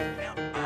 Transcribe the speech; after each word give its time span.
Não, 0.00 0.34
não. 0.52 0.59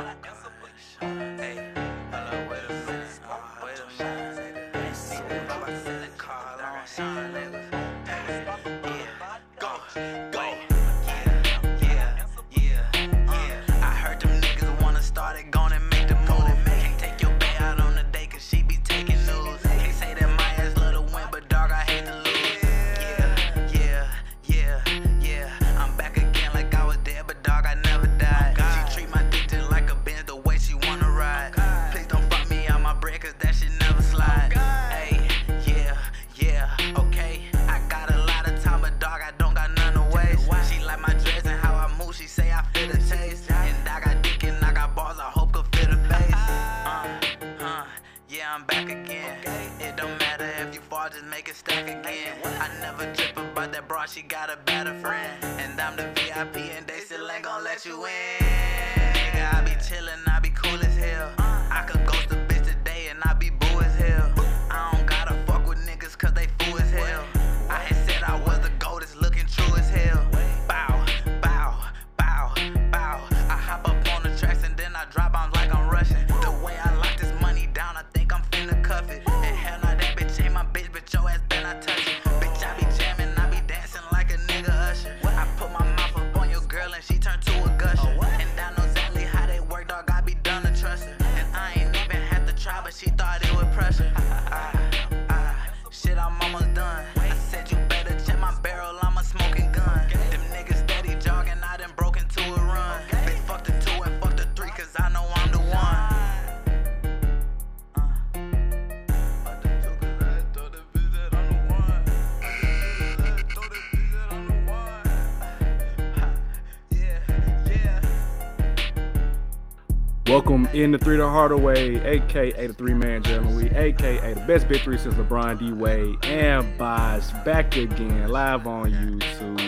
In 120.72 120.90
the 120.90 120.98
three 120.98 121.16
the 121.16 121.28
Hardaway, 121.28 121.96
aka 122.04 122.66
the 122.66 122.72
three 122.72 122.94
man 122.94 123.22
gentleman, 123.22 123.56
we 123.56 123.70
aka 123.70 124.34
the 124.34 124.40
best 124.40 124.66
big 124.66 124.82
three 124.82 124.98
since 124.98 125.14
LeBron 125.14 125.58
D 125.58 125.72
Wade 125.72 126.24
and 126.24 126.76
Bosh 126.78 127.30
back 127.44 127.76
again 127.76 128.28
live 128.28 128.66
on 128.66 128.90
YouTube. 128.90 129.60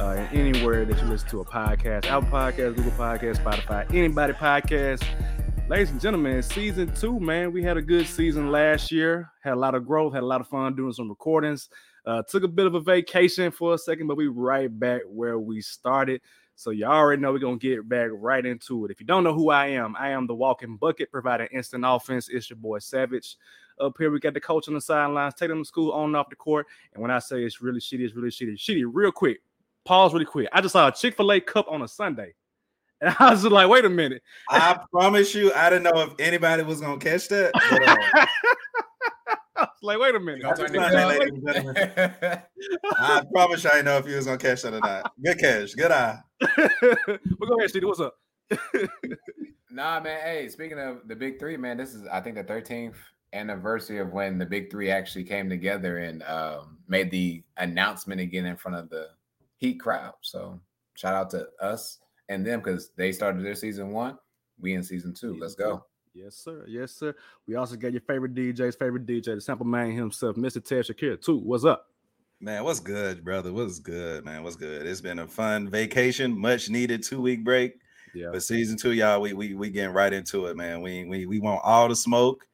Uh, 0.00 0.14
and 0.16 0.38
anywhere 0.38 0.84
that 0.84 1.00
you 1.00 1.04
listen 1.08 1.28
to 1.28 1.40
a 1.40 1.44
podcast, 1.44 2.06
Apple 2.06 2.28
Podcast, 2.28 2.76
Google 2.76 2.92
Podcast, 2.92 3.42
Spotify, 3.42 3.88
anybody 3.94 4.32
podcast. 4.32 5.04
Ladies 5.68 5.90
and 5.90 6.00
gentlemen, 6.00 6.42
season 6.42 6.92
two, 6.94 7.20
man, 7.20 7.52
we 7.52 7.62
had 7.62 7.76
a 7.76 7.82
good 7.82 8.06
season 8.06 8.50
last 8.50 8.90
year. 8.90 9.30
Had 9.42 9.52
a 9.52 9.56
lot 9.56 9.74
of 9.74 9.86
growth, 9.86 10.14
had 10.14 10.22
a 10.22 10.26
lot 10.26 10.40
of 10.40 10.48
fun 10.48 10.74
doing 10.74 10.92
some 10.92 11.08
recordings. 11.08 11.68
Uh, 12.06 12.22
took 12.28 12.42
a 12.42 12.48
bit 12.48 12.66
of 12.66 12.74
a 12.74 12.80
vacation 12.80 13.50
for 13.50 13.74
a 13.74 13.78
second, 13.78 14.06
but 14.06 14.16
we 14.16 14.28
right 14.28 14.76
back 14.78 15.02
where 15.06 15.38
we 15.38 15.60
started. 15.60 16.22
So 16.58 16.70
you 16.70 16.86
already 16.86 17.22
know 17.22 17.30
we're 17.30 17.38
gonna 17.38 17.56
get 17.56 17.88
back 17.88 18.10
right 18.12 18.44
into 18.44 18.84
it. 18.84 18.90
If 18.90 18.98
you 18.98 19.06
don't 19.06 19.22
know 19.22 19.32
who 19.32 19.48
I 19.50 19.68
am, 19.68 19.94
I 19.96 20.08
am 20.08 20.26
the 20.26 20.34
walking 20.34 20.76
bucket, 20.76 21.12
providing 21.12 21.46
instant 21.52 21.84
offense. 21.86 22.28
It's 22.28 22.50
your 22.50 22.56
boy 22.56 22.80
Savage. 22.80 23.36
Up 23.80 23.94
here, 23.96 24.10
we 24.10 24.18
got 24.18 24.34
the 24.34 24.40
coach 24.40 24.66
on 24.66 24.74
the 24.74 24.80
sidelines, 24.80 25.34
taking 25.34 25.50
them 25.50 25.62
to 25.62 25.68
school 25.68 25.92
on 25.92 26.06
and 26.06 26.16
off 26.16 26.28
the 26.28 26.34
court. 26.34 26.66
And 26.92 27.00
when 27.00 27.12
I 27.12 27.20
say 27.20 27.44
it's 27.44 27.62
really 27.62 27.78
shitty, 27.78 28.00
it's 28.00 28.16
really 28.16 28.30
shitty. 28.30 28.56
Shitty, 28.56 28.90
real 28.92 29.12
quick. 29.12 29.38
Pause 29.84 30.14
really 30.14 30.24
quick. 30.24 30.48
I 30.52 30.60
just 30.60 30.72
saw 30.72 30.88
a 30.88 30.92
Chick-fil-A 30.92 31.42
cup 31.42 31.66
on 31.70 31.82
a 31.82 31.88
Sunday. 31.88 32.34
And 33.00 33.14
I 33.20 33.30
was 33.30 33.44
like, 33.44 33.68
wait 33.68 33.84
a 33.84 33.88
minute. 33.88 34.24
I 34.50 34.76
promise 34.90 35.32
you, 35.32 35.54
I 35.54 35.70
didn't 35.70 35.84
know 35.84 36.00
if 36.00 36.14
anybody 36.18 36.64
was 36.64 36.80
gonna 36.80 36.98
catch 36.98 37.28
that. 37.28 37.52
But, 37.54 38.20
uh, 38.20 38.26
I 39.60 39.62
was 39.62 39.70
like, 39.82 39.98
wait 39.98 40.14
a 40.14 40.20
minute. 40.20 40.44
I, 42.20 42.42
I 43.18 43.22
promise 43.32 43.64
you, 43.64 43.70
I 43.70 43.74
didn't 43.74 43.86
know 43.86 43.98
if 43.98 44.06
you 44.06 44.14
was 44.14 44.26
gonna 44.26 44.38
catch 44.38 44.62
that 44.62 44.74
or 44.74 44.80
not. 44.80 45.12
Good 45.24 45.38
catch, 45.38 45.76
good 45.76 45.90
eye. 45.90 46.18
but 46.38 47.48
go 47.48 47.56
ahead, 47.58 47.70
Steve. 47.70 47.82
What's 47.84 47.98
up? 47.98 48.14
nah, 49.70 50.00
man. 50.00 50.20
Hey, 50.20 50.48
speaking 50.48 50.78
of 50.78 51.08
the 51.08 51.16
big 51.16 51.40
three, 51.40 51.56
man, 51.56 51.76
this 51.76 51.92
is 51.92 52.06
I 52.06 52.20
think 52.20 52.36
the 52.36 52.44
13th 52.44 52.94
anniversary 53.32 53.98
of 53.98 54.12
when 54.12 54.38
the 54.38 54.46
big 54.46 54.70
three 54.70 54.90
actually 54.90 55.24
came 55.24 55.48
together 55.48 55.98
and 55.98 56.22
um, 56.22 56.78
made 56.86 57.10
the 57.10 57.42
announcement 57.56 58.20
again 58.20 58.46
in 58.46 58.56
front 58.56 58.76
of 58.76 58.88
the 58.90 59.08
Heat 59.56 59.80
crowd. 59.80 60.14
So 60.20 60.60
shout 60.94 61.14
out 61.14 61.30
to 61.30 61.48
us 61.60 61.98
and 62.28 62.46
them 62.46 62.60
because 62.60 62.90
they 62.96 63.10
started 63.10 63.44
their 63.44 63.56
season 63.56 63.90
one. 63.90 64.18
We 64.60 64.74
in 64.74 64.84
season 64.84 65.14
two. 65.14 65.36
Let's 65.40 65.56
go. 65.56 65.84
Yes, 66.20 66.34
sir. 66.34 66.64
Yes, 66.66 66.90
sir. 66.90 67.14
We 67.46 67.54
also 67.54 67.76
got 67.76 67.92
your 67.92 68.00
favorite 68.00 68.34
DJ's 68.34 68.74
favorite 68.74 69.06
DJ, 69.06 69.36
the 69.36 69.40
sample 69.40 69.66
man 69.66 69.92
himself, 69.92 70.34
Mr. 70.34 70.62
Ted 70.62 70.84
Shakir, 70.84 71.20
too. 71.20 71.38
What's 71.38 71.64
up? 71.64 71.86
Man, 72.40 72.64
what's 72.64 72.80
good, 72.80 73.22
brother? 73.24 73.52
What's 73.52 73.78
good, 73.78 74.24
man? 74.24 74.42
What's 74.42 74.56
good? 74.56 74.84
It's 74.84 75.00
been 75.00 75.20
a 75.20 75.28
fun 75.28 75.68
vacation, 75.68 76.36
much 76.36 76.70
needed 76.70 77.04
two 77.04 77.20
week 77.20 77.44
break. 77.44 77.78
Yeah. 78.14 78.30
But 78.32 78.42
season 78.42 78.76
two, 78.76 78.92
y'all, 78.92 79.20
we 79.20 79.32
we 79.32 79.54
we 79.54 79.70
getting 79.70 79.94
right 79.94 80.12
into 80.12 80.46
it, 80.46 80.56
man. 80.56 80.80
We 80.80 81.04
we 81.04 81.26
we 81.26 81.38
want 81.38 81.60
all 81.62 81.88
the 81.88 81.94
smoke, 81.94 82.48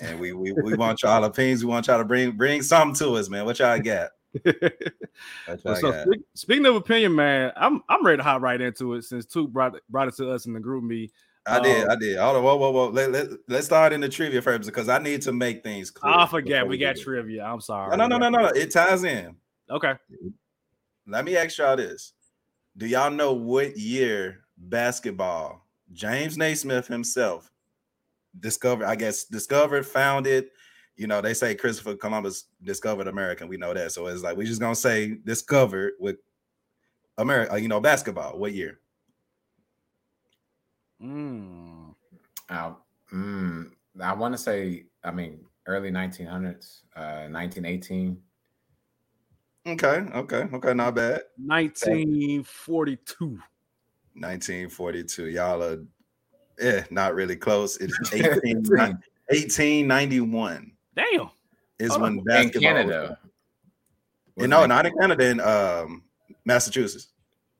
and 0.00 0.18
we 0.18 0.32
we 0.32 0.50
we 0.50 0.74
want 0.74 1.02
y'all 1.02 1.22
opinions. 1.24 1.64
We 1.64 1.70
want 1.70 1.86
y'all 1.86 1.98
to 1.98 2.04
bring 2.04 2.32
bring 2.32 2.62
something 2.62 2.96
to 3.06 3.14
us, 3.14 3.28
man. 3.28 3.44
What 3.44 3.60
y'all 3.60 3.78
got? 3.78 4.10
what 4.42 5.64
y'all 5.64 5.76
so 5.76 5.92
got? 5.92 6.08
speaking 6.34 6.66
of 6.66 6.74
opinion, 6.74 7.14
man, 7.14 7.52
I'm 7.54 7.80
I'm 7.88 8.04
ready 8.04 8.16
to 8.16 8.24
hop 8.24 8.42
right 8.42 8.60
into 8.60 8.94
it 8.94 9.02
since 9.02 9.24
two 9.24 9.46
brought 9.46 9.76
brought 9.88 10.08
it 10.08 10.16
to 10.16 10.32
us 10.32 10.46
in 10.46 10.52
the 10.52 10.60
GroupMe. 10.60 11.10
I 11.46 11.60
did, 11.60 11.84
um, 11.84 11.90
I 11.90 11.96
did. 11.96 12.18
Hold 12.18 12.36
on, 12.36 12.42
whoa, 12.42 12.56
whoa, 12.56 12.70
whoa. 12.70 12.88
Let, 12.88 13.12
let, 13.12 13.28
let's 13.48 13.66
start 13.66 13.92
in 13.92 14.00
the 14.00 14.08
trivia 14.08 14.40
first 14.40 14.66
because 14.66 14.88
I 14.88 14.98
need 14.98 15.22
to 15.22 15.32
make 15.32 15.62
things 15.62 15.90
clear. 15.90 16.12
I 16.12 16.26
forget 16.26 16.66
we 16.66 16.78
got 16.78 16.96
trivia. 16.96 17.44
I'm 17.44 17.60
sorry. 17.60 17.96
No, 17.96 18.06
no, 18.06 18.18
no, 18.18 18.28
no, 18.30 18.38
no. 18.40 18.48
It 18.48 18.70
ties 18.70 19.04
in. 19.04 19.36
Okay. 19.70 19.94
Let 21.06 21.24
me 21.24 21.36
ask 21.36 21.58
y'all 21.58 21.76
this. 21.76 22.14
Do 22.76 22.86
y'all 22.86 23.10
know 23.10 23.34
what 23.34 23.76
year 23.76 24.44
basketball 24.56 25.66
James 25.92 26.36
Naismith 26.36 26.86
himself 26.86 27.50
discovered, 28.40 28.86
I 28.86 28.96
guess, 28.96 29.24
discovered, 29.24 29.86
founded, 29.86 30.46
you 30.96 31.06
know, 31.06 31.20
they 31.20 31.34
say 31.34 31.54
Christopher 31.54 31.96
Columbus 31.96 32.44
discovered 32.62 33.08
America. 33.08 33.46
We 33.46 33.56
know 33.56 33.74
that. 33.74 33.92
So 33.92 34.06
it's 34.06 34.22
like 34.22 34.36
we're 34.36 34.46
just 34.46 34.60
gonna 34.60 34.74
say 34.74 35.18
discovered 35.24 35.94
with 35.98 36.16
America, 37.18 37.60
you 37.60 37.68
know, 37.68 37.80
basketball. 37.80 38.38
What 38.38 38.52
year? 38.52 38.80
Mm. 41.04 41.94
Uh, 42.48 42.72
mm, 43.12 43.70
I 44.00 44.14
want 44.14 44.32
to 44.34 44.38
say, 44.38 44.86
I 45.02 45.10
mean, 45.10 45.40
early 45.66 45.90
1900s, 45.90 46.82
uh, 46.96 47.28
1918. 47.28 48.16
Okay, 49.66 50.06
okay, 50.14 50.46
okay, 50.52 50.74
not 50.74 50.94
bad. 50.94 51.22
1942. 51.38 53.38
1942. 54.14 55.26
Y'all 55.26 55.62
are, 55.62 55.82
eh, 56.60 56.82
not 56.90 57.14
really 57.14 57.36
close. 57.36 57.78
It's 57.78 57.98
18, 58.12 58.62
1891. 58.62 60.72
Damn. 60.94 61.30
Is 61.78 61.92
oh, 61.92 62.00
when 62.00 62.20
basketball. 62.20 62.62
In 62.62 62.76
Canada. 62.76 63.18
Was, 64.36 64.48
no, 64.48 64.66
not 64.66 64.84
in 64.86 64.92
Canada, 64.98 65.30
in 65.30 65.40
um, 65.40 66.02
Massachusetts. 66.44 67.13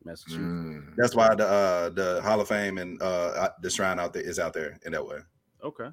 Massachusetts. 0.04 0.42
Mm. 0.42 0.94
That's 0.96 1.14
why 1.14 1.34
the 1.34 1.46
uh, 1.46 1.90
the 1.90 2.20
Hall 2.22 2.40
of 2.40 2.48
Fame 2.48 2.78
and 2.78 3.00
uh, 3.00 3.50
the 3.60 3.70
shrine 3.70 3.98
out 3.98 4.12
there 4.12 4.22
is 4.22 4.38
out 4.38 4.52
there 4.52 4.78
in 4.84 4.92
that 4.92 5.06
way. 5.06 5.18
Okay. 5.62 5.88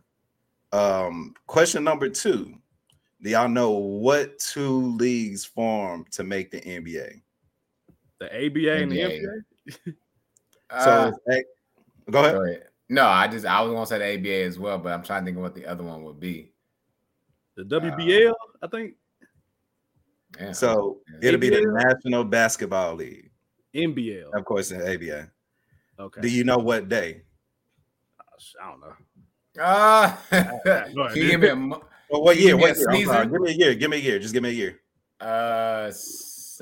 Um, 0.71 1.33
question 1.47 1.83
number 1.83 2.09
two: 2.09 2.53
Do 3.21 3.29
y'all 3.29 3.49
know 3.49 3.71
what 3.71 4.39
two 4.39 4.95
leagues 4.97 5.45
formed 5.45 6.11
to 6.11 6.23
make 6.23 6.51
the 6.51 6.61
NBA? 6.61 7.21
The 8.19 8.25
ABA 8.25 8.83
and 8.83 8.91
the 8.91 8.99
NBA. 8.99 9.43
so, 10.83 10.89
uh, 10.89 11.11
Go 12.09 12.19
ahead. 12.19 12.33
Go 12.33 12.43
ahead. 12.43 12.63
No, 12.89 13.05
I 13.05 13.27
just 13.27 13.45
I 13.45 13.61
was 13.61 13.71
gonna 13.71 13.85
say 13.85 13.97
the 13.99 14.19
ABA 14.19 14.43
as 14.45 14.59
well, 14.59 14.77
but 14.77 14.91
I'm 14.91 15.03
trying 15.03 15.21
to 15.21 15.25
think 15.25 15.37
of 15.37 15.43
what 15.43 15.55
the 15.55 15.65
other 15.65 15.83
one 15.83 16.03
would 16.03 16.19
be. 16.19 16.51
The 17.55 17.63
WBL, 17.63 18.33
I 18.61 18.67
think. 18.67 18.95
Yeah. 20.39 20.51
So 20.51 20.99
it'll 21.21 21.39
be 21.39 21.49
the 21.49 21.61
National 21.65 22.23
Basketball 22.23 22.95
League, 22.95 23.30
NBL. 23.75 24.33
of 24.33 24.45
course, 24.45 24.71
in 24.71 24.81
ABA. 24.81 25.29
Okay. 25.99 26.21
Do 26.21 26.27
you 26.29 26.43
know 26.43 26.57
what 26.57 26.89
day? 26.89 27.21
I 28.61 28.69
don't 28.69 28.81
know. 28.81 28.93
Ah, 29.59 30.19
Go 30.31 30.37
ahead, 30.37 30.93
can 30.93 31.15
you 31.15 31.29
give 31.29 31.39
me 31.41 31.47
a 31.49 31.55
mo- 31.55 31.83
Well, 32.09 32.23
what 32.23 32.37
year? 32.37 32.55
What 32.57 32.75
year? 32.77 32.89
I'm 32.89 33.05
sorry. 33.05 33.27
Give 33.27 33.41
me 33.41 33.51
a 33.51 33.53
year. 33.53 33.75
Give 33.75 33.91
me 33.91 33.97
a 33.97 33.99
year. 33.99 34.17
Just 34.19 34.33
give 34.33 34.41
me 34.43 34.49
a 34.49 34.53
year 34.53 34.79
uh 35.19 35.91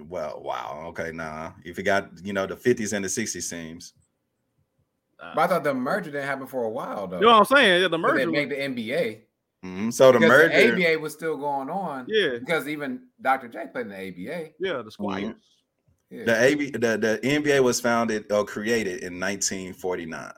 Well, 0.00 0.40
wow. 0.42 0.84
Okay, 0.88 1.12
nah. 1.12 1.52
If 1.60 1.66
you 1.66 1.74
forgot, 1.74 2.10
you 2.24 2.32
know, 2.32 2.46
the 2.46 2.56
50s 2.56 2.92
and 2.94 3.04
the 3.04 3.08
60s 3.08 3.50
teams. 3.50 3.92
But 5.18 5.38
I 5.38 5.46
thought 5.46 5.64
the 5.64 5.72
merger 5.74 6.10
didn't 6.10 6.26
happen 6.26 6.46
for 6.46 6.64
a 6.64 6.70
while 6.70 7.06
though. 7.06 7.18
You 7.20 7.26
know 7.26 7.38
what 7.38 7.50
I'm 7.50 7.56
saying? 7.56 7.82
Yeah, 7.82 7.88
the 7.88 7.98
But 7.98 8.14
they 8.16 8.26
merger. 8.26 8.30
make 8.32 8.48
the 8.50 8.56
NBA. 8.56 9.20
Mhm. 9.66 9.92
So 9.92 10.12
the 10.12 10.18
because 10.18 10.28
merger. 10.30 10.76
the 10.76 10.86
ABA 10.92 11.00
was 11.00 11.12
still 11.12 11.36
going 11.36 11.68
on. 11.70 12.06
yeah, 12.08 12.38
Because 12.38 12.68
even 12.68 13.02
Dr. 13.20 13.48
J 13.48 13.66
played 13.72 13.86
in 13.86 13.88
the 13.90 13.96
ABA. 13.96 14.50
yeah, 14.60 14.82
the 14.82 14.90
Squires. 14.90 15.34
Yeah. 16.10 16.24
The 16.24 16.42
AB, 16.44 16.70
the, 16.70 16.78
the 16.78 17.20
NBA 17.22 17.60
was 17.62 17.80
founded 17.80 18.30
or 18.30 18.44
created 18.44 19.02
in 19.02 19.18
1949. 19.18 20.32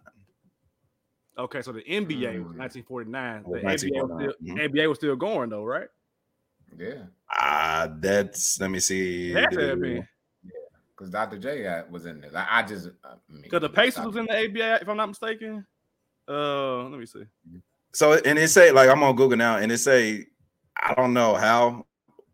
Okay, 1.37 1.63
so 1.63 1.73
the 1.73 1.83
NBA 1.83 2.43
was 2.43 2.55
Mm. 2.55 2.59
1949. 2.59 3.43
The 3.43 3.49
Was 3.51 3.59
ABA, 3.59 3.71
was 3.71 3.81
still, 3.81 4.07
1949, 4.09 4.65
ABA 4.65 4.89
was 4.89 4.99
still 4.99 5.17
going 5.17 5.51
though, 5.51 5.65
right? 5.65 5.89
yeah. 6.79 7.05
Ah, 7.31 7.89
that's 8.01 8.59
let 8.61 8.71
me 8.71 8.81
see. 8.81 9.33
It 9.33 9.37
had 9.37 9.51
to 9.53 10.03
Because 10.97 11.11
Dr. 11.11 11.39
J 11.39 11.83
was 11.91 12.07
in 12.07 12.21
there. 12.23 12.31
I, 12.35 12.61
I 12.61 12.63
just 12.63 12.89
uh, 13.05 13.15
because 13.43 13.61
the 13.61 13.69
Pacers 13.69 14.05
was 14.07 14.17
in 14.17 14.25
the 14.27 14.33
ABA, 14.37 14.81
if 14.83 14.89
I'm 14.89 14.97
not 14.97 15.09
mistaken. 15.09 15.67
Uh, 16.27 16.85
let 16.89 16.99
me 16.99 17.07
see. 17.07 17.25
So 17.94 18.14
and 18.14 18.38
it 18.38 18.49
say 18.49 18.70
like 18.70 18.88
I'm 18.88 19.02
on 19.02 19.17
Google 19.17 19.38
now, 19.38 19.56
and 19.56 19.73
it 19.73 19.79
say 19.79 20.26
I 20.76 20.94
don't 20.94 21.12
know 21.14 21.35
how. 21.35 21.87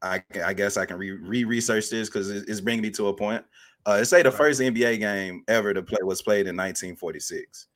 I 0.03 0.23
I 0.45 0.53
guess 0.53 0.77
I 0.77 0.85
can 0.85 0.99
re 0.99 1.13
re 1.13 1.45
research 1.45 1.89
this 1.89 2.09
because 2.09 2.31
it's 2.31 2.61
bringing 2.61 2.83
me 2.83 2.91
to 2.91 3.09
a 3.09 3.15
point. 3.15 3.45
Uh, 3.87 3.99
it 4.01 4.05
say 4.07 4.23
the 4.23 4.31
first 4.31 4.61
NBA 4.61 4.99
game 4.99 5.45
ever 5.49 5.73
to 5.75 5.83
play 5.83 5.99
was 6.03 6.23
played 6.23 6.47
in 6.47 6.57
1946. 6.57 7.67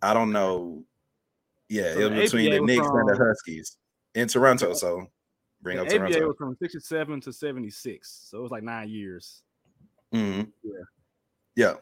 I 0.00 0.14
don't 0.14 0.32
know. 0.32 0.84
Yeah, 1.68 1.94
So 1.94 2.00
it 2.00 2.12
was 2.12 2.30
between 2.30 2.52
ABA 2.52 2.58
the 2.60 2.66
Knicks 2.66 2.86
and 2.86 3.08
the 3.08 3.16
Huskies 3.16 3.76
in 4.14 4.28
Toronto. 4.28 4.74
So 4.74 5.06
bring 5.62 5.78
up 5.78 5.86
ABA 5.86 5.96
Toronto. 5.98 6.26
was 6.28 6.36
from 6.36 6.56
67 6.60 7.20
to 7.22 7.32
76, 7.32 8.26
so 8.28 8.38
it 8.38 8.42
was 8.42 8.50
like 8.50 8.62
nine 8.62 8.88
years. 8.88 9.42
Mhm. 10.12 10.52
Yeah. 10.62 10.72
Yeah. 11.56 11.74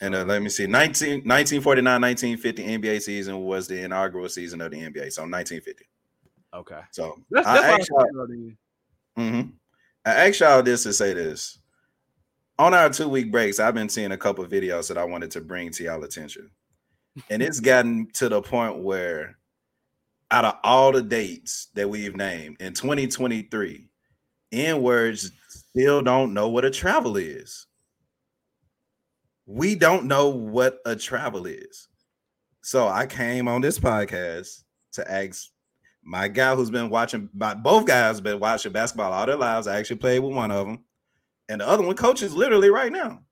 And 0.00 0.14
uh, 0.14 0.24
let 0.24 0.42
me 0.42 0.48
see. 0.48 0.66
19, 0.66 1.22
1949 1.24 2.00
1950 2.00 2.78
NBA 2.78 3.02
season 3.02 3.40
was 3.40 3.66
the 3.66 3.82
inaugural 3.82 4.28
season 4.28 4.60
of 4.60 4.70
the 4.70 4.78
NBA. 4.78 5.12
So 5.12 5.22
1950. 5.22 5.84
Okay, 6.54 6.80
So 6.90 7.22
that's, 7.30 7.46
I 7.46 7.54
that's 7.54 7.80
asked 7.80 7.90
y'all, 7.90 8.06
what 8.12 8.30
I 8.30 9.20
mhm. 9.20 9.52
I 10.04 10.28
asked 10.28 10.40
y'all 10.40 10.62
this 10.62 10.84
to 10.84 10.92
say 10.92 11.12
this. 11.12 11.58
On 12.58 12.72
our 12.72 12.88
two 12.88 13.08
week 13.08 13.30
breaks, 13.30 13.60
I've 13.60 13.74
been 13.74 13.88
seeing 13.88 14.12
a 14.12 14.16
couple 14.16 14.42
of 14.44 14.50
videos 14.50 14.88
that 14.88 14.96
I 14.96 15.04
wanted 15.04 15.30
to 15.32 15.40
bring 15.42 15.70
to 15.72 15.84
y'all 15.84 16.02
attention. 16.04 16.50
And 17.28 17.42
it's 17.42 17.60
gotten 17.60 18.08
to 18.14 18.28
the 18.28 18.40
point 18.40 18.78
where 18.78 19.36
out 20.30 20.44
of 20.44 20.54
all 20.64 20.92
the 20.92 21.02
dates 21.02 21.68
that 21.74 21.88
we've 21.88 22.16
named 22.16 22.60
in 22.60 22.72
2023, 22.72 23.88
N 24.52 24.82
words 24.82 25.32
still 25.48 26.02
don't 26.02 26.32
know 26.32 26.48
what 26.48 26.64
a 26.64 26.70
travel 26.70 27.16
is. 27.16 27.66
We 29.46 29.76
don't 29.76 30.06
know 30.06 30.28
what 30.28 30.80
a 30.84 30.96
travel 30.96 31.46
is. 31.46 31.88
So 32.62 32.88
I 32.88 33.06
came 33.06 33.46
on 33.46 33.60
this 33.60 33.78
podcast 33.78 34.64
to 34.92 35.10
ask 35.10 35.48
my 36.02 36.28
guy 36.28 36.54
who's 36.54 36.70
been 36.70 36.90
watching, 36.90 37.28
my, 37.32 37.54
both 37.54 37.86
guys 37.86 38.20
been 38.20 38.40
watching 38.40 38.72
basketball 38.72 39.12
all 39.12 39.26
their 39.26 39.36
lives. 39.36 39.66
I 39.66 39.78
actually 39.78 39.96
played 39.96 40.20
with 40.20 40.34
one 40.34 40.50
of 40.50 40.66
them, 40.66 40.84
and 41.48 41.60
the 41.60 41.68
other 41.68 41.84
one 41.84 41.96
coaches 41.96 42.34
literally 42.34 42.70
right 42.70 42.92
now 42.92 43.22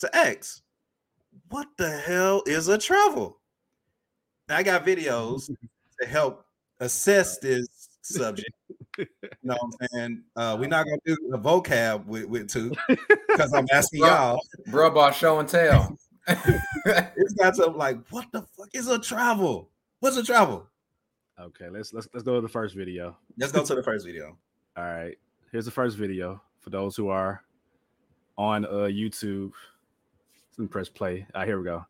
to 0.00 0.16
ask, 0.16 0.62
what 1.48 1.66
the 1.76 1.90
hell 1.90 2.42
is 2.46 2.68
a 2.68 2.78
travel? 2.78 3.40
I 4.48 4.62
got 4.62 4.86
videos 4.86 5.50
to 6.00 6.06
help 6.06 6.44
assess 6.80 7.38
this 7.38 7.66
subject. 8.02 8.50
You 8.98 9.06
know 9.42 9.56
what 9.60 9.72
I'm 9.80 9.88
saying? 9.92 10.22
Uh, 10.36 10.56
we're 10.58 10.68
not 10.68 10.84
gonna 10.84 10.98
do 11.04 11.16
a 11.32 11.38
vocab 11.38 12.04
with, 12.06 12.26
with 12.26 12.48
two 12.48 12.72
because 13.28 13.52
I'm 13.54 13.66
asking 13.72 14.00
y'all. 14.00 14.40
Bro, 14.66 14.90
ball 14.90 15.12
show 15.12 15.38
and 15.38 15.48
tell. 15.48 15.96
It's 16.86 17.34
got 17.34 17.54
to 17.54 17.66
like, 17.66 17.98
what 18.10 18.26
the 18.32 18.42
fuck 18.42 18.68
is 18.74 18.88
a 18.88 18.98
travel? 18.98 19.70
What's 20.00 20.16
a 20.16 20.22
travel? 20.22 20.66
Okay, 21.40 21.68
let's 21.70 21.92
let's 21.92 22.08
let's 22.12 22.24
go 22.24 22.34
to 22.34 22.40
the 22.40 22.48
first 22.48 22.74
video. 22.74 23.16
Let's 23.38 23.52
go 23.52 23.64
to 23.64 23.74
the 23.74 23.82
first 23.82 24.04
video. 24.04 24.36
All 24.76 24.84
right, 24.84 25.16
here's 25.52 25.64
the 25.64 25.70
first 25.70 25.96
video 25.96 26.42
for 26.60 26.70
those 26.70 26.96
who 26.96 27.08
are 27.08 27.42
on 28.36 28.64
uh 28.64 28.88
YouTube. 28.90 29.52
Let 30.56 30.62
me 30.62 30.68
press 30.68 30.88
play. 30.88 31.26
All 31.34 31.40
right, 31.40 31.48
here 31.48 31.58
we 31.58 31.64
go. 31.64 31.86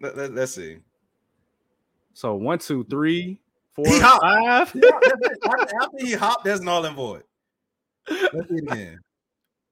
Let, 0.00 0.16
let, 0.16 0.36
us 0.36 0.54
see. 0.54 0.78
So 2.14 2.34
one, 2.34 2.58
two, 2.58 2.84
three, 2.84 3.40
four, 3.74 3.86
He 3.86 3.98
hopped. 4.00 4.22
five. 4.22 4.74
after, 4.74 4.80
after 5.82 5.96
he 5.98 6.12
hopped, 6.12 6.44
there's 6.44 6.60
null 6.60 6.84
and 6.84 6.96
void. 6.96 7.22
Let's 8.08 8.48
see 8.48 8.56
it 8.56 8.72
again. 8.72 8.98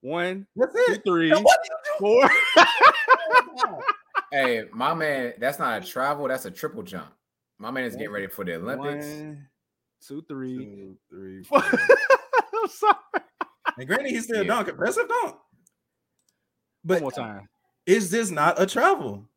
One, 0.01 0.47
That's 0.55 0.73
two, 0.73 0.93
it. 0.93 1.03
three, 1.05 1.31
Now, 1.31 1.41
what 1.43 1.59
four. 1.99 2.31
hey, 4.33 4.65
my 4.73 4.95
man, 4.95 5.35
that's 5.39 5.59
not 5.59 5.83
a 5.83 5.87
travel, 5.87 6.29
that's 6.29 6.45
a 6.45 6.51
triple 6.51 6.83
jump. 6.83 7.13
My 7.59 7.71
man 7.73 7.85
is 7.85 7.95
getting 7.97 8.13
ready 8.13 8.29
for 8.29 8.45
the 8.45 8.55
Olympics. 8.55 9.07
One, 9.07 9.49
two, 10.07 10.23
three, 10.29 10.57
Two, 10.57 10.97
three, 11.11 11.43
four. 11.43 11.61
four. 11.63 11.79
I'm 12.63 12.69
sorry. 12.69 12.95
And 13.77 13.87
granted, 13.89 14.11
he's 14.11 14.25
still 14.25 14.43
Yeah. 14.43 14.49
dunk, 14.49 14.69
impressive 14.69 15.09
dunk. 15.09 15.35
One 15.35 15.41
But 16.85 17.01
more 17.03 17.11
time. 17.13 17.49
is 17.87 18.11
this 18.11 18.31
not 18.31 18.61
a 18.61 18.67
travel? 18.67 19.29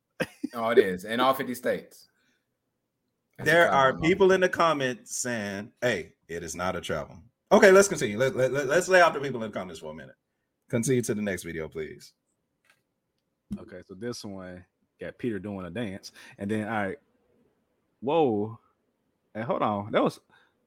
Oh, 0.54 0.70
it 0.70 0.78
is 0.78 1.06
in 1.06 1.20
all 1.20 1.34
50 1.34 1.56
states. 1.56 2.08
That's 3.38 3.50
There 3.50 3.72
are 3.72 3.92
zone. 3.94 4.02
people 4.02 4.32
in 4.32 4.42
the 4.42 4.50
comments 4.50 5.18
saying, 5.18 5.72
"Hey, 5.82 6.14
it 6.28 6.44
is 6.44 6.56
not 6.56 6.76
a 6.76 6.82
travel." 6.82 7.18
Okay, 7.52 7.72
let's 7.72 7.88
continue. 7.88 8.18
Let, 8.18 8.36
let, 8.36 8.52
let, 8.54 8.70
us 8.70 8.88
lay 8.88 9.02
out 9.02 9.14
the 9.14 9.20
people 9.20 9.44
in 9.44 9.52
the 9.52 9.58
comments 9.58 9.80
for 9.82 9.92
a 9.92 9.94
minute. 9.96 10.16
Continue 10.70 11.02
to 11.02 11.14
the 11.14 11.22
next 11.22 11.44
video, 11.44 11.68
please. 11.68 12.14
Okay, 13.60 13.82
so 13.86 13.94
this 13.94 14.24
one 14.24 14.64
got 15.00 15.18
Peter 15.18 15.38
doing 15.40 15.66
a 15.66 15.70
dance, 15.70 16.12
and 16.38 16.50
then 16.50 16.66
all 16.68 16.74
right, 16.88 16.98
whoa, 18.00 18.58
and 19.36 19.44
hold 19.44 19.62
on, 19.62 19.92
that 19.92 20.02
was 20.04 20.20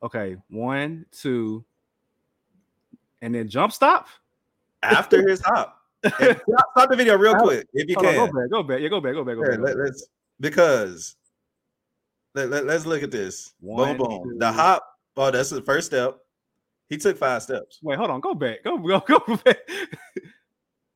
okay. 0.02 0.36
One, 0.50 1.06
two, 1.10 1.64
and 3.22 3.34
then 3.34 3.48
jump 3.48 3.72
stop. 3.72 4.08
After 4.82 5.26
his 5.26 5.40
hop, 5.40 5.78
stop, 6.06 6.36
stop 6.76 6.90
the 6.90 6.96
video 6.96 7.16
real 7.16 7.36
quick 7.36 7.66
if 7.72 7.88
you 7.88 7.94
Hold 7.94 8.06
on, 8.08 8.12
can. 8.14 8.26
go 8.26 8.32
back, 8.38 8.50
go 8.50 8.62
back, 8.62 8.80
yeah, 8.82 8.88
go 8.88 9.00
back, 9.00 9.14
go 9.14 9.24
back, 9.24 9.36
go 9.36 9.42
Yeah, 9.44 9.56
back. 9.56 9.76
let, 9.76 9.76
us 9.78 10.06
because 10.40 11.16
let, 12.34 12.50
let, 12.50 12.68
us 12.68 12.86
look 12.86 13.02
at 13.02 13.10
this. 13.10 13.54
One, 13.60 13.96
boom, 13.96 14.08
boom. 14.08 14.22
two. 14.24 14.38
The 14.38 14.52
hop. 14.52 14.84
Oh, 15.16 15.30
that's 15.30 15.50
the 15.50 15.62
first 15.62 15.86
step. 15.86 16.18
He 16.88 16.96
took 16.96 17.16
five 17.16 17.42
steps. 17.42 17.78
Wait, 17.82 17.96
hold 17.96 18.10
on, 18.10 18.20
go 18.20 18.34
back, 18.34 18.62
go 18.64 18.76
go 18.78 19.00
go 19.00 19.36
back. 19.44 19.58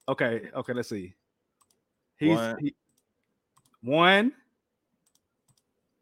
okay, 0.09 0.42
okay, 0.54 0.73
let's 0.73 0.88
see. 0.88 1.14
He's 2.16 2.37
One. 2.37 2.57
he- 2.61 2.75
one, 3.80 4.33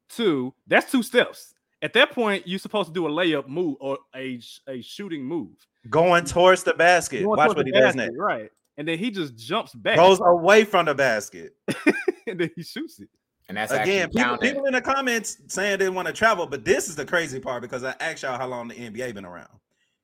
two. 0.09 0.55
That's 0.67 0.91
two 0.91 1.03
steps. 1.03 1.55
At 1.83 1.93
that 1.93 2.13
point, 2.13 2.47
you're 2.47 2.59
supposed 2.59 2.89
to 2.89 2.95
do 2.95 3.07
a 3.07 3.11
layup 3.11 3.49
move 3.49 3.77
or 3.81 3.99
a 4.15 4.41
a 4.67 4.81
shooting 4.81 5.25
move. 5.25 5.55
Going 5.91 6.25
towards 6.25 6.63
the 6.63 6.73
basket. 6.73 7.23
Going 7.23 7.37
Watch 7.37 7.55
what 7.55 7.67
he 7.67 7.73
does 7.73 7.95
next. 7.95 8.17
Right. 8.17 8.51
And 8.79 8.89
then 8.89 8.99
he 8.99 9.11
just 9.11 9.37
jumps 9.37 9.75
back 9.75 9.97
Goes 9.97 10.21
away 10.21 10.65
from 10.65 10.87
the 10.87 10.95
basket. 10.95 11.55
and 12.27 12.41
then 12.41 12.51
he 12.57 12.63
shoots 12.63 12.99
it. 13.01 13.09
And 13.49 13.57
that's 13.57 13.73
Again, 13.73 14.11
people, 14.11 14.39
people 14.39 14.65
in 14.65 14.73
the 14.73 14.81
comments 14.81 15.39
saying 15.47 15.79
they 15.79 15.89
want 15.89 16.09
to 16.09 16.13
travel, 16.13 16.47
but 16.47 16.65
this 16.65 16.89
is 16.89 16.97
the 16.97 17.05
crazy 17.05 17.39
part 17.39 17.63
because 17.63 17.85
I 17.85 17.95
asked 18.01 18.25
y'all 18.25 18.39
how 18.39 18.49
long 18.49 18.69
the 18.69 18.75
NBA 18.75 19.15
been 19.15 19.25
around. 19.25 19.49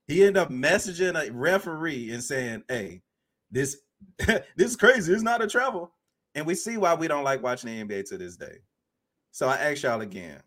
He 0.07 0.21
ended 0.21 0.37
up 0.37 0.49
messaging 0.49 1.15
a 1.21 1.31
referee 1.31 2.11
and 2.11 2.23
saying, 2.23 2.63
"Hey, 2.69 3.01
this 3.51 3.77
this 4.17 4.43
is 4.57 4.75
crazy. 4.77 5.13
It's 5.13 5.23
not 5.23 5.43
a 5.43 5.47
travel." 5.47 5.91
And 6.35 6.45
we 6.45 6.55
see 6.55 6.77
why 6.77 6.93
we 6.93 7.07
don't 7.07 7.23
like 7.23 7.43
watching 7.43 7.69
the 7.69 7.83
NBA 7.83 8.07
to 8.09 8.17
this 8.17 8.37
day. 8.37 8.59
So 9.31 9.47
I 9.47 9.55
asked 9.55 9.83
y'all 9.83 10.01
again, 10.01 10.41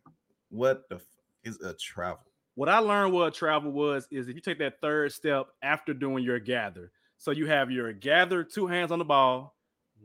what 0.49 0.89
the 0.89 0.97
f- 0.97 1.03
is 1.45 1.61
a 1.61 1.75
travel? 1.75 2.25
What 2.55 2.69
I 2.69 2.79
learned 2.79 3.13
what 3.13 3.35
travel 3.35 3.71
was 3.71 4.09
is 4.11 4.29
if 4.29 4.35
you 4.35 4.41
take 4.41 4.59
that 4.59 4.81
third 4.81 5.13
step 5.13 5.49
after 5.63 5.93
doing 5.93 6.25
your 6.25 6.41
gather. 6.41 6.91
So 7.19 7.31
you 7.31 7.47
have 7.47 7.71
your 7.71 7.93
gather, 7.93 8.43
two 8.43 8.67
hands 8.67 8.91
on 8.91 8.99
the 8.99 9.05
ball, 9.05 9.55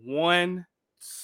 one, 0.04 0.66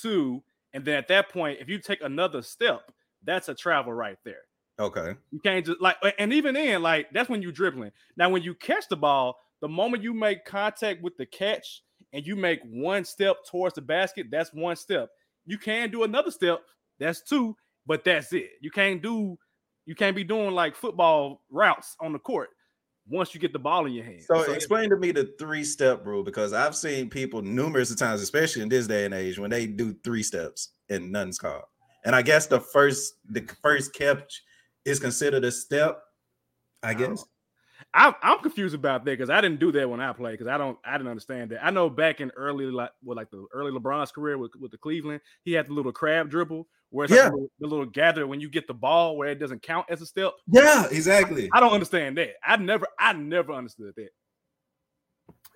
two, 0.01 0.43
and 0.77 0.85
then 0.85 0.93
at 0.93 1.07
that 1.07 1.29
point, 1.29 1.57
if 1.59 1.67
you 1.69 1.79
take 1.79 2.03
another 2.03 2.43
step, 2.43 2.91
that's 3.23 3.49
a 3.49 3.55
travel 3.55 3.93
right 3.93 4.19
there. 4.23 4.43
Okay. 4.79 5.15
You 5.31 5.39
can't 5.39 5.65
just 5.65 5.81
like, 5.81 5.95
and 6.19 6.31
even 6.31 6.53
then, 6.53 6.83
like 6.83 7.07
that's 7.11 7.29
when 7.29 7.41
you 7.41 7.51
dribbling. 7.51 7.91
Now, 8.15 8.29
when 8.29 8.43
you 8.43 8.53
catch 8.53 8.87
the 8.87 8.95
ball, 8.95 9.39
the 9.59 9.67
moment 9.67 10.03
you 10.03 10.13
make 10.13 10.45
contact 10.45 11.01
with 11.01 11.17
the 11.17 11.25
catch 11.25 11.81
and 12.13 12.27
you 12.27 12.35
make 12.35 12.59
one 12.63 13.05
step 13.05 13.37
towards 13.49 13.73
the 13.73 13.81
basket, 13.81 14.27
that's 14.29 14.53
one 14.53 14.75
step. 14.75 15.09
You 15.47 15.57
can 15.57 15.89
do 15.89 16.03
another 16.03 16.29
step, 16.29 16.59
that's 16.99 17.23
two, 17.23 17.55
but 17.87 18.03
that's 18.03 18.31
it. 18.33 18.51
You 18.61 18.69
can't 18.69 19.01
do, 19.01 19.35
you 19.87 19.95
can't 19.95 20.15
be 20.15 20.23
doing 20.23 20.51
like 20.51 20.75
football 20.75 21.41
routes 21.49 21.95
on 21.99 22.13
the 22.13 22.19
court 22.19 22.49
once 23.09 23.33
you 23.33 23.39
get 23.39 23.53
the 23.53 23.59
ball 23.59 23.85
in 23.85 23.93
your 23.93 24.03
hand. 24.03 24.23
So, 24.23 24.43
so 24.43 24.51
explain 24.51 24.89
to 24.89 24.97
me 24.97 25.11
the 25.11 25.33
three 25.39 25.63
step 25.63 26.05
rule 26.05 26.23
because 26.23 26.53
I've 26.53 26.75
seen 26.75 27.09
people 27.09 27.41
numerous 27.41 27.91
of 27.91 27.97
times, 27.97 28.21
especially 28.21 28.61
in 28.61 28.69
this 28.69 28.87
day 28.87 29.05
and 29.05 29.13
age, 29.13 29.39
when 29.39 29.49
they 29.49 29.67
do 29.67 29.95
three 30.03 30.23
steps 30.23 30.69
and 30.89 31.11
nothing's 31.11 31.39
called. 31.39 31.63
And 32.05 32.15
I 32.15 32.21
guess 32.21 32.47
the 32.47 32.59
first 32.59 33.15
the 33.29 33.47
first 33.61 33.93
catch 33.93 34.43
is 34.85 34.99
considered 34.99 35.43
a 35.43 35.51
step. 35.51 36.01
I 36.83 36.93
guess. 36.93 37.25
I'm, 37.93 38.13
I'm 38.21 38.39
confused 38.39 38.75
about 38.75 39.05
that 39.05 39.11
because 39.11 39.29
I 39.29 39.41
didn't 39.41 39.59
do 39.59 39.71
that 39.71 39.89
when 39.89 39.99
I 39.99 40.13
played 40.13 40.33
because 40.33 40.47
I 40.47 40.57
don't 40.57 40.77
I 40.85 40.97
didn't 40.97 41.09
understand 41.09 41.51
that. 41.51 41.65
I 41.65 41.71
know 41.71 41.89
back 41.89 42.21
in 42.21 42.31
early 42.35 42.65
like 42.65 42.91
well, 43.03 43.15
like 43.15 43.31
the 43.31 43.45
early 43.53 43.71
LeBron's 43.71 44.11
career 44.11 44.37
with, 44.37 44.51
with 44.59 44.71
the 44.71 44.77
Cleveland, 44.77 45.21
he 45.43 45.53
had 45.53 45.67
the 45.67 45.73
little 45.73 45.91
crab 45.91 46.29
dribble 46.29 46.67
where 46.89 47.05
it's 47.05 47.13
yeah. 47.13 47.23
like 47.23 47.31
the, 47.31 47.35
little, 47.35 47.49
the, 47.59 47.67
little, 47.67 47.85
gather 47.85 48.27
when 48.27 48.39
you 48.39 48.49
get 48.49 48.67
the 48.67 48.73
ball 48.73 49.17
where 49.17 49.29
it 49.29 49.39
doesn't 49.39 49.61
count 49.61 49.85
as 49.89 50.01
a 50.01 50.05
step. 50.05 50.33
Yeah, 50.47 50.87
exactly. 50.91 51.49
I, 51.53 51.57
I 51.57 51.59
don't 51.59 51.73
understand 51.73 52.17
that. 52.17 52.35
I 52.43 52.57
never 52.57 52.87
I 52.99 53.13
never 53.13 53.53
understood 53.53 53.93
that. 53.95 54.09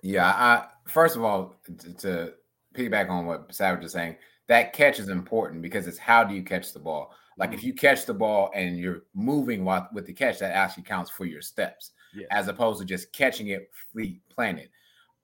Yeah, 0.02 0.26
I 0.26 0.66
first 0.86 1.16
of 1.16 1.22
all 1.22 1.54
to, 1.78 1.94
to 1.94 2.34
piggyback 2.74 3.08
on 3.08 3.26
what 3.26 3.54
Savage 3.54 3.84
is 3.84 3.92
saying, 3.92 4.16
that 4.48 4.72
catch 4.72 4.98
is 4.98 5.08
important 5.08 5.62
because 5.62 5.86
it's 5.86 5.98
how 5.98 6.24
do 6.24 6.34
you 6.34 6.42
catch 6.42 6.72
the 6.72 6.78
ball. 6.78 7.14
Like 7.38 7.50
mm-hmm. 7.50 7.58
if 7.58 7.64
you 7.64 7.74
catch 7.74 8.06
the 8.06 8.14
ball 8.14 8.50
and 8.54 8.78
you're 8.78 9.02
moving 9.14 9.64
while, 9.64 9.88
with 9.92 10.06
the 10.06 10.12
catch, 10.12 10.38
that 10.40 10.54
actually 10.54 10.84
counts 10.84 11.10
for 11.10 11.24
your 11.24 11.42
steps, 11.42 11.92
yes. 12.14 12.26
as 12.30 12.48
opposed 12.48 12.80
to 12.80 12.84
just 12.84 13.12
catching 13.12 13.48
it 13.48 13.70
fleet 13.92 14.20
planted. 14.28 14.68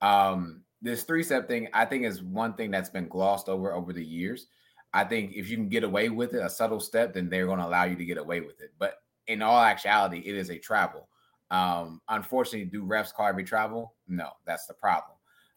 Um, 0.00 0.62
this 0.80 1.02
three 1.02 1.22
step 1.22 1.48
thing, 1.48 1.68
I 1.72 1.84
think, 1.84 2.04
is 2.04 2.22
one 2.22 2.54
thing 2.54 2.70
that's 2.70 2.90
been 2.90 3.08
glossed 3.08 3.48
over 3.48 3.72
over 3.72 3.92
the 3.92 4.04
years. 4.04 4.46
I 4.94 5.04
think 5.04 5.32
if 5.34 5.48
you 5.48 5.56
can 5.56 5.68
get 5.68 5.84
away 5.84 6.08
with 6.08 6.34
it, 6.34 6.42
a 6.42 6.48
subtle 6.48 6.80
step, 6.80 7.12
then 7.12 7.28
they're 7.28 7.46
going 7.46 7.58
to 7.58 7.66
allow 7.66 7.84
you 7.84 7.96
to 7.96 8.04
get 8.04 8.16
away 8.16 8.40
with 8.40 8.60
it. 8.60 8.72
But 8.78 8.94
in 9.26 9.42
all 9.42 9.60
actuality, 9.60 10.22
it 10.24 10.34
is 10.34 10.50
a 10.50 10.58
travel. 10.58 11.08
Um, 11.50 12.00
unfortunately, 12.08 12.70
do 12.70 12.84
refs 12.84 13.12
call 13.12 13.26
every 13.26 13.44
travel? 13.44 13.94
No, 14.06 14.30
that's 14.46 14.66
the 14.66 14.74
problem. 14.74 15.16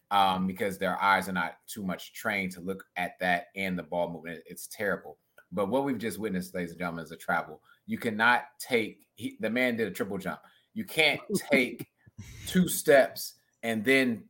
Um, 0.10 0.46
because 0.46 0.78
their 0.78 1.02
eyes 1.02 1.30
are 1.30 1.34
not 1.34 1.56
too 1.68 1.84
much 1.84 2.14
trained 2.14 2.52
to 2.54 2.62
look 2.62 2.84
at 2.98 3.18
that 3.22 3.46
and 3.56 3.80
the 3.80 3.84
ball 3.84 4.12
movement. 4.12 4.44
It's 4.46 4.68
terrible. 4.68 5.18
But 5.54 5.70
what 5.70 5.86
we've 5.86 5.98
just 5.98 6.20
witnessed, 6.20 6.54
ladies 6.54 6.72
and 6.72 6.80
gentlemen, 6.80 7.06
is 7.06 7.12
a 7.12 7.18
travel. 7.18 7.62
You 7.86 7.98
cannot 7.98 8.44
take 8.60 9.08
he, 9.16 9.38
the 9.40 9.50
man 9.50 9.78
did 9.78 9.88
a 9.88 9.92
triple 9.92 10.18
jump. 10.18 10.40
You 10.74 10.86
can't 10.86 11.20
take 11.52 11.88
two 12.48 12.68
steps 12.68 13.36
and 13.64 13.84
then 13.84 14.24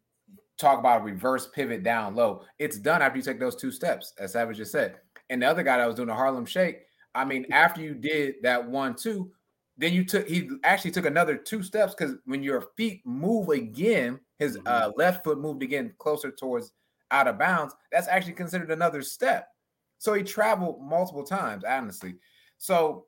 talk 0.57 0.79
about 0.79 1.01
a 1.01 1.03
reverse 1.03 1.48
pivot 1.48 1.83
down 1.83 2.15
low. 2.15 2.43
It's 2.60 2.77
done 2.77 3.01
after 3.01 3.17
you 3.17 3.24
take 3.24 3.39
those 3.39 3.55
two 3.55 3.71
steps, 3.71 4.13
as 4.19 4.33
Savage 4.33 4.57
just 4.57 4.71
said. 4.71 4.98
And 5.29 5.41
the 5.41 5.48
other 5.48 5.63
guy 5.63 5.77
that 5.77 5.88
was 5.88 5.95
doing 5.95 6.07
the 6.07 6.13
Harlem 6.13 6.45
Shake, 6.45 6.81
I 7.15 7.25
mean, 7.25 7.45
after 7.51 7.81
you 7.81 7.93
did 7.93 8.36
that 8.43 8.69
one, 8.69 8.95
two, 8.95 9.31
then 9.77 9.93
you 9.93 10.05
took 10.05 10.27
he 10.27 10.50
actually 10.63 10.91
took 10.91 11.05
another 11.05 11.36
two 11.36 11.63
steps 11.63 11.95
because 11.95 12.15
when 12.25 12.43
your 12.43 12.65
feet 12.77 13.01
move 13.05 13.50
again, 13.50 14.19
his 14.38 14.57
mm-hmm. 14.57 14.67
uh, 14.67 14.91
left 14.95 15.24
foot 15.24 15.39
moved 15.39 15.63
again 15.63 15.93
closer 15.98 16.31
towards 16.31 16.71
out 17.10 17.27
of 17.27 17.39
bounds. 17.39 17.74
That's 17.91 18.07
actually 18.07 18.33
considered 18.33 18.71
another 18.71 19.01
step. 19.01 19.48
So 19.98 20.13
he 20.13 20.24
traveled 20.24 20.81
multiple 20.81 21.24
times, 21.24 21.63
honestly. 21.63 22.15
So 22.57 23.05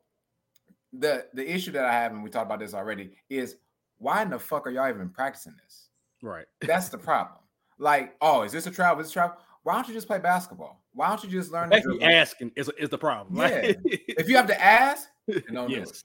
the 0.98 1.26
the 1.34 1.54
issue 1.54 1.72
that 1.72 1.84
I 1.84 1.92
have, 1.92 2.12
and 2.12 2.22
we 2.22 2.30
talked 2.30 2.46
about 2.46 2.60
this 2.60 2.74
already, 2.74 3.10
is 3.28 3.56
why 3.98 4.22
in 4.22 4.30
the 4.30 4.38
fuck 4.38 4.66
are 4.66 4.70
y'all 4.70 4.88
even 4.88 5.08
practicing 5.08 5.54
this? 5.62 5.88
Right. 6.22 6.46
That's 6.60 6.88
the 6.88 6.98
problem. 6.98 7.38
Like, 7.78 8.14
oh, 8.20 8.42
is 8.42 8.52
this 8.52 8.66
a 8.66 8.70
travel? 8.70 9.00
Is 9.00 9.06
this 9.06 9.12
a 9.12 9.14
travel? 9.14 9.36
Why 9.62 9.74
don't 9.74 9.88
you 9.88 9.94
just 9.94 10.06
play 10.06 10.18
basketball? 10.18 10.82
Why 10.92 11.08
don't 11.08 11.24
you 11.24 11.30
just 11.30 11.50
learn? 11.50 11.72
Actually, 11.72 12.02
asking 12.02 12.52
is, 12.54 12.70
is 12.78 12.88
the 12.88 12.98
problem. 12.98 13.36
Yeah. 13.36 13.72
if 13.84 14.28
you 14.28 14.36
have 14.36 14.46
to 14.46 14.62
ask, 14.62 15.08
don't 15.52 15.70
yes. 15.70 16.04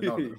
do 0.00 0.36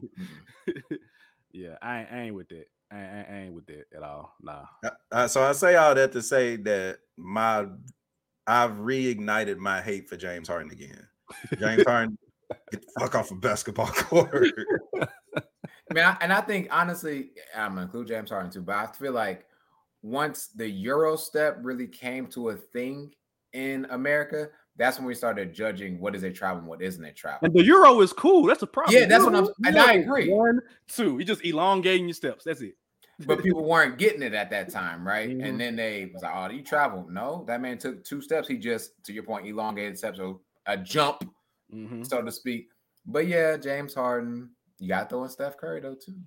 it. 0.65 0.99
yeah, 1.53 1.75
I, 1.81 2.07
I 2.11 2.19
ain't 2.21 2.35
with 2.35 2.49
that. 2.49 2.65
I, 2.91 2.97
I, 2.97 3.37
ain't 3.43 3.53
with 3.53 3.65
that 3.67 3.85
at 3.95 4.03
all. 4.03 4.33
Nah. 4.41 4.65
Uh, 4.83 4.89
uh, 5.11 5.27
so 5.27 5.43
I 5.43 5.53
say 5.53 5.75
all 5.75 5.95
that 5.95 6.11
to 6.11 6.21
say 6.21 6.55
that 6.57 6.97
my 7.17 7.65
I've 8.47 8.71
reignited 8.71 9.57
my 9.57 9.81
hate 9.81 10.07
for 10.07 10.17
James 10.17 10.47
Harden 10.47 10.71
again. 10.71 11.07
James 11.59 11.83
Harden, 11.83 12.17
get 12.71 12.81
the 12.81 12.99
fuck 12.99 13.15
off 13.15 13.31
a 13.31 13.33
of 13.33 13.41
basketball 13.41 13.87
court. 13.87 14.51
I 14.95 15.93
mean, 15.93 16.03
I, 16.03 16.17
and 16.21 16.33
I 16.33 16.41
think 16.41 16.67
honestly, 16.71 17.31
I'm 17.55 17.71
gonna 17.71 17.83
include 17.83 18.07
James 18.07 18.29
Harden 18.29 18.51
too, 18.51 18.61
but 18.61 18.75
I 18.75 18.87
feel 18.87 19.13
like 19.13 19.45
once 20.01 20.47
the 20.55 20.67
Euro 20.69 21.15
step 21.15 21.57
really 21.61 21.87
came 21.87 22.27
to 22.27 22.49
a 22.49 22.55
thing 22.55 23.13
in 23.53 23.85
America, 23.89 24.49
that's 24.77 24.97
when 24.97 25.07
we 25.07 25.15
started 25.15 25.53
judging 25.53 25.99
what 25.99 26.15
is 26.15 26.23
a 26.23 26.31
travel 26.31 26.59
and 26.59 26.67
what 26.67 26.81
isn't 26.81 27.03
a 27.03 27.13
travel. 27.13 27.39
And 27.43 27.53
the 27.53 27.63
Euro 27.63 28.01
is 28.01 28.13
cool. 28.13 28.43
That's 28.45 28.63
a 28.63 28.67
problem. 28.67 28.95
Yeah, 28.95 29.05
that's 29.05 29.23
what 29.23 29.35
I'm. 29.35 29.47
And 29.65 29.77
I 29.77 29.93
agree. 29.93 30.29
One, 30.29 30.59
two. 30.87 31.17
You 31.17 31.25
just 31.25 31.45
elongating 31.45 32.07
your 32.07 32.13
steps. 32.13 32.43
That's 32.43 32.61
it 32.61 32.75
but 33.19 33.41
people 33.41 33.63
weren't 33.63 33.97
getting 33.97 34.21
it 34.21 34.33
at 34.33 34.49
that 34.49 34.69
time, 34.69 35.07
right? 35.07 35.29
Mm-hmm. 35.29 35.41
And 35.41 35.59
then 35.59 35.75
they 35.75 36.11
was 36.13 36.23
like, 36.23 36.33
"Oh, 36.35 36.49
you 36.53 36.63
travel?" 36.63 37.07
No, 37.09 37.43
that 37.47 37.61
man 37.61 37.77
took 37.77 38.03
two 38.03 38.21
steps. 38.21 38.47
He 38.47 38.57
just, 38.57 38.91
to 39.05 39.13
your 39.13 39.23
point, 39.23 39.47
elongated 39.47 39.97
steps, 39.97 40.17
so 40.17 40.41
a 40.65 40.77
jump, 40.77 41.23
mm-hmm. 41.75 42.03
so 42.03 42.21
to 42.21 42.31
speak. 42.31 42.67
But 43.05 43.27
yeah, 43.27 43.57
James 43.57 43.93
Harden, 43.93 44.49
you 44.79 44.87
got 44.87 45.09
throwing 45.09 45.29
Steph 45.29 45.57
Curry 45.57 45.81
though 45.81 45.95
too. 45.95 46.17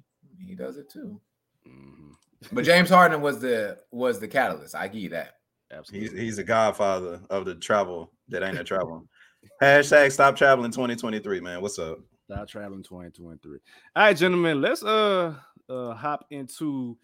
He 0.47 0.55
does 0.55 0.77
it 0.77 0.91
too. 0.91 1.21
Mm-hmm. 1.67 2.55
but 2.55 2.65
James 2.65 2.91
Harden 2.91 3.21
was 3.21 3.41
the 3.41 3.79
was 3.91 4.21
the 4.21 4.29
catalyst. 4.29 4.75
I 4.75 4.89
give 4.89 5.03
you 5.03 5.09
that. 5.11 5.35
Absolutely, 5.71 6.09
he's, 6.09 6.19
he's 6.19 6.39
a 6.39 6.45
godfather 6.45 7.21
of 7.31 7.45
the 7.45 7.55
travel 7.57 8.13
that 8.29 8.43
ain't 8.43 8.59
a 8.59 8.65
travel. 8.65 9.07
Hashtag 9.63 10.13
stop 10.13 10.37
traveling 10.37 10.71
2023, 10.71 11.41
man. 11.41 11.61
What's 11.61 11.79
up? 11.79 11.99
Stop 12.25 12.49
traveling 12.49 12.83
2023. 12.83 13.59
All 13.97 14.03
right, 14.03 14.17
gentlemen, 14.17 14.61
let's 14.61 14.83
uh 14.83 15.35
uh, 15.69 15.95
hop 15.95 16.27
into 16.31 16.97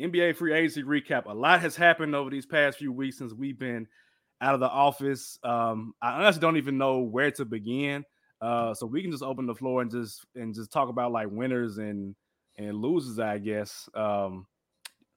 NBA 0.00 0.36
free 0.36 0.52
agency 0.52 0.82
recap. 0.82 1.26
A 1.26 1.34
lot 1.34 1.60
has 1.60 1.76
happened 1.76 2.14
over 2.14 2.30
these 2.30 2.46
past 2.46 2.78
few 2.78 2.92
weeks 2.92 3.18
since 3.18 3.32
we've 3.32 3.58
been 3.58 3.86
out 4.40 4.54
of 4.54 4.60
the 4.60 4.68
office. 4.68 5.38
Um, 5.42 5.94
I 6.00 6.12
honestly 6.12 6.40
don't 6.40 6.56
even 6.56 6.78
know 6.78 6.98
where 6.98 7.30
to 7.32 7.44
begin. 7.44 8.04
Uh, 8.40 8.72
so 8.72 8.86
we 8.86 9.02
can 9.02 9.10
just 9.10 9.22
open 9.22 9.46
the 9.46 9.54
floor 9.54 9.82
and 9.82 9.90
just 9.90 10.24
and 10.34 10.54
just 10.54 10.72
talk 10.72 10.88
about 10.88 11.12
like 11.12 11.28
winners 11.30 11.78
and 11.78 12.14
and 12.56 12.76
losers, 12.76 13.18
I 13.18 13.38
guess. 13.38 13.88
Um, 13.94 14.46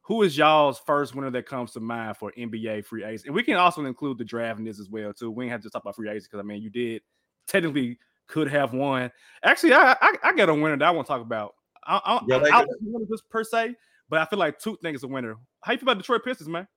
who 0.01 0.24
is 0.24 0.38
y'all's 0.38 0.80
first 0.80 1.15
winner 1.15 1.32
that 1.32 1.46
comes 1.46 1.72
to 1.72 1.80
mind 1.80 2.18
for 2.18 2.34
NBA 2.38 2.86
free 2.86 3.06
agency? 3.06 3.27
And 3.27 3.36
we 3.36 3.44
can 3.44 3.56
also 3.56 3.86
include 3.86 4.18
the 4.18 4.25
draft 4.25 4.60
in 4.60 4.65
this 4.65 4.80
as 4.80 4.89
well 4.89 5.13
too. 5.13 5.32
We 5.32 5.46
ain't 5.46 5.51
have 5.51 5.62
to 5.62 5.70
talk 5.70 5.84
about 5.84 5.96
free 5.96 6.10
agency 6.10 6.27
because 6.30 6.44
I 6.44 6.48
mean 6.48 6.62
you 6.62 6.70
did 6.70 7.01
technically 7.48 7.98
could 8.27 8.50
have 8.50 8.74
won. 8.74 9.12
Actually, 9.44 9.74
I, 9.74 9.96
I, 10.01 10.13
I 10.24 10.34
got 10.34 10.50
a 10.50 10.53
winner 10.53 10.77
that 10.77 10.86
I 10.86 10.92
want 10.92 11.08
to 11.08 11.13
talk 11.13 11.22
about. 11.22 11.56
I, 11.86 12.01
I, 12.03 12.25
yeah, 12.27 12.38
I, 12.38 12.62
I 12.62 12.65
don't 12.65 13.10
just 13.10 13.30
per 13.30 13.44
se, 13.44 13.75
but 14.10 14.20
I 14.20 14.25
feel 14.25 14.39
like 14.39 14.60
two 14.60 14.77
things 14.82 15.03
a 15.03 15.08
winner. 15.08 15.36
How 15.62 15.72
you 15.72 15.77
feel 15.77 15.89
about 15.89 15.98
Detroit 15.98 16.24
Pistons, 16.24 16.50
man? 16.50 16.68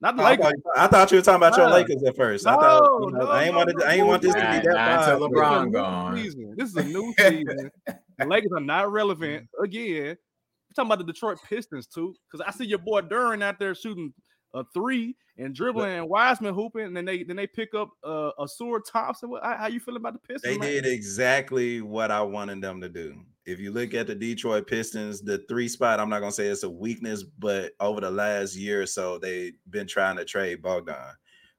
Not 0.00 0.16
the 0.16 0.22
Lakers. 0.22 0.46
I 0.46 0.50
thought, 0.50 0.62
I 0.76 0.86
thought, 0.86 1.10
you 1.10 1.18
were 1.18 1.22
talking 1.22 1.36
about 1.36 1.56
your 1.56 1.70
Lakers 1.70 2.02
at 2.04 2.16
first. 2.16 2.44
No, 2.44 2.52
I 2.52 2.54
thought 2.54 3.00
you 3.00 3.10
know, 3.10 3.18
no, 3.18 3.26
I 3.30 3.44
ain't 3.44 3.52
no, 3.52 3.58
wanted. 3.58 3.82
I 3.82 3.94
ain't 3.94 4.06
want 4.06 4.22
this 4.22 4.32
to 4.32 4.40
be 4.40 4.68
that. 4.68 5.08
Until 5.08 5.28
LeBron 5.28 5.72
gone. 5.72 6.14
This 6.14 6.68
is 6.68 6.76
a 6.76 6.84
new 6.84 7.12
season. 7.18 7.70
the 7.86 8.26
Lakers 8.26 8.52
are 8.54 8.60
not 8.60 8.92
relevant 8.92 9.48
again. 9.62 10.16
We're 10.16 10.74
talking 10.76 10.88
about 10.88 10.98
the 11.04 11.12
Detroit 11.12 11.38
Pistons 11.48 11.88
too, 11.88 12.14
because 12.30 12.46
I 12.46 12.52
see 12.52 12.66
your 12.66 12.78
boy 12.78 13.00
Duren 13.02 13.42
out 13.42 13.58
there 13.58 13.74
shooting 13.74 14.12
a 14.54 14.64
three 14.74 15.16
and 15.38 15.54
dribbling 15.54 15.92
and 15.92 16.08
Wiseman 16.08 16.54
hooping, 16.54 16.86
and 16.86 16.96
then 16.96 17.04
they 17.04 17.22
then 17.22 17.36
they 17.36 17.46
pick 17.46 17.74
up 17.74 17.90
uh, 18.02 18.30
Ausar 18.38 18.80
Thompson. 18.84 19.30
What, 19.30 19.44
how, 19.44 19.68
you 19.68 19.80
feeling 19.80 20.00
about 20.00 20.14
the 20.14 20.18
Pistons? 20.18 20.42
They 20.42 20.58
man? 20.58 20.82
did 20.82 20.86
exactly 20.86 21.80
what 21.80 22.10
I 22.10 22.20
wanted 22.22 22.60
them 22.60 22.80
to 22.80 22.88
do. 22.88 23.22
If 23.46 23.60
you 23.60 23.70
look 23.70 23.94
at 23.94 24.06
the 24.06 24.14
Detroit 24.14 24.66
Pistons, 24.66 25.22
the 25.22 25.38
three 25.48 25.68
spot, 25.68 26.00
I'm 26.00 26.10
not 26.10 26.20
gonna 26.20 26.32
say 26.32 26.46
it's 26.46 26.64
a 26.64 26.70
weakness, 26.70 27.22
but 27.22 27.72
over 27.80 28.00
the 28.00 28.10
last 28.10 28.56
year 28.56 28.82
or 28.82 28.86
so, 28.86 29.18
they've 29.18 29.54
been 29.70 29.86
trying 29.86 30.16
to 30.16 30.24
trade 30.24 30.62
Bogdan, 30.62 31.14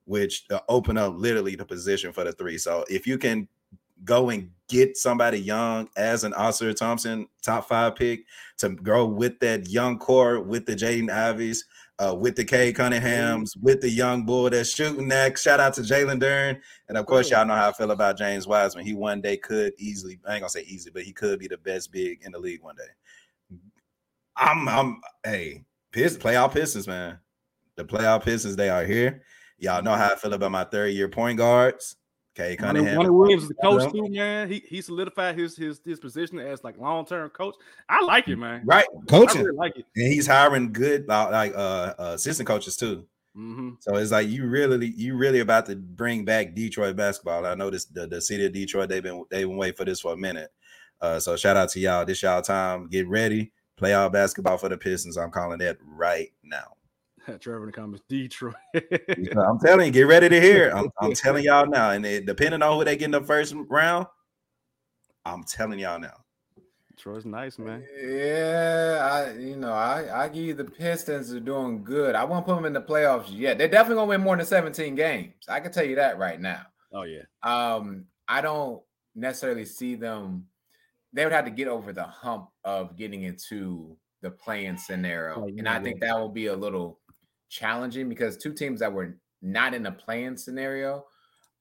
which 0.06 0.46
uh, 0.52 0.60
open 0.68 0.98
up 0.98 1.14
literally 1.16 1.56
the 1.56 1.66
position 1.66 2.12
for 2.12 2.24
the 2.24 2.34
three. 2.34 2.58
So 2.58 2.86
if 2.90 3.08
you 3.08 3.18
can 3.18 3.48
go 4.04 4.30
and 4.30 4.50
get 4.68 4.96
somebody 4.98 5.40
young 5.40 5.90
as 5.98 6.24
an 6.24 6.34
Ausar 6.34 6.76
Thompson 6.76 7.28
top 7.42 7.68
five 7.68 7.96
pick 7.96 8.26
to 8.58 8.70
grow 8.70 9.06
with 9.06 9.40
that 9.40 9.68
young 9.68 9.98
core 9.98 10.40
with 10.40 10.66
the 10.66 10.76
Jaden 10.76 11.10
Iveys 11.10 11.64
uh, 12.00 12.16
with 12.16 12.36
the 12.36 12.46
Cade 12.46 12.76
Cunninghams, 12.76 13.58
with 13.62 13.82
the 13.82 13.90
young 13.90 14.26
bull 14.26 14.50
that's 14.50 14.74
shooting 14.74 15.10
that. 15.10 15.38
Shout 15.38 15.60
out 15.60 15.74
to 15.76 15.82
Jalen 15.82 16.22
Duren. 16.22 16.60
And 16.88 16.98
of 16.98 17.06
course, 17.06 17.30
y'all 17.30 17.46
know 17.46 17.56
how 17.56 17.70
I 17.70 17.74
feel 17.74 17.92
about 17.92 18.18
James 18.18 18.48
Wiseman. 18.48 18.86
He 18.86 18.94
one 18.94 19.20
day 19.22 19.36
could 19.38 19.74
easily, 19.78 20.20
I 20.26 20.34
ain't 20.34 20.42
gonna 20.42 20.50
say 20.50 20.62
easy, 20.62 20.90
but 20.92 21.04
he 21.04 21.12
could 21.12 21.40
be 21.40 21.48
the 21.48 21.58
best 21.58 21.92
big 21.92 22.22
in 22.24 22.32
the 22.32 22.40
league 22.40 22.64
one 22.64 22.76
day. 22.76 23.60
I'm 24.38 24.70
I'm 24.70 25.02
hey, 25.24 25.66
Pistons, 25.92 26.24
playoff 26.24 26.54
Pistons, 26.54 26.88
man. 26.88 27.20
The 27.76 27.84
playoff 27.84 28.24
Pistons, 28.24 28.56
they 28.56 28.70
are 28.70 28.86
here. 28.86 29.24
Y'all 29.58 29.84
know 29.84 29.94
how 29.94 30.14
I 30.14 30.16
feel 30.16 30.34
about 30.34 30.52
my 30.52 30.64
third 30.64 30.94
year 30.94 31.10
point 31.10 31.38
guards. 31.38 31.98
Monty, 32.40 32.58
Cunningham. 32.58 32.96
Monty 32.96 33.10
Williams 33.12 33.44
is 33.44 33.50
the 33.50 33.56
coach 33.56 33.82
Yeah. 33.84 33.90
too, 33.92 34.10
man. 34.10 34.50
He 34.50 34.64
he 34.68 34.82
solidified 34.82 35.38
his 35.38 35.56
his 35.56 35.82
his 35.86 36.00
position 36.00 36.40
as 36.40 36.64
like 36.64 36.78
long 36.78 37.06
term 37.06 37.30
coach. 37.30 37.56
I 37.88 38.02
like 38.04 38.28
it, 38.28 38.38
man. 38.38 38.62
Right. 38.66 38.86
I 38.92 39.06
Coaching. 39.06 39.44
really 39.44 39.58
like 39.58 39.78
it. 39.78 39.86
And 39.96 40.08
he's 40.12 40.28
hiring 40.28 40.72
good 40.74 41.06
uh, 41.10 41.30
like 41.32 41.54
uh, 41.56 41.94
uh 42.00 42.12
assistant 42.16 42.48
coaches 42.48 42.78
too. 42.78 43.06
hmm 43.36 43.72
So 43.80 43.96
it's 43.96 44.12
like 44.12 44.28
you 44.28 44.48
really 44.48 44.88
you 44.96 45.16
really 45.16 45.40
about 45.40 45.66
to 45.68 45.76
bring 45.76 46.26
back 46.26 46.56
Detroit 46.56 46.96
basketball. 46.96 47.46
I 47.46 47.56
know 47.56 47.70
this 47.70 47.86
the, 47.86 48.08
the 48.08 48.22
city 48.22 48.46
of 48.46 48.54
Detroit, 48.54 48.90
they've 48.90 49.04
been 49.04 49.24
they've 49.30 49.48
been 49.48 49.58
waiting 49.58 49.76
for 49.78 49.86
this 49.86 50.00
for 50.00 50.14
a 50.14 50.18
minute. 50.18 50.52
Uh 51.02 51.20
so 51.20 51.36
shout 51.36 51.58
out 51.58 51.70
to 51.70 51.80
y'all. 51.80 52.06
This 52.06 52.22
y'all 52.24 52.42
time. 52.42 52.88
Get 52.90 53.08
ready. 53.08 53.52
Play 53.78 53.94
all 53.94 54.10
basketball 54.10 54.58
for 54.58 54.68
the 54.68 54.78
Pistons. 54.78 55.18
I'm 55.18 55.32
calling 55.32 55.60
that 55.60 55.78
right 55.86 56.34
now. 56.44 56.74
Trevor 57.42 57.62
in 57.62 57.66
the 57.68 57.72
comments, 57.72 58.04
Detroit. 58.08 58.56
I'm 58.74 59.60
telling 59.60 59.88
you, 59.88 59.92
get 59.92 60.04
ready 60.04 60.30
to 60.30 60.42
hear. 60.42 60.72
I'm, 60.76 60.90
I'm 61.00 61.14
telling 61.16 61.44
y'all 61.44 61.68
now. 61.68 61.92
And 61.92 62.06
it, 62.06 62.26
depending 62.26 62.62
on 62.62 62.78
who 62.78 62.86
they 62.86 62.98
get 62.98 63.06
in 63.06 63.12
the 63.12 63.22
first 63.22 63.54
round, 63.70 64.08
I'm 65.26 65.44
telling 65.44 65.80
y'all 65.80 66.00
now. 66.00 66.16
Detroit's 66.90 67.26
nice, 67.26 67.58
man. 67.58 67.86
Yeah, 67.98 69.10
I 69.10 69.40
you 69.40 69.56
know 69.56 69.72
I 69.72 70.26
I 70.26 70.28
give 70.28 70.44
you 70.44 70.54
the 70.54 70.66
Pistons 70.66 71.34
are 71.34 71.40
doing 71.40 71.82
good. 71.84 72.14
I 72.14 72.26
won't 72.26 72.46
put 72.46 72.56
them 72.56 72.66
in 72.66 72.74
the 72.74 72.82
playoffs 72.82 73.28
yet. 73.32 73.58
They're 73.58 73.70
definitely 73.70 74.02
gonna 74.02 74.10
win 74.10 74.22
more 74.22 74.36
than 74.36 74.46
17 74.46 74.96
games. 74.96 75.34
I 75.48 75.62
can 75.62 75.72
tell 75.72 75.86
you 75.86 75.96
that 75.96 76.18
right 76.18 76.42
now. 76.42 76.64
Oh 76.92 77.04
yeah. 77.04 77.22
Um, 77.42 78.06
I 78.28 78.42
don't 78.42 78.82
necessarily 79.16 79.64
see 79.64 79.96
them. 79.96 80.48
They 81.14 81.24
would 81.24 81.34
have 81.34 81.46
to 81.46 81.52
get 81.52 81.70
over 81.70 81.94
the 81.94 82.04
hump 82.04 82.50
of 82.66 82.98
getting 82.98 83.24
into 83.24 83.96
the 84.22 84.32
playing 84.32 84.78
scenario, 84.78 85.36
Oh, 85.36 85.48
and 85.48 85.58
yeah, 85.64 85.74
I 85.74 85.80
think 85.80 86.02
that 86.02 86.18
will 86.18 86.30
be 86.30 86.48
a 86.48 86.56
little 86.56 86.99
challenging 87.50 88.08
because 88.08 88.38
two 88.38 88.54
teams 88.54 88.80
that 88.80 88.92
were 88.92 89.18
not 89.42 89.74
in 89.74 89.86
a 89.86 89.92
playing 89.92 90.38
scenario, 90.38 91.06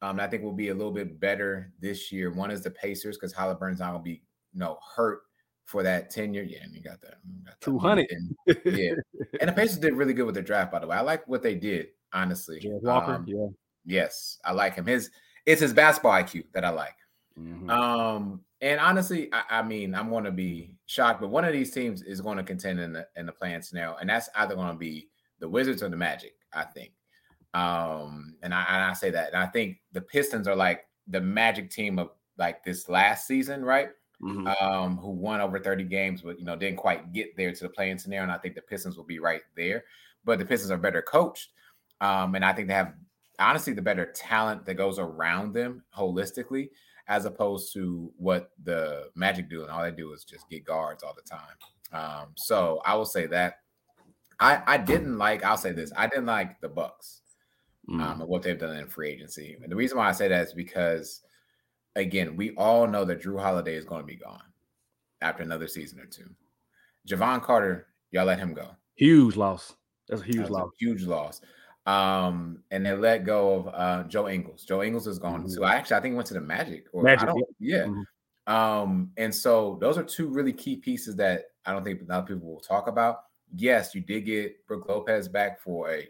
um, 0.03 0.21
I 0.21 0.27
think 0.27 0.43
will 0.43 0.53
be 0.53 0.69
a 0.69 0.75
little 0.75 0.93
bit 0.93 1.19
better 1.19 1.73
this 1.81 2.13
year. 2.13 2.33
One 2.33 2.51
is 2.51 2.63
the 2.63 2.71
Pacers 2.71 3.17
because 3.17 3.35
Haliburton's 3.35 3.81
not 3.81 3.93
gonna 3.93 4.03
be 4.03 4.23
you 4.53 4.61
know 4.61 4.79
hurt 4.95 5.23
for 5.65 5.83
that 5.83 6.11
10 6.11 6.33
year. 6.33 6.45
Yeah, 6.45 6.63
and 6.63 6.75
you 6.75 6.81
got 6.81 7.01
that. 7.03 7.17
that. 7.45 7.61
200. 7.61 8.07
Yeah, 8.65 8.93
and 9.41 9.49
the 9.49 9.53
Pacers 9.53 9.79
did 9.79 9.95
really 9.95 10.15
good 10.15 10.25
with 10.25 10.35
their 10.35 10.45
draft, 10.45 10.73
by 10.73 10.79
the 10.79 10.87
way. 10.87 10.97
I 10.97 11.01
like 11.01 11.27
what 11.29 11.43
they 11.43 11.55
did, 11.55 11.89
honestly. 12.13 12.61
Jeff 12.61 12.81
Walker. 12.81 13.13
Um, 13.13 13.25
yeah. 13.27 13.47
Yes, 13.85 14.39
I 14.45 14.53
like 14.53 14.75
him. 14.75 14.87
His 14.87 15.11
it's 15.47 15.61
his 15.61 15.73
basketball 15.73 16.13
IQ 16.13 16.45
that 16.53 16.65
I 16.65 16.71
like. 16.71 16.97
Mhm. 17.39 17.71
Um, 17.71 18.41
and 18.61 18.81
honestly, 18.81 19.31
I, 19.33 19.61
I 19.61 19.63
mean, 19.63 19.95
I'm 19.95 20.11
going 20.11 20.25
to 20.25 20.33
be 20.33 20.75
shocked, 20.87 21.21
but 21.21 21.29
one 21.29 21.45
of 21.45 21.53
these 21.53 21.71
teams 21.71 22.03
is 22.03 22.21
going 22.21 22.37
to 22.37 22.43
contend 22.43 22.81
in 22.81 22.93
the 22.93 23.07
in 23.17 23.27
the 23.27 23.33
playing 23.33 23.63
scenario, 23.63 23.97
and 23.97 24.11
that's 24.11 24.29
either 24.37 24.55
going 24.55 24.73
to 24.73 24.79
be 24.79 25.09
the 25.41 25.49
Wizards 25.49 25.83
or 25.83 25.89
the 25.89 25.97
Magic. 25.97 26.35
I 26.53 26.65
think. 26.65 26.93
Um, 27.55 28.37
and 28.43 28.55
I 28.55 28.65
and 28.69 28.85
I 28.85 28.93
say 28.93 29.11
that, 29.11 29.29
and 29.33 29.43
I 29.43 29.47
think 29.47 29.79
the 29.93 30.01
Pistons 30.01 30.47
are 30.49 30.57
like 30.57 30.87
the 31.07 31.21
Magic 31.21 31.71
team 31.71 31.99
of 31.99 32.11
like 32.37 32.63
this 32.65 32.89
last 32.89 33.27
season, 33.27 33.65
right? 33.65 33.91
Mhm. 34.21 34.61
um, 34.61 34.97
who 34.97 35.11
won 35.11 35.41
over 35.41 35.61
30 35.61 35.85
games, 35.85 36.23
but 36.23 36.41
you 36.41 36.45
know, 36.45 36.57
didn't 36.57 36.79
quite 36.79 37.13
get 37.13 37.37
there 37.37 37.53
to 37.53 37.63
the 37.65 37.69
playing 37.71 37.99
scenario. 37.99 38.25
And 38.25 38.33
I 38.33 38.39
think 38.39 38.57
the 38.57 38.63
Pistons 38.63 38.97
will 38.97 39.05
be 39.05 39.21
right 39.21 39.43
there. 39.55 39.85
But 40.25 40.41
the 40.41 40.45
Pistons 40.45 40.73
are 40.73 40.77
better 40.77 41.03
coached. 41.03 41.51
Um, 42.01 42.35
and 42.35 42.45
I 42.45 42.53
think 42.53 42.67
they 42.67 42.75
have 42.75 42.95
honestly 43.39 43.75
the 43.75 43.83
better 43.83 44.07
talent 44.07 44.67
that 44.67 44.75
goes 44.75 44.99
around 44.99 45.53
them 45.53 45.85
holistically, 45.97 46.71
as 47.07 47.27
opposed 47.27 47.73
to 47.75 48.13
what 48.17 48.51
the 48.65 49.09
Magic 49.15 49.49
do. 49.49 49.63
And 49.63 49.71
all 49.71 49.85
they 49.85 49.93
do 49.93 50.13
is 50.13 50.25
just 50.25 50.49
get 50.51 50.65
guards 50.65 51.05
all 51.05 51.15
the 51.15 51.23
time. 51.23 51.55
Um, 51.93 52.33
so 52.37 52.83
I 52.85 52.97
will 52.97 53.07
say 53.07 53.27
that 53.29 53.61
I, 54.41 54.63
I 54.67 54.77
didn't 54.79 55.19
like, 55.19 55.45
I'll 55.45 55.57
say 55.57 55.73
this, 55.73 55.93
I 55.97 56.07
didn't 56.07 56.27
like 56.27 56.61
the 56.61 56.69
Bucks 56.69 57.23
Mhm. 57.89 58.03
um, 58.03 58.21
and 58.21 58.29
what 58.29 58.43
they've 58.43 58.59
done 58.59 58.77
in 58.77 58.87
free 58.87 59.09
agency. 59.11 59.59
And 59.63 59.71
the 59.73 59.77
reason 59.77 59.99
why 59.99 60.09
I 60.09 60.13
say 60.13 60.29
that 60.29 60.47
is 60.47 60.53
because, 60.53 61.23
again, 61.97 62.37
we 62.37 62.55
all 62.57 62.87
know 62.87 63.05
that 63.05 63.23
Jrue 63.23 63.41
Holiday 63.41 63.75
is 63.75 63.85
going 63.85 64.03
to 64.03 64.07
be 64.07 64.17
gone 64.17 64.43
after 65.23 65.43
another 65.43 65.67
season 65.67 65.99
or 65.99 66.07
two. 66.07 66.29
Jevon 67.09 67.43
Carter, 67.43 67.89
y'all 68.11 68.27
let 68.27 68.39
him 68.39 68.53
go. 68.55 68.69
Huge 68.95 69.37
loss. 69.37 69.75
That's 70.09 70.21
a 70.23 70.25
huge 70.25 70.37
That 70.37 70.43
was 70.43 70.51
a 70.51 70.53
loss. 70.65 70.71
huge 70.79 71.05
loss. 71.05 71.41
Um, 71.87 72.63
and 72.71 72.85
they 72.85 72.93
let 72.93 73.25
go 73.25 73.55
of 73.55 73.69
uh, 73.75 74.05
Joe 74.09 74.29
Ingles. 74.29 74.65
Joe 74.65 74.83
Ingles 74.83 75.07
is 75.07 75.19
gone 75.19 75.45
Mhm. 75.45 75.55
too. 75.55 75.65
I 75.65 75.75
actually 75.75 75.97
I 75.97 76.01
think 76.01 76.13
he 76.13 76.17
went 76.17 76.29
to 76.29 76.35
the 76.35 76.41
Magic. 76.41 76.87
Or 76.93 77.03
Magic, 77.03 77.23
I 77.23 77.33
don't, 77.33 77.45
yeah. 77.59 77.85
Mhm. 77.87 78.05
Um, 78.47 79.13
and 79.17 79.35
so 79.35 79.79
those 79.81 79.97
are 79.97 80.05
two 80.05 80.29
really 80.29 80.53
key 80.53 80.77
pieces 80.77 81.17
that 81.17 81.47
I 81.65 81.73
don't 81.73 81.85
think 81.85 82.03
a 82.03 82.05
lot 82.05 82.21
of 82.21 82.27
people 82.27 82.53
will 82.53 82.61
talk 82.61 82.87
about. 82.87 83.25
Yes, 83.55 83.95
you 83.95 84.01
did 84.01 84.23
get 84.27 84.67
Brook 84.67 84.87
Lopez 84.89 85.29
back 85.29 85.61
for 85.61 85.91
a, 85.91 86.09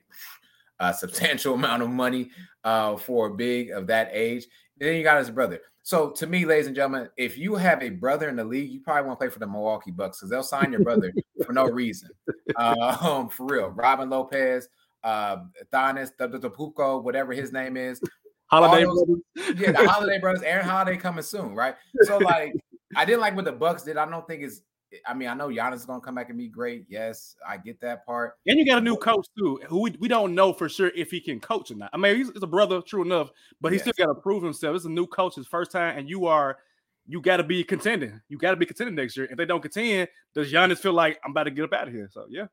a 0.81 0.95
substantial 0.95 1.55
amount 1.57 1.83
of 1.83 1.91
money 1.91 2.31
uh, 2.65 2.97
for 2.97 3.29
a 3.29 3.35
big 3.35 3.71
of 3.71 3.87
that 3.89 4.11
age. 4.13 4.47
And 4.81 4.89
then 4.89 4.97
you 4.97 5.03
got 5.03 5.19
his 5.19 5.31
brother. 5.31 5.61
So 5.83 6.11
to 6.11 6.27
me, 6.27 6.45
ladies 6.45 6.67
and 6.67 6.77
gentlemen, 6.77 7.09
if 7.17 7.39
you 7.39 7.55
have 7.55 7.83
a 7.83 7.89
brother 7.89 8.29
in 8.29 8.37
the 8.37 8.45
league, 8.45 8.71
you 8.71 8.81
probably 8.81 9.09
want 9.09 9.19
to 9.19 9.25
play 9.25 9.31
for 9.33 9.39
the 9.39 9.47
Milwaukee 9.47 9.91
Bucks 9.91 10.19
because 10.19 10.31
they'll 10.31 10.43
sign 10.43 10.73
your 10.73 10.83
brother 10.83 11.13
for 11.47 11.53
no 11.53 11.65
reason. 11.65 12.11
Um, 12.57 13.29
for 13.31 13.47
real, 13.47 13.69
Robin 13.69 14.11
Lopez, 14.11 14.69
uh, 15.03 15.39
Thanis, 15.73 16.11
Puko, 16.19 17.03
whatever 17.03 17.33
his 17.33 17.53
name 17.53 17.77
is, 17.77 18.01
Holiday 18.49 18.85
those- 18.85 19.05
brothers. 19.05 19.61
yeah, 19.61 19.73
the 19.73 19.89
Holiday 19.89 20.19
Brothers, 20.19 20.43
Aaron 20.43 20.67
Holiday 20.67 20.97
coming 20.97 21.23
soon, 21.23 21.55
right? 21.55 21.75
So 22.03 22.19
like, 22.19 22.53
I 22.97 23.05
didn't 23.05 23.21
like 23.21 23.37
what 23.37 23.45
the 23.45 23.53
Bucks 23.53 23.83
did. 23.83 23.97
I 23.97 24.09
don't 24.09 24.27
think 24.27 24.43
it's. 24.43 24.63
I 25.07 25.15
mean, 25.15 25.29
I 25.29 25.35
know 25.35 25.49
Giannis 25.49 25.77
is 25.77 25.87
gonna 25.87 26.01
come 26.01 26.15
back 26.15 26.29
and 26.31 26.39
be 26.39 26.49
great. 26.49 26.87
Yes, 26.89 27.37
I 27.47 27.57
get 27.59 27.81
that 27.81 28.07
part. 28.07 28.35
And 28.47 28.59
you 28.59 28.65
got 28.65 28.79
a 28.79 28.81
new 28.81 28.97
coach 28.97 29.27
too, 29.37 29.61
who 29.69 29.81
we, 29.83 29.91
we 30.01 30.09
don't 30.09 30.35
know 30.35 30.53
for 30.53 30.69
sure 30.69 30.91
if 30.97 31.11
he 31.11 31.21
can 31.21 31.41
coach 31.41 31.71
or 31.71 31.75
not. 31.75 31.91
I 31.93 31.99
mean, 31.99 32.17
he's, 32.17 32.31
he's 32.33 32.43
a 32.43 32.47
brother, 32.47 32.81
true 32.81 33.03
enough, 33.03 33.31
but 33.61 33.73
he 33.73 33.79
Yes. 33.79 33.83
still 33.83 33.93
got 33.99 34.07
to 34.07 34.15
prove 34.21 34.43
himself. 34.43 34.77
It's 34.77 34.85
a 34.87 34.91
new 34.91 35.07
coach, 35.07 35.35
his 35.35 35.47
first 35.47 35.71
time, 35.71 35.99
and 35.99 36.09
you 36.09 36.27
are, 36.27 36.59
you 37.07 37.21
got 37.21 37.39
to 37.39 37.45
be 37.45 37.63
contending. 37.65 38.21
You 38.29 38.39
got 38.39 38.51
to 38.53 38.57
be 38.57 38.65
contending 38.67 38.95
next 38.95 39.17
year. 39.17 39.27
If 39.31 39.37
they 39.37 39.45
don't 39.45 39.61
contend, 39.61 40.09
does 40.35 40.51
Giannis 40.53 40.79
feel 40.79 40.95
like 40.95 41.19
I'm 41.25 41.33
about 41.33 41.45
to 41.45 41.51
get 41.51 41.65
up 41.65 41.73
out 41.75 41.89
of 41.89 41.95
here? 41.95 42.09
So 42.13 42.27
yeah, 42.31 42.47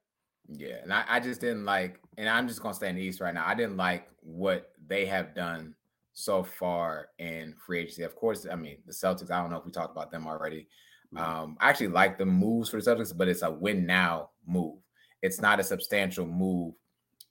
Yeah, 0.49 0.77
and 0.83 0.93
I, 0.93 1.05
I 1.07 1.19
just 1.19 1.41
didn't 1.41 1.65
like, 1.65 1.99
and 2.17 2.29
I'm 2.29 2.47
just 2.47 2.61
gonna 2.61 2.73
stay 2.73 2.89
in 2.89 2.95
the 2.95 3.01
East 3.01 3.21
right 3.21 3.33
now. 3.33 3.45
I 3.47 3.55
didn't 3.55 3.77
like 3.77 4.07
what 4.21 4.71
they 4.87 5.05
have 5.05 5.33
done 5.33 5.75
so 6.13 6.43
far 6.43 7.09
in 7.19 7.55
free 7.65 7.79
agency. 7.79 8.03
Of 8.03 8.15
course, 8.15 8.45
I 8.49 8.55
mean 8.55 8.77
the 8.85 8.93
Celtics. 8.93 9.31
I 9.31 9.41
don't 9.41 9.49
know 9.51 9.57
if 9.57 9.65
we 9.65 9.71
talked 9.71 9.91
about 9.91 10.11
them 10.11 10.27
already. 10.27 10.67
Um, 11.15 11.57
I 11.59 11.69
actually 11.69 11.87
like 11.87 12.17
the 12.17 12.25
moves 12.25 12.69
for 12.69 12.81
the 12.81 12.91
Celtics, 12.91 13.15
but 13.15 13.27
it's 13.27 13.41
a 13.41 13.51
win 13.51 13.85
now 13.85 14.29
move. 14.45 14.77
It's 15.21 15.41
not 15.41 15.59
a 15.59 15.63
substantial 15.63 16.25
move 16.25 16.73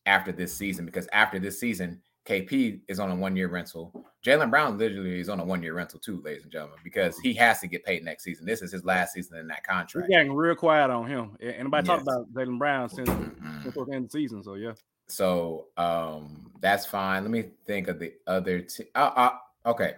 after 0.06 0.32
this 0.32 0.54
season 0.54 0.84
because 0.84 1.08
after 1.12 1.38
this 1.38 1.58
season, 1.58 2.00
KP 2.26 2.80
is 2.88 2.98
on 2.98 3.10
a 3.10 3.14
one 3.14 3.36
year 3.36 3.48
rental. 3.48 3.92
Jaylen 4.24 4.50
Brown 4.50 4.78
literally 4.78 5.20
is 5.20 5.28
on 5.28 5.40
a 5.40 5.44
one 5.44 5.62
year 5.62 5.74
rental 5.74 5.98
too, 5.98 6.22
ladies 6.22 6.42
and 6.42 6.52
gentlemen, 6.52 6.78
because 6.82 7.18
he 7.18 7.34
has 7.34 7.60
to 7.60 7.66
get 7.66 7.84
paid 7.84 8.02
next 8.02 8.24
season. 8.24 8.46
This 8.46 8.62
is 8.62 8.72
his 8.72 8.84
last 8.84 9.12
season 9.12 9.38
in 9.38 9.46
that 9.48 9.64
contract. 9.64 10.08
getting 10.08 10.32
real 10.32 10.54
quiet 10.54 10.90
on 10.90 11.06
him. 11.06 11.36
Anybody 11.40 11.86
talk 11.86 12.00
about 12.00 12.32
Jaylen 12.32 12.58
Brown 12.58 12.88
since 12.88 13.10
since 13.62 13.74
the 13.74 13.86
end 13.92 14.06
of 14.06 14.10
the 14.10 14.18
season? 14.18 14.42
So 14.42 14.54
yeah, 14.54 14.72
So 15.08 15.66
um 15.76 16.50
that's 16.60 16.86
fine. 16.86 17.22
Let 17.22 17.30
me 17.30 17.44
think 17.66 17.88
of 17.88 17.98
the 17.98 18.14
other 18.26 18.60
team. 18.60 18.86
Uh, 18.94 19.10
uh, 19.14 19.30
okay, 19.66 19.94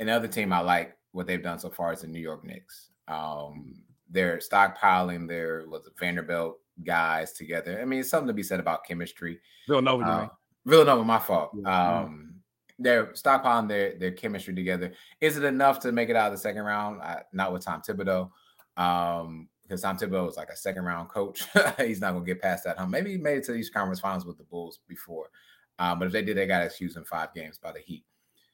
another 0.00 0.28
team 0.28 0.52
I 0.54 0.60
like 0.60 0.96
what 1.12 1.26
they've 1.26 1.42
done 1.42 1.58
so 1.58 1.68
far 1.68 1.92
is 1.92 2.00
the 2.00 2.06
New 2.06 2.20
York 2.20 2.42
Knicks. 2.44 2.90
Um, 3.08 3.74
they're 4.10 4.38
stockpiling 4.38 5.28
their 5.28 5.64
was 5.66 5.88
Vanderbilt 5.98 6.58
guys 6.84 7.32
together. 7.32 7.80
I 7.80 7.84
mean, 7.84 8.00
it's 8.00 8.10
something 8.10 8.28
to 8.28 8.34
be 8.34 8.42
said 8.42 8.60
about 8.60 8.84
chemistry. 8.84 9.40
Villanova. 9.66 10.04
Uh, 10.04 10.20
mean. 10.20 10.30
Villanova, 10.66 11.04
my 11.04 11.18
fault. 11.18 11.50
Yeah. 11.54 12.00
Um, 12.00 12.34
they're 12.78 13.06
stockpiling 13.06 13.68
their 13.68 13.98
their 13.98 14.12
chemistry 14.12 14.54
together. 14.54 14.92
Is 15.20 15.36
it 15.36 15.44
enough 15.44 15.80
to 15.80 15.92
make 15.92 16.08
it 16.08 16.16
out 16.16 16.26
of 16.26 16.32
the 16.32 16.38
second 16.38 16.62
round? 16.62 17.00
I, 17.00 17.22
not 17.32 17.52
with 17.52 17.64
Tom 17.64 17.80
Thibodeau, 17.80 18.30
um, 18.76 19.48
because 19.62 19.80
Tom 19.80 19.96
Thibodeau 19.96 20.26
was 20.26 20.36
like 20.36 20.50
a 20.50 20.56
second 20.56 20.84
round 20.84 21.08
coach. 21.08 21.44
He's 21.78 22.00
not 22.00 22.12
gonna 22.12 22.24
get 22.24 22.42
past 22.42 22.64
that 22.64 22.78
hump. 22.78 22.90
Maybe 22.90 23.12
he 23.12 23.18
made 23.18 23.38
it 23.38 23.44
to 23.44 23.52
these 23.52 23.70
conference 23.70 24.00
finals 24.00 24.26
with 24.26 24.36
the 24.36 24.44
Bulls 24.44 24.80
before, 24.88 25.30
um, 25.78 25.98
but 25.98 26.06
if 26.06 26.12
they 26.12 26.22
did, 26.22 26.36
they 26.36 26.46
got 26.46 26.62
excused 26.64 26.96
in 26.96 27.04
five 27.04 27.32
games 27.34 27.58
by 27.58 27.72
the 27.72 27.80
Heat. 27.80 28.04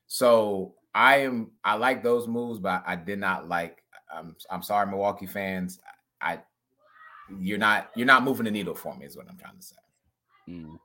So 0.07 0.75
I 0.95 1.19
am 1.19 1.53
I 1.65 1.75
like 1.75 2.03
those 2.03 2.29
moves, 2.29 2.59
but 2.59 2.83
I 2.87 2.97
did 2.97 3.19
not 3.19 3.49
like. 3.49 3.82
I'm 4.15 4.37
I'm 4.51 4.63
sorry, 4.63 4.87
Milwaukee 4.87 5.27
fans. 5.27 5.81
I 6.21 6.41
you're 7.41 7.59
not 7.59 7.91
you're 7.97 8.07
not 8.07 8.25
moving 8.25 8.45
the 8.45 8.51
needle 8.51 8.75
for 8.75 8.95
me. 8.97 9.07
Is 9.07 9.17
what 9.17 9.27
I'm 9.29 9.37
trying 9.39 9.57
to 9.57 9.63
say. 9.63 9.77
Mm. 10.49 10.77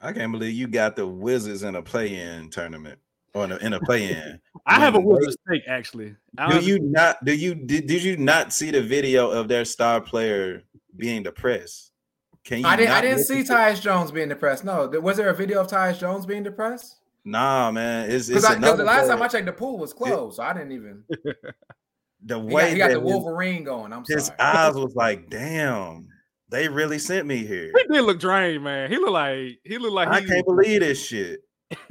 I 0.00 0.12
can't 0.12 0.30
believe 0.32 0.54
you 0.54 0.66
got 0.68 0.94
the 0.96 1.06
Wizards 1.06 1.62
in 1.62 1.74
a 1.74 1.82
play-in 1.82 2.50
tournament 2.50 2.98
or 3.34 3.44
in 3.44 3.52
a, 3.52 3.56
in 3.56 3.72
a 3.72 3.80
play-in. 3.80 4.38
I 4.66 4.78
have 4.78 4.94
a 4.94 5.00
when 5.00 5.16
they- 5.16 5.26
Wizards 5.26 5.36
take 5.50 5.62
actually. 5.68 6.14
I 6.38 6.48
do 6.48 6.54
don't- 6.54 6.64
you 6.64 6.78
not? 6.80 7.24
Do 7.24 7.34
you 7.34 7.54
did, 7.54 7.86
did 7.86 8.02
you 8.02 8.16
not 8.16 8.52
see 8.52 8.70
the 8.70 8.82
video 8.82 9.30
of 9.30 9.48
their 9.48 9.64
star 9.64 10.00
player 10.00 10.62
being 10.96 11.22
depressed? 11.22 11.92
Can 12.44 12.60
you? 12.60 12.66
I 12.66 12.76
didn't. 12.76 12.92
I 12.92 13.00
didn't 13.00 13.24
see 13.24 13.42
to- 13.42 13.52
Tyus 13.52 13.80
Jones 13.80 14.10
being 14.12 14.28
depressed. 14.28 14.64
No, 14.64 14.86
was 14.88 15.16
there 15.16 15.28
a 15.30 15.34
video 15.34 15.60
of 15.60 15.66
Tyus 15.66 15.98
Jones 15.98 16.26
being 16.26 16.42
depressed? 16.44 16.96
Nah, 17.28 17.72
man. 17.72 18.08
It's 18.08 18.28
Because 18.28 18.44
the 18.44 18.84
last 18.84 19.06
player. 19.06 19.08
time 19.08 19.22
I 19.22 19.26
checked, 19.28 19.46
the 19.46 19.52
pool 19.52 19.78
was 19.78 19.92
closed, 19.92 20.36
so 20.36 20.44
I 20.44 20.52
didn't 20.52 20.70
even. 20.72 21.02
the 21.10 22.40
He 22.40 22.40
got, 22.40 22.44
way 22.44 22.70
he 22.70 22.78
got 22.78 22.88
that 22.88 22.94
the 22.94 23.00
his- 23.00 23.12
Wolverine 23.12 23.64
going. 23.64 23.92
I'm 23.92 24.04
his, 24.08 24.26
sorry. 24.26 24.38
eyes 24.38 24.74
was 24.76 24.94
like, 24.94 25.28
damn, 25.28 26.06
they 26.50 26.68
really 26.68 27.00
sent 27.00 27.26
me 27.26 27.44
here. 27.44 27.72
He 27.76 27.92
did 27.92 28.02
look 28.02 28.20
drained, 28.20 28.62
man. 28.62 28.88
He 28.90 28.96
looked 28.96 29.10
like 29.10 29.58
he 29.64 29.76
looked 29.78 29.92
like 29.94 30.06
I 30.08 30.20
he, 30.20 30.26
can't 30.28 30.46
believe 30.46 30.80
this 30.80 31.04
shit. 31.04 31.40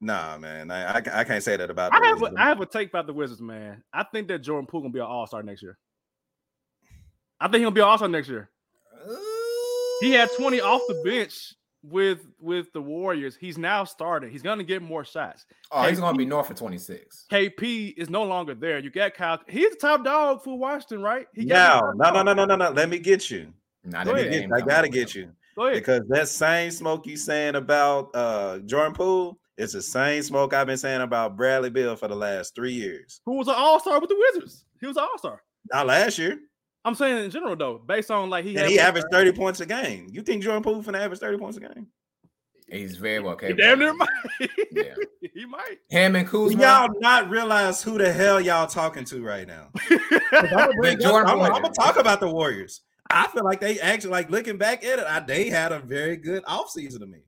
Nah, 0.00 0.38
man, 0.38 0.70
I, 0.70 0.98
I, 0.98 1.02
I 1.12 1.24
can't 1.24 1.42
say 1.42 1.56
that 1.56 1.70
about. 1.70 1.92
I 1.92 2.06
have 2.06 2.22
a, 2.22 2.32
I 2.36 2.44
have 2.44 2.60
a 2.60 2.66
take 2.66 2.88
about 2.88 3.08
the 3.08 3.12
Wizards, 3.12 3.40
man. 3.40 3.82
I 3.92 4.04
think 4.04 4.28
that 4.28 4.38
Jordan 4.38 4.66
Poole 4.66 4.82
gonna 4.82 4.92
be 4.92 5.00
an 5.00 5.06
All 5.06 5.26
Star 5.26 5.42
next 5.42 5.60
year. 5.60 5.76
I 7.40 7.48
think 7.48 7.62
he'll 7.62 7.72
be 7.72 7.80
an 7.80 7.88
All 7.88 7.98
Star 7.98 8.08
next 8.08 8.28
year. 8.28 8.48
He 10.00 10.12
had 10.12 10.30
20 10.36 10.60
off 10.60 10.82
the 10.86 11.02
bench 11.04 11.54
with 11.82 12.26
with 12.40 12.72
the 12.72 12.80
Warriors. 12.80 13.36
He's 13.36 13.58
now 13.58 13.84
starting. 13.84 14.30
He's 14.30 14.42
gonna 14.42 14.64
get 14.64 14.82
more 14.82 15.04
shots. 15.04 15.46
Oh, 15.70 15.82
KP, 15.82 15.88
he's 15.90 16.00
gonna 16.00 16.18
be 16.18 16.24
north 16.24 16.48
for 16.48 16.54
26. 16.54 17.26
KP 17.30 17.94
is 17.96 18.10
no 18.10 18.24
longer 18.24 18.54
there. 18.54 18.78
You 18.78 18.90
got 18.90 19.14
Kyle. 19.14 19.40
He's 19.48 19.70
the 19.70 19.76
top 19.76 20.04
dog 20.04 20.42
for 20.42 20.58
Washington, 20.58 21.02
right? 21.02 21.26
He 21.34 21.44
no, 21.44 21.92
no, 21.96 22.10
no, 22.10 22.22
no, 22.22 22.34
no, 22.34 22.44
no, 22.44 22.56
no. 22.56 22.70
Let 22.70 22.88
me 22.88 22.98
get 22.98 23.30
you. 23.30 23.52
Nah, 23.84 24.04
Go 24.04 24.14
get, 24.14 24.52
I 24.52 24.60
gotta 24.60 24.88
get 24.88 25.14
you. 25.14 25.30
Because 25.56 26.02
that 26.08 26.28
same 26.28 26.70
smoke 26.70 27.06
you 27.06 27.16
saying 27.16 27.56
about 27.56 28.10
uh 28.14 28.58
Jordan 28.60 28.94
Poole 28.94 29.38
it's 29.58 29.72
the 29.72 29.82
same 29.82 30.22
smoke 30.22 30.54
I've 30.54 30.68
been 30.68 30.78
saying 30.78 31.00
about 31.00 31.36
Bradley 31.36 31.68
Beal 31.68 31.96
for 31.96 32.06
the 32.06 32.14
last 32.14 32.54
three 32.54 32.72
years. 32.72 33.20
Who 33.26 33.34
was 33.34 33.48
an 33.48 33.54
all 33.56 33.80
star 33.80 33.98
with 34.00 34.08
the 34.08 34.16
Wizards? 34.16 34.64
He 34.80 34.86
was 34.86 34.96
an 34.96 35.02
all 35.02 35.18
star. 35.18 35.42
Not 35.72 35.88
last 35.88 36.16
year. 36.16 36.38
I'm 36.88 36.94
saying 36.94 37.24
in 37.24 37.30
general 37.30 37.54
though, 37.54 37.78
based 37.78 38.10
on 38.10 38.30
like 38.30 38.44
he 38.44 38.56
and 38.56 38.66
he 38.66 38.80
averaged 38.80 39.08
30 39.12 39.32
points 39.32 39.60
a 39.60 39.66
game. 39.66 40.08
You 40.10 40.22
think 40.22 40.42
Jordan 40.42 40.62
Poole 40.62 40.82
finna 40.82 41.00
average 41.00 41.20
30 41.20 41.36
points 41.36 41.58
a 41.58 41.60
game? 41.60 41.86
He's 42.66 42.96
very 42.96 43.20
well 43.20 43.36
capable. 43.36 43.58
Damn 43.58 43.78
near 43.78 43.94
might. 43.94 44.08
yeah. 44.72 44.94
he 45.34 45.44
might. 45.46 45.76
Him 45.88 46.16
and 46.16 46.26
Kuzma. 46.26 46.62
Y'all 46.62 46.88
not 47.00 47.28
realize 47.28 47.82
who 47.82 47.98
the 47.98 48.12
hell 48.12 48.40
y'all 48.40 48.66
talking 48.66 49.04
to 49.04 49.22
right 49.22 49.46
now. 49.46 49.68
I'm, 50.32 50.70
I'm, 50.82 51.40
I'm, 51.40 51.62
gonna 51.62 51.70
talk 51.70 51.98
about 51.98 52.20
the 52.20 52.30
Warriors. 52.30 52.82
I 53.10 53.26
feel 53.28 53.44
like 53.44 53.60
they 53.60 53.80
actually 53.80 54.10
like 54.10 54.30
looking 54.30 54.56
back 54.56 54.84
at 54.84 54.98
it, 54.98 55.06
I, 55.06 55.20
they 55.20 55.48
had 55.48 55.72
a 55.72 55.80
very 55.80 56.16
good 56.16 56.42
offseason 56.44 57.00
to 57.00 57.06
me. 57.06 57.20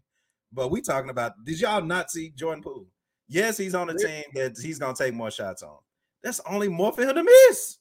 But 0.52 0.70
we 0.70 0.80
talking 0.80 1.10
about 1.10 1.32
did 1.44 1.60
y'all 1.60 1.82
not 1.82 2.10
see 2.10 2.32
Jordan 2.34 2.62
Poole? 2.62 2.86
Yes, 3.28 3.56
he's 3.56 3.74
on 3.74 3.90
a 3.90 3.94
team 3.94 4.24
that 4.34 4.56
he's 4.60 4.78
gonna 4.78 4.94
take 4.94 5.14
more 5.14 5.30
shots 5.30 5.62
on. 5.62 5.76
That's 6.22 6.40
only 6.48 6.68
more 6.68 6.92
for 6.92 7.02
him 7.02 7.14
to 7.14 7.22
miss. 7.22 7.78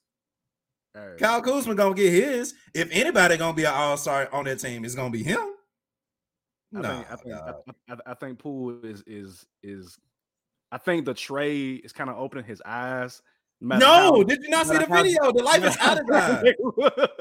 Right. 0.96 1.18
Kyle 1.18 1.42
Kuzma 1.42 1.76
gonna 1.76 1.96
get 1.96 2.12
his. 2.12 2.54
If 2.74 2.90
anybody 2.92 3.38
gonna 3.38 3.54
be 3.54 3.66
an 3.66 3.74
all-star 3.74 4.30
on 4.34 4.46
that 4.46 4.60
team, 4.60 4.84
it's 4.84 4.96
gonna 4.96 5.10
be 5.10 5.24
him. 5.24 5.40
I 6.76 6.82
no, 6.82 6.90
think 6.90 7.12
I 7.12 7.16
think, 7.16 7.36
I, 7.36 7.94
I, 7.94 7.98
I 8.08 8.14
think 8.16 8.40
Poole 8.40 8.84
is 8.84 9.04
is 9.08 9.46
is 9.64 9.98
I 10.72 10.78
think 10.78 11.06
the 11.06 11.14
trade 11.14 11.82
is 11.84 11.94
kind 11.94 12.10
of 12.10 12.18
opening 12.18 12.46
his 12.46 12.62
eyes. 12.66 13.22
No, 13.62 13.86
how, 13.86 14.24
did 14.24 14.42
you 14.42 14.50
not 14.50 14.68
see 14.68 14.78
the 14.78 14.86
video? 14.86 15.32
The 15.34 15.44
life 15.44 15.64
is 15.64 15.78
out 15.80 16.00
of 16.00 16.08
his 16.08 16.16
eyes. 16.16 16.44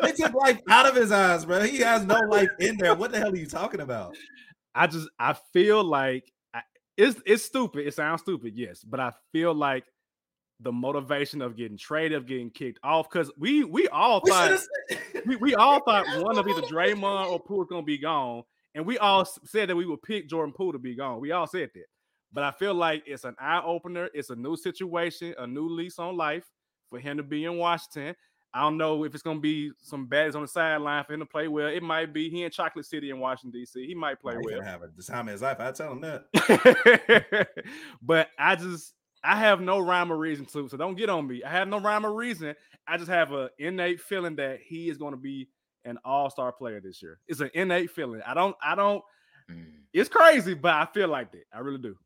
they 0.03 0.13
took 0.13 0.35
life 0.35 0.61
out 0.69 0.87
of 0.87 0.95
his 0.95 1.11
eyes, 1.11 1.45
bro. 1.45 1.63
He 1.63 1.79
has 1.79 2.05
no 2.05 2.21
life 2.29 2.51
in 2.61 2.77
there. 2.77 2.95
What 2.95 3.11
the 3.11 3.19
hell 3.19 3.33
are 3.33 3.37
you 3.37 3.47
talking 3.47 3.81
about? 3.81 4.17
I 4.75 4.87
just 4.87 5.09
I 5.19 5.35
feel 5.53 5.83
like 5.83 6.31
I, 6.55 6.63
it's 6.97 7.21
it's 7.27 7.45
stupid. 7.45 7.87
It 7.87 7.95
sounds 7.95 8.21
stupid, 8.21 8.55
yes, 8.57 8.85
but 8.85 9.01
I 9.01 9.13
feel 9.33 9.53
like 9.53 9.85
the 10.61 10.73
motivation 10.73 11.41
of 11.41 11.57
getting 11.57 11.79
traded, 11.79 12.19
of 12.19 12.27
getting 12.27 12.51
kicked 12.51 12.81
off, 12.83 13.09
because 13.11 13.31
we 13.39 13.65
we 13.65 13.89
all 13.89 14.21
we 14.25 14.31
thought 14.31 14.61
we, 15.27 15.37
we 15.37 15.55
all 15.55 15.81
thought 15.81 16.07
one 16.23 16.39
of 16.39 16.49
either 16.49 16.63
Draymond 16.63 17.31
or 17.31 17.41
Poole 17.41 17.59
was 17.59 17.69
gonna 17.69 17.83
be 17.83 17.99
gone, 17.99 18.43
and 18.75 18.85
we 18.85 18.99
all 18.99 19.25
said 19.25 19.69
that 19.69 19.77
we 19.77 19.87
would 19.87 20.03
pick 20.03 20.29
Jordan 20.29 20.53
Poole 20.53 20.73
to 20.73 20.79
be 20.79 20.95
gone. 20.95 21.21
We 21.21 21.33
all 21.33 21.47
said 21.47 21.71
that, 21.75 21.85
but 22.33 22.45
I 22.45 22.51
feel 22.51 22.75
like 22.75 23.05
it's 23.07 23.25
an 23.25 23.37
eye 23.39 23.63
opener. 23.65 24.09
It's 24.15 24.31
a 24.31 24.37
new 24.37 24.57
situation, 24.57 25.35
a 25.39 25.47
new 25.47 25.69
lease 25.69 25.99
on 25.99 26.17
life 26.17 26.45
for 26.91 26.99
him 26.99 27.19
to 27.19 27.23
be 27.23 27.45
in 27.45 27.57
Washington. 27.59 28.15
I 28.53 28.63
don't 28.63 28.79
know 28.79 29.05
if 29.05 29.15
it's 29.15 29.23
gonna 29.23 29.41
be 29.41 29.71
some 29.83 30.09
baddies 30.09 30.35
on 30.35 30.43
the 30.43 30.49
sideline 30.49 31.05
for 31.05 31.13
him 31.13 31.21
to 31.21 31.27
play 31.27 31.49
well. 31.49 31.69
It 31.69 31.83
might 31.83 32.13
be 32.13 32.31
he 32.31 32.45
in 32.45 32.51
Chocolate 32.51 32.87
City 32.87 33.11
in 33.11 33.21
Washington 33.21 33.61
D.C. 33.61 33.87
He 33.87 33.95
might 33.95 34.21
play 34.21 34.37
well. 34.41 34.63
Have 34.63 34.83
a 34.83 35.03
time 35.03 35.29
in 35.29 35.33
his 35.33 35.43
life. 35.43 35.61
I 35.61 35.71
tell 35.71 35.93
him 35.93 36.01
that. 36.01 37.49
but 38.03 38.31
I 38.39 38.57
just 38.57 38.95
I 39.25 39.37
have 39.37 39.61
no 39.61 39.79
rhyme 39.79 40.13
or 40.13 40.17
reason 40.17 40.47
to, 40.47 40.69
so 40.69 40.77
don't 40.77 40.97
get 40.97 41.11
on 41.11 41.27
me. 41.27 41.43
I 41.43 41.51
have 41.51 41.69
no 41.69 41.81
rhyme 41.81 42.07
or 42.07 42.13
reason. 42.13 42.55
I 42.87 42.97
just 42.97 43.11
have 43.11 43.33
an 43.33 43.49
innate 43.59 44.01
feeling 44.01 44.37
that 44.37 44.61
he 44.65 44.89
is 44.89 44.99
going 44.99 45.13
to 45.13 45.19
be 45.19 45.49
an 45.85 45.99
all-star 46.05 46.53
player 46.53 46.81
this 46.81 47.03
year. 47.03 47.19
It's 47.27 47.41
an 47.41 47.51
innate 47.55 47.91
feeling. 47.91 48.21
I 48.27 48.35
don't, 48.35 48.57
I 48.63 48.75
don't. 48.75 49.03
Mm. 49.51 49.65
It's 49.93 50.09
crazy, 50.09 50.55
but 50.55 50.75
I 50.75 50.87
feel 50.93 51.09
like 51.09 51.33
that. 51.33 51.45
I 51.53 51.61
really 51.61 51.81
do. 51.81 51.97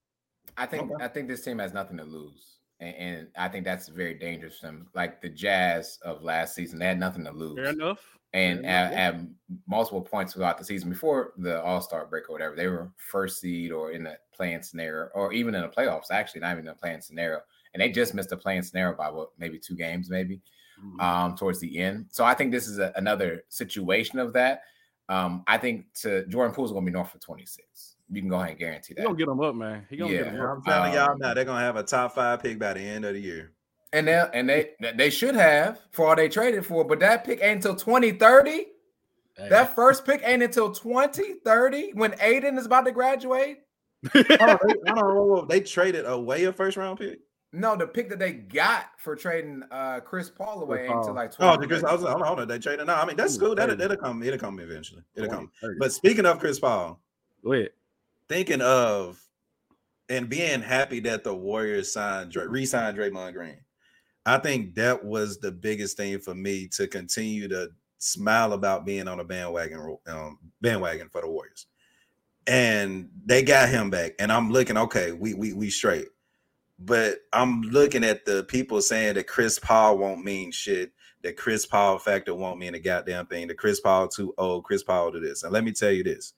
I 0.57 0.67
think 0.67 0.91
okay. 0.91 1.05
I 1.05 1.09
think 1.09 1.29
this 1.29 1.43
team 1.43 1.59
has 1.59 1.73
nothing 1.73 1.97
to 1.99 2.05
lose 2.05 2.53
and, 2.83 2.97
and, 2.97 3.29
I 3.37 3.49
think 3.49 3.65
that's 3.65 3.89
very 3.89 4.15
dangerous 4.15 4.59
for 4.59 4.67
them. 4.67 4.89
Like 4.93 5.23
the 5.23 5.29
Jazz 5.29 5.99
of 6.05 6.23
last 6.23 6.55
season, 6.55 6.81
they 6.81 6.87
had 6.87 6.99
nothing 6.99 7.25
to 7.25 7.31
lose. 7.31 7.57
Fair 7.57 7.67
enough. 7.67 8.01
And 8.35 8.65
at, 8.65 8.93
at, 8.93 9.21
multiple 9.67 10.01
points 10.01 10.33
throughout 10.33 10.57
the 10.57 10.65
season 10.65 10.89
before 10.89 11.35
the 11.37 11.63
All 11.63 11.83
Star 11.83 12.07
break 12.07 12.31
or 12.31 12.33
whatever, 12.33 12.57
they 12.57 12.67
were 12.67 12.91
first 12.97 13.41
seed 13.41 13.71
or 13.71 13.91
in 13.91 14.05
the 14.05 14.17
playing 14.35 14.63
scenario, 14.63 15.11
or 15.15 15.33
even 15.35 15.55
in 15.55 15.61
the 15.61 15.69
playoffs. 15.69 16.11
Actually, 16.11 16.41
not 16.41 16.53
even 16.53 16.61
in 16.61 16.67
the 16.67 16.75
playing 16.75 17.03
scenario, 17.03 17.41
and 17.75 17.83
they 17.83 17.91
just 17.91 18.15
missed 18.15 18.31
the 18.31 18.37
playing 18.37 18.63
scenario 18.63 18.97
by 18.97 19.11
what 19.11 19.31
maybe 19.39 19.59
two 19.59 19.77
games, 19.77 20.09
maybe 20.09 20.41
mm-hmm. 20.83 21.01
um, 21.01 21.37
towards 21.37 21.61
the 21.61 21.79
end. 21.79 22.07
So 22.11 22.25
I 22.25 22.33
think 22.33 22.53
this 22.53 22.67
is 22.67 22.79
a, 22.79 22.93
another 22.97 23.45
situation 23.51 24.19
of 24.19 24.33
that. 24.33 24.63
Um, 25.11 25.45
I 25.47 25.59
think 25.59 25.93
to 26.01 26.25
Jordan 26.27 26.55
Poole's 26.55 26.73
going 26.73 26.87
to 26.87 26.91
be 26.91 26.95
north 26.95 27.11
for 27.11 27.19
twenty 27.19 27.45
six 27.45 27.97
you 28.13 28.21
can 28.21 28.29
go 28.29 28.37
ahead 28.37 28.51
and 28.51 28.59
guarantee 28.59 28.95
that. 28.95 29.01
He 29.01 29.07
gonna 29.07 29.19
get 29.19 29.27
them 29.27 29.41
up, 29.41 29.55
man. 29.55 29.87
He 29.89 29.97
gonna 29.97 30.13
yeah. 30.13 30.25
get 30.25 30.33
them 30.33 30.41
up. 30.43 30.57
I'm 30.57 30.63
telling 30.63 30.91
um, 30.91 30.97
y'all 30.97 31.19
now, 31.19 31.35
they're 31.35 31.45
gonna 31.45 31.65
have 31.65 31.77
a 31.77 31.83
top 31.83 32.15
five 32.15 32.43
pick 32.43 32.59
by 32.59 32.75
the 32.75 32.81
end 32.81 33.05
of 33.05 33.15
the 33.15 33.21
year. 33.21 33.53
And 33.93 34.09
they 34.09 34.25
and 34.33 34.49
they 34.49 34.71
they 34.97 35.11
should 35.11 35.35
have 35.35 35.81
for 35.91 36.09
all 36.09 36.17
they 36.17 36.29
traded 36.29 36.65
for, 36.65 36.85
but 36.85 37.01
that 37.01 37.25
pick 37.25 37.43
ain't 37.43 37.57
until 37.57 37.77
2030. 37.77 38.51
Hey. 38.51 39.49
That 39.49 39.75
first 39.75 40.05
pick 40.07 40.23
ain't 40.25 40.43
until 40.43 40.73
2030 40.73 41.93
when 41.93 42.13
Aiden 42.13 42.59
is 42.59 42.67
about 42.67 42.85
to 42.87 42.93
graduate. 42.93 43.61
oh, 44.15 44.23
they, 44.23 44.35
I 44.39 44.95
don't 44.95 44.97
know. 44.97 45.47
They 45.49 45.61
traded 45.61 46.07
away 46.07 46.45
a 46.45 46.53
first 46.53 46.77
round 46.77 46.99
pick. 46.99 47.21
No, 47.55 47.77
the 47.77 47.87
pick 47.87 48.09
that 48.09 48.19
they 48.19 48.33
got 48.33 48.87
for 48.97 49.15
trading 49.15 49.63
uh 49.71 50.01
Chris 50.01 50.31
Paul 50.31 50.63
away 50.63 50.87
Chris 50.87 51.07
into 51.07 51.13
like 51.13 51.35
20 51.35 51.65
oh, 51.65 51.69
Chris, 51.69 51.85
I 51.85 51.93
was 51.93 52.01
hold 52.01 52.15
on, 52.15 52.27
hold 52.27 52.41
on, 52.41 52.49
they 52.49 52.59
traded. 52.59 52.87
No, 52.87 52.95
I 52.95 53.05
mean 53.05 53.17
that's 53.17 53.37
cool. 53.37 53.55
That'll, 53.55 53.77
that'll 53.77 53.99
come. 53.99 54.23
It'll 54.23 54.39
come 54.39 54.59
eventually. 54.59 55.03
It'll 55.15 55.29
come. 55.29 55.51
But 55.79 55.93
speaking 55.93 56.25
of 56.25 56.39
Chris 56.39 56.59
Paul, 56.59 56.99
wait, 57.43 57.73
thinking 58.29 58.63
of 58.63 59.23
and 60.09 60.29
being 60.29 60.63
happy 60.63 61.01
that 61.01 61.25
the 61.25 61.35
Warriors 61.35 61.93
signed 61.93 62.35
re-signed 62.35 62.97
Draymond 62.97 63.35
Green. 63.35 63.59
I 64.25 64.39
think 64.39 64.75
that 64.77 65.05
was 65.05 65.39
the 65.39 65.51
biggest 65.51 65.97
thing 65.97 66.19
for 66.21 66.35
me 66.35 66.69
to 66.69 66.87
continue 66.87 67.49
to 67.49 67.71
smile 67.99 68.53
about 68.53 68.85
being 68.85 69.09
on 69.09 69.21
a 69.21 69.25
bandwagon 69.25 69.97
um, 70.07 70.39
bandwagon 70.61 71.09
for 71.09 71.21
the 71.21 71.29
Warriors. 71.29 71.67
And 72.47 73.09
they 73.25 73.43
got 73.43 73.69
him 73.69 73.91
back, 73.91 74.13
and 74.19 74.33
I'm 74.33 74.51
looking 74.51 74.77
okay. 74.77 75.13
We 75.13 75.35
we 75.35 75.53
we 75.53 75.71
straight, 75.71 76.09
but 76.79 77.19
I'm 77.33 77.63
looking 77.63 78.03
at 78.03 78.25
the 78.25 78.43
people 78.45 78.83
saying 78.83 79.15
that 79.15 79.29
Chris 79.29 79.59
Paul 79.61 79.99
won't 79.99 80.25
mean 80.25 80.51
shit. 80.51 80.93
That 81.23 81.37
Chris 81.37 81.67
Paul 81.67 81.99
factor 81.99 82.35
won't 82.35 82.59
mean 82.59 82.75
a 82.75 82.81
goddamn 82.81 83.27
thing. 83.27 83.47
That 83.47 83.59
Chris 83.59 83.81
Paul 83.81 84.09
too 84.09 84.35
old. 84.39 84.65
Chris 84.65 84.83
Paul 84.83 85.13
to 85.13 85.21
this. 85.21 85.45
And 85.45 85.53
let 85.53 85.63
me 85.63 85.71
tell 85.71 85.93
you 85.93 86.03
this: 86.03 86.35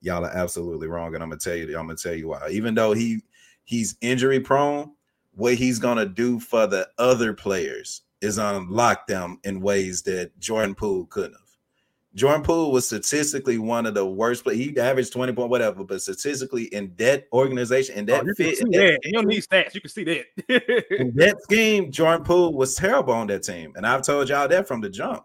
y'all 0.00 0.24
are 0.24 0.30
absolutely 0.30 0.86
wrong. 0.86 1.14
And 1.14 1.22
I'm 1.22 1.30
gonna 1.30 1.40
tell 1.40 1.56
you, 1.56 1.66
I'm 1.76 1.86
gonna 1.86 1.96
tell 1.96 2.14
you 2.14 2.28
why. 2.28 2.48
Even 2.50 2.76
though 2.76 2.92
he 2.92 3.22
he's 3.64 3.96
injury 4.00 4.38
prone, 4.38 4.92
what 5.40 5.54
he's 5.54 5.78
gonna 5.78 6.06
do 6.06 6.38
for 6.38 6.66
the 6.66 6.86
other 6.98 7.32
players 7.32 8.02
is 8.20 8.36
unlock 8.36 9.06
them 9.06 9.38
in 9.42 9.62
ways 9.62 10.02
that 10.02 10.38
Jordan 10.38 10.74
Poole 10.74 11.06
couldn't 11.06 11.32
have. 11.32 11.40
Jordan 12.14 12.42
Poole 12.42 12.72
was 12.72 12.86
statistically 12.86 13.56
one 13.56 13.86
of 13.86 13.94
the 13.94 14.04
worst. 14.04 14.44
players. 14.44 14.58
he 14.58 14.76
averaged 14.78 15.12
20 15.12 15.32
point 15.32 15.48
whatever, 15.48 15.82
but 15.82 16.02
statistically 16.02 16.64
in 16.64 16.92
that 16.98 17.26
organization, 17.32 17.96
in 17.96 18.10
oh, 18.10 18.12
that 18.12 18.26
oh, 18.28 18.34
fit, 18.36 18.60
in 18.60 18.70
that, 18.72 18.98
you 19.02 19.12
don't 19.12 19.28
need 19.28 19.42
stats. 19.42 19.74
You 19.74 19.80
can 19.80 19.90
see 19.90 20.04
that. 20.04 20.26
in 21.00 21.12
that 21.16 21.40
scheme, 21.42 21.90
Jordan 21.90 22.24
Poole 22.24 22.52
was 22.52 22.74
terrible 22.74 23.14
on 23.14 23.28
that 23.28 23.42
team. 23.42 23.72
And 23.76 23.86
I've 23.86 24.02
told 24.02 24.28
y'all 24.28 24.48
that 24.48 24.68
from 24.68 24.82
the 24.82 24.90
jump. 24.90 25.24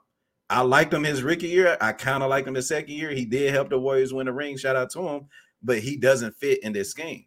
I 0.49 0.62
liked 0.62 0.93
him 0.93 1.04
his 1.04 1.23
rookie 1.23 1.47
year. 1.47 1.75
I 1.82 1.91
kind 1.91 2.23
of 2.23 2.30
liked 2.30 2.47
him 2.47 2.56
his 2.56 2.69
second 2.69 2.93
year. 2.93 3.10
He 3.10 3.25
did 3.25 3.51
help 3.51 3.69
the 3.69 3.80
Warriors 3.80 4.13
win 4.13 4.28
the 4.28 4.34
ring. 4.34 4.56
Shout 4.56 4.78
out 4.78 4.91
to 4.91 5.01
him, 5.01 5.28
but 5.62 5.80
he 5.80 5.97
doesn't 5.97 6.38
fit 6.38 6.63
in 6.63 6.71
this 6.71 6.91
scheme. 6.91 7.25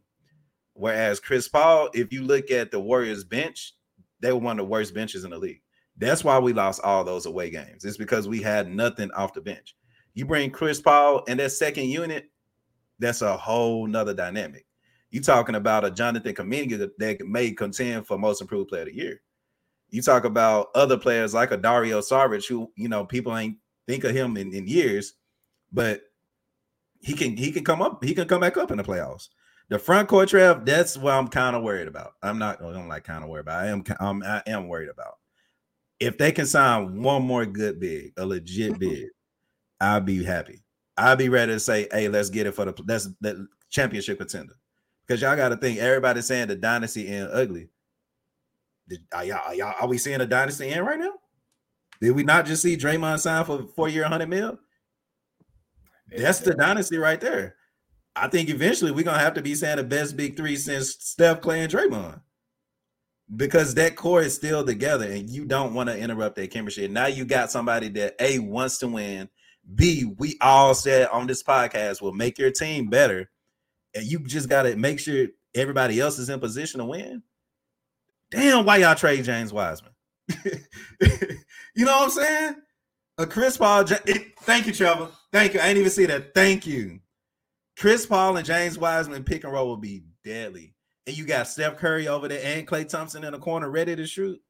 Whereas 0.79 1.19
Chris 1.19 1.49
Paul, 1.49 1.91
if 1.93 2.13
you 2.13 2.23
look 2.23 2.53
at 2.53 2.71
the 2.71 2.79
Warriors 2.79 3.25
bench, 3.25 3.75
they 4.21 4.31
were 4.31 4.39
one 4.39 4.61
of 4.61 4.65
the 4.65 4.71
worst 4.71 4.95
benches 4.95 5.25
in 5.25 5.31
the 5.31 5.39
league. 5.39 5.61
That's 5.97 6.23
why 6.23 6.39
we 6.39 6.53
lost 6.53 6.81
all 6.85 7.03
those 7.03 7.27
away 7.27 7.51
games. 7.51 7.85
It's 7.85 7.97
because 7.97 8.29
we 8.29 8.41
had 8.41 8.71
nothing 8.71 9.11
off 9.11 9.35
the 9.35 9.41
bench. 9.41 9.75
You 10.15 10.25
bring 10.25 10.53
Chris 10.53 10.81
Paul 10.81 11.25
and 11.27 11.41
that 11.41 11.51
second 11.51 11.87
unit, 11.87 12.31
that's 13.01 13.23
a 13.23 13.37
whole 13.37 13.89
nother 13.89 14.15
dynamic. 14.15 14.67
You 15.11 15.21
talking 15.21 15.57
about 15.57 15.85
a 15.85 15.91
Jonathan 15.91 16.33
Kuminga 16.33 16.79
that, 16.79 16.97
that 17.01 17.27
may 17.27 17.51
contend 17.51 18.07
for 18.07 18.17
most 18.17 18.41
improved 18.41 18.69
player 18.69 18.83
of 18.83 18.89
the 18.89 18.95
year. 18.95 19.21
You 19.91 20.01
talk 20.01 20.25
about 20.25 20.69
other 20.77 20.97
players 20.97 21.35
like 21.35 21.51
a 21.51 21.57
Dario 21.57 22.01
Saric, 22.01 22.47
who 22.47 22.71
you 22.77 22.89
know 22.89 23.05
people 23.05 23.37
ain't 23.37 23.57
think 23.89 24.05
of 24.05 24.15
him 24.15 24.37
in, 24.37 24.55
in 24.55 24.69
years, 24.69 25.15
but 25.73 26.03
he 27.01 27.15
can 27.15 27.37
he 27.37 27.51
can 27.51 27.65
come 27.65 27.83
up, 27.83 28.05
he 28.05 28.15
can 28.15 28.29
come 28.29 28.43
back 28.43 28.57
up 28.57 28.71
in 28.71 28.77
the 28.77 28.85
playoffs. 28.85 29.29
The 29.71 29.79
front 29.79 30.09
court 30.09 30.31
Trev, 30.31 30.65
that's 30.65 30.97
what 30.97 31.13
I'm 31.13 31.29
kind 31.29 31.55
of 31.55 31.63
worried 31.63 31.89
about. 31.89 32.13
I'm 32.23 32.39
not 32.39 32.63
I 32.63 32.73
don't 32.73 32.89
like 32.89 33.05
kind 33.05 33.23
of 33.23 33.31
worried 33.31 33.43
about. 33.43 33.65
I 33.65 33.67
am 33.69 33.85
I'm, 34.01 34.23
I 34.23 34.43
am 34.47 34.69
worried 34.69 34.89
about. 34.89 35.15
If 36.01 36.17
they 36.17 36.33
can 36.33 36.47
sign 36.47 37.03
one 37.03 37.23
more 37.23 37.45
good 37.45 37.79
big, 37.81 38.13
a 38.17 38.25
legit 38.25 38.73
mm-hmm. 38.73 38.79
big, 38.79 39.07
I'll 39.81 40.01
be 40.01 40.25
happy. 40.25 40.63
I'll 40.97 41.17
be 41.17 41.29
ready 41.29 41.53
to 41.53 41.61
say, 41.61 41.87
hey, 41.93 42.09
let's 42.09 42.31
get 42.31 42.47
it 42.47 42.55
for 42.55 42.65
the 42.65 42.83
that's 42.85 43.09
the 43.21 43.47
championship 43.71 44.19
contender. 44.19 44.55
Because 45.07 45.23
y'all 45.23 45.37
got 45.37 45.51
to 45.51 45.57
think 45.57 45.79
everybody's 45.79 46.27
saying 46.27 46.49
the 46.49 46.57
dynasty 46.57 47.09
end 47.09 47.31
ugly. 47.33 47.69
Did, 48.89 49.01
are, 49.13 49.25
y'all, 49.25 49.41
are, 49.47 49.55
y'all, 49.55 49.75
are 49.81 49.89
we 49.89 49.99
seeing 49.99 50.21
a 50.21 50.27
dynasty 50.27 50.69
end 50.69 50.87
right 50.87 50.99
now? 50.99 51.15
Did 52.01 52.13
we 52.13 52.23
not 52.23 52.47
just 52.47 52.63
see 52.63 52.77
Draymond 52.77 53.21
sign 53.21 53.45
for 53.45 53.67
four 53.75 53.89
year, 53.89 54.03
100 54.03 54.29
mil? 54.29 54.59
That's 56.17 56.41
the 56.41 56.55
dynasty 56.55 56.97
right 56.97 57.21
there. 57.21 57.57
I 58.21 58.29
think 58.29 58.49
eventually 58.49 58.91
we're 58.91 59.05
gonna 59.05 59.19
have 59.19 59.35
to 59.35 59.43
be 59.43 59.55
saying 59.55 59.77
the 59.77 59.85
best 59.85 60.17
big 60.17 60.37
three 60.37 60.57
since 60.57 60.97
Steph, 60.99 61.41
Klay, 61.41 61.65
and 61.65 61.73
Draymond. 61.73 62.21
Because 63.35 63.75
that 63.75 63.97
core 63.97 64.23
is 64.23 64.35
still 64.35 64.65
together 64.65 65.05
and 65.05 65.29
you 65.29 65.45
don't 65.45 65.75
want 65.75 65.91
to 65.91 65.99
interrupt 65.99 66.37
that 66.37 66.51
chemistry. 66.51 66.89
now 66.89 67.07
you 67.07 67.27
got 67.27 67.51
somebody 67.51 67.89
that 67.91 68.15
A 68.21 68.39
wants 68.39 68.79
to 68.79 68.89
win. 68.89 69.29
B, 69.75 70.11
we 70.17 70.39
all 70.41 70.75
said 70.75 71.09
on 71.09 71.27
this 71.27 71.43
podcast 71.43 72.01
will 72.01 72.15
make 72.15 72.39
your 72.39 72.51
team 72.51 72.89
better. 72.89 73.31
And 73.95 74.05
you 74.05 74.21
just 74.21 74.49
gotta 74.49 74.77
make 74.77 74.99
sure 74.99 75.27
everybody 75.55 76.01
else 76.01 76.19
is 76.19 76.31
in 76.31 76.41
position 76.41 76.81
to 76.81 76.87
win. 76.87 77.23
Damn, 78.31 78.65
why 78.65 78.79
y'all 78.79 78.95
trade 78.95 79.25
James 79.25 79.53
Wiseman? 79.53 79.93
you 80.45 81.85
know 81.85 81.99
what 81.99 82.05
I'm 82.05 82.11
saying? 82.11 82.55
A 83.19 83.27
Chris 83.27 83.57
Paul. 83.57 83.85
It, 84.07 84.39
thank 84.41 84.67
you, 84.67 84.73
Trevor. 84.73 85.09
Thank 85.33 85.55
you. 85.55 85.61
I 85.61 85.65
didn't 85.69 85.79
even 85.79 85.91
see 85.91 86.07
that. 86.07 86.35
Thank 86.35 86.67
you. 86.67 87.01
Chris 87.79 88.07
Paul 88.07 88.37
and 88.37 88.45
James 88.45 88.77
Wiseman 88.77 89.23
pick 89.23 89.45
and 89.45 89.53
roll 89.53 89.69
will 89.69 89.77
be 89.77 90.03
deadly. 90.25 90.75
And 91.07 91.17
you 91.17 91.25
got 91.25 91.47
Steph 91.47 91.77
Curry 91.77 92.09
over 92.09 92.27
there 92.27 92.41
and 92.45 92.67
Klay 92.67 92.89
Thompson 92.89 93.23
in 93.23 93.33
the 93.33 93.39
corner 93.39 93.71
ready 93.71 93.95
to 93.95 94.05
shoot. 94.05 94.41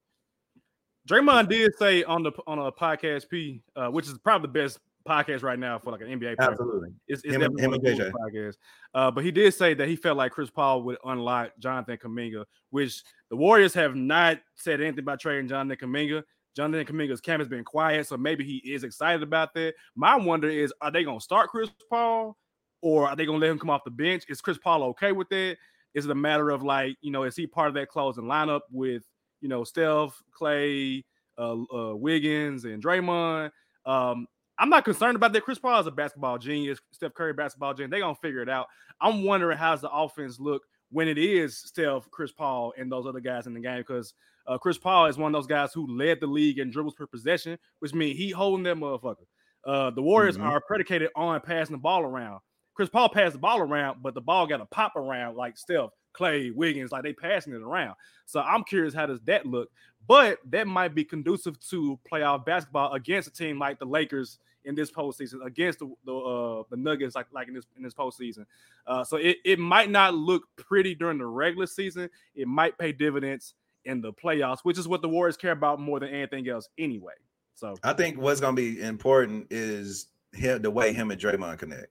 Draymond 1.08 1.48
did 1.50 1.72
say 1.78 2.04
on 2.04 2.22
the 2.22 2.32
on 2.46 2.58
a 2.58 2.72
podcast 2.72 3.28
P, 3.28 3.62
uh, 3.76 3.88
which 3.88 4.06
is 4.06 4.16
probably 4.18 4.46
the 4.46 4.52
best 4.52 4.78
podcast 5.06 5.42
right 5.42 5.58
now 5.58 5.78
for 5.78 5.92
like 5.92 6.00
an 6.00 6.08
NBA 6.08 6.36
player. 6.36 6.50
Absolutely. 6.50 6.88
It's, 7.06 7.22
it's 7.22 7.34
him, 7.34 7.42
him 7.58 7.74
and 7.74 7.82
JJ. 7.82 8.12
podcast. 8.12 8.56
Uh, 8.94 9.10
but 9.10 9.22
he 9.22 9.30
did 9.30 9.52
say 9.52 9.74
that 9.74 9.88
he 9.88 9.96
felt 9.96 10.16
like 10.16 10.32
Chris 10.32 10.50
Paul 10.50 10.82
would 10.84 10.96
unlock 11.04 11.52
Jonathan 11.58 11.98
Kuminga, 11.98 12.44
which 12.70 13.02
the 13.28 13.36
Warriors 13.36 13.74
have 13.74 13.94
not 13.94 14.40
said 14.56 14.80
anything 14.80 15.00
about 15.00 15.20
trading 15.20 15.48
Jonathan 15.48 15.88
Kuminga. 15.88 16.22
Jonathan 16.56 16.86
Kuminga's 16.86 17.20
camp 17.20 17.40
has 17.40 17.48
been 17.48 17.64
quiet, 17.64 18.06
so 18.06 18.16
maybe 18.16 18.42
he 18.42 18.56
is 18.72 18.84
excited 18.84 19.22
about 19.22 19.52
that. 19.54 19.74
My 19.94 20.16
wonder 20.16 20.48
is, 20.48 20.72
are 20.80 20.90
they 20.90 21.04
going 21.04 21.18
to 21.18 21.24
start 21.24 21.50
Chris 21.50 21.70
Paul, 21.90 22.36
or 22.82 23.08
are 23.08 23.16
they 23.16 23.26
going 23.26 23.40
to 23.40 23.46
let 23.46 23.52
him 23.52 23.58
come 23.58 23.70
off 23.70 23.84
the 23.84 23.90
bench? 23.90 24.24
Is 24.28 24.40
Chris 24.40 24.58
Paul 24.58 24.82
okay 24.84 25.12
with 25.12 25.28
that? 25.30 25.56
Is 25.94 26.04
it 26.04 26.10
a 26.10 26.14
matter 26.14 26.50
of 26.50 26.62
like, 26.62 26.96
you 27.00 27.10
know, 27.10 27.24
is 27.24 27.36
he 27.36 27.46
part 27.46 27.68
of 27.68 27.74
that 27.74 27.88
closing 27.88 28.24
lineup 28.24 28.60
with, 28.70 29.02
you 29.40 29.48
know, 29.48 29.64
Steph, 29.64 30.20
Klay, 30.38 31.02
uh, 31.38 31.56
uh, 31.74 31.94
Wiggins, 31.94 32.64
and 32.64 32.82
Draymond? 32.82 33.50
Um, 33.86 34.26
I'm 34.58 34.70
not 34.70 34.84
concerned 34.84 35.16
about 35.16 35.32
that. 35.32 35.44
Chris 35.44 35.58
Paul 35.58 35.80
is 35.80 35.86
a 35.86 35.90
basketball 35.90 36.38
genius. 36.38 36.78
Steph 36.92 37.14
Curry, 37.14 37.32
basketball 37.32 37.74
genius. 37.74 37.90
They're 37.90 38.00
gonna 38.00 38.16
figure 38.16 38.42
it 38.42 38.48
out. 38.48 38.66
I'm 39.00 39.24
wondering 39.24 39.56
how's 39.56 39.80
the 39.80 39.90
offense 39.90 40.40
look 40.40 40.62
when 40.90 41.08
it 41.08 41.18
is 41.18 41.56
Steph, 41.56 42.10
Chris 42.10 42.32
Paul, 42.32 42.72
and 42.76 42.90
those 42.90 43.06
other 43.06 43.20
guys 43.20 43.46
in 43.46 43.54
the 43.54 43.60
game 43.60 43.78
because 43.78 44.14
uh, 44.46 44.58
Chris 44.58 44.78
Paul 44.78 45.06
is 45.06 45.16
one 45.16 45.34
of 45.34 45.38
those 45.38 45.46
guys 45.46 45.72
who 45.72 45.86
led 45.86 46.20
the 46.20 46.26
league 46.26 46.58
in 46.58 46.70
dribbles 46.70 46.94
per 46.94 47.06
possession, 47.06 47.58
which 47.78 47.94
means 47.94 48.18
he 48.18 48.30
holding 48.30 48.64
that 48.64 48.76
motherfucker. 48.76 49.26
Uh, 49.66 49.90
the 49.90 50.02
Warriors 50.02 50.36
mm-hmm. 50.36 50.46
are 50.46 50.60
predicated 50.60 51.10
on 51.14 51.40
passing 51.40 51.74
the 51.74 51.80
ball 51.80 52.02
around. 52.02 52.40
Chris 52.78 52.88
Paul 52.88 53.08
passed 53.08 53.32
the 53.32 53.40
ball 53.40 53.58
around, 53.58 54.04
but 54.04 54.14
the 54.14 54.20
ball 54.20 54.46
got 54.46 54.58
to 54.58 54.64
pop 54.64 54.94
around 54.94 55.36
like 55.36 55.58
Steph, 55.58 55.90
Klay, 56.16 56.54
Wiggins, 56.54 56.92
like 56.92 57.02
they 57.02 57.12
passing 57.12 57.52
it 57.52 57.60
around. 57.60 57.96
So 58.24 58.38
I'm 58.38 58.62
curious 58.62 58.94
how 58.94 59.06
does 59.06 59.18
that 59.22 59.46
look? 59.46 59.68
But 60.06 60.38
that 60.50 60.68
might 60.68 60.94
be 60.94 61.02
conducive 61.02 61.58
to 61.70 61.98
playoff 62.08 62.46
basketball 62.46 62.92
against 62.92 63.26
a 63.26 63.32
team 63.32 63.58
like 63.58 63.80
the 63.80 63.84
Lakers 63.84 64.38
in 64.64 64.76
this 64.76 64.92
postseason 64.92 65.44
against 65.44 65.80
the 65.80 65.92
the, 66.04 66.14
uh, 66.14 66.62
the 66.70 66.76
Nuggets, 66.76 67.16
like 67.16 67.26
like 67.32 67.48
in 67.48 67.54
this 67.54 67.64
in 67.76 67.82
this 67.82 67.94
postseason. 67.94 68.46
Uh, 68.86 69.02
so 69.02 69.16
it, 69.16 69.38
it 69.44 69.58
might 69.58 69.90
not 69.90 70.14
look 70.14 70.44
pretty 70.54 70.94
during 70.94 71.18
the 71.18 71.26
regular 71.26 71.66
season. 71.66 72.08
It 72.36 72.46
might 72.46 72.78
pay 72.78 72.92
dividends 72.92 73.54
in 73.86 74.00
the 74.00 74.12
playoffs, 74.12 74.60
which 74.62 74.78
is 74.78 74.86
what 74.86 75.02
the 75.02 75.08
Warriors 75.08 75.36
care 75.36 75.50
about 75.50 75.80
more 75.80 75.98
than 75.98 76.10
anything 76.10 76.48
else 76.48 76.68
anyway. 76.78 77.14
So 77.56 77.74
I 77.82 77.92
think 77.92 78.20
what's 78.20 78.40
going 78.40 78.54
to 78.54 78.62
be 78.62 78.80
important 78.80 79.48
is 79.50 80.06
him, 80.32 80.62
the 80.62 80.70
way 80.70 80.92
him 80.92 81.10
and 81.10 81.20
Draymond 81.20 81.58
connect. 81.58 81.88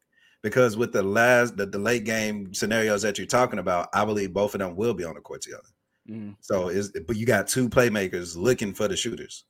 Because 0.47 0.77
with 0.77 0.93
the 0.93 1.03
last 1.03 1.57
the, 1.57 1.65
the 1.65 1.79
late 1.79 2.03
game 2.03 2.53
scenarios 2.53 3.01
that 3.03 3.17
you're 3.17 3.27
talking 3.27 3.60
about, 3.60 3.89
I 3.93 4.05
believe 4.05 4.33
both 4.33 4.55
of 4.55 4.60
them 4.60 4.75
will 4.75 4.93
be 4.93 5.03
on 5.03 5.15
the 5.15 5.21
court 5.21 5.41
together. 5.41 5.63
Mm. 6.10 6.36
So 6.39 6.69
is 6.69 6.91
but 7.05 7.15
you 7.15 7.25
got 7.25 7.47
two 7.47 7.69
playmakers 7.69 8.38
looking 8.38 8.73
for 8.73 8.88
the 8.88 8.95
shooters. 8.95 9.45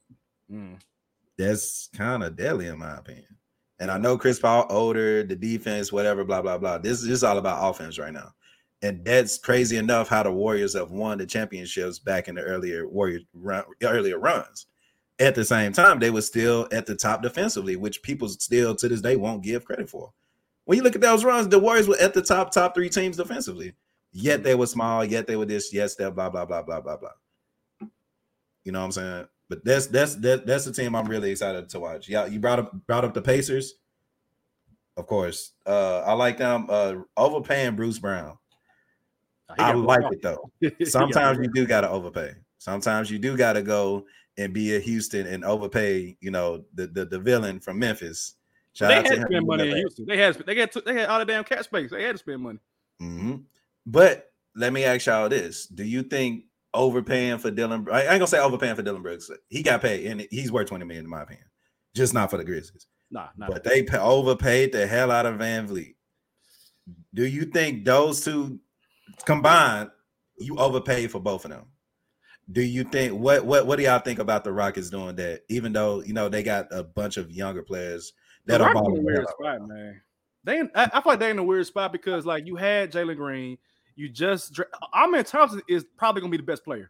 Mm. 0.51 0.79
That's 1.38 1.89
kind 1.95 2.23
of 2.23 2.36
deadly 2.36 2.67
in 2.67 2.79
my 2.79 2.97
opinion. 2.97 3.25
And 3.79 3.91
I 3.91 3.97
know 3.97 4.17
Chris 4.17 4.39
Paul 4.39 4.65
older, 4.69 5.23
the 5.23 5.36
defense, 5.36 5.91
whatever, 5.91 6.23
blah 6.23 6.41
blah 6.41 6.57
blah. 6.57 6.79
This 6.79 7.03
is 7.03 7.23
all 7.23 7.38
about 7.38 7.69
offense 7.69 7.99
right 7.99 8.13
now 8.13 8.33
and 8.81 9.03
that's 9.03 9.38
crazy 9.38 9.77
enough 9.77 10.07
how 10.07 10.23
the 10.23 10.31
Warriors 10.31 10.75
have 10.75 10.91
won 10.91 11.17
the 11.17 11.25
championships 11.25 11.99
back 11.99 12.27
in 12.27 12.36
the 12.36 12.41
earlier 12.41 12.88
Warrior 12.88 13.21
run, 13.33 13.63
earlier 13.83 14.19
runs. 14.19 14.67
At 15.19 15.33
the 15.33 15.43
same 15.43 15.73
time, 15.73 15.97
they 15.99 16.12
were 16.12 16.21
still 16.21 16.67
at 16.71 16.86
the 16.86 16.95
top 16.95 17.23
defensively, 17.23 17.75
which 17.75 18.03
people 18.03 18.29
still 18.29 18.75
to 18.75 18.88
this 18.88 19.01
day 19.01 19.15
won't 19.15 19.43
give 19.43 19.65
credit 19.65 19.89
for. 19.89 20.13
When 20.67 20.75
you 20.75 20.84
look 20.84 20.95
at 20.95 21.01
those 21.01 21.23
runs, 21.23 21.47
the 21.47 21.60
Warriors 21.60 21.88
were 21.88 21.95
at 21.97 22.13
the 22.13 22.21
top 22.21 22.51
top 22.51 22.75
three 22.75 22.89
teams 22.89 23.15
defensively. 23.15 23.71
Yet 24.12 24.43
they 24.43 24.53
were 24.53 24.67
small. 24.67 25.06
Yet 25.06 25.25
they 25.25 25.38
were 25.38 25.45
this. 25.45 25.73
Yes, 25.73 25.95
that 25.95 26.13
blah 26.13 26.30
blah 26.30 26.43
blah 26.43 26.62
blah 26.62 26.82
blah 26.82 26.97
blah. 26.97 27.88
You 28.65 28.73
know 28.73 28.80
what 28.80 28.86
I'm 28.86 28.91
saying? 28.91 29.27
But 29.47 29.63
that's 29.63 29.88
that's 29.88 30.15
that, 30.15 30.45
that's 30.45 30.65
the 30.65 30.73
team 30.73 30.93
I'm 30.93 31.08
really 31.08 31.32
excited 31.32 31.69
to 31.69 31.80
watch. 31.80 32.10
Yeah, 32.10 32.25
you 32.25 32.41
brought 32.41 32.60
up 32.60 32.86
brought 32.86 33.06
up 33.06 33.13
the 33.13 33.21
Pacers. 33.21 33.75
Of 34.97 35.08
course, 35.08 35.53
uh, 35.65 35.99
I 35.99 36.12
like 36.12 36.38
them 36.38 36.67
uh, 36.69 36.95
overpaying 37.15 37.77
Bruce 37.77 37.99
Brown. 37.99 38.38
I 39.58 39.71
like 39.71 40.12
it 40.12 40.21
though. 40.21 40.51
Sometimes 40.84 41.39
you 41.39 41.49
do 41.53 41.65
gotta 41.65 41.89
overpay. 41.89 42.34
Sometimes 42.58 43.10
you 43.10 43.19
do 43.19 43.38
gotta 43.38 43.62
go 43.62 44.06
and 44.38 44.53
be 44.53 44.75
a 44.75 44.80
Houston 44.82 45.27
and 45.27 45.45
overpay. 45.45 46.17
You 46.19 46.32
know 46.32 46.65
the 46.73 46.88
the, 46.88 47.06
the 47.06 47.19
villain 47.19 47.62
from 47.62 47.80
Memphis. 47.80 48.36
Shout 48.78 48.90
they 48.90 48.96
had 48.96 49.06
to 49.06 49.22
spend 49.24 49.48
money 49.48 49.72
in 49.72 49.78
Houston. 49.78 50.06
They 50.06 50.18
had 50.18 50.36
they 50.36 50.56
had 50.56 50.72
they 50.86 50.94
had 50.94 51.10
all 51.10 51.18
the 51.18 51.26
damn 51.26 51.44
cap 51.44 51.63
space. 51.63 51.90
They 51.90 52.04
had 52.04 52.12
to 52.12 52.20
spend 52.20 52.44
money. 52.44 52.60
Mm-hmm. 53.02 53.38
But 53.88 54.32
let 54.56 54.72
me 54.72 54.84
ask 54.84 55.08
y'all 55.08 55.28
this: 55.30 55.66
Do 55.66 55.84
you 55.84 56.04
think 56.04 56.44
overpaying 56.76 57.40
for 57.40 57.50
Dillon? 57.50 57.88
I 57.92 58.02
ain't 58.02 58.10
gonna 58.10 58.28
say 58.28 58.38
overpaying 58.38 58.76
for 58.76 58.84
Dillon 58.84 59.02
Brooks. 59.02 59.32
He 59.50 59.63
got 59.63 59.82
paid, 59.82 60.06
and 60.06 60.28
he's 60.30 60.52
worth 60.52 60.68
twenty 60.68 60.86
million 60.86 61.06
in 61.06 61.10
my 61.10 61.24
opinion. 61.24 61.48
Just 61.96 62.13
not 62.13 62.30
for 62.30 62.38
the 62.38 62.44
Grizzlies. 62.44 62.86
Nah, 63.10 63.30
but 63.36 63.63
they 63.63 63.82
pay, 63.82 63.98
overpaid 63.98 64.74
the 64.74 64.86
hell 64.86 65.10
out 65.10 65.26
of 65.26 65.40
VanVleet. 65.40 65.96
Do 67.16 67.26
you 67.26 67.46
think 67.46 67.84
those 67.84 68.24
two 68.24 68.60
combined, 69.26 69.90
you 70.38 70.56
overpaid 70.58 71.10
for 71.10 71.20
both 71.20 71.46
of 71.46 71.52
them. 71.52 71.66
Do 72.52 72.62
you 72.62 72.84
think 72.84 73.13
what 73.13 73.44
what 73.44 73.66
what 73.66 73.78
do 73.78 73.84
y'all 73.84 73.98
think 73.98 74.20
about 74.20 74.44
the 74.44 74.54
Rockets 74.54 74.92
doing 74.92 75.16
that? 75.16 75.42
Even 75.50 75.74
though 75.74 76.04
you 76.04 76.13
know 76.13 76.30
they 76.30 76.44
got 76.44 76.68
a 76.70 76.84
bunch 76.84 77.18
of 77.18 77.32
younger 77.32 77.63
players 77.63 78.13
that 78.47 78.62
are 78.62 78.73
balling. 78.73 79.03
Weird 79.03 79.27
spot, 79.29 79.67
man. 79.67 80.01
They, 80.43 80.62
I, 80.75 80.86
I 80.86 80.89
feel 80.89 81.01
like 81.05 81.19
they're 81.19 81.31
in 81.31 81.39
a 81.39 81.43
weird 81.43 81.65
spot 81.67 81.91
because 81.91 82.25
like 82.25 82.45
you 82.45 82.55
had 82.55 82.91
Jalen 82.91 83.17
Green, 83.17 83.57
you 83.95 84.10
just 84.10 84.60
Amen 84.93 85.23
Thompson 85.25 85.62
is 85.67 85.86
probably 85.97 86.21
gonna 86.21 86.31
be 86.31 86.38
the 86.38 86.43
best 86.43 86.63
player. 86.63 86.89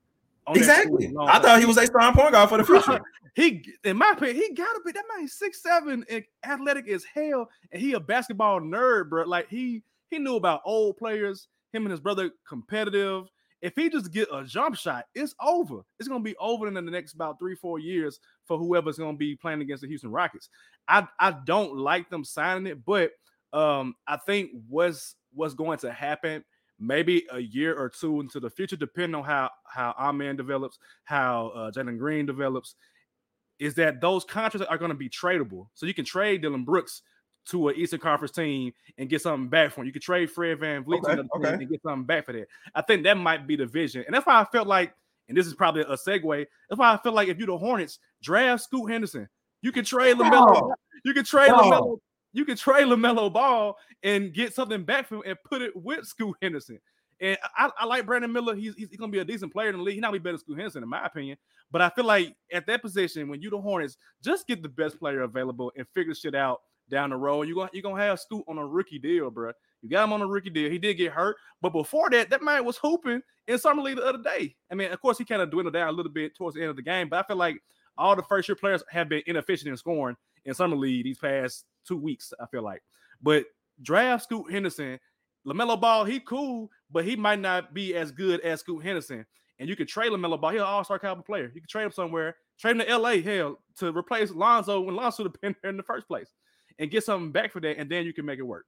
Exactly. 0.49 1.13
I 1.19 1.39
thought 1.39 1.59
he 1.59 1.65
was 1.65 1.77
a 1.77 1.85
strong 1.85 2.13
point 2.13 2.31
guard 2.31 2.49
for 2.49 2.57
the 2.57 2.63
future. 2.63 3.01
he, 3.35 3.65
in 3.83 3.97
my 3.97 4.11
opinion, 4.11 4.37
he 4.37 4.53
gotta 4.53 4.79
be 4.85 4.93
that 4.93 5.03
man. 5.13 5.27
Six 5.27 5.61
seven 5.61 6.05
and 6.09 6.23
athletic 6.45 6.87
as 6.87 7.03
hell, 7.03 7.49
and 7.71 7.81
he 7.81 7.93
a 7.93 7.99
basketball 7.99 8.61
nerd, 8.61 9.09
bro. 9.09 9.25
Like 9.25 9.49
he 9.49 9.83
he 10.09 10.19
knew 10.19 10.35
about 10.35 10.61
old 10.63 10.97
players 10.97 11.49
him 11.73 11.83
and 11.83 11.91
his 11.91 11.99
brother 11.99 12.31
competitive. 12.47 13.29
If 13.61 13.73
he 13.75 13.89
just 13.89 14.11
get 14.11 14.27
a 14.31 14.43
jump 14.43 14.75
shot, 14.75 15.05
it's 15.15 15.33
over. 15.41 15.81
It's 15.99 16.07
gonna 16.07 16.23
be 16.23 16.35
over 16.37 16.67
in 16.67 16.73
the 16.73 16.81
next 16.81 17.13
about 17.13 17.39
three, 17.39 17.55
four 17.55 17.79
years 17.79 18.19
for 18.45 18.57
whoever's 18.57 18.97
gonna 18.97 19.17
be 19.17 19.35
playing 19.35 19.61
against 19.61 19.81
the 19.81 19.87
Houston 19.87 20.11
Rockets. 20.11 20.49
I 20.87 21.07
I 21.19 21.31
don't 21.31 21.77
like 21.77 22.09
them 22.09 22.23
signing 22.23 22.67
it, 22.67 22.85
but 22.85 23.11
um, 23.53 23.95
I 24.07 24.17
think 24.17 24.51
what's 24.67 25.15
what's 25.33 25.53
going 25.53 25.79
to 25.79 25.91
happen 25.91 26.43
maybe 26.79 27.25
a 27.31 27.39
year 27.39 27.75
or 27.75 27.89
two 27.89 28.19
into 28.21 28.39
the 28.39 28.49
future, 28.49 28.75
depending 28.75 29.15
on 29.15 29.23
how 29.23 29.49
how 29.65 29.95
Amen 29.97 30.35
develops, 30.35 30.77
how 31.05 31.51
uh, 31.55 31.71
Jalen 31.71 31.97
Green 31.97 32.25
develops, 32.25 32.75
is 33.59 33.73
that 33.75 34.01
those 34.01 34.23
contracts 34.23 34.67
are 34.69 34.77
going 34.77 34.91
to 34.91 34.97
be 34.97 35.09
tradable. 35.09 35.67
So 35.73 35.85
you 35.85 35.93
can 35.93 36.05
trade 36.05 36.41
Dillon 36.41 36.63
Brooks 36.63 37.01
to 37.47 37.69
an 37.69 37.75
Eastern 37.75 37.99
Conference 37.99 38.31
team 38.31 38.73
and 38.97 39.09
get 39.09 39.21
something 39.21 39.49
back 39.49 39.71
from. 39.71 39.83
Him. 39.83 39.87
You 39.87 39.93
could 39.93 40.01
trade 40.01 40.29
Fred 40.29 40.59
VanVleet 40.59 41.03
okay, 41.03 41.15
to 41.15 41.27
okay. 41.35 41.53
and 41.53 41.69
get 41.69 41.81
something 41.81 42.05
back 42.05 42.25
for 42.25 42.33
that. 42.33 42.47
I 42.75 42.81
think 42.81 43.03
that 43.03 43.17
might 43.17 43.47
be 43.47 43.55
the 43.55 43.65
vision. 43.65 44.03
And 44.05 44.13
that's 44.13 44.25
why 44.25 44.39
I 44.39 44.45
felt 44.45 44.67
like, 44.67 44.93
and 45.29 45.37
this 45.37 45.47
is 45.47 45.53
probably 45.53 45.81
a 45.81 45.95
segue, 45.95 46.45
that's 46.69 46.79
why 46.79 46.93
I 46.93 46.97
feel 46.97 47.13
like 47.13 47.29
if 47.29 47.37
you're 47.37 47.47
the 47.47 47.57
Hornets, 47.57 47.99
draft 48.21 48.63
Scoot 48.63 48.91
Henderson. 48.91 49.29
You 49.67 49.73
can 49.73 49.83
trade 49.83 50.15
LaMelo. 50.15 50.71
You 51.03 51.13
can 51.13 51.25
trade. 51.25 51.49
LaMelo. 51.49 51.97
You 52.31 52.45
can 52.45 52.55
trade 52.55 52.87
LaMelo 52.87 53.33
Ball 53.33 53.75
and 54.01 54.33
get 54.33 54.53
something 54.53 54.85
back 54.85 55.09
from 55.09 55.17
him 55.17 55.23
and 55.25 55.37
put 55.43 55.61
it 55.61 55.75
with 55.75 56.05
Scoot 56.05 56.37
Henderson. 56.41 56.79
And 57.19 57.37
I, 57.57 57.69
I 57.77 57.85
like 57.85 58.05
Brandon 58.05 58.31
Miller. 58.31 58.55
He's, 58.55 58.75
he's, 58.75 58.87
going 58.95 59.11
to 59.11 59.15
be 59.15 59.19
a 59.19 59.25
decent 59.25 59.51
player 59.51 59.67
in 59.67 59.75
the 59.75 59.83
league. 59.83 59.95
He's 59.95 60.01
not 60.01 60.13
be 60.13 60.19
better 60.19 60.37
than 60.37 60.39
Scoot 60.39 60.57
Henderson, 60.57 60.83
in 60.83 60.89
my 60.89 61.05
opinion. 61.05 61.37
But 61.69 61.81
I 61.81 61.89
feel 61.89 62.05
like 62.05 62.33
at 62.53 62.65
that 62.67 62.81
position, 62.81 63.27
when 63.27 63.41
you 63.41 63.49
the 63.49 63.59
Hornets, 63.59 63.97
just 64.23 64.47
get 64.47 64.63
the 64.63 64.69
best 64.69 64.99
player 64.99 65.23
available 65.23 65.69
and 65.75 65.85
figure 65.93 66.15
shit 66.15 66.33
out 66.33 66.61
down 66.89 67.09
the 67.09 67.17
road. 67.17 67.49
You're 67.49 67.57
gonna 67.57 67.69
you're 67.73 67.83
gonna 67.83 68.01
have 68.01 68.21
Scoot 68.21 68.45
on 68.47 68.57
a 68.57 68.65
rookie 68.65 68.99
deal, 68.99 69.29
bro. 69.29 69.51
You 69.81 69.89
got 69.89 70.05
him 70.05 70.13
on 70.13 70.21
a 70.21 70.27
rookie 70.27 70.49
deal. 70.49 70.71
He 70.71 70.77
did 70.77 70.93
get 70.93 71.11
hurt, 71.11 71.35
but 71.61 71.73
before 71.73 72.09
that, 72.11 72.29
that 72.29 72.41
man 72.41 72.63
was 72.63 72.77
hooping 72.77 73.21
in 73.47 73.59
summer 73.59 73.81
league 73.81 73.97
the 73.97 74.05
other 74.05 74.23
day. 74.23 74.55
I 74.71 74.75
mean, 74.75 74.93
of 74.93 75.01
course, 75.01 75.17
he 75.17 75.25
kind 75.25 75.41
of 75.41 75.51
dwindled 75.51 75.73
down 75.73 75.89
a 75.89 75.91
little 75.91 76.11
bit 76.11 76.35
towards 76.37 76.55
the 76.55 76.61
end 76.61 76.69
of 76.69 76.77
the 76.77 76.81
game, 76.81 77.09
but 77.09 77.19
I 77.19 77.27
feel 77.27 77.35
like 77.35 77.61
all 77.97 78.15
the 78.15 78.23
first 78.23 78.47
year 78.47 78.55
players 78.55 78.83
have 78.89 79.09
been 79.09 79.23
inefficient 79.25 79.69
in 79.69 79.77
scoring 79.77 80.15
in 80.45 80.53
summer 80.53 80.75
league 80.75 81.03
these 81.03 81.17
past 81.17 81.65
two 81.85 81.97
weeks. 81.97 82.33
I 82.39 82.45
feel 82.47 82.63
like, 82.63 82.81
but 83.21 83.45
draft 83.81 84.23
Scoot 84.23 84.51
Henderson, 84.51 84.99
LaMelo 85.45 85.79
Ball, 85.79 86.05
he 86.05 86.19
cool, 86.19 86.69
but 86.91 87.05
he 87.05 87.15
might 87.15 87.39
not 87.39 87.73
be 87.73 87.95
as 87.95 88.11
good 88.11 88.41
as 88.41 88.59
Scoot 88.59 88.83
Henderson. 88.83 89.25
And 89.59 89.67
you 89.67 89.75
could 89.75 89.87
trade 89.87 90.11
LaMelo 90.11 90.39
Ball. 90.39 90.51
He's 90.51 90.61
an 90.61 90.67
all-star 90.67 90.99
caliber 90.99 91.23
player. 91.23 91.51
You 91.53 91.61
could 91.61 91.69
trade 91.69 91.85
him 91.85 91.91
somewhere, 91.91 92.35
trade 92.59 92.77
him 92.77 92.85
to 92.85 92.97
LA, 92.97 93.21
hell, 93.21 93.59
to 93.77 93.95
replace 93.95 94.31
Lonzo 94.31 94.81
when 94.81 94.95
Lonzo 94.95 95.23
would 95.23 95.41
been 95.41 95.55
there 95.61 95.71
in 95.71 95.77
the 95.77 95.83
first 95.83 96.07
place, 96.07 96.29
and 96.79 96.91
get 96.91 97.03
something 97.03 97.31
back 97.31 97.51
for 97.51 97.59
that, 97.61 97.77
and 97.77 97.89
then 97.89 98.05
you 98.05 98.13
can 98.13 98.25
make 98.25 98.39
it 98.39 98.43
work. 98.43 98.65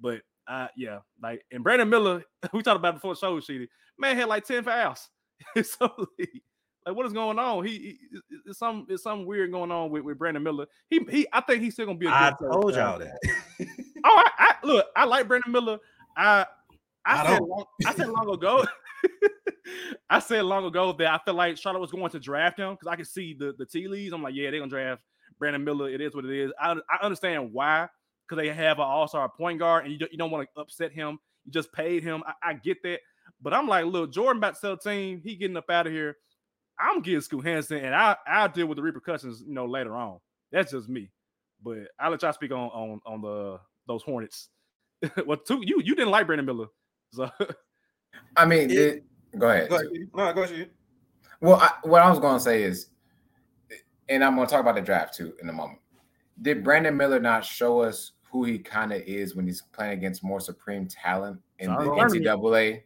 But 0.00 0.20
uh, 0.46 0.68
yeah, 0.76 0.98
like 1.22 1.44
and 1.52 1.62
Brandon 1.62 1.88
Miller, 1.88 2.24
we 2.52 2.62
talked 2.62 2.78
about 2.78 2.94
before 2.94 3.14
the 3.14 3.40
show, 3.40 3.66
man 3.98 4.16
had 4.16 4.28
like 4.28 4.44
10 4.44 4.64
fouls. 4.64 5.08
so 5.62 6.06
like 6.88 6.96
what 6.96 7.06
is 7.06 7.12
going 7.12 7.38
on? 7.38 7.64
He, 7.64 7.72
he 7.78 7.98
it's 8.46 8.58
some 8.58 8.86
it's 8.88 9.02
something 9.02 9.26
weird 9.26 9.52
going 9.52 9.70
on 9.70 9.90
with, 9.90 10.02
with 10.04 10.18
Brandon 10.18 10.42
Miller. 10.42 10.66
He 10.88 11.00
he 11.10 11.26
I 11.32 11.40
think 11.42 11.62
he's 11.62 11.74
still 11.74 11.86
gonna 11.86 11.98
be 11.98 12.06
a 12.06 12.10
I 12.10 12.32
told 12.40 12.74
y'all 12.74 12.98
that. 12.98 13.18
oh, 14.04 14.24
I, 14.26 14.30
I, 14.38 14.66
look, 14.66 14.86
I 14.96 15.04
like 15.04 15.28
Brandon 15.28 15.52
Miller. 15.52 15.78
I 16.16 16.46
I, 17.04 17.22
I 17.22 17.26
said 17.26 17.42
long, 17.42 17.64
I 17.86 17.94
said 17.94 18.08
long 18.08 18.30
ago. 18.30 18.66
I 20.10 20.18
said 20.18 20.44
long 20.44 20.64
ago 20.64 20.92
that 20.92 21.12
I 21.12 21.18
felt 21.18 21.36
like 21.36 21.58
Charlotte 21.58 21.80
was 21.80 21.90
going 21.90 22.10
to 22.10 22.18
draft 22.18 22.58
him 22.58 22.72
because 22.72 22.88
I 22.88 22.96
could 22.96 23.06
see 23.06 23.34
the, 23.38 23.54
the 23.58 23.66
tea 23.66 23.86
leaves. 23.86 24.14
I'm 24.14 24.22
like, 24.22 24.34
yeah, 24.34 24.50
they're 24.50 24.60
gonna 24.60 24.70
draft 24.70 25.02
Brandon 25.38 25.62
Miller. 25.62 25.90
It 25.90 26.00
is 26.00 26.14
what 26.14 26.24
it 26.24 26.30
is. 26.30 26.52
I, 26.58 26.72
I 26.90 27.04
understand 27.04 27.52
why, 27.52 27.88
because 28.26 28.42
they 28.42 28.48
have 28.52 28.78
an 28.78 28.84
all-star 28.84 29.28
point 29.28 29.58
guard 29.58 29.84
and 29.84 29.92
you 29.92 29.98
don't, 29.98 30.12
you 30.12 30.18
don't 30.18 30.30
want 30.30 30.48
to 30.54 30.60
upset 30.60 30.92
him. 30.92 31.18
You 31.44 31.52
just 31.52 31.70
paid 31.72 32.02
him. 32.02 32.22
I, 32.26 32.50
I, 32.50 32.54
get 32.54 32.82
that. 32.82 33.00
But 33.42 33.52
I'm 33.54 33.68
like, 33.68 33.84
look, 33.84 34.10
Jordan 34.10 34.38
about 34.38 34.54
to 34.54 34.60
sell 34.60 34.76
team. 34.76 35.20
He 35.22 35.36
getting 35.36 35.56
up 35.56 35.70
out 35.70 35.86
of 35.86 35.92
here. 35.92 36.16
I'm 36.80 37.00
getting 37.00 37.20
Scoot 37.20 37.44
Henderson, 37.44 37.78
and 37.78 37.94
I 37.94 38.16
I'll 38.26 38.48
deal 38.48 38.66
with 38.66 38.76
the 38.76 38.82
repercussions, 38.82 39.42
you 39.46 39.54
know, 39.54 39.66
later 39.66 39.96
on. 39.96 40.18
That's 40.52 40.72
just 40.72 40.88
me. 40.88 41.10
But 41.62 41.88
I'll 41.98 42.10
let 42.10 42.22
y'all 42.22 42.32
speak 42.32 42.52
on 42.52 42.68
on 42.70 43.00
on 43.04 43.20
the 43.20 43.60
those 43.86 44.02
Hornets. 44.02 44.48
well, 45.26 45.38
two 45.38 45.60
you 45.62 45.80
you 45.84 45.94
didn't 45.94 46.10
like 46.10 46.26
Brandon 46.26 46.46
Miller, 46.46 46.66
so 47.12 47.30
I 48.36 48.44
mean, 48.44 48.70
it, 48.70 49.04
go 49.36 49.48
ahead. 49.48 49.68
Go 49.68 49.76
ahead. 49.76 49.88
No, 50.14 50.32
go 50.32 50.42
ahead. 50.42 50.70
Well, 51.40 51.56
I, 51.56 51.72
what 51.82 52.02
I 52.02 52.10
was 52.10 52.18
going 52.18 52.36
to 52.36 52.42
say 52.42 52.62
is, 52.62 52.88
and 54.08 54.24
I'm 54.24 54.34
going 54.34 54.46
to 54.46 54.50
talk 54.50 54.60
about 54.60 54.74
the 54.74 54.80
draft 54.80 55.14
too 55.14 55.34
in 55.40 55.48
a 55.48 55.52
moment. 55.52 55.80
Did 56.42 56.64
Brandon 56.64 56.96
Miller 56.96 57.20
not 57.20 57.44
show 57.44 57.80
us 57.80 58.12
who 58.30 58.44
he 58.44 58.58
kind 58.58 58.92
of 58.92 59.02
is 59.02 59.34
when 59.34 59.46
he's 59.46 59.62
playing 59.72 59.92
against 59.92 60.22
more 60.22 60.40
supreme 60.40 60.86
talent 60.86 61.40
in 61.58 61.70
the 61.70 61.80
NCAA 61.80 62.82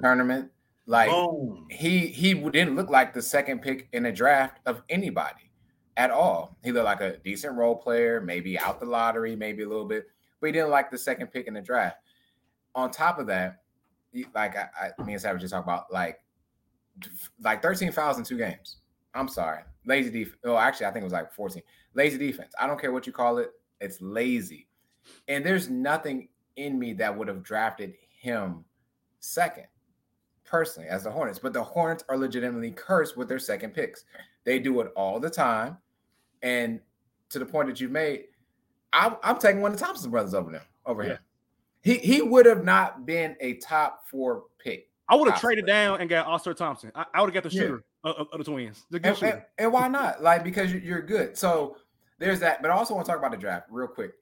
tournament? 0.00 0.50
Like 0.86 1.10
oh. 1.10 1.64
he 1.70 2.08
he 2.08 2.34
didn't 2.34 2.76
look 2.76 2.90
like 2.90 3.14
the 3.14 3.22
second 3.22 3.62
pick 3.62 3.88
in 3.92 4.06
a 4.06 4.12
draft 4.12 4.60
of 4.66 4.82
anybody 4.88 5.50
at 5.96 6.10
all. 6.10 6.58
He 6.62 6.72
looked 6.72 6.84
like 6.84 7.00
a 7.00 7.16
decent 7.18 7.56
role 7.56 7.76
player, 7.76 8.20
maybe 8.20 8.58
out 8.58 8.80
the 8.80 8.86
lottery, 8.86 9.34
maybe 9.34 9.62
a 9.62 9.68
little 9.68 9.86
bit, 9.86 10.06
but 10.40 10.46
he 10.46 10.52
didn't 10.52 10.70
like 10.70 10.90
the 10.90 10.98
second 10.98 11.28
pick 11.28 11.46
in 11.46 11.54
the 11.54 11.62
draft. 11.62 11.96
On 12.74 12.90
top 12.90 13.18
of 13.18 13.26
that, 13.28 13.62
like 14.34 14.56
I, 14.56 14.68
I 14.98 15.02
me 15.04 15.14
and 15.14 15.22
Savage 15.22 15.40
just 15.40 15.52
talk 15.52 15.64
about 15.64 15.92
like 15.92 16.18
like 17.42 17.62
13 17.62 17.92
fouls 17.92 18.18
in 18.18 18.24
two 18.24 18.38
games. 18.38 18.78
I'm 19.14 19.28
sorry. 19.28 19.62
Lazy 19.86 20.10
defense. 20.10 20.38
Oh, 20.44 20.56
actually, 20.56 20.86
I 20.86 20.90
think 20.90 21.02
it 21.02 21.04
was 21.04 21.12
like 21.12 21.32
14. 21.32 21.62
Lazy 21.94 22.18
defense. 22.18 22.52
I 22.58 22.66
don't 22.66 22.80
care 22.80 22.92
what 22.92 23.06
you 23.06 23.12
call 23.12 23.38
it. 23.38 23.50
It's 23.80 24.00
lazy. 24.00 24.68
And 25.28 25.44
there's 25.44 25.68
nothing 25.68 26.28
in 26.56 26.78
me 26.78 26.92
that 26.94 27.16
would 27.16 27.28
have 27.28 27.42
drafted 27.42 27.94
him 28.08 28.64
second, 29.20 29.66
personally, 30.54 30.88
as 30.88 31.02
the 31.02 31.10
Hornets. 31.10 31.40
But 31.40 31.52
the 31.52 31.64
Hornets 31.64 32.04
are 32.08 32.16
legitimately 32.16 32.70
cursed 32.70 33.16
with 33.16 33.28
their 33.28 33.40
second 33.40 33.74
picks. 33.74 34.04
They 34.44 34.60
do 34.60 34.80
it 34.82 34.92
all 34.94 35.18
the 35.18 35.28
time. 35.28 35.78
And 36.44 36.78
to 37.30 37.40
the 37.40 37.44
point 37.44 37.66
that 37.66 37.80
you 37.80 37.88
made, 37.88 38.26
I'm, 38.92 39.16
I'm 39.24 39.38
taking 39.38 39.62
one 39.62 39.72
of 39.72 39.78
the 39.80 39.84
Thompson 39.84 40.12
brothers 40.12 40.32
over 40.32 40.52
them, 40.52 40.62
over 40.86 41.02
yeah. 41.02 41.08
him. 41.08 41.18
He 41.82 41.98
he 41.98 42.22
would 42.22 42.46
have 42.46 42.64
not 42.64 43.04
been 43.04 43.36
a 43.40 43.54
top 43.54 44.06
four 44.06 44.44
pick. 44.58 44.90
I 45.08 45.16
would 45.16 45.28
have 45.28 45.40
traded 45.40 45.66
down 45.66 46.00
and 46.00 46.08
got 46.08 46.26
Ausar 46.26 46.56
Thompson. 46.56 46.92
I, 46.94 47.04
I 47.12 47.20
would 47.20 47.34
have 47.34 47.34
got 47.34 47.42
the 47.42 47.50
shooter 47.50 47.82
yeah. 48.04 48.12
of, 48.12 48.28
of, 48.32 48.38
the 48.38 48.44
Twins. 48.44 48.86
The 48.90 49.00
and, 49.04 49.22
and, 49.22 49.42
and, 49.58 49.72
why 49.72 49.88
not? 49.88 50.22
Like 50.22 50.44
because 50.44 50.72
you're 50.72 51.02
good. 51.02 51.36
So 51.36 51.76
there's 52.20 52.40
that. 52.40 52.62
But 52.62 52.70
I 52.70 52.74
also 52.74 52.94
want 52.94 53.04
to 53.04 53.12
talk 53.12 53.18
about 53.18 53.32
the 53.32 53.36
draft 53.36 53.66
real 53.70 53.88
quick. 53.88 54.12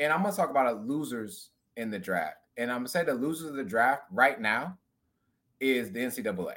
And 0.00 0.12
I'm 0.12 0.22
gonna 0.22 0.34
talk 0.34 0.50
about 0.50 0.86
losers 0.86 1.50
in 1.76 1.88
the 1.88 1.98
draft. 1.98 2.36
And 2.56 2.70
I'm 2.70 2.78
gonna 2.78 2.88
say 2.88 3.04
the 3.04 3.14
losers 3.14 3.48
of 3.48 3.54
the 3.54 3.64
draft 3.64 4.02
right 4.10 4.38
now 4.38 4.76
is 5.60 5.90
the 5.92 6.00
NCAA. 6.00 6.54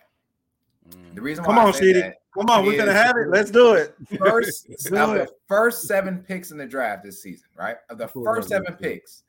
Mm. 0.90 1.16
The 1.16 1.22
reason 1.22 1.44
come 1.44 1.58
on, 1.58 1.74
Sheedy. 1.74 2.02
Come 2.34 2.50
on, 2.50 2.66
we're 2.66 2.78
gonna 2.78 2.94
have 2.94 3.16
it. 3.18 3.28
Let's 3.30 3.52
do 3.52 3.74
it. 3.74 3.96
First 4.18 4.68
do 4.86 4.96
of 4.96 5.16
it. 5.16 5.28
the 5.28 5.34
first 5.48 5.84
seven 5.84 6.20
picks 6.20 6.52
in 6.52 6.58
the 6.58 6.66
draft 6.66 7.04
this 7.04 7.22
season, 7.22 7.48
right? 7.58 7.78
Of 7.90 7.98
the 7.98 8.08
first 8.08 8.50
seven 8.50 8.74
picks, 8.76 9.24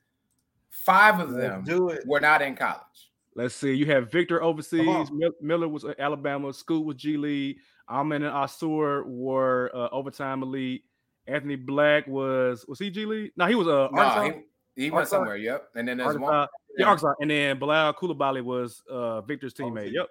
Five 0.69 1.19
of 1.19 1.31
them 1.33 1.63
do 1.63 1.89
it. 1.89 2.03
were 2.05 2.19
not 2.19 2.41
in 2.41 2.55
college. 2.55 3.11
Let's 3.35 3.55
see. 3.55 3.73
You 3.73 3.85
have 3.87 4.11
Victor 4.11 4.41
overseas. 4.43 5.09
Miller 5.41 5.67
was 5.67 5.85
Alabama. 5.99 6.53
Scoot 6.53 6.85
was 6.85 6.97
G 6.97 7.17
League. 7.17 7.57
Amen 7.89 8.23
and 8.23 8.33
Ausar 8.33 9.05
were 9.05 9.71
uh, 9.73 9.89
overtime 9.91 10.43
elite. 10.43 10.83
Anthony 11.27 11.55
Black 11.55 12.07
was 12.07 12.65
was 12.67 12.79
he 12.79 12.89
G 12.89 13.05
League? 13.05 13.31
No, 13.37 13.45
he 13.45 13.55
was 13.55 13.67
a. 13.67 13.71
Uh, 13.71 13.89
no, 13.91 14.23
he, 14.23 14.31
he 14.75 14.91
went 14.91 15.07
somewhere. 15.07 15.37
Yep. 15.37 15.69
And 15.75 15.87
then 15.87 15.97
there's 15.97 16.15
Arkansas, 16.15 16.39
one. 16.39 16.47
Yeah, 16.77 16.85
Arkansas. 16.85 17.13
And 17.21 17.31
then 17.31 17.59
Bilal 17.59 17.93
Coulibaly 17.93 18.41
was 18.41 18.81
uh, 18.89 19.21
Victor's 19.21 19.53
teammate. 19.53 19.93
Yep. 19.93 20.07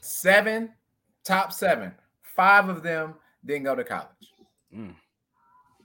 Seven, 0.00 0.70
top 1.24 1.52
seven. 1.52 1.92
Five 2.22 2.68
of 2.68 2.82
them 2.82 3.14
didn't 3.44 3.64
go 3.64 3.74
to 3.74 3.84
college. 3.84 4.32
Mm. 4.74 4.94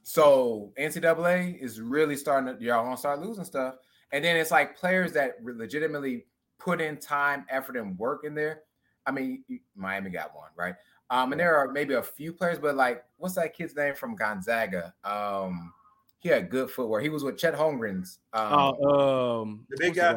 So 0.03 0.73
NCAA 0.79 1.61
is 1.61 1.79
really 1.79 2.15
starting 2.15 2.57
to 2.57 2.63
y'all 2.63 2.83
gonna 2.83 2.97
start 2.97 3.21
losing 3.21 3.45
stuff. 3.45 3.75
And 4.11 4.23
then 4.23 4.35
it's 4.35 4.51
like 4.51 4.77
players 4.77 5.13
that 5.13 5.35
legitimately 5.43 6.25
put 6.59 6.81
in 6.81 6.97
time, 6.97 7.45
effort, 7.49 7.77
and 7.77 7.97
work 7.97 8.23
in 8.25 8.35
there. 8.35 8.63
I 9.05 9.11
mean, 9.11 9.43
Miami 9.75 10.09
got 10.09 10.35
one, 10.35 10.49
right? 10.55 10.75
Um, 11.09 11.31
and 11.31 11.39
there 11.39 11.55
are 11.55 11.71
maybe 11.71 11.95
a 11.95 12.03
few 12.03 12.33
players, 12.33 12.59
but 12.59 12.75
like, 12.75 13.03
what's 13.17 13.35
that 13.35 13.53
kid's 13.53 13.75
name 13.75 13.95
from 13.95 14.15
Gonzaga? 14.15 14.93
Um, 15.03 15.73
he 16.21 16.29
had 16.29 16.51
good 16.51 16.69
footwork. 16.69 17.01
He 17.01 17.09
was 17.09 17.23
with 17.23 17.37
Chet 17.37 17.55
Holmgren's. 17.55 18.19
Um, 18.31 18.53
uh, 18.53 19.41
um, 19.41 19.65
the 19.69 19.77
big 19.77 19.95
guy. 19.95 20.13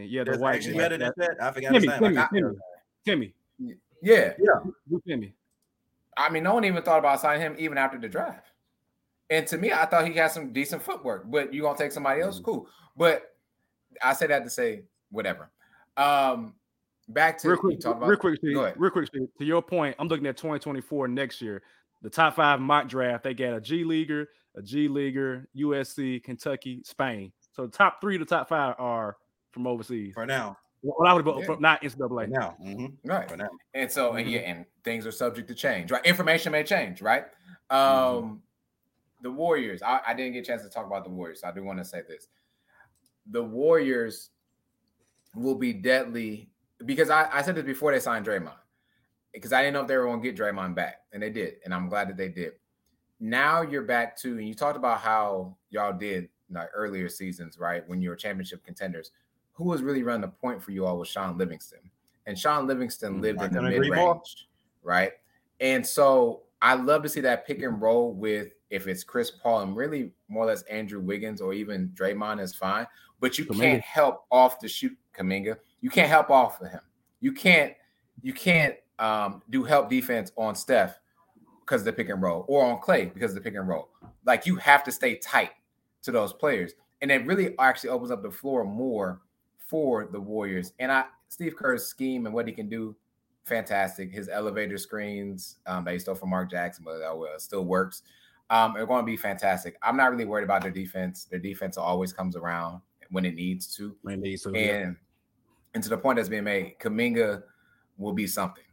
Yeah, 0.00 0.24
the 0.24 0.36
white. 0.36 0.56
Actually 0.56 0.76
better 0.76 0.98
than 0.98 1.12
that. 1.16 1.36
I 1.40 1.52
forgot 1.52 1.72
Timme, 1.72 1.74
his 1.74 1.84
name. 1.86 2.00
Timme, 2.00 2.28
Timme, 2.28 2.54
Timme. 3.06 3.32
Yeah, 4.02 4.32
yeah, 4.38 4.98
Timme. 5.08 5.32
I 6.16 6.28
mean, 6.30 6.42
no 6.42 6.54
one 6.54 6.64
even 6.64 6.82
thought 6.82 6.98
about 6.98 7.20
signing 7.20 7.40
him 7.40 7.54
even 7.58 7.78
after 7.78 7.98
the 7.98 8.08
draft. 8.08 8.48
And 9.30 9.46
to 9.46 9.56
me, 9.56 9.72
I 9.72 9.86
thought 9.86 10.06
he 10.06 10.14
had 10.14 10.32
some 10.32 10.52
decent 10.52 10.82
footwork. 10.82 11.30
But 11.30 11.54
you 11.54 11.62
gonna 11.62 11.78
take 11.78 11.92
somebody 11.92 12.20
else? 12.20 12.36
Mm-hmm. 12.36 12.44
Cool. 12.44 12.66
But 12.96 13.32
I 14.02 14.12
say 14.12 14.26
that 14.26 14.42
to 14.42 14.50
say 14.50 14.82
whatever. 15.10 15.50
Um, 15.96 16.54
back 17.08 17.38
to 17.38 17.50
real 17.50 17.58
quick, 17.58 17.84
about, 17.84 18.08
real 18.08 18.18
quick, 18.18 18.38
Steve, 18.38 18.56
real 18.76 18.90
quick. 18.90 19.06
Steve, 19.06 19.28
to 19.38 19.44
your 19.44 19.62
point, 19.62 19.94
I'm 20.00 20.08
looking 20.08 20.26
at 20.26 20.36
2024 20.36 21.06
next 21.06 21.40
year. 21.40 21.62
The 22.04 22.10
top 22.10 22.36
five 22.36 22.60
mock 22.60 22.86
draft, 22.86 23.24
they 23.24 23.32
got 23.32 23.54
a 23.54 23.60
G 23.62 23.82
leaguer, 23.82 24.28
a 24.54 24.60
G 24.60 24.88
leaguer, 24.88 25.48
USC, 25.56 26.22
Kentucky, 26.22 26.82
Spain. 26.84 27.32
So 27.52 27.64
the 27.64 27.72
top 27.72 27.98
three 28.02 28.18
to 28.18 28.26
top 28.26 28.50
five 28.50 28.74
are 28.78 29.16
from 29.52 29.66
overseas. 29.66 30.12
For 30.12 30.26
now. 30.26 30.58
Well, 30.82 31.08
I 31.08 31.14
would 31.14 31.26
have 31.26 31.48
yeah. 31.48 31.56
not 31.60 31.80
NCAA. 31.80 31.96
For 31.96 32.26
now. 32.26 32.56
Mm-hmm. 32.62 33.08
Right. 33.08 33.26
For 33.26 33.38
now. 33.38 33.48
And 33.72 33.90
so, 33.90 34.10
mm-hmm. 34.10 34.18
and 34.18 34.30
yeah, 34.30 34.40
and 34.40 34.66
things 34.84 35.06
are 35.06 35.10
subject 35.10 35.48
to 35.48 35.54
change, 35.54 35.90
right? 35.90 36.04
Information 36.04 36.52
may 36.52 36.62
change, 36.62 37.00
right? 37.00 37.24
Mm-hmm. 37.70 37.74
Um, 37.74 38.22
mm-hmm. 38.22 38.34
the 39.22 39.30
Warriors. 39.30 39.82
I, 39.82 40.00
I, 40.06 40.12
didn't 40.12 40.34
get 40.34 40.40
a 40.40 40.46
chance 40.46 40.62
to 40.62 40.68
talk 40.68 40.86
about 40.86 41.04
the 41.04 41.10
Warriors. 41.10 41.40
So 41.40 41.48
I 41.48 41.52
do 41.52 41.64
want 41.64 41.78
to 41.78 41.86
say 41.86 42.02
this 42.06 42.28
the 43.30 43.42
Warriors 43.42 44.28
will 45.34 45.54
be 45.54 45.72
deadly 45.72 46.50
because 46.84 47.08
I, 47.08 47.30
I 47.32 47.40
said 47.40 47.54
this 47.54 47.64
before 47.64 47.92
they 47.92 48.00
signed 48.00 48.26
Draymond 48.26 48.52
because 49.34 49.52
I 49.52 49.60
didn't 49.60 49.74
know 49.74 49.82
if 49.82 49.88
they 49.88 49.96
were 49.96 50.04
going 50.04 50.22
to 50.22 50.32
get 50.32 50.38
Draymond 50.38 50.74
back, 50.74 51.00
and 51.12 51.22
they 51.22 51.30
did, 51.30 51.56
and 51.64 51.74
I'm 51.74 51.88
glad 51.88 52.08
that 52.08 52.16
they 52.16 52.28
did. 52.28 52.52
Now 53.20 53.62
you're 53.62 53.82
back 53.82 54.16
to, 54.18 54.38
and 54.38 54.48
you 54.48 54.54
talked 54.54 54.76
about 54.76 55.00
how 55.00 55.56
y'all 55.70 55.92
did 55.92 56.28
like 56.50 56.68
earlier 56.74 57.08
seasons, 57.08 57.58
right? 57.58 57.86
When 57.88 58.00
you 58.00 58.10
were 58.10 58.16
championship 58.16 58.64
contenders, 58.64 59.10
who 59.52 59.64
was 59.64 59.82
really 59.82 60.02
running 60.02 60.22
the 60.22 60.28
point 60.28 60.62
for 60.62 60.70
you 60.70 60.86
all 60.86 60.98
was 60.98 61.08
Shaun 61.08 61.36
Livingston, 61.36 61.90
and 62.26 62.38
Shaun 62.38 62.66
Livingston 62.66 63.18
mm, 63.18 63.22
lived 63.22 63.42
in 63.42 63.52
the 63.52 63.62
mid 63.62 63.90
range, 63.90 64.48
right? 64.82 65.12
And 65.60 65.86
so 65.86 66.42
I 66.62 66.74
love 66.74 67.02
to 67.02 67.08
see 67.08 67.20
that 67.20 67.46
pick 67.46 67.62
and 67.62 67.80
roll 67.80 68.12
with 68.12 68.48
if 68.70 68.88
it's 68.88 69.04
Chris 69.04 69.30
Paul 69.30 69.60
and 69.60 69.76
really 69.76 70.12
more 70.28 70.44
or 70.44 70.46
less 70.46 70.62
Andrew 70.62 71.00
Wiggins 71.00 71.40
or 71.40 71.52
even 71.52 71.90
Draymond 71.90 72.40
is 72.40 72.54
fine 72.54 72.86
but 73.24 73.38
you 73.38 73.46
can't 73.46 73.80
help 73.80 74.26
off 74.30 74.60
the 74.60 74.68
shoot 74.68 74.94
Kuminga. 75.16 75.56
You 75.80 75.88
can't 75.88 76.10
help 76.10 76.28
off 76.28 76.60
of 76.60 76.70
him. 76.70 76.82
You 77.20 77.32
can't 77.32 77.72
you 78.20 78.34
can't 78.34 78.74
um, 78.98 79.42
do 79.50 79.64
help 79.64 79.90
defense 79.90 80.32
on 80.36 80.54
Steph 80.54 80.98
because 81.60 81.80
of 81.82 81.86
the 81.86 81.92
pick 81.92 82.08
and 82.08 82.22
roll 82.22 82.44
or 82.48 82.64
on 82.64 82.80
Klay 82.80 83.12
because 83.12 83.30
of 83.30 83.36
the 83.36 83.40
pick 83.40 83.54
and 83.54 83.68
roll. 83.68 83.88
Like 84.24 84.46
you 84.46 84.56
have 84.56 84.84
to 84.84 84.92
stay 84.92 85.16
tight 85.16 85.52
to 86.02 86.12
those 86.12 86.32
players. 86.32 86.74
and 87.02 87.10
it 87.10 87.26
really 87.26 87.58
actually 87.58 87.90
opens 87.90 88.10
up 88.10 88.22
the 88.22 88.30
floor 88.30 88.64
more 88.64 89.20
for 89.58 90.08
the 90.10 90.20
Warriors. 90.20 90.72
And 90.78 90.92
I 90.92 91.04
Steve 91.28 91.56
Kerr's 91.56 91.84
scheme 91.84 92.26
and 92.26 92.34
what 92.34 92.46
he 92.46 92.52
can 92.52 92.68
do, 92.68 92.94
fantastic. 93.44 94.12
His 94.12 94.28
elevator 94.28 94.78
screens 94.78 95.56
um, 95.66 95.84
that 95.84 95.92
he 95.92 95.98
stole 95.98 96.14
from 96.14 96.30
Mark 96.30 96.50
Jackson, 96.50 96.84
but 96.84 97.00
well, 97.00 97.26
still 97.38 97.64
works. 97.64 98.02
Um, 98.50 98.76
are 98.76 98.86
going 98.86 99.00
to 99.00 99.06
be 99.06 99.16
fantastic. 99.16 99.76
I'm 99.82 99.96
not 99.96 100.10
really 100.10 100.26
worried 100.26 100.44
about 100.44 100.62
their 100.62 100.70
defense. 100.70 101.24
Their 101.24 101.38
defense 101.38 101.78
always 101.78 102.12
comes 102.12 102.36
around 102.36 102.82
when 103.10 103.24
it 103.24 103.34
needs 103.34 103.74
to. 103.76 103.96
When 104.02 104.14
it 104.14 104.20
needs 104.20 104.42
to. 104.42 104.50
And 104.50 104.56
yeah. 104.56 104.92
and 105.74 105.82
to 105.82 105.88
the 105.88 105.96
point 105.96 106.16
that's 106.16 106.28
being 106.28 106.44
made, 106.44 106.78
Kuminga 106.78 107.42
will 107.96 108.12
be 108.12 108.26
something 108.26 108.63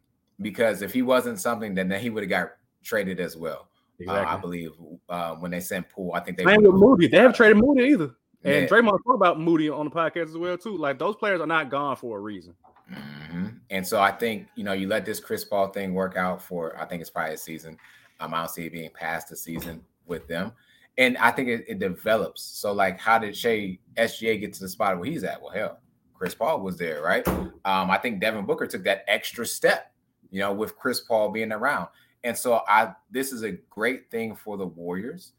because 0.41 0.81
if 0.81 0.93
he 0.93 1.01
wasn't 1.01 1.39
something, 1.39 1.73
then 1.73 1.91
he 1.91 2.09
would 2.09 2.23
have 2.23 2.29
got 2.29 2.51
traded 2.83 3.19
as 3.19 3.37
well. 3.37 3.67
Exactly. 3.99 4.25
Uh, 4.25 4.35
I 4.35 4.37
believe 4.39 4.71
uh, 5.09 5.35
when 5.35 5.51
they 5.51 5.59
sent 5.59 5.89
Poole, 5.89 6.13
I 6.13 6.21
think 6.21 6.37
they 6.37 6.45
with 6.45 6.61
Moody. 6.61 7.07
They 7.07 7.17
haven't 7.17 7.35
traded 7.35 7.57
Moody 7.57 7.83
either. 7.85 8.15
And 8.43 8.63
yeah. 8.63 8.67
Draymond 8.67 8.97
talked 9.03 9.15
about 9.15 9.39
Moody 9.39 9.69
on 9.69 9.85
the 9.85 9.91
podcast 9.91 10.29
as 10.29 10.37
well 10.37 10.57
too. 10.57 10.75
Like 10.75 10.97
those 10.97 11.15
players 11.15 11.41
are 11.41 11.47
not 11.47 11.69
gone 11.69 11.95
for 11.95 12.17
a 12.17 12.21
reason. 12.21 12.55
Mm-hmm. 12.91 13.47
And 13.69 13.87
so 13.87 14.01
I 14.01 14.11
think 14.11 14.47
you 14.55 14.63
know 14.63 14.73
you 14.73 14.87
let 14.87 15.05
this 15.05 15.19
Chris 15.19 15.45
Paul 15.45 15.67
thing 15.67 15.93
work 15.93 16.17
out 16.17 16.41
for 16.41 16.79
I 16.79 16.85
think 16.85 17.01
it's 17.01 17.09
probably 17.09 17.35
a 17.35 17.37
season. 17.37 17.77
Um, 18.19 18.33
I 18.33 18.39
don't 18.39 18.49
see 18.49 18.65
it 18.65 18.71
being 18.71 18.89
past 18.93 19.29
the 19.29 19.35
season 19.35 19.83
with 20.05 20.27
them, 20.27 20.51
and 20.97 21.17
I 21.17 21.31
think 21.31 21.49
it, 21.49 21.65
it 21.67 21.79
develops. 21.79 22.41
So 22.41 22.73
like, 22.73 22.99
how 22.99 23.19
did 23.19 23.35
Shai 23.35 23.79
SGA 23.95 24.39
get 24.39 24.53
to 24.53 24.59
the 24.59 24.69
spot 24.69 24.97
where 24.97 25.09
he's 25.09 25.23
at? 25.23 25.41
Well, 25.41 25.51
hell, 25.51 25.79
Chris 26.13 26.35
Paul 26.35 26.61
was 26.61 26.77
there, 26.77 27.01
right? 27.01 27.27
Um, 27.27 27.89
I 27.89 27.97
think 27.97 28.19
Devin 28.19 28.45
Booker 28.45 28.67
took 28.67 28.83
that 28.83 29.05
extra 29.07 29.45
step, 29.45 29.90
you 30.31 30.39
know, 30.39 30.51
with 30.51 30.77
Chris 30.77 31.01
Paul 31.01 31.29
being 31.29 31.51
around. 31.51 31.87
And 32.23 32.35
so 32.37 32.61
I 32.67 32.93
this 33.11 33.31
is 33.31 33.43
a 33.43 33.51
great 33.69 34.09
thing 34.09 34.35
for 34.35 34.57
the 34.57 34.65
Warriors. 34.65 35.33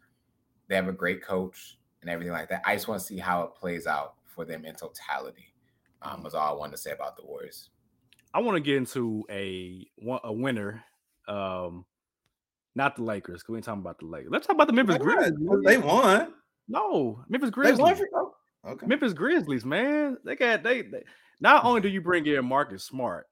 They 0.69 0.77
have 0.77 0.89
a 0.89 0.93
great 0.93 1.23
coach 1.23 1.79
and 2.01 2.11
everything 2.11 2.33
like 2.33 2.49
that. 2.51 2.63
I 2.65 2.75
just 2.75 2.89
want 2.89 3.01
to 3.01 3.07
see 3.07 3.19
how 3.19 3.43
it 3.43 3.55
plays 3.55 3.87
out 3.87 4.15
for 4.27 4.45
them 4.45 4.65
in 4.65 4.75
totality. 4.75 5.53
Um, 6.03 6.23
was 6.23 6.35
all 6.35 6.55
I 6.55 6.59
wanted 6.59 6.73
to 6.73 6.79
say 6.79 6.91
about 6.91 7.17
the 7.17 7.25
Warriors. 7.25 7.71
I 8.35 8.41
want 8.41 8.57
to 8.57 8.61
get 8.61 8.77
into 8.77 9.25
a 9.31 9.87
a 10.25 10.33
winner, 10.33 10.83
um, 11.29 11.85
not 12.75 12.97
the 12.97 13.03
Lakers. 13.03 13.43
Because 13.43 13.53
we 13.53 13.59
ain't 13.59 13.65
talking 13.65 13.83
about 13.83 13.99
the 13.99 14.07
Lakers. 14.07 14.31
Let's 14.31 14.47
talk 14.47 14.55
about 14.55 14.67
the 14.67 14.73
Memphis 14.73 14.99
Grizzlies. 14.99 15.39
They 15.65 15.79
won. 15.79 16.33
No, 16.69 17.25
Memphis 17.29 17.51
Grizzlies. 17.51 17.99
They 17.99 18.05
won 18.13 18.33
oh, 18.65 18.71
okay. 18.73 18.87
Memphis 18.87 19.13
Grizzlies, 19.13 19.65
man. 19.65 20.17
They 20.25 20.37
got 20.37 20.63
they, 20.63 20.83
they. 20.83 21.03
Not 21.41 21.65
only 21.65 21.81
do 21.81 21.89
you 21.89 22.01
bring 22.01 22.27
in 22.27 22.45
Marcus 22.45 22.85
Smart, 22.85 23.29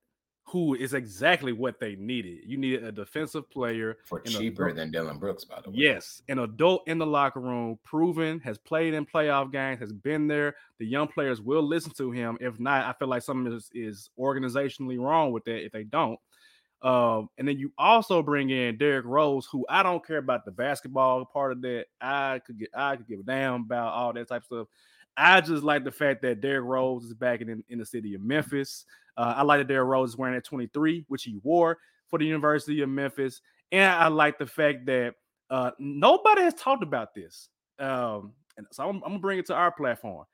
who 0.51 0.75
is 0.75 0.95
exactly 0.95 1.53
what 1.53 1.79
they 1.79 1.95
needed. 1.95 2.41
You 2.45 2.57
needed 2.57 2.83
a 2.83 2.91
defensive 2.91 3.49
player 3.51 3.99
for 4.05 4.19
cheaper 4.21 4.65
adult. 4.65 4.77
than 4.77 4.91
Dillon 4.91 5.17
Brooks, 5.17 5.45
by 5.45 5.61
the 5.61 5.71
way. 5.71 5.77
Yes, 5.79 6.23
an 6.29 6.41
adult 6.41 6.83
in 6.89 6.99
the 6.99 7.07
locker 7.07 7.39
room, 7.39 7.79
proven, 7.85 8.41
has 8.41 8.59
played 8.59 8.93
in 8.93 9.07
playoff 9.07 9.53
games, 9.53 9.79
has 9.79 9.93
been 9.93 10.27
there. 10.27 10.57
The 10.79 10.87
young 10.87 11.07
players 11.07 11.41
will 11.41 11.63
listen 11.63 11.93
to 11.99 12.11
him. 12.11 12.37
If 12.41 12.59
not, 12.59 12.85
I 12.85 12.93
feel 12.99 13.07
like 13.07 13.23
something 13.23 13.53
is, 13.53 13.71
is 13.73 14.11
organizationally 14.19 15.01
wrong 15.01 15.31
with 15.31 15.45
that 15.45 15.65
if 15.65 15.71
they 15.71 15.85
don't. 15.85 16.19
Um, 16.83 17.29
and 17.39 17.47
then 17.47 17.59
you 17.59 17.73
also 17.79 18.21
bring 18.21 18.51
in 18.51 18.77
Derrick 18.77 19.05
Rose, 19.05 19.47
who 19.47 19.65
I 19.69 19.85
don't 19.85 20.05
care 20.05 20.19
about 20.19 20.45
the 20.45 20.51
basketball 20.51 21.27
part 21.27 21.53
of 21.53 21.63
that. 21.63 21.85
I 22.01 22.41
could 22.45 22.59
get 22.59 22.71
I 22.75 22.97
could 22.97 23.07
give 23.07 23.21
a 23.21 23.23
damn 23.23 23.63
about 23.63 23.93
all 23.93 24.13
that 24.15 24.29
type 24.29 24.43
of 24.43 24.47
stuff. 24.47 24.69
I 25.17 25.41
just 25.41 25.63
like 25.63 25.85
the 25.85 25.93
fact 25.93 26.23
that 26.23 26.41
Derrick 26.41 26.65
Rose 26.65 27.05
is 27.05 27.15
back 27.15 27.41
in, 27.41 27.63
in 27.69 27.79
the 27.79 27.87
city 27.87 28.15
of 28.15 28.23
Memphis. 28.23 28.85
Uh, 29.17 29.35
I 29.37 29.43
like 29.43 29.61
that 29.61 29.69
Derrick 29.69 29.89
Rose 29.89 30.11
is 30.11 30.17
wearing 30.17 30.37
at 30.37 30.45
23, 30.45 31.05
which 31.09 31.25
he 31.25 31.39
wore 31.43 31.79
for 32.09 32.19
the 32.19 32.25
University 32.25 32.81
of 32.81 32.89
Memphis. 32.89 33.41
And 33.73 33.93
I 33.93 34.09
like 34.09 34.39
the 34.39 34.47
fact 34.47 34.87
that 34.87 35.15
uh, 35.51 35.73
nobody 35.79 36.43
has 36.43 36.55
talked 36.55 36.83
about 36.83 37.15
this. 37.15 37.49
Um, 37.79 38.33
and 38.57 38.67
so 38.71 38.85
I'm, 38.85 38.97
I'm 38.97 39.01
going 39.01 39.13
to 39.15 39.19
bring 39.19 39.39
it 39.39 39.47
to 39.47 39.55
our 39.55 39.73
platform. 39.73 40.27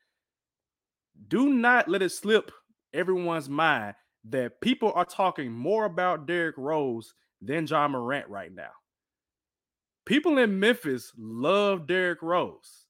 Do 1.28 1.50
not 1.50 1.88
let 1.88 2.02
it 2.02 2.10
slip 2.10 2.50
everyone's 2.92 3.48
mind 3.48 3.94
that 4.28 4.60
people 4.60 4.92
are 4.94 5.04
talking 5.04 5.52
more 5.52 5.84
about 5.84 6.26
Derrick 6.26 6.56
Rose 6.58 7.14
than 7.40 7.66
Ja 7.66 7.86
Morant 7.88 8.28
right 8.28 8.52
now. 8.52 8.70
People 10.04 10.38
in 10.38 10.58
Memphis 10.58 11.12
love 11.16 11.86
Derrick 11.86 12.22
Rose. 12.22 12.85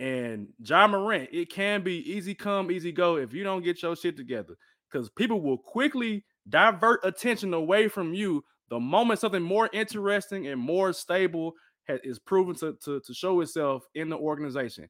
And 0.00 0.48
Ja 0.58 0.86
Morant, 0.86 1.28
it 1.32 1.50
can 1.50 1.82
be 1.82 1.98
easy 2.10 2.34
come, 2.34 2.70
easy 2.70 2.92
go 2.92 3.16
if 3.16 3.32
you 3.32 3.44
don't 3.44 3.62
get 3.62 3.82
your 3.82 3.94
shit 3.94 4.16
together 4.16 4.56
because 4.90 5.08
people 5.10 5.40
will 5.40 5.58
quickly 5.58 6.24
divert 6.48 7.00
attention 7.04 7.54
away 7.54 7.88
from 7.88 8.12
you 8.12 8.44
the 8.68 8.80
moment 8.80 9.20
something 9.20 9.42
more 9.42 9.68
interesting 9.72 10.46
and 10.46 10.58
more 10.58 10.94
stable 10.94 11.52
has, 11.84 12.00
is 12.04 12.18
proven 12.18 12.54
to, 12.56 12.76
to, 12.82 13.00
to 13.00 13.14
show 13.14 13.40
itself 13.42 13.84
in 13.94 14.08
the 14.08 14.16
organization. 14.16 14.88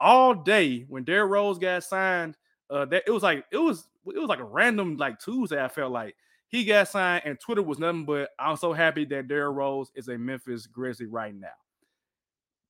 All 0.00 0.34
day 0.34 0.84
when 0.88 1.02
Derrick 1.02 1.30
Rose 1.30 1.58
got 1.58 1.82
signed, 1.82 2.36
uh, 2.70 2.84
that 2.86 3.02
it 3.06 3.10
was 3.10 3.22
like 3.22 3.44
it 3.50 3.58
was 3.58 3.88
it 4.06 4.18
was 4.18 4.28
like 4.28 4.38
a 4.38 4.44
random 4.44 4.96
like 4.96 5.18
Tuesday. 5.18 5.62
I 5.62 5.68
felt 5.68 5.92
like 5.92 6.14
he 6.46 6.64
got 6.64 6.88
signed, 6.88 7.22
and 7.24 7.40
Twitter 7.40 7.62
was 7.62 7.80
nothing 7.80 8.04
but 8.04 8.30
I'm 8.38 8.56
so 8.56 8.72
happy 8.72 9.04
that 9.06 9.26
Derrick 9.26 9.56
Rose 9.56 9.90
is 9.94 10.08
a 10.08 10.16
Memphis 10.16 10.66
Grizzly 10.66 11.06
right 11.06 11.34
now. 11.34 11.48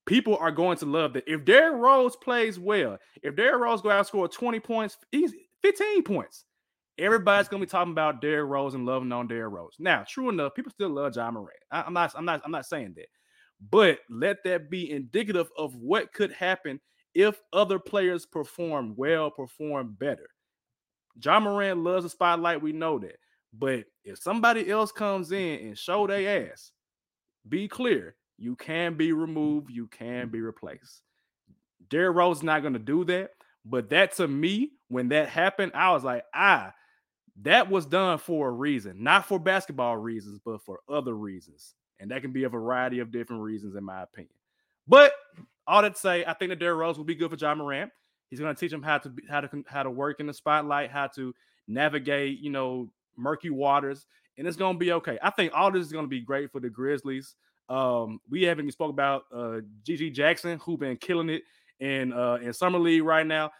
People 0.06 0.36
are 0.36 0.50
going 0.50 0.76
to 0.78 0.86
love 0.86 1.14
that. 1.14 1.24
If 1.26 1.44
Derrick 1.44 1.80
Rose 1.80 2.16
plays 2.16 2.58
well, 2.58 2.98
if 3.22 3.36
Derrick 3.36 3.62
Rose 3.62 3.80
go 3.80 3.90
out 3.90 3.98
and 3.98 4.06
score 4.06 4.28
20 4.28 4.60
points, 4.60 4.98
he's 5.10 5.32
15 5.62 6.02
points. 6.02 6.44
Everybody's 6.98 7.48
gonna 7.48 7.64
be 7.64 7.70
talking 7.70 7.92
about 7.92 8.20
Derrick 8.20 8.48
Rose 8.48 8.74
and 8.74 8.86
loving 8.86 9.10
on 9.12 9.26
Derrick 9.26 9.52
Rose. 9.52 9.74
Now, 9.78 10.04
true 10.06 10.28
enough, 10.28 10.54
people 10.54 10.70
still 10.70 10.90
love 10.90 11.16
Ja 11.16 11.30
Morant. 11.30 11.58
I, 11.70 11.86
am 11.86 11.92
not, 11.94 12.12
I'm 12.16 12.24
not, 12.24 12.42
I'm 12.44 12.52
not 12.52 12.66
saying 12.66 12.94
that, 12.96 13.08
but 13.70 13.98
let 14.08 14.44
that 14.44 14.70
be 14.70 14.90
indicative 14.90 15.48
of 15.58 15.74
what 15.74 16.12
could 16.12 16.30
happen 16.32 16.80
if 17.14 17.40
other 17.52 17.78
players 17.78 18.26
perform 18.26 18.94
well, 18.96 19.30
perform 19.30 19.96
better. 19.98 20.28
Ja 21.22 21.40
Morant 21.40 21.80
loves 21.80 22.04
the 22.04 22.10
spotlight. 22.10 22.62
We 22.62 22.72
know 22.72 22.98
that. 22.98 23.16
But 23.52 23.84
if 24.04 24.18
somebody 24.18 24.68
else 24.70 24.90
comes 24.92 25.32
in 25.32 25.60
and 25.60 25.78
show 25.78 26.06
their 26.06 26.50
ass, 26.50 26.72
be 27.48 27.68
clear, 27.68 28.16
you 28.38 28.56
can 28.56 28.94
be 28.94 29.12
removed, 29.12 29.70
you 29.70 29.86
can 29.86 30.28
be 30.28 30.40
replaced. 30.40 31.02
Derrick 31.88 32.16
Rose 32.16 32.38
is 32.38 32.42
not 32.42 32.62
going 32.62 32.72
to 32.72 32.78
do 32.78 33.04
that. 33.04 33.30
But 33.64 33.90
that 33.90 34.12
to 34.16 34.28
me, 34.28 34.72
when 34.88 35.08
that 35.08 35.28
happened, 35.28 35.72
I 35.74 35.92
was 35.92 36.04
like, 36.04 36.24
ah, 36.34 36.72
that 37.42 37.70
was 37.70 37.86
done 37.86 38.18
for 38.18 38.48
a 38.48 38.52
reason, 38.52 39.02
not 39.02 39.26
for 39.26 39.38
basketball 39.38 39.96
reasons, 39.96 40.38
but 40.44 40.62
for 40.62 40.80
other 40.88 41.14
reasons. 41.14 41.74
And 41.98 42.10
that 42.10 42.22
can 42.22 42.32
be 42.32 42.44
a 42.44 42.48
variety 42.48 42.98
of 42.98 43.10
different 43.10 43.42
reasons, 43.42 43.74
in 43.74 43.84
my 43.84 44.02
opinion. 44.02 44.34
But 44.86 45.14
all 45.66 45.82
that 45.82 45.94
to 45.94 46.00
say, 46.00 46.24
I 46.24 46.34
think 46.34 46.50
that 46.50 46.58
Derrick 46.58 46.78
Rose 46.78 46.98
will 46.98 47.04
be 47.04 47.14
good 47.14 47.30
for 47.30 47.36
Ja 47.36 47.54
Morant. 47.54 47.90
He's 48.28 48.40
going 48.40 48.54
to 48.54 48.58
teach 48.58 48.72
him 48.72 48.82
how 48.82 48.98
to 48.98 49.12
how 49.28 49.40
to 49.40 49.64
how 49.66 49.82
to 49.82 49.90
work 49.90 50.20
in 50.20 50.26
the 50.26 50.34
spotlight, 50.34 50.90
how 50.90 51.06
to 51.08 51.34
navigate, 51.66 52.40
you 52.40 52.50
know, 52.50 52.90
murky 53.16 53.50
waters, 53.50 54.06
and 54.36 54.46
it's 54.46 54.56
going 54.56 54.74
to 54.74 54.78
be 54.78 54.92
okay. 54.92 55.18
I 55.22 55.30
think 55.30 55.52
all 55.54 55.70
this 55.70 55.86
is 55.86 55.92
going 55.92 56.04
to 56.04 56.10
be 56.10 56.20
great 56.20 56.50
for 56.50 56.60
the 56.60 56.68
Grizzlies. 56.68 57.36
Um, 57.68 58.20
we 58.30 58.42
haven't 58.42 58.64
even 58.64 58.72
spoke 58.72 58.90
about 58.90 59.24
uh 59.32 59.60
GG 59.86 60.14
Jackson, 60.14 60.58
who 60.58 60.76
been 60.76 60.96
killing 60.96 61.30
it 61.30 61.42
in 61.80 62.12
uh 62.12 62.38
in 62.42 62.52
summer 62.52 62.78
league 62.78 63.04
right 63.04 63.26
now. 63.26 63.50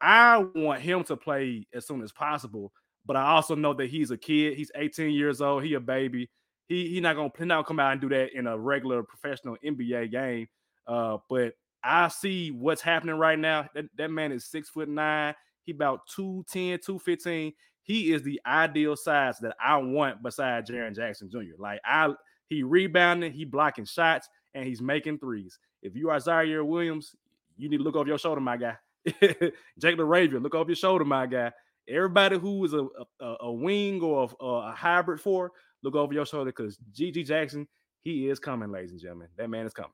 I 0.00 0.38
want 0.54 0.80
him 0.80 1.04
to 1.04 1.16
play 1.16 1.66
as 1.72 1.86
soon 1.86 2.02
as 2.02 2.12
possible 2.12 2.72
but 3.06 3.16
I 3.16 3.30
also 3.32 3.54
know 3.54 3.74
that 3.74 3.90
he's 3.90 4.10
a 4.10 4.16
kid. 4.16 4.56
He's 4.56 4.70
18 4.74 5.10
years 5.10 5.40
old. 5.40 5.64
He 5.64 5.74
a 5.74 5.80
baby. 5.80 6.30
He 6.66 6.88
he 6.88 7.00
not 7.00 7.16
gonna 7.16 7.30
not 7.40 7.66
come 7.66 7.78
out 7.78 7.92
and 7.92 8.00
do 8.00 8.08
that 8.08 8.36
in 8.36 8.46
a 8.46 8.58
regular 8.58 9.02
professional 9.02 9.56
NBA 9.64 10.10
game. 10.10 10.48
Uh, 10.86 11.18
but 11.28 11.54
I 11.82 12.08
see 12.08 12.50
what's 12.50 12.80
happening 12.80 13.16
right 13.16 13.38
now. 13.38 13.68
That, 13.74 13.84
that 13.96 14.10
man 14.10 14.32
is 14.32 14.46
six 14.46 14.70
foot 14.70 14.88
nine. 14.88 15.34
He 15.64 15.72
about 15.72 16.00
210, 16.14 16.78
215. 16.84 17.52
He 17.82 18.12
is 18.12 18.22
the 18.22 18.40
ideal 18.46 18.96
size 18.96 19.38
that 19.40 19.56
I 19.62 19.76
want 19.76 20.22
beside 20.22 20.66
Jaren 20.66 20.94
Jackson 20.94 21.30
Jr. 21.30 21.58
Like 21.58 21.80
I 21.84 22.14
he 22.48 22.62
rebounding, 22.62 23.32
he 23.32 23.44
blocking 23.44 23.84
shots, 23.84 24.28
and 24.54 24.66
he's 24.66 24.80
making 24.80 25.18
threes. 25.18 25.58
If 25.82 25.96
you 25.96 26.10
are 26.10 26.18
Ziaire 26.18 26.66
Williams, 26.66 27.14
you 27.56 27.68
need 27.68 27.78
to 27.78 27.82
look 27.82 27.96
over 27.96 28.08
your 28.08 28.18
shoulder, 28.18 28.40
my 28.40 28.56
guy. 28.56 28.76
Jake 29.06 29.98
LaRavia, 29.98 30.42
look 30.42 30.54
over 30.54 30.70
your 30.70 30.76
shoulder, 30.76 31.04
my 31.04 31.26
guy. 31.26 31.52
Everybody 31.88 32.38
who 32.38 32.64
is 32.64 32.72
a, 32.72 32.86
a, 33.20 33.36
a 33.40 33.52
wing 33.52 34.00
or 34.00 34.30
a, 34.40 34.44
a, 34.44 34.72
hybrid 34.72 35.20
for, 35.20 35.52
look 35.82 35.94
over 35.94 36.14
your 36.14 36.24
shoulder 36.24 36.50
because 36.50 36.78
GG 36.92 37.26
Jackson, 37.26 37.68
he 38.02 38.28
is 38.28 38.38
coming, 38.38 38.70
ladies 38.70 38.92
and 38.92 39.00
gentlemen. 39.00 39.28
That 39.36 39.50
man 39.50 39.66
is 39.66 39.74
coming. 39.74 39.92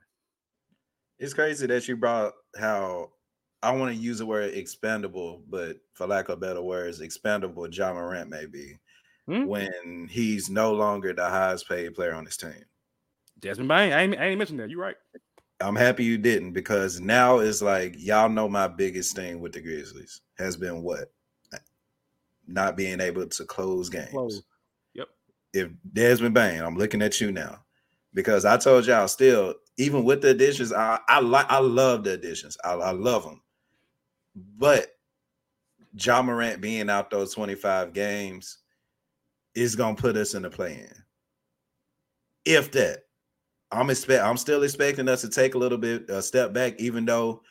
It's 1.18 1.34
crazy 1.34 1.66
that 1.66 1.88
you 1.88 1.96
brought 1.96 2.32
how 2.56 3.10
I 3.62 3.72
want 3.72 3.94
to 3.94 4.00
use 4.00 4.18
the 4.18 4.26
word 4.26 4.54
expandable, 4.54 5.42
but 5.48 5.78
for 5.92 6.06
lack 6.06 6.28
of 6.28 6.40
better 6.40 6.62
words, 6.62 7.00
expandable 7.00 7.74
Ja 7.76 7.92
Morant 7.92 8.30
may 8.30 8.46
be 9.28 9.36
hmm? 9.36 9.46
when 9.46 10.08
he's 10.10 10.50
no 10.50 10.72
longer 10.72 11.12
the 11.12 11.28
highest 11.28 11.68
paid 11.68 11.94
player 11.94 12.14
on 12.14 12.24
his 12.24 12.36
team. 12.36 12.64
Desmond 13.38 13.68
Bane, 13.68 13.92
I 13.92 14.02
ain't, 14.02 14.18
I 14.18 14.26
ain't 14.26 14.38
mentioned 14.38 14.60
that. 14.60 14.70
You're 14.70 14.80
right. 14.80 14.96
I'm 15.60 15.76
happy 15.76 16.04
you 16.04 16.16
didn't 16.18 16.52
because 16.52 17.00
now 17.00 17.38
it's 17.38 17.60
like 17.60 17.94
y'all 17.98 18.28
know 18.28 18.48
my 18.48 18.66
biggest 18.66 19.14
thing 19.14 19.40
with 19.40 19.52
the 19.52 19.60
Grizzlies 19.60 20.22
has 20.38 20.56
been 20.56 20.82
what 20.82 21.10
not 22.50 22.76
being 22.76 23.00
able 23.00 23.26
to 23.26 23.44
close 23.44 23.88
games. 23.88 24.10
Close. 24.10 24.42
Yep. 24.94 25.08
If 25.52 25.68
Desmond 25.92 26.34
Bane, 26.34 26.60
I'm 26.60 26.76
looking 26.76 27.02
at 27.02 27.20
you 27.20 27.30
now 27.30 27.60
because 28.12 28.44
I 28.44 28.56
told 28.56 28.86
y'all 28.86 29.08
still, 29.08 29.54
even 29.76 30.04
with 30.04 30.22
the 30.22 30.30
additions, 30.30 30.72
I 30.72 30.98
I 31.08 31.20
like 31.20 31.46
I 31.48 31.58
love 31.58 32.04
the 32.04 32.12
additions. 32.12 32.56
I, 32.64 32.72
I 32.72 32.90
love 32.90 33.24
them, 33.24 33.42
but 34.34 34.88
Ja 35.94 36.22
Morant 36.22 36.60
being 36.60 36.90
out 36.90 37.10
those 37.10 37.34
25 37.34 37.92
games 37.92 38.58
is 39.54 39.76
gonna 39.76 39.96
put 39.96 40.16
us 40.16 40.34
in 40.34 40.42
the 40.42 40.50
play-in. 40.50 40.92
If 42.44 42.72
that, 42.72 43.04
I'm 43.70 43.90
expect 43.90 44.24
I'm 44.24 44.36
still 44.36 44.62
expecting 44.62 45.08
us 45.08 45.20
to 45.22 45.28
take 45.28 45.54
a 45.54 45.58
little 45.58 45.78
bit 45.78 46.08
a 46.10 46.22
step 46.22 46.52
back, 46.52 46.80
even 46.80 47.04
though 47.04 47.42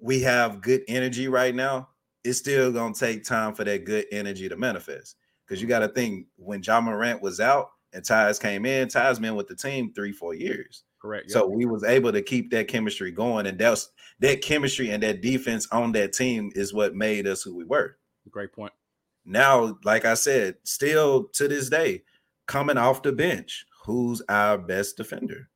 we 0.00 0.20
have 0.22 0.60
good 0.60 0.82
energy 0.88 1.28
right 1.28 1.54
now. 1.54 1.88
It's 2.24 2.38
still 2.38 2.72
gonna 2.72 2.94
take 2.94 3.24
time 3.24 3.54
for 3.54 3.64
that 3.64 3.84
good 3.84 4.06
energy 4.10 4.48
to 4.48 4.56
manifest. 4.56 5.16
Because 5.48 5.62
you 5.62 5.68
got 5.68 5.78
to 5.78 5.88
think 5.88 6.26
when 6.36 6.60
John 6.60 6.84
Morant 6.84 7.22
was 7.22 7.40
out 7.40 7.70
and 7.94 8.04
Tyus 8.04 8.40
came 8.40 8.66
in, 8.66 8.88
Tyus 8.88 9.20
been 9.20 9.34
with 9.34 9.48
the 9.48 9.56
team 9.56 9.92
three, 9.94 10.12
four 10.12 10.34
years. 10.34 10.84
Correct. 11.00 11.30
So 11.30 11.46
we 11.46 11.64
was 11.64 11.84
able 11.84 12.12
to 12.12 12.20
keep 12.20 12.50
that 12.50 12.68
chemistry 12.68 13.10
going, 13.10 13.46
and 13.46 13.58
that's 13.58 13.90
that 14.18 14.42
chemistry 14.42 14.90
and 14.90 15.02
that 15.02 15.22
defense 15.22 15.66
on 15.72 15.92
that 15.92 16.12
team 16.12 16.50
is 16.54 16.74
what 16.74 16.94
made 16.94 17.26
us 17.26 17.42
who 17.42 17.54
we 17.54 17.64
were. 17.64 17.96
Great 18.30 18.52
point. 18.52 18.72
Now, 19.30 19.78
like 19.84 20.06
I 20.06 20.14
said, 20.14 20.56
still 20.64 21.24
to 21.34 21.48
this 21.48 21.68
day, 21.68 22.02
coming 22.46 22.78
off 22.78 23.02
the 23.02 23.12
bench, 23.12 23.66
who's 23.84 24.22
our 24.26 24.56
best 24.56 24.96
defender? 24.96 25.50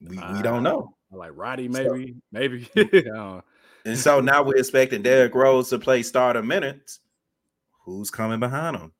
We, 0.00 0.16
we 0.16 0.42
don't 0.42 0.62
know. 0.62 0.94
Like 1.10 1.32
Roddy, 1.34 1.66
maybe, 1.66 2.12
so, 2.12 2.14
maybe. 2.30 2.68
and 3.84 3.98
so 3.98 4.20
now 4.20 4.44
we're 4.44 4.58
expecting 4.58 5.02
Derrick 5.02 5.34
Rose 5.34 5.70
to 5.70 5.80
play 5.80 6.04
starter 6.04 6.42
minutes. 6.42 7.00
Who's 7.84 8.10
coming 8.10 8.38
behind 8.38 8.76
him? 8.76 8.92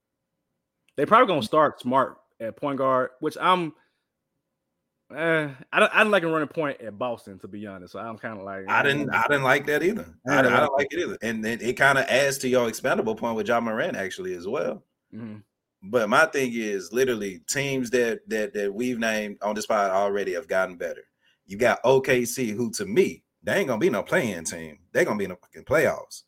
They 0.96 1.06
probably 1.06 1.28
gonna 1.28 1.42
start 1.42 1.80
smart 1.80 2.16
at 2.40 2.56
point 2.56 2.78
guard, 2.78 3.10
which 3.20 3.36
I'm. 3.40 3.74
Uh, 5.14 5.48
I 5.72 5.80
don't. 5.80 5.94
I 5.94 5.98
didn't 5.98 6.10
like 6.10 6.24
him 6.24 6.32
running 6.32 6.48
point 6.48 6.80
at 6.80 6.98
Boston, 6.98 7.38
to 7.38 7.48
be 7.48 7.66
honest. 7.66 7.92
So 7.92 8.00
I'm 8.00 8.18
kind 8.18 8.38
of 8.38 8.44
like. 8.44 8.68
I 8.68 8.82
didn't. 8.82 9.10
I 9.10 9.22
didn't 9.28 9.44
like 9.44 9.66
that 9.66 9.82
either. 9.82 10.06
I, 10.26 10.40
I 10.40 10.42
don't 10.42 10.72
like 10.72 10.88
it 10.90 10.98
either, 10.98 11.16
and 11.22 11.46
it, 11.46 11.62
it 11.62 11.74
kind 11.74 11.96
of 11.98 12.06
adds 12.06 12.38
to 12.38 12.48
your 12.48 12.68
expendable 12.68 13.14
point 13.14 13.36
with 13.36 13.46
Ja 13.46 13.60
Morant 13.60 13.96
actually 13.96 14.34
as 14.34 14.48
well. 14.48 14.82
Mm-hmm. 15.14 15.38
But 15.84 16.08
my 16.08 16.26
thing 16.26 16.52
is 16.54 16.92
literally 16.92 17.40
teams 17.48 17.90
that 17.90 18.28
that 18.28 18.52
that 18.54 18.74
we've 18.74 18.98
named 18.98 19.38
on 19.42 19.54
this 19.54 19.64
spot 19.64 19.90
already 19.90 20.34
have 20.34 20.48
gotten 20.48 20.76
better. 20.76 21.04
You 21.46 21.56
got 21.56 21.82
OKC, 21.84 22.56
who 22.56 22.72
to 22.72 22.84
me 22.84 23.22
they 23.46 23.58
ain't 23.58 23.68
gonna 23.68 23.78
be 23.78 23.90
no 23.90 24.02
playing 24.02 24.44
team. 24.44 24.80
They're 24.92 25.04
gonna 25.04 25.18
be 25.18 25.24
in 25.24 25.30
the 25.30 25.36
fucking 25.36 25.64
playoffs. 25.64 26.22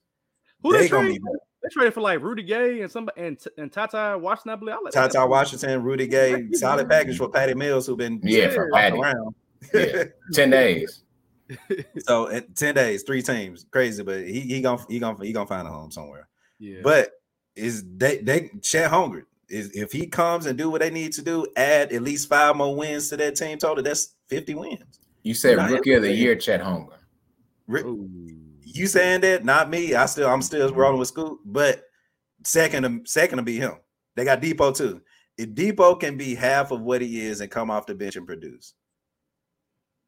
Who 0.63 0.73
they 0.73 0.89
gonna 0.89 1.09
be. 1.09 1.21
They 1.69 1.81
traded 1.81 1.95
for 1.95 2.01
like 2.01 2.23
Rudy 2.23 2.43
Gay 2.43 2.81
and 2.83 2.91
some 2.91 3.09
and 3.17 3.39
and 3.57 3.71
TyTy 3.71 4.21
Washington. 4.21 4.53
I 4.53 4.57
believe. 4.57 4.75
I 4.75 4.99
like 4.99 5.13
Ty 5.13 5.25
Washington, 5.25 5.83
Rudy 5.83 6.07
Gay, 6.07 6.49
solid 6.53 6.89
package 6.89 7.19
for 7.19 7.29
Patty 7.29 7.55
Mills, 7.55 7.87
who've 7.87 7.99
been 7.99 8.21
yeah 8.23 8.51
for 8.51 8.71
Patty 8.73 8.99
around. 8.99 9.35
yeah. 9.75 10.05
ten 10.33 10.51
days. 10.51 11.03
so 11.99 12.27
in 12.27 12.45
ten 12.55 12.75
days, 12.75 13.03
three 13.03 13.23
teams, 13.23 13.67
crazy, 13.71 14.03
but 14.03 14.21
he 14.21 14.41
he 14.41 14.61
gonna 14.61 14.85
he 14.89 14.99
gonna 14.99 15.25
he 15.25 15.33
gonna 15.33 15.47
find 15.47 15.67
a 15.67 15.71
home 15.71 15.91
somewhere. 15.91 16.29
Yeah, 16.59 16.81
but 16.83 17.11
is 17.57 17.85
they 17.97 18.19
they 18.19 18.51
Chet 18.63 18.91
Holmgren 18.91 19.25
is 19.49 19.71
if 19.75 19.93
he 19.93 20.07
comes 20.07 20.47
and 20.47 20.59
do 20.59 20.71
what 20.71 20.81
they 20.81 20.91
need 20.91 21.13
to 21.15 21.23
do, 21.23 21.47
add 21.57 21.93
at 21.93 22.03
least 22.03 22.29
five 22.29 22.57
more 22.57 22.77
wins 22.77 23.09
to 23.11 23.17
that 23.17 23.37
team 23.37 23.59
total. 23.59 23.83
That's 23.83 24.15
fifty 24.29 24.55
wins. 24.55 25.01
You 25.23 25.35
said 25.35 25.57
Not 25.57 25.71
rookie 25.71 25.93
of 25.95 26.03
the 26.03 26.15
year, 26.15 26.37
Chet 26.37 26.61
Holmgren. 26.61 26.95
You 28.75 28.87
saying 28.87 29.23
that? 29.23 29.45
Not 29.45 29.71
me. 29.71 29.95
I 29.95 30.07
still 30.07 30.29
I'm 30.29 30.43
still 30.43 30.73
rolling 30.73 30.99
with 30.99 31.09
Scoot, 31.09 31.39
but 31.45 31.83
second 32.45 33.09
second 33.09 33.39
to 33.39 33.43
be 33.43 33.57
him. 33.57 33.75
They 34.17 34.25
got 34.25 34.41
Depot 34.41 34.73
too. 34.73 35.01
If 35.37 35.55
Depot 35.55 35.95
can 35.95 36.17
be 36.17 36.35
half 36.35 36.71
of 36.71 36.81
what 36.81 37.01
he 37.01 37.21
is 37.25 37.41
and 37.41 37.51
come 37.51 37.71
off 37.71 37.87
the 37.87 37.95
bench 37.95 38.17
and 38.17 38.27
produce, 38.27 38.75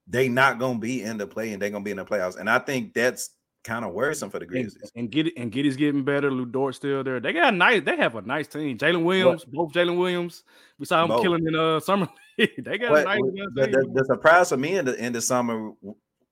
they 0.06 0.28
not 0.28 0.58
gonna 0.58 0.78
be 0.78 1.02
in 1.02 1.16
the 1.16 1.26
play 1.26 1.52
and 1.52 1.62
they're 1.62 1.70
gonna 1.70 1.84
be 1.84 1.92
in 1.92 1.96
the 1.96 2.04
playoffs. 2.04 2.38
And 2.38 2.50
I 2.50 2.58
think 2.58 2.92
that's 2.92 3.30
kind 3.64 3.84
of 3.84 3.92
worrisome 3.92 4.30
for 4.30 4.38
the 4.38 4.46
Grizzlies. 4.46 4.90
And, 4.94 5.04
and 5.04 5.10
get 5.10 5.36
and 5.36 5.52
Giddey's 5.52 5.76
getting 5.76 6.04
better. 6.04 6.30
Lu 6.30 6.46
Dort 6.46 6.74
still 6.74 7.04
there. 7.04 7.20
They 7.20 7.32
got 7.32 7.54
a 7.54 7.56
nice. 7.56 7.82
They 7.84 7.96
have 7.96 8.16
a 8.16 8.22
nice 8.22 8.48
team. 8.48 8.76
Jalen 8.76 9.04
Williams, 9.04 9.44
both 9.44 9.72
Jalen 9.72 9.98
Williams. 9.98 10.44
We 10.78 10.86
saw 10.86 11.02
him 11.02 11.08
both. 11.08 11.22
killing 11.22 11.46
in 11.46 11.54
uh 11.54 11.80
summer. 11.80 12.08
they 12.38 12.78
got 12.78 12.90
what, 12.90 13.02
a 13.02 13.04
nice. 13.04 13.20
The, 13.54 13.66
the, 13.66 13.90
the, 13.94 14.04
surprise 14.04 14.48
for 14.48 14.56
me 14.56 14.76
in 14.76 14.84
the 14.84 14.94
in 14.96 15.12
the 15.12 15.20
summer 15.20 15.72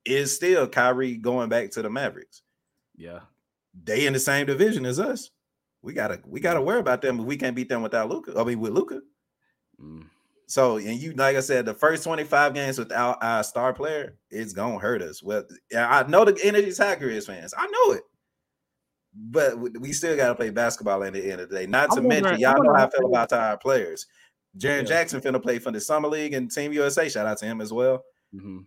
is 0.05 0.35
still 0.35 0.67
Kyrie 0.67 1.17
going 1.17 1.49
back 1.49 1.71
to 1.73 1.83
the 1.83 1.91
Mavericks. 1.91 2.43
Yeah, 2.97 3.21
they 3.85 4.07
in 4.07 4.13
the 4.13 4.19
same 4.19 4.47
division 4.47 4.87
as 4.87 4.99
us. 4.99 5.31
We 5.83 5.93
gotta 5.93 6.21
we 6.27 6.41
gotta 6.41 6.63
worry 6.63 6.81
about 6.81 7.03
them. 7.03 7.19
But 7.19 7.27
we 7.27 7.37
can't 7.37 7.57
beat 7.57 7.69
them 7.69 7.83
without 7.83 8.09
Luka. 8.09 8.39
I 8.39 8.45
mean, 8.45 8.61
with 8.61 8.73
Luka. 8.73 9.01
Mm. 9.81 10.05
So, 10.47 10.79
and 10.79 10.99
you, 10.99 11.13
like 11.13 11.37
I 11.37 11.41
said, 11.41 11.67
the 11.67 11.75
first 11.75 12.03
25 12.05 12.55
games 12.55 12.79
without 12.79 13.23
our 13.23 13.45
star 13.45 13.75
player, 13.75 14.17
it's 14.31 14.55
gonna 14.55 14.79
hurt 14.79 15.03
us. 15.03 15.23
Well, 15.23 15.45
I 15.77 16.05
know 16.05 16.25
the 16.25 16.39
energy 16.43 16.73
Tiger 16.73 17.11
is 17.11 17.27
fans. 17.27 17.53
I 17.57 17.67
know 17.67 17.97
it. 17.97 18.03
But 19.15 19.59
we 19.59 19.93
still 19.93 20.17
got 20.17 20.29
to 20.29 20.35
play 20.35 20.51
basketball 20.51 21.03
at 21.03 21.13
the 21.13 21.31
end 21.31 21.41
of 21.41 21.49
the 21.49 21.57
day. 21.57 21.67
Not 21.67 21.91
to 21.93 22.01
mention, 22.03 22.39
y'all 22.39 22.63
know 22.63 22.75
how 22.75 22.87
I 22.87 22.91
feel 22.91 23.09
about 23.09 23.33
our 23.33 23.59
players. 23.59 24.07
Jaren 24.57 24.83
yeah. 24.83 24.89
Jackson 24.89 25.21
finna 25.21 25.43
play 25.43 25.59
for 25.59 25.71
the 25.71 25.81
Summer 25.81 26.09
League 26.09 26.35
and 26.35 26.51
Team 26.51 26.73
USA. 26.73 27.09
Shout 27.09 27.27
out 27.27 27.39
to 27.39 27.47
him 27.47 27.61
as 27.61 27.73
well. 27.73 28.05
Mm-hmm. 28.35 28.61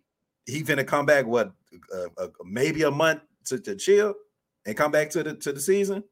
He 0.46 0.64
finna 0.64 0.86
come 0.86 1.06
back, 1.06 1.26
what, 1.26 1.52
uh, 1.94 2.08
uh, 2.18 2.28
maybe 2.44 2.84
a 2.84 2.92
month 2.92 3.22
to, 3.46 3.60
to 3.60 3.76
chill 3.76 4.16
and 4.66 4.76
come 4.76 4.92
back 4.92 5.10
to 5.12 5.24
the 5.24 5.36
to 5.36 5.52
the 5.54 5.60
season. 5.60 6.04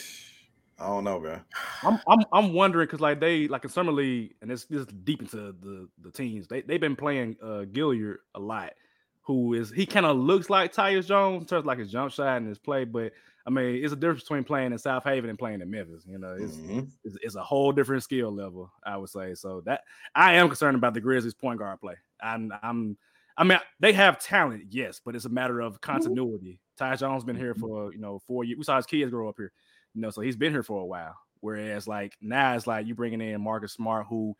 I 0.78 0.88
don't 0.88 1.04
know, 1.04 1.18
bro. 1.18 1.40
I'm 1.82 1.98
I'm 2.06 2.24
I'm 2.32 2.52
wondering 2.52 2.86
because 2.86 3.00
like 3.00 3.18
they 3.18 3.48
like 3.48 3.64
in 3.64 3.70
summer 3.70 3.92
league 3.92 4.34
and 4.42 4.52
it's 4.52 4.66
this 4.66 4.84
deep 4.84 5.22
into 5.22 5.36
the 5.36 5.88
the 6.02 6.10
teams. 6.10 6.48
They 6.48 6.60
they've 6.60 6.80
been 6.80 6.96
playing 6.96 7.36
uh 7.42 7.64
Gilyard 7.72 8.16
a 8.34 8.40
lot, 8.40 8.74
who 9.22 9.54
is 9.54 9.70
he 9.70 9.86
kind 9.86 10.04
of 10.04 10.18
looks 10.18 10.50
like 10.50 10.74
Tyus 10.74 11.06
Jones 11.06 11.42
in 11.42 11.46
terms 11.46 11.60
of 11.60 11.66
like 11.66 11.78
his 11.78 11.90
jump 11.90 12.12
shot 12.12 12.36
and 12.36 12.46
his 12.46 12.58
play, 12.58 12.84
but 12.84 13.12
I 13.46 13.50
mean 13.50 13.84
it's 13.84 13.92
a 13.92 13.96
difference 13.96 14.22
between 14.22 14.44
playing 14.44 14.72
in 14.72 14.78
South 14.78 15.04
Haven 15.04 15.30
and 15.30 15.38
playing 15.38 15.60
in 15.60 15.70
Memphis. 15.70 16.04
You 16.06 16.18
know, 16.18 16.36
it's, 16.38 16.56
mm-hmm. 16.56 16.80
it's, 17.04 17.16
it's 17.22 17.34
a 17.36 17.42
whole 17.42 17.72
different 17.72 18.02
skill 18.02 18.32
level. 18.32 18.72
I 18.84 18.96
would 18.96 19.10
say 19.10 19.34
so. 19.34 19.62
That 19.64 19.82
I 20.14 20.34
am 20.34 20.48
concerned 20.48 20.76
about 20.76 20.94
the 20.94 21.00
Grizzlies 21.00 21.34
point 21.34 21.58
guard 21.58 21.80
play. 21.80 21.94
I'm 22.20 22.52
I'm 22.62 22.98
I 23.36 23.44
mean 23.44 23.58
they 23.78 23.92
have 23.92 24.18
talent, 24.18 24.64
yes, 24.70 25.00
but 25.04 25.14
it's 25.14 25.26
a 25.26 25.30
matter 25.30 25.60
of 25.60 25.80
continuity. 25.80 26.60
Ty 26.76 26.96
Jones 26.96 27.24
been 27.24 27.36
here 27.36 27.54
mm-hmm. 27.54 27.60
for 27.60 27.92
you 27.92 28.00
know 28.00 28.18
four 28.26 28.44
years. 28.44 28.58
We 28.58 28.64
saw 28.64 28.76
his 28.76 28.86
kids 28.86 29.10
grow 29.10 29.28
up 29.28 29.36
here. 29.36 29.52
You 29.94 30.02
know, 30.02 30.10
so 30.10 30.20
he's 30.20 30.36
been 30.36 30.52
here 30.52 30.62
for 30.62 30.82
a 30.82 30.86
while. 30.86 31.16
Whereas 31.40 31.86
like 31.86 32.16
now 32.20 32.54
it's 32.54 32.66
like 32.66 32.86
you 32.86 32.94
bringing 32.94 33.20
in 33.20 33.40
Marcus 33.40 33.72
Smart, 33.72 34.06
who 34.08 34.36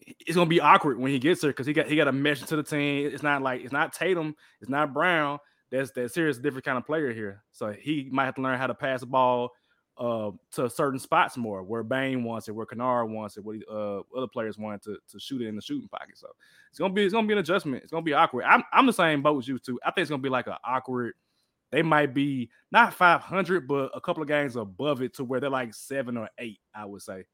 it's 0.00 0.34
gonna 0.34 0.46
be 0.48 0.60
awkward 0.60 0.98
when 0.98 1.12
he 1.12 1.18
gets 1.18 1.40
there 1.40 1.50
because 1.50 1.66
he 1.66 1.72
got 1.72 1.86
he 1.86 1.96
got 1.96 2.08
a 2.08 2.12
mesh 2.12 2.42
to 2.42 2.56
the 2.56 2.62
team. 2.62 3.10
It's 3.12 3.22
not 3.22 3.42
like 3.42 3.62
it's 3.62 3.72
not 3.72 3.92
Tatum, 3.92 4.34
it's 4.60 4.70
not 4.70 4.92
Brown. 4.92 5.38
That's 5.76 5.90
that 5.92 6.12
serious 6.12 6.38
different 6.38 6.64
kind 6.64 6.78
of 6.78 6.86
player 6.86 7.12
here. 7.12 7.42
So 7.52 7.72
he 7.72 8.08
might 8.10 8.24
have 8.24 8.34
to 8.36 8.42
learn 8.42 8.58
how 8.58 8.66
to 8.66 8.74
pass 8.74 9.00
the 9.00 9.06
ball 9.06 9.50
uh, 9.98 10.30
to 10.52 10.68
certain 10.68 10.98
spots 10.98 11.36
more, 11.36 11.62
where 11.62 11.82
Bane 11.82 12.22
wants 12.22 12.48
it, 12.48 12.52
where 12.52 12.66
Kennard 12.66 13.10
wants 13.10 13.36
it, 13.36 13.44
what 13.44 13.56
uh, 13.70 14.00
other 14.16 14.26
players 14.26 14.58
want 14.58 14.82
to, 14.82 14.98
to 15.10 15.18
shoot 15.18 15.42
it 15.42 15.48
in 15.48 15.56
the 15.56 15.62
shooting 15.62 15.88
pocket. 15.88 16.18
So 16.18 16.28
it's 16.70 16.78
gonna 16.78 16.92
be 16.92 17.04
it's 17.04 17.14
gonna 17.14 17.26
be 17.26 17.32
an 17.32 17.38
adjustment. 17.38 17.82
It's 17.82 17.92
gonna 17.92 18.02
be 18.02 18.12
awkward. 18.12 18.44
I'm 18.44 18.62
I'm 18.72 18.86
the 18.86 18.92
same 18.92 19.22
boat 19.22 19.38
as 19.38 19.48
you 19.48 19.58
too. 19.58 19.78
I 19.84 19.90
think 19.90 20.02
it's 20.02 20.10
gonna 20.10 20.22
be 20.22 20.28
like 20.28 20.46
an 20.46 20.56
awkward 20.64 21.14
they 21.72 21.82
might 21.82 22.14
be 22.14 22.50
not 22.70 22.94
500, 22.94 23.66
but 23.66 23.90
a 23.94 24.00
couple 24.00 24.22
of 24.22 24.28
games 24.28 24.56
above 24.56 25.02
it 25.02 25.14
to 25.14 25.24
where 25.24 25.40
they're 25.40 25.50
like 25.50 25.74
seven 25.74 26.16
or 26.16 26.28
eight, 26.38 26.60
I 26.74 26.84
would 26.84 27.02
say. 27.02 27.24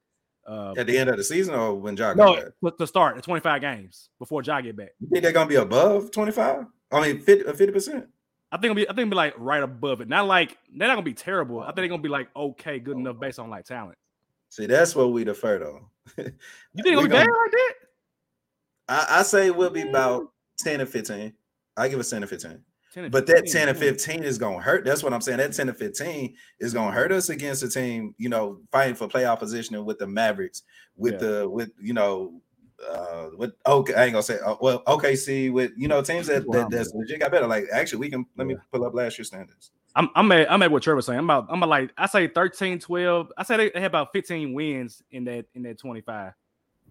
Uh, 0.46 0.74
At 0.76 0.86
the 0.86 0.98
end 0.98 1.10
of 1.10 1.16
the 1.16 1.22
season 1.22 1.54
or 1.54 1.74
when 1.74 1.96
Ja 1.96 2.14
no, 2.14 2.34
back? 2.34 2.76
to 2.78 2.86
start 2.86 3.16
at 3.16 3.22
25 3.22 3.60
games 3.60 4.08
before 4.18 4.42
Ja 4.42 4.60
get 4.60 4.76
back. 4.76 4.90
You 5.00 5.08
think 5.08 5.22
they're 5.22 5.32
gonna 5.32 5.48
be 5.48 5.56
above 5.56 6.10
25? 6.10 6.66
I 6.90 7.00
mean 7.00 7.20
50 7.20 7.70
percent. 7.70 8.06
I 8.52 8.56
think 8.56 8.66
it'll 8.66 8.74
be 8.76 8.88
I 8.88 8.92
think 8.92 8.98
it'll 9.00 9.10
be 9.10 9.16
like 9.16 9.34
right 9.38 9.62
above 9.62 10.00
it. 10.00 10.08
Not 10.08 10.26
like 10.26 10.58
they're 10.72 10.86
not 10.86 10.94
gonna 10.94 11.02
be 11.02 11.14
terrible. 11.14 11.60
I 11.60 11.66
think 11.66 11.76
they're 11.76 11.84
oh. 11.86 11.88
gonna 11.88 12.02
be 12.02 12.08
like 12.08 12.28
okay, 12.36 12.78
good 12.78 12.96
oh. 12.96 13.00
enough 13.00 13.18
based 13.18 13.38
on 13.38 13.50
like 13.50 13.64
talent. 13.64 13.98
See, 14.50 14.66
that's 14.66 14.94
what 14.94 15.12
we 15.12 15.24
defer 15.24 15.58
though. 15.58 15.80
you 16.18 16.24
think 16.82 16.86
it'll 16.86 17.02
be 17.02 17.08
bad 17.08 17.26
like 17.26 17.50
that? 17.50 17.72
I, 18.88 19.06
I 19.10 19.22
say 19.22 19.50
we'll 19.50 19.70
be 19.70 19.88
about 19.88 20.30
10 20.58 20.82
or 20.82 20.86
15. 20.86 21.32
I 21.76 21.88
give 21.88 21.98
us 21.98 22.10
10 22.10 22.24
or 22.24 22.26
15 22.26 22.62
but 23.10 23.26
that 23.26 23.46
10 23.46 23.70
or 23.70 23.74
15 23.74 24.22
is 24.22 24.36
going 24.36 24.58
to 24.58 24.62
hurt. 24.62 24.84
That's 24.84 25.02
what 25.02 25.14
I'm 25.14 25.20
saying. 25.20 25.38
That 25.38 25.52
10 25.52 25.70
or 25.70 25.74
15 25.74 26.34
is 26.60 26.74
going 26.74 26.88
to 26.88 26.94
hurt 26.94 27.10
us 27.10 27.30
against 27.30 27.62
a 27.62 27.68
team, 27.68 28.14
you 28.18 28.28
know, 28.28 28.60
fighting 28.70 28.94
for 28.94 29.08
playoff 29.08 29.38
position 29.38 29.82
with 29.84 29.98
the 29.98 30.06
Mavericks, 30.06 30.62
with 30.96 31.14
yeah. 31.14 31.18
the, 31.18 31.48
with, 31.48 31.70
you 31.80 31.94
know, 31.94 32.40
uh, 32.90 33.28
with 33.36 33.52
okay, 33.66 33.94
I 33.94 34.04
ain't 34.04 34.12
gonna 34.12 34.22
say 34.22 34.38
uh, 34.38 34.56
well, 34.60 34.82
OKC 34.84 35.52
with 35.52 35.72
you 35.76 35.88
know 35.88 36.02
teams 36.02 36.26
that, 36.26 36.44
that 36.52 36.70
that's 36.70 36.92
legit 36.94 37.20
got 37.20 37.30
better. 37.30 37.46
Like 37.46 37.66
actually, 37.72 37.98
we 37.98 38.10
can 38.10 38.26
let 38.36 38.46
me 38.46 38.56
pull 38.72 38.84
up 38.84 38.94
last 38.94 39.18
year's 39.18 39.28
standards. 39.28 39.70
I'm 39.94 40.08
I'm 40.14 40.30
at 40.32 40.50
I'm 40.50 40.62
at 40.62 40.70
what 40.70 40.82
Trevor's 40.82 41.06
saying. 41.06 41.18
I'm 41.18 41.24
about 41.24 41.46
I'm 41.50 41.58
about 41.58 41.68
like 41.68 41.92
I 41.96 42.06
say 42.06 42.28
13, 42.28 42.78
12. 42.78 43.32
I 43.36 43.42
say 43.42 43.56
they, 43.56 43.70
they 43.70 43.80
have 43.80 43.90
about 43.90 44.12
15 44.12 44.54
wins 44.54 45.02
in 45.10 45.24
that 45.24 45.46
in 45.54 45.62
that 45.62 45.78
25. 45.78 46.32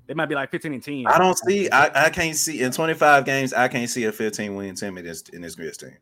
They 0.08 0.14
might 0.14 0.28
be 0.28 0.36
like 0.36 0.52
15 0.52 0.74
and 0.74 0.84
10. 0.84 1.06
I 1.08 1.18
don't 1.18 1.38
see. 1.38 1.70
I, 1.70 2.08
I 2.08 2.10
can't 2.10 2.36
see 2.36 2.62
in 2.62 2.72
25 2.72 3.24
games. 3.24 3.54
I 3.54 3.68
can't 3.68 3.90
see 3.90 4.06
a 4.06 4.12
15 4.12 4.56
win 4.56 4.76
team 4.76 4.98
in 4.98 5.06
this 5.06 5.22
in 5.34 5.42
this 5.42 5.56
Grizz 5.56 5.78
team. 5.78 5.98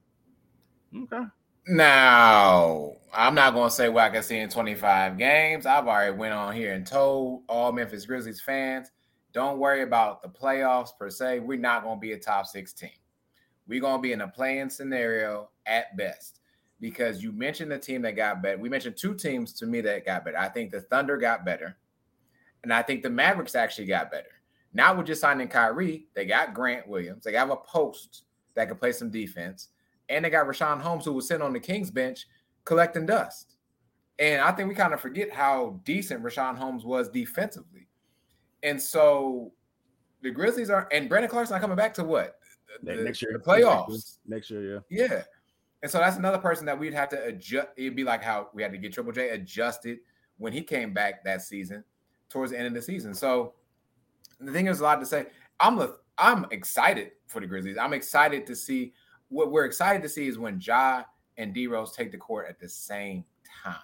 Okay. 1.03 1.25
Now, 1.67 2.93
I'm 3.13 3.35
not 3.35 3.53
going 3.53 3.69
to 3.69 3.75
say 3.75 3.89
what 3.89 4.05
I 4.05 4.09
can 4.09 4.23
see 4.23 4.39
in 4.39 4.49
25 4.49 5.17
games. 5.19 5.67
I've 5.67 5.87
already 5.87 6.17
went 6.17 6.33
on 6.33 6.55
here 6.55 6.73
and 6.73 6.85
told 6.85 7.43
all 7.47 7.71
Memphis 7.71 8.07
Grizzlies 8.07 8.41
fans, 8.41 8.89
don't 9.33 9.59
worry 9.59 9.83
about 9.83 10.21
the 10.21 10.29
playoffs 10.29 10.89
per 10.97 11.09
se. 11.09 11.39
We're 11.39 11.59
not 11.59 11.83
going 11.83 11.97
to 11.97 12.01
be 12.01 12.13
a 12.13 12.19
top 12.19 12.47
six 12.47 12.73
team. 12.73 12.89
We're 13.67 13.81
going 13.81 13.97
to 13.97 14.01
be 14.01 14.13
in 14.13 14.21
a 14.21 14.27
playing 14.27 14.69
scenario 14.69 15.49
at 15.65 15.95
best 15.95 16.39
because 16.79 17.21
you 17.21 17.31
mentioned 17.31 17.71
the 17.71 17.77
team 17.77 18.01
that 18.01 18.15
got 18.15 18.41
better. 18.41 18.57
We 18.57 18.69
mentioned 18.69 18.97
two 18.97 19.13
teams 19.13 19.53
to 19.53 19.65
me 19.67 19.81
that 19.81 20.05
got 20.05 20.25
better. 20.25 20.37
I 20.37 20.49
think 20.49 20.71
the 20.71 20.81
Thunder 20.81 21.17
got 21.17 21.45
better, 21.45 21.77
and 22.63 22.73
I 22.73 22.81
think 22.81 23.03
the 23.03 23.09
Mavericks 23.09 23.55
actually 23.55 23.87
got 23.87 24.11
better. 24.11 24.39
Now 24.73 24.95
we're 24.95 25.03
just 25.03 25.21
signing 25.21 25.47
Kyrie. 25.47 26.07
They 26.13 26.25
got 26.25 26.53
Grant 26.53 26.87
Williams. 26.87 27.23
They 27.23 27.33
have 27.33 27.49
a 27.49 27.57
post 27.57 28.23
that 28.55 28.67
can 28.67 28.77
play 28.77 28.91
some 28.91 29.09
defense. 29.09 29.69
And 30.09 30.25
they 30.25 30.29
got 30.29 30.47
Richaun 30.47 30.81
Holmes, 30.81 31.05
who 31.05 31.13
was 31.13 31.27
sitting 31.27 31.45
on 31.45 31.53
the 31.53 31.59
Kings 31.59 31.91
bench 31.91 32.27
collecting 32.65 33.05
dust. 33.05 33.55
And 34.17 34.41
I 34.41 34.51
think 34.51 34.69
we 34.69 34.75
kind 34.75 34.93
of 34.93 34.99
forget 34.99 35.31
how 35.31 35.79
decent 35.85 36.23
Richaun 36.23 36.57
Holmes 36.57 36.83
was 36.83 37.09
defensively. 37.09 37.87
And 38.63 38.81
so 38.81 39.51
the 40.21 40.31
Grizzlies 40.31 40.69
are, 40.69 40.87
and 40.91 41.07
Brandon 41.07 41.29
Clarke's 41.29 41.49
not 41.49 41.61
coming 41.61 41.77
back 41.77 41.93
to 41.95 42.03
what? 42.03 42.39
The, 42.83 42.95
next 42.95 43.21
year. 43.21 43.31
The 43.33 43.39
playoffs. 43.39 44.17
Next 44.27 44.49
year, 44.49 44.83
yeah. 44.89 45.07
Yeah. 45.07 45.23
And 45.81 45.89
so 45.89 45.97
that's 45.97 46.17
another 46.17 46.37
person 46.37 46.65
that 46.65 46.77
we'd 46.77 46.93
have 46.93 47.09
to 47.09 47.23
adjust. 47.23 47.69
It'd 47.77 47.95
be 47.95 48.03
like 48.03 48.23
how 48.23 48.49
we 48.53 48.61
had 48.61 48.71
to 48.73 48.77
get 48.77 48.93
Triple 48.93 49.13
J 49.13 49.29
adjusted 49.29 49.99
when 50.37 50.51
he 50.51 50.61
came 50.61 50.93
back 50.93 51.23
that 51.23 51.41
season 51.41 51.83
towards 52.29 52.51
the 52.51 52.57
end 52.57 52.67
of 52.67 52.73
the 52.73 52.81
season. 52.81 53.13
So 53.13 53.53
the 54.39 54.51
thing 54.51 54.67
is 54.67 54.81
a 54.81 54.83
lot 54.83 54.99
to 54.99 55.05
say. 55.05 55.27
I'm 55.59 55.81
I'm 56.17 56.45
excited 56.51 57.11
for 57.27 57.39
the 57.39 57.47
Grizzlies. 57.47 57.77
I'm 57.77 57.93
excited 57.93 58.45
to 58.47 58.55
see 58.55 58.93
what 59.29 59.51
we're 59.51 59.65
excited 59.65 60.01
to 60.01 60.09
see 60.09 60.27
is 60.27 60.37
when 60.37 60.59
Ja 60.61 61.03
and 61.37 61.53
D 61.53 61.67
Rose 61.67 61.93
take 61.93 62.11
the 62.11 62.17
court 62.17 62.47
at 62.49 62.59
the 62.59 62.67
same 62.67 63.23
time. 63.63 63.75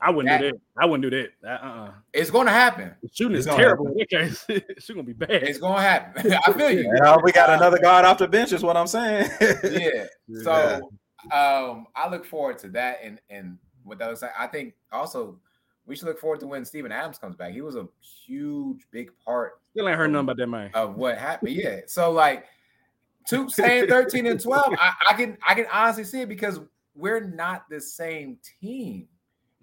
I 0.00 0.10
wouldn't 0.10 0.30
that, 0.30 0.40
do 0.40 0.52
that. 0.52 0.60
I 0.76 0.86
wouldn't 0.86 1.10
do 1.10 1.28
that. 1.42 1.48
Uh-uh. 1.48 1.90
It's 2.12 2.30
going 2.30 2.46
to 2.46 2.52
happen. 2.52 2.94
The 3.02 3.08
shooting 3.12 3.36
is 3.36 3.46
terrible. 3.46 3.92
it's 3.96 4.44
going 4.46 4.96
to 4.96 5.02
be 5.02 5.12
bad. 5.12 5.42
It's 5.42 5.58
going 5.58 5.76
to 5.76 5.82
happen. 5.82 6.32
I 6.46 6.52
feel 6.52 6.70
you. 6.70 6.90
we 7.22 7.32
got 7.32 7.50
another 7.50 7.78
guard 7.78 8.04
off 8.04 8.18
the 8.18 8.28
bench. 8.28 8.52
Is 8.52 8.62
what 8.62 8.76
I'm 8.76 8.86
saying. 8.86 9.30
yeah. 9.64 10.06
So 10.42 10.90
um, 11.32 11.86
I 11.96 12.08
look 12.10 12.24
forward 12.24 12.58
to 12.58 12.68
that. 12.70 13.00
And 13.02 13.20
and 13.30 13.58
what 13.84 13.98
those, 13.98 14.22
I 14.22 14.46
think 14.46 14.74
also 14.92 15.38
we 15.86 15.96
should 15.96 16.06
look 16.06 16.20
forward 16.20 16.40
to 16.40 16.46
when 16.46 16.64
Steven 16.64 16.92
Adams 16.92 17.18
comes 17.18 17.34
back. 17.34 17.52
He 17.52 17.62
was 17.62 17.76
a 17.76 17.88
huge, 18.00 18.86
big 18.90 19.10
part. 19.24 19.60
Still 19.72 19.88
ain't 19.88 19.98
heard 19.98 20.10
nothing 20.10 20.24
about 20.24 20.36
that 20.36 20.46
man. 20.46 20.70
Of 20.74 20.96
what 20.96 21.18
happened. 21.18 21.52
Yeah. 21.52 21.80
So 21.86 22.10
like 22.12 22.44
two 23.26 23.48
saying 23.48 23.88
13 23.88 24.26
and 24.26 24.40
12, 24.40 24.74
I, 24.78 24.92
I, 25.10 25.14
can 25.14 25.38
I 25.46 25.54
can 25.54 25.66
honestly 25.72 26.04
see 26.04 26.20
it 26.22 26.28
because 26.28 26.60
we're 26.94 27.20
not 27.20 27.64
the 27.70 27.80
same 27.80 28.38
team 28.60 29.08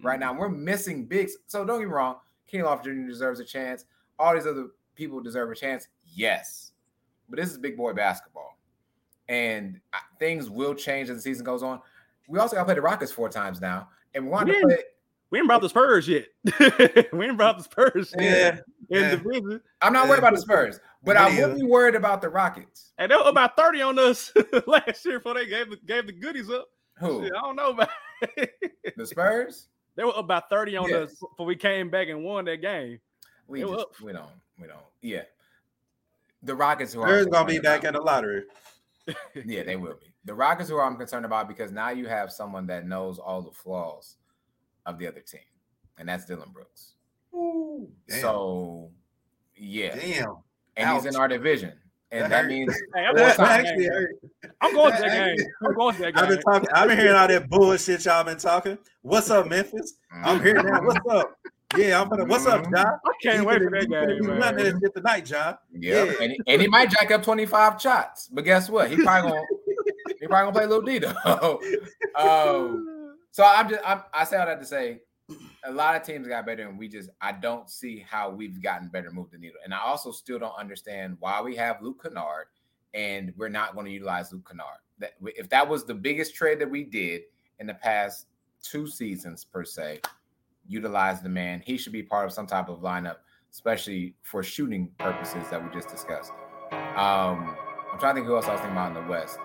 right 0.02 0.18
now. 0.18 0.30
Mm-hmm. 0.30 0.40
We're 0.40 0.48
missing 0.48 1.04
bigs. 1.04 1.36
So 1.46 1.64
don't 1.64 1.78
get 1.80 1.88
me 1.88 1.94
wrong, 1.94 2.16
Kenny 2.46 2.64
Lofton 2.64 2.84
Jr. 2.84 3.08
deserves 3.08 3.40
a 3.40 3.44
chance. 3.44 3.84
All 4.18 4.34
these 4.34 4.46
other 4.46 4.68
people 4.94 5.20
deserve 5.20 5.50
a 5.50 5.54
chance. 5.54 5.88
Yes. 6.14 6.72
But 7.28 7.38
this 7.38 7.50
is 7.50 7.58
big 7.58 7.76
boy 7.76 7.92
basketball. 7.92 8.58
And 9.28 9.80
uh, 9.92 9.98
things 10.18 10.48
will 10.48 10.74
change 10.74 11.10
as 11.10 11.16
the 11.16 11.22
season 11.22 11.44
goes 11.44 11.62
on. 11.62 11.80
We 12.28 12.38
also 12.38 12.54
got 12.56 12.62
to 12.62 12.64
play 12.66 12.74
the 12.74 12.82
Rockets 12.82 13.12
four 13.12 13.28
times 13.28 13.60
now. 13.60 13.88
And 14.14 14.24
we 14.24 14.30
want 14.30 14.48
to 14.48 14.60
play 14.60 14.78
we 15.30 15.38
ain't 15.38 15.48
brought 15.48 15.60
the 15.60 15.68
Spurs 15.68 16.08
yet. 16.08 16.26
we 17.12 17.26
ain't 17.26 17.36
brought 17.36 17.58
the 17.58 17.64
Spurs 17.64 18.14
yeah, 18.18 18.58
yeah. 18.88 19.18
I'm 19.82 19.92
not 19.92 20.08
worried 20.08 20.20
about 20.20 20.34
the 20.34 20.40
Spurs, 20.40 20.78
but 21.02 21.16
I 21.16 21.28
will 21.28 21.54
be 21.54 21.64
worried 21.64 21.96
about 21.96 22.20
the 22.22 22.28
Rockets. 22.28 22.92
And 22.98 23.10
they 23.10 23.16
were 23.16 23.22
about 23.22 23.56
30 23.56 23.82
on 23.82 23.98
us 23.98 24.32
last 24.66 25.04
year 25.04 25.18
before 25.18 25.34
they 25.34 25.46
gave 25.46 25.70
the, 25.70 25.76
gave 25.84 26.06
the 26.06 26.12
goodies 26.12 26.48
up. 26.48 26.68
Who? 27.00 27.24
Shit, 27.24 27.32
I 27.36 27.40
don't 27.40 27.56
know 27.56 27.70
about 27.70 27.88
the 28.96 29.06
Spurs. 29.06 29.68
They 29.96 30.04
were 30.04 30.12
about 30.14 30.48
30 30.50 30.76
on 30.76 30.88
yes. 30.88 31.10
us 31.10 31.14
before 31.14 31.46
we 31.46 31.56
came 31.56 31.90
back 31.90 32.08
and 32.08 32.22
won 32.22 32.44
that 32.44 32.58
game. 32.58 33.00
We 33.48 33.60
just, 33.60 34.02
we 34.02 34.12
don't 34.12 34.26
we 34.60 34.66
don't 34.66 34.80
yeah. 35.00 35.22
The 36.42 36.54
Rockets 36.54 36.92
who 36.92 37.00
are 37.02 37.24
gonna 37.24 37.46
be 37.46 37.58
back 37.58 37.84
in 37.84 37.94
the 37.94 38.00
lottery. 38.00 38.44
yeah, 39.44 39.62
they 39.62 39.76
will 39.76 39.94
be. 39.94 40.12
The 40.24 40.34
Rockets 40.34 40.68
who 40.68 40.80
I'm 40.80 40.96
concerned 40.96 41.24
about 41.24 41.48
because 41.48 41.72
now 41.72 41.90
you 41.90 42.06
have 42.06 42.30
someone 42.30 42.66
that 42.66 42.86
knows 42.86 43.18
all 43.18 43.40
the 43.40 43.52
flaws 43.52 44.16
of 44.84 44.98
the 44.98 45.06
other 45.06 45.20
team, 45.20 45.40
and 45.98 46.08
that's 46.08 46.26
Dillon 46.26 46.50
Brooks. 46.52 46.94
Ooh, 47.34 47.88
so, 48.08 48.90
yeah, 49.54 49.94
damn, 49.94 50.36
and 50.76 50.88
Ouch. 50.88 51.04
he's 51.04 51.14
in 51.14 51.20
our 51.20 51.28
division, 51.28 51.72
and 52.12 52.24
that, 52.24 52.30
that 52.30 52.46
means 52.46 52.74
hey, 52.94 53.04
I'm, 53.04 53.14
going 53.14 53.34
actually, 53.40 53.88
I'm 54.60 54.74
going 54.74 54.92
to 54.94 55.02
that 55.02 55.36
game. 55.36 55.46
I'm 55.64 55.74
going 55.74 55.94
to 55.96 56.02
that 56.02 56.14
game. 56.14 56.22
I've 56.22 56.28
been 56.28 56.40
talking. 56.40 56.68
I've 56.72 56.88
been 56.88 56.98
hearing 56.98 57.16
all 57.16 57.28
that 57.28 57.48
bullshit 57.48 58.04
y'all 58.04 58.24
been 58.24 58.38
talking. 58.38 58.78
What's 59.02 59.30
up, 59.30 59.48
Memphis? 59.48 59.94
I'm 60.12 60.40
here 60.42 60.62
now. 60.62 60.82
What's 60.82 61.06
up? 61.08 61.36
Yeah, 61.76 62.00
I'm 62.00 62.08
gonna. 62.08 62.24
What's 62.24 62.46
up, 62.46 62.62
John? 62.64 62.86
I 62.86 63.10
can't 63.22 63.44
wait 63.44 63.60
for 63.60 63.70
that 63.70 63.88
game. 63.88 64.38
Nothing 64.38 64.56
this 64.56 64.74
shit 64.80 64.94
tonight, 64.94 65.26
John. 65.26 65.58
Yep. 65.72 66.06
Yeah, 66.06 66.22
and 66.22 66.32
he, 66.32 66.40
and 66.46 66.62
he 66.62 66.68
might 66.68 66.90
jack 66.90 67.10
up 67.10 67.24
25 67.24 67.80
shots, 67.80 68.28
but 68.28 68.44
guess 68.44 68.70
what? 68.70 68.88
He 68.88 68.96
probably 68.96 69.32
gonna 69.32 69.42
he 70.20 70.26
probably 70.26 70.28
gonna 70.28 70.52
play 70.52 70.64
a 70.64 70.68
little 70.68 70.82
D 70.82 70.98
though. 70.98 71.60
um, 72.16 73.16
so 73.32 73.44
I'm 73.44 73.68
just 73.68 73.82
I'm, 73.84 74.02
I 74.14 74.24
say 74.24 74.36
all 74.36 74.46
that 74.46 74.60
to 74.60 74.66
say 74.66 75.00
a 75.66 75.72
lot 75.72 75.96
of 75.96 76.02
teams 76.02 76.28
got 76.28 76.46
better, 76.46 76.68
and 76.68 76.78
we 76.78 76.88
just 76.88 77.10
I 77.20 77.32
don't 77.32 77.68
see 77.68 78.04
how 78.08 78.30
we've 78.30 78.62
gotten 78.62 78.88
better, 78.88 79.10
move 79.10 79.30
the 79.30 79.38
needle. 79.38 79.58
And 79.64 79.74
I 79.74 79.80
also 79.80 80.12
still 80.12 80.38
don't 80.38 80.56
understand 80.58 81.16
why 81.20 81.40
we 81.40 81.56
have 81.56 81.82
Luke 81.82 82.02
Kennard 82.02 82.46
and 82.94 83.32
we're 83.36 83.48
not 83.48 83.74
going 83.74 83.86
to 83.86 83.92
utilize 83.92 84.32
Luke 84.32 84.48
Kennard. 84.48 84.80
That 84.98 85.12
if 85.36 85.48
that 85.50 85.68
was 85.68 85.84
the 85.84 85.94
biggest 85.94 86.34
trade 86.34 86.58
that 86.60 86.70
we 86.70 86.82
did 86.82 87.22
in 87.60 87.66
the 87.66 87.74
past 87.74 88.26
two 88.62 88.86
seasons 88.86 89.44
per 89.44 89.64
se, 89.64 90.00
utilize 90.66 91.20
the 91.20 91.28
man. 91.28 91.62
He 91.64 91.76
should 91.76 91.92
be 91.92 92.02
part 92.02 92.26
of 92.26 92.32
some 92.32 92.46
type 92.46 92.68
of 92.68 92.80
lineup, 92.80 93.16
especially 93.52 94.14
for 94.22 94.42
shooting 94.42 94.90
purposes 94.98 95.48
that 95.50 95.62
we 95.62 95.70
just 95.72 95.88
discussed. 95.88 96.32
Um, 96.72 97.56
I'm 97.92 97.98
trying 97.98 98.14
to 98.14 98.20
think 98.20 98.26
who 98.26 98.36
else 98.36 98.46
I 98.46 98.52
was 98.52 98.60
thinking 98.60 98.76
about 98.76 98.96
in 98.96 99.04
the 99.04 99.10
West. 99.10 99.38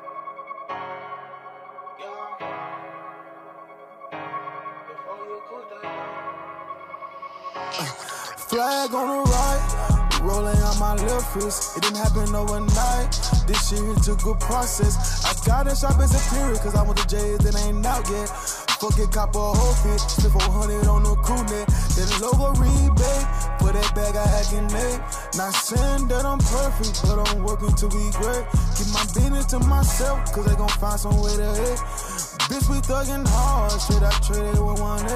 Flag 8.51 8.93
on 8.93 9.07
the 9.07 9.31
right, 9.31 10.19
rolling 10.23 10.59
on 10.59 10.77
my 10.77 10.93
left 11.07 11.37
wrist. 11.37 11.77
It 11.77 11.83
didn't 11.83 12.03
happen 12.03 12.35
overnight. 12.35 13.15
This 13.47 13.69
shit 13.69 13.79
took 14.03 14.19
a 14.19 14.23
good 14.23 14.39
process. 14.41 15.23
I 15.23 15.31
got 15.47 15.67
it 15.67 15.77
sharp 15.77 16.03
as 16.03 16.11
a 16.11 16.35
period, 16.35 16.59
cause 16.59 16.75
I 16.75 16.83
want 16.83 16.99
the 16.99 17.07
J's 17.07 17.39
that 17.47 17.55
ain't 17.63 17.85
out 17.85 18.03
yet. 18.11 18.27
Fuck 18.75 18.99
it, 18.99 19.09
cop 19.09 19.35
a 19.35 19.39
whole 19.39 19.73
fit. 19.79 20.03
Split 20.03 20.35
400 20.35 20.83
on 20.91 21.03
the 21.03 21.15
crew 21.23 21.39
net. 21.47 21.63
Then 21.95 22.11
the 22.11 22.27
logo 22.27 22.51
rebate. 22.59 23.23
For 23.63 23.71
that 23.71 23.87
bag 23.95 24.19
I 24.19 24.27
had 24.27 24.43
can 24.51 24.67
make. 24.67 24.99
Not 25.39 25.55
saying 25.55 26.11
that 26.11 26.27
I'm 26.27 26.43
perfect, 26.43 27.07
but 27.07 27.23
I'm 27.23 27.47
working 27.47 27.71
to 27.71 27.87
be 27.87 28.03
great. 28.19 28.43
Keep 28.75 28.91
my 28.91 29.07
business 29.15 29.45
to 29.55 29.59
myself, 29.63 30.27
cause 30.35 30.43
they 30.43 30.59
gon' 30.59 30.67
find 30.75 30.99
some 30.99 31.15
way 31.23 31.31
to 31.39 31.55
hit. 31.55 31.79
Bitch, 32.51 32.67
we 32.67 32.83
thuggin' 32.83 33.23
hard. 33.31 33.79
Shit, 33.79 34.03
I 34.03 34.11
traded 34.19 34.59
with 34.59 34.75
one. 34.83 35.07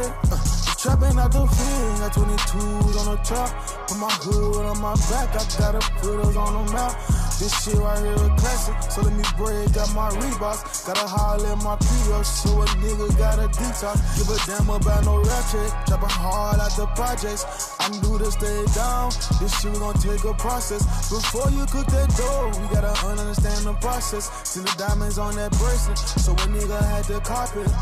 Trapping 0.86 1.18
out 1.18 1.32
the 1.34 1.42
field, 1.50 1.98
got 1.98 2.14
22s 2.14 2.94
on 3.02 3.18
the 3.18 3.18
top. 3.26 3.50
Put 3.90 3.98
my 3.98 4.14
hood 4.22 4.70
on 4.70 4.78
my 4.78 4.94
back, 5.10 5.34
I 5.34 5.42
gotta 5.58 5.82
put 5.98 6.38
on 6.38 6.54
the 6.54 6.72
map. 6.78 6.94
This 7.42 7.50
shit 7.58 7.74
right 7.82 7.98
here 7.98 8.14
a 8.14 8.30
classic, 8.38 8.78
so 8.94 9.02
let 9.02 9.18
me 9.18 9.26
break 9.34 9.74
out 9.82 9.90
my 9.98 10.14
Reeboks. 10.14 10.86
Gotta 10.86 11.10
holler 11.10 11.58
at 11.58 11.64
my 11.66 11.74
PO, 11.74 12.22
so 12.22 12.62
a 12.62 12.66
nigga 12.86 13.18
got 13.18 13.42
a 13.42 13.50
detox. 13.50 13.98
Give 14.14 14.30
a 14.30 14.38
damn 14.46 14.70
about 14.70 15.06
no 15.10 15.18
ratchet, 15.26 15.74
chopping 15.90 16.16
hard 16.22 16.62
out 16.62 16.70
the 16.78 16.86
projects. 16.94 17.74
I 17.82 17.90
knew 17.90 18.22
to 18.22 18.30
stay 18.30 18.62
down, 18.78 19.10
this 19.42 19.58
shit 19.58 19.74
we 19.74 19.80
gon' 19.82 19.98
take 19.98 20.22
a 20.22 20.36
process. 20.38 20.86
Before 21.10 21.50
you 21.50 21.66
cook 21.66 21.90
that 21.98 22.14
dough, 22.14 22.54
we 22.62 22.70
gotta 22.70 22.94
understand 23.10 23.66
the 23.66 23.74
process. 23.82 24.30
See 24.46 24.62
the 24.62 24.70
diamonds 24.78 25.18
on 25.18 25.34
that 25.34 25.50
bracelet, 25.58 25.98
so 25.98 26.34
a 26.34 26.46
nigga 26.54 26.78
had 26.78 27.10
to 27.10 27.18
it. 27.18 27.74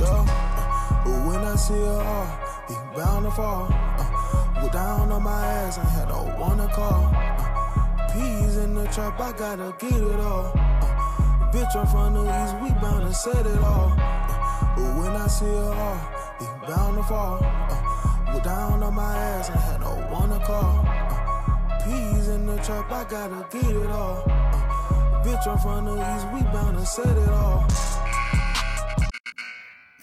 Yeah. 0.00 0.65
But 1.06 1.26
when 1.26 1.44
I 1.44 1.54
see 1.54 1.74
her 1.74 2.02
all, 2.02 2.26
he 2.66 2.74
bound 2.96 3.24
to 3.26 3.30
fall. 3.30 3.68
Uh, 3.70 4.60
go 4.60 4.68
down 4.70 5.12
on 5.12 5.22
my 5.22 5.46
ass, 5.46 5.78
I 5.78 5.84
had 5.84 6.08
no 6.08 6.22
one 6.36 6.58
to 6.58 6.66
call. 6.66 7.12
Uh, 7.14 8.12
peas 8.12 8.56
in 8.56 8.74
the 8.74 8.86
trap, 8.86 9.20
I 9.20 9.30
gotta 9.32 9.72
get 9.78 9.92
it 9.92 10.20
all. 10.20 10.50
Uh, 10.56 11.50
bitch, 11.52 11.76
I'm 11.76 11.86
from 11.86 12.14
the 12.14 12.24
east, 12.42 12.54
we 12.60 12.70
bound 12.82 13.06
to 13.06 13.14
set 13.14 13.46
it 13.46 13.62
all. 13.62 13.94
Uh, 13.96 14.74
but 14.74 14.90
when 14.98 15.12
I 15.12 15.28
see 15.28 15.44
her 15.44 15.74
all, 15.86 16.00
he 16.40 16.46
bound 16.66 16.96
to 16.96 17.04
fall. 17.04 17.38
Uh, 17.40 18.32
go 18.32 18.40
down 18.40 18.82
on 18.82 18.94
my 18.94 19.16
ass, 19.16 19.48
I 19.50 19.58
had 19.58 19.80
no 19.82 19.94
one 20.10 20.30
to 20.30 20.44
call. 20.44 20.84
Uh, 20.88 21.84
peas 21.84 22.26
in 22.26 22.46
the 22.46 22.56
trap, 22.64 22.90
I 22.90 23.04
gotta 23.04 23.46
get 23.52 23.76
it 23.76 23.90
all. 23.92 24.24
Uh, 24.26 25.22
bitch, 25.22 25.46
I'm 25.46 25.58
from 25.58 25.84
the 25.84 25.94
east, 26.16 26.26
we 26.34 26.42
bound 26.52 26.76
to 26.78 26.84
set 26.84 27.16
it 27.16 27.28
all 27.28 27.64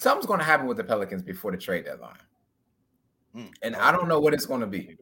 something's 0.04 0.26
going 0.28 0.39
to 0.39 0.45
happen 0.45 0.68
with 0.68 0.78
the 0.78 0.84
Pelicans 0.84 1.24
before 1.24 1.51
the 1.51 1.58
trade 1.58 1.86
deadline. 1.86 2.18
Mm. 3.36 3.51
And 3.62 3.76
I 3.76 3.91
don't 3.91 4.08
know 4.08 4.20
what 4.20 4.34
it's 4.34 4.45
going 4.45 4.62
to 4.62 4.68
be. 4.68 4.97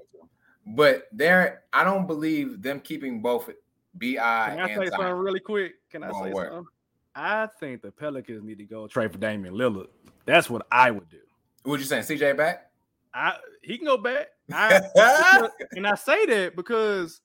But 0.65 1.07
there, 1.11 1.63
I 1.73 1.83
don't 1.83 2.07
believe 2.07 2.61
them 2.61 2.79
keeping 2.79 3.21
both 3.21 3.49
Bi. 3.93 4.15
Can 4.15 4.59
I 4.59 4.75
say 4.75 4.89
something 4.89 5.13
really 5.13 5.39
quick? 5.39 5.73
Can 5.89 6.03
I 6.03 6.11
say 6.11 6.31
work. 6.31 6.49
something? 6.49 6.65
I 7.13 7.47
think 7.59 7.81
the 7.81 7.91
Pelicans 7.91 8.43
need 8.43 8.57
to 8.59 8.63
go 8.63 8.87
trade 8.87 9.11
for 9.11 9.17
Damian 9.17 9.53
Lillard. 9.55 9.87
That's 10.25 10.49
what 10.49 10.65
I 10.71 10.91
would 10.91 11.09
do. 11.09 11.17
What 11.63 11.79
you 11.79 11.85
saying? 11.85 12.03
CJ 12.03 12.37
back? 12.37 12.71
I 13.13 13.35
he 13.61 13.77
can 13.77 13.85
go 13.85 13.97
back. 13.97 14.27
I, 14.53 14.81
and 15.71 15.85
I 15.85 15.95
say 15.95 16.25
that 16.27 16.55
because 16.55 17.19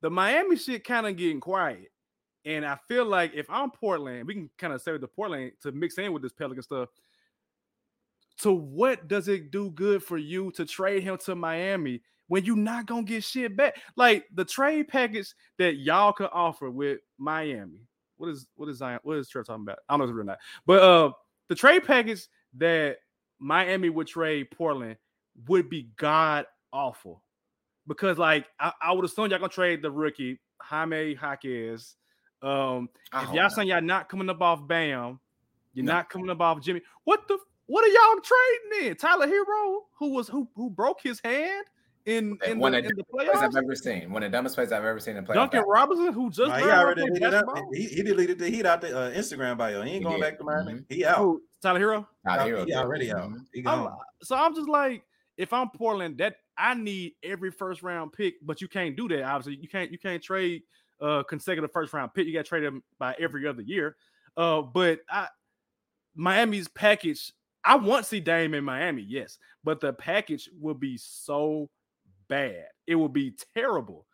the 0.00 0.10
Miami 0.10 0.56
shit 0.56 0.84
kind 0.84 1.06
of 1.06 1.16
getting 1.16 1.40
quiet. 1.40 1.90
And 2.44 2.64
I 2.64 2.78
feel 2.88 3.04
like 3.04 3.32
if 3.34 3.50
I'm 3.50 3.70
Portland, 3.70 4.26
we 4.26 4.34
can 4.34 4.50
kind 4.58 4.72
of 4.72 4.80
say 4.80 4.96
the 4.96 5.06
Portland 5.06 5.52
to 5.62 5.72
mix 5.72 5.98
in 5.98 6.12
with 6.12 6.22
this 6.22 6.32
Pelican 6.32 6.62
stuff. 6.62 6.88
So 8.36 8.52
what 8.54 9.06
does 9.06 9.28
it 9.28 9.50
do 9.50 9.70
good 9.70 10.02
for 10.02 10.16
you 10.16 10.50
to 10.52 10.64
trade 10.64 11.02
him 11.02 11.18
to 11.26 11.34
Miami 11.34 12.00
when 12.28 12.44
you're 12.44 12.56
not 12.56 12.86
gonna 12.86 13.02
get 13.02 13.22
shit 13.22 13.54
back? 13.54 13.76
Like 13.96 14.24
the 14.34 14.46
trade 14.46 14.88
package 14.88 15.34
that 15.58 15.76
y'all 15.76 16.14
could 16.14 16.30
offer 16.32 16.70
with 16.70 17.00
Miami. 17.18 17.86
What 18.16 18.30
is 18.30 18.46
what 18.56 18.70
is 18.70 18.78
Zion? 18.78 19.00
What 19.02 19.18
is 19.18 19.28
Trevor 19.28 19.44
talking 19.44 19.64
about? 19.64 19.80
I 19.88 19.92
don't 19.92 19.98
know 19.98 20.04
if 20.04 20.10
it's 20.10 20.14
real 20.14 20.22
or 20.22 20.24
not. 20.24 20.38
But 20.64 20.82
uh 20.82 21.12
the 21.48 21.54
trade 21.54 21.84
package 21.84 22.26
that 22.56 22.96
Miami 23.38 23.90
would 23.90 24.06
trade 24.06 24.50
Portland 24.50 24.96
would 25.46 25.68
be 25.68 25.90
god 25.96 26.46
awful. 26.72 27.22
Because 27.86 28.16
like 28.16 28.46
I, 28.58 28.72
I 28.80 28.92
would 28.92 29.04
assume 29.04 29.30
y'all 29.30 29.38
gonna 29.38 29.50
trade 29.50 29.82
the 29.82 29.90
rookie 29.90 30.40
Jaime 30.62 31.14
Jaquez. 31.20 31.96
Um, 32.42 32.88
I 33.12 33.24
if 33.24 33.32
y'all 33.34 33.50
saying 33.50 33.68
y'all 33.68 33.82
not 33.82 34.08
coming 34.08 34.28
up 34.30 34.40
off 34.40 34.66
Bam, 34.66 35.20
you're 35.74 35.84
No. 35.84 35.92
not 35.92 36.08
coming 36.10 36.30
up 36.30 36.40
off 36.40 36.60
Jimmy. 36.62 36.80
What 37.04 37.26
the 37.28 37.38
what 37.66 37.84
are 37.84 37.88
y'all 37.88 38.20
trading 38.22 38.88
in? 38.90 38.96
Tyler 38.96 39.26
Herro, 39.26 39.80
who 39.98 40.12
was 40.14 40.28
who 40.28 40.48
who 40.56 40.70
broke 40.70 41.00
his 41.02 41.20
hand 41.22 41.66
in 42.06 42.38
in 42.46 42.58
One 42.58 42.72
the, 42.72 42.78
of 42.78 42.84
in 42.86 42.92
the 42.96 43.04
Plays 43.04 43.28
playoffs? 43.28 43.42
I've 43.42 43.56
ever 43.62 43.74
seen. 43.76 44.10
One 44.12 44.22
of 44.22 44.32
the 44.32 44.36
dumbest 44.36 44.54
plays 44.56 44.72
I've 44.72 44.84
ever 44.84 44.98
seen 44.98 45.16
in 45.16 45.24
playoff. 45.24 45.34
Duncan 45.34 45.60
basketball. 45.60 45.72
Robinson, 45.72 46.12
who 46.14 46.30
just 46.30 46.48
Nah, 46.48 46.56
he 46.56 46.62
learned 46.64 46.72
how 46.72 46.78
to 46.78 46.84
already 46.84 47.00
deleted 47.04 47.22
that. 47.22 47.30
basketball. 47.46 47.70
He, 47.74 47.82
he 47.86 48.02
deleted 48.02 48.38
the 48.38 48.48
heat 48.48 48.66
out 48.66 48.80
the 48.80 48.98
uh, 48.98 49.10
Instagram 49.12 49.58
bio. 49.58 49.82
He 49.82 49.90
ain't 49.90 49.98
He 49.98 50.04
going 50.04 50.16
did. 50.16 50.22
back 50.22 50.38
to 50.38 50.44
Miami. 50.44 50.72
Mhm. 50.72 50.84
He 50.88 51.04
out. 51.04 51.18
Who, 51.18 51.42
Tyler 51.62 51.78
Herro. 51.80 52.06
Tyler 52.26 52.40
Out- 52.40 52.46
Hero 52.46 52.64
he 52.64 52.74
already 52.74 53.12
out. 53.12 53.30
Mhm. 53.30 53.46
He 53.52 53.64
I'm- 53.66 53.84
gone. 53.84 53.98
so 54.22 54.34
I'm 54.34 54.54
just 54.54 54.68
like, 54.68 55.04
if 55.36 55.52
I'm 55.52 55.68
Portland, 55.70 56.18
that 56.18 56.36
I 56.58 56.74
need 56.74 57.14
every 57.22 57.50
first 57.50 57.82
round 57.82 58.12
pick, 58.12 58.34
but 58.42 58.60
you 58.60 58.68
can't 58.68 58.96
do 58.96 59.06
that. 59.08 59.22
Obviously, 59.22 59.56
you 59.62 59.68
can't 59.68 59.90
you 59.92 59.98
can't 59.98 60.22
trade 60.22 60.62
uh 61.00 61.22
consecutive 61.24 61.72
first 61.72 61.92
round 61.92 62.14
pick. 62.14 62.26
You 62.26 62.32
got 62.32 62.44
to 62.44 62.48
trade 62.48 62.64
them 62.64 62.82
by 62.98 63.14
every 63.18 63.46
other 63.46 63.62
year. 63.62 63.96
Uh, 64.36 64.62
but 64.62 65.00
I 65.10 65.28
Miami's 66.14 66.68
package, 66.68 67.32
I 67.64 67.76
want 67.76 68.04
to 68.04 68.08
see 68.08 68.20
Dame 68.20 68.54
in 68.54 68.64
Miami, 68.64 69.02
yes, 69.02 69.38
but 69.64 69.80
the 69.80 69.92
package 69.92 70.50
will 70.58 70.74
be 70.74 70.96
so 70.98 71.68
bad. 72.28 72.66
It 72.86 72.94
will 72.94 73.08
be 73.08 73.34
terrible. 73.54 74.06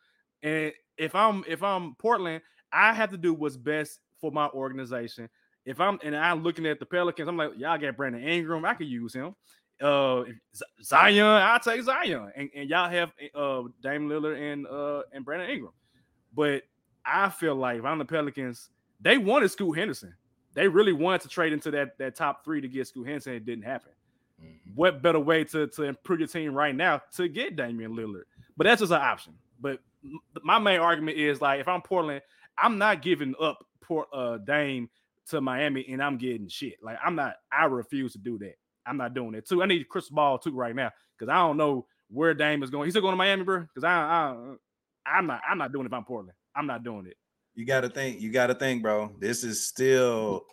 And 0.43 0.73
if 0.99 1.15
I'm 1.15 1.45
if 1.47 1.63
I'm 1.63 1.95
Portland, 1.97 2.43
I 2.73 2.93
have 2.93 3.11
to 3.11 3.17
do 3.17 3.35
what's 3.35 3.57
best 3.57 4.01
for 4.21 4.31
my 4.31 4.49
organization. 4.49 5.29
If 5.65 5.81
I'm 5.81 5.99
and 6.03 6.17
I'm 6.17 6.43
looking 6.43 6.67
at 6.67 6.79
the 6.81 6.87
Pelicans, 6.87 7.29
I'm 7.29 7.37
like, 7.37 7.53
y'all 7.57 7.79
got 7.79 7.97
Brandon 7.97 8.23
Ingram, 8.23 8.65
I 8.65 8.75
could 8.75 8.89
use 8.89 9.15
him. 9.15 9.35
Uh, 9.81 10.25
Zion, 10.83 11.27
I'll 11.27 11.61
take 11.61 11.83
Zion, 11.83 12.33
and, 12.35 12.49
and 12.55 12.71
y'all 12.71 12.89
have 12.89 13.11
uh 13.35 13.63
Dame 13.83 14.09
Lillard 14.09 14.41
and 14.41 14.67
uh 14.67 15.03
and 15.13 15.25
Brandon 15.25 15.51
Ingram. 15.51 15.73
But 16.35 16.63
I 17.07 17.29
feel 17.29 17.55
like 17.55 17.79
if 17.79 17.85
I'm 17.85 17.99
the 17.99 18.05
Pelicans, 18.05 18.71
they 19.01 19.19
wanted 19.19 19.51
Scoot 19.51 19.79
Henderson. 19.79 20.15
They 20.55 20.69
really 20.69 20.93
wanted 20.93 21.21
to 21.23 21.29
trade 21.29 21.53
into 21.53 21.71
that 21.73 21.99
that 21.99 22.15
top 22.17 22.45
three 22.45 22.61
to 22.61 22.69
get 22.69 22.87
Scoot 22.89 23.07
Henderson. 23.07 23.35
It 23.35 23.45
didn't 23.47 23.65
happen. 23.65 23.93
Mhm. 24.43 24.75
What 24.75 25.03
better 25.03 25.21
way 25.21 25.45
to 25.45 25.67
to 25.69 25.83
improve 25.85 26.21
your 26.21 26.29
team 26.29 26.55
right 26.55 26.75
now 26.75 27.03
to 27.15 27.29
get 27.29 27.57
Damian 27.57 27.93
Lillard? 27.93 28.25
But 28.57 28.65
that's 28.65 28.81
just 28.81 28.93
an 28.93 29.01
option. 29.01 29.35
But 29.61 29.81
my 30.43 30.59
main 30.59 30.81
argument 30.81 31.17
is 31.19 31.41
like 31.41 31.61
if 31.61 31.69
I'm 31.69 31.83
Portland, 31.83 32.23
I'm 32.59 32.79
not 32.79 33.03
giving 33.03 33.35
up 33.41 33.65
Port 33.81 34.09
uh 34.13 34.39
Dame 34.39 34.89
to 35.29 35.41
Miami 35.41 35.85
and 35.89 36.03
I'm 36.03 36.17
getting 36.17 36.49
shit. 36.49 36.83
Like 36.83 36.99
I'm 37.05 37.15
not. 37.15 37.37
I 37.53 37.65
refuse 37.67 38.13
to 38.13 38.19
do 38.19 38.39
that. 38.39 38.55
I'm 38.87 38.97
not 38.97 39.15
doing 39.15 39.35
it 39.35 39.47
too. 39.47 39.63
I 39.63 39.67
need 39.67 39.89
Chris 39.89 40.09
Ball 40.09 40.39
too 40.39 40.53
right 40.53 40.75
now 40.75 40.91
because 41.19 41.31
I 41.31 41.37
don't 41.37 41.57
know 41.57 41.87
where 42.09 42.35
Dame 42.35 42.63
is 42.63 42.71
going. 42.71 42.85
He's 42.87 42.93
still 42.93 43.03
going 43.03 43.13
to 43.13 43.17
Miami, 43.17 43.43
bro. 43.43 43.61
Because 43.63 43.85
I, 43.85 43.93
I 43.93 44.55
I'm 45.07 45.27
not. 45.27 45.41
I'm 45.49 45.59
not 45.59 45.73
doing 45.73 45.85
it 45.85 45.89
if 45.89 45.93
I'm 45.93 46.05
Portland. 46.05 46.36
I'm 46.57 46.67
not 46.67 46.83
doing 46.83 47.07
it. 47.07 47.17
You 47.55 47.65
got 47.65 47.83
to 47.83 47.89
think. 47.89 48.21
You 48.21 48.31
got 48.31 48.49
to 48.49 48.55
think, 48.55 48.83
bro. 48.83 49.13
This 49.21 49.45
is 49.45 49.67
still 49.67 50.45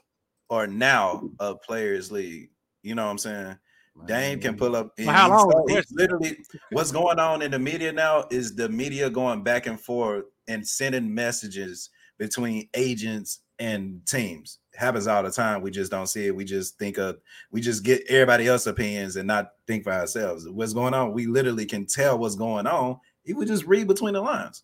or 0.50 0.68
now 0.68 1.30
a 1.40 1.56
players' 1.56 2.12
league. 2.12 2.50
You 2.82 2.96
know 2.96 3.06
what 3.06 3.12
I'm 3.12 3.18
saying? 3.18 3.58
Dame 4.06 4.40
can 4.40 4.58
pull 4.58 4.76
up. 4.76 4.94
and 4.98 5.08
how 5.08 5.30
long 5.30 5.66
is 5.70 5.76
he's 5.76 5.92
literally 5.92 6.38
what's 6.72 6.92
going 6.92 7.20
on 7.20 7.42
in 7.42 7.52
the 7.52 7.60
media 7.60 7.92
now 7.92 8.26
is 8.32 8.56
the 8.56 8.68
media 8.68 9.10
going 9.10 9.44
back 9.44 9.68
and 9.68 9.80
forth 9.80 10.26
and 10.48 10.68
sending 10.68 11.14
messages 11.14 11.90
between 12.18 12.68
agents 12.74 13.42
and 13.60 14.06
teams. 14.08 14.60
happens 14.76 15.06
all 15.08 15.22
the 15.22 15.32
time. 15.32 15.62
We 15.62 15.70
just 15.70 15.92
don't 15.92 16.08
see 16.08 16.26
it. 16.26 16.36
We 16.36 16.44
just 16.44 16.78
think 16.80 16.98
of 16.98 17.18
we 17.52 17.62
just 17.62 17.84
get 17.84 18.04
everybody 18.10 18.48
else's 18.48 18.68
opinions 18.68 19.16
and 19.16 19.28
not 19.28 19.52
think 19.68 19.84
for 19.84 19.94
ourselves. 19.94 20.50
What's 20.50 20.74
going 20.74 20.94
on? 20.94 21.14
We 21.14 21.28
literally 21.28 21.66
can 21.66 21.86
tell 21.86 22.18
what's 22.18 22.36
going 22.36 22.66
on. 22.66 23.00
If 23.26 23.38
we 23.38 23.46
just 23.46 23.66
read 23.66 23.88
between 23.88 24.16
the 24.16 24.22
lines. 24.22 24.64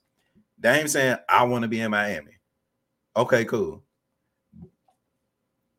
Dame 0.59 0.87
saying, 0.87 1.17
I 1.27 1.43
want 1.43 1.61
to 1.63 1.67
be 1.67 1.79
in 1.81 1.91
Miami. 1.91 2.33
Okay, 3.15 3.45
cool. 3.45 3.83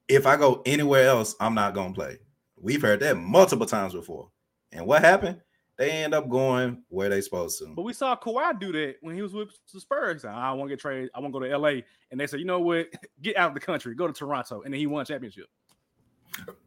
If 0.08 0.26
I 0.26 0.36
go 0.36 0.62
anywhere 0.66 1.06
else, 1.06 1.36
I'm 1.40 1.54
not 1.54 1.74
gonna 1.74 1.94
play. 1.94 2.18
We've 2.56 2.82
heard 2.82 3.00
that 3.00 3.16
multiple 3.16 3.66
times 3.66 3.92
before. 3.94 4.30
And 4.72 4.86
what 4.86 5.02
happened? 5.02 5.40
They 5.78 5.90
end 5.90 6.12
up 6.14 6.28
going 6.28 6.82
where 6.88 7.08
they 7.08 7.20
supposed 7.22 7.58
to. 7.60 7.72
But 7.74 7.82
we 7.82 7.92
saw 7.94 8.14
Kawhi 8.14 8.58
do 8.60 8.70
that 8.72 8.96
when 9.00 9.14
he 9.14 9.22
was 9.22 9.32
with 9.32 9.48
the 9.72 9.80
Spurs. 9.80 10.22
Said, 10.22 10.30
I 10.32 10.52
want 10.52 10.68
to 10.68 10.76
get 10.76 10.80
traded. 10.80 11.08
I 11.14 11.20
want 11.20 11.32
to 11.32 11.40
go 11.40 11.46
to 11.46 11.56
LA. 11.56 11.80
And 12.10 12.20
they 12.20 12.26
said, 12.26 12.38
you 12.40 12.44
know 12.44 12.60
what? 12.60 12.88
Get 13.22 13.36
out 13.38 13.48
of 13.48 13.54
the 13.54 13.60
country. 13.60 13.94
Go 13.94 14.06
to 14.06 14.12
Toronto. 14.12 14.60
And 14.60 14.74
then 14.74 14.78
he 14.78 14.86
won 14.86 15.00
a 15.00 15.04
championship. 15.06 15.46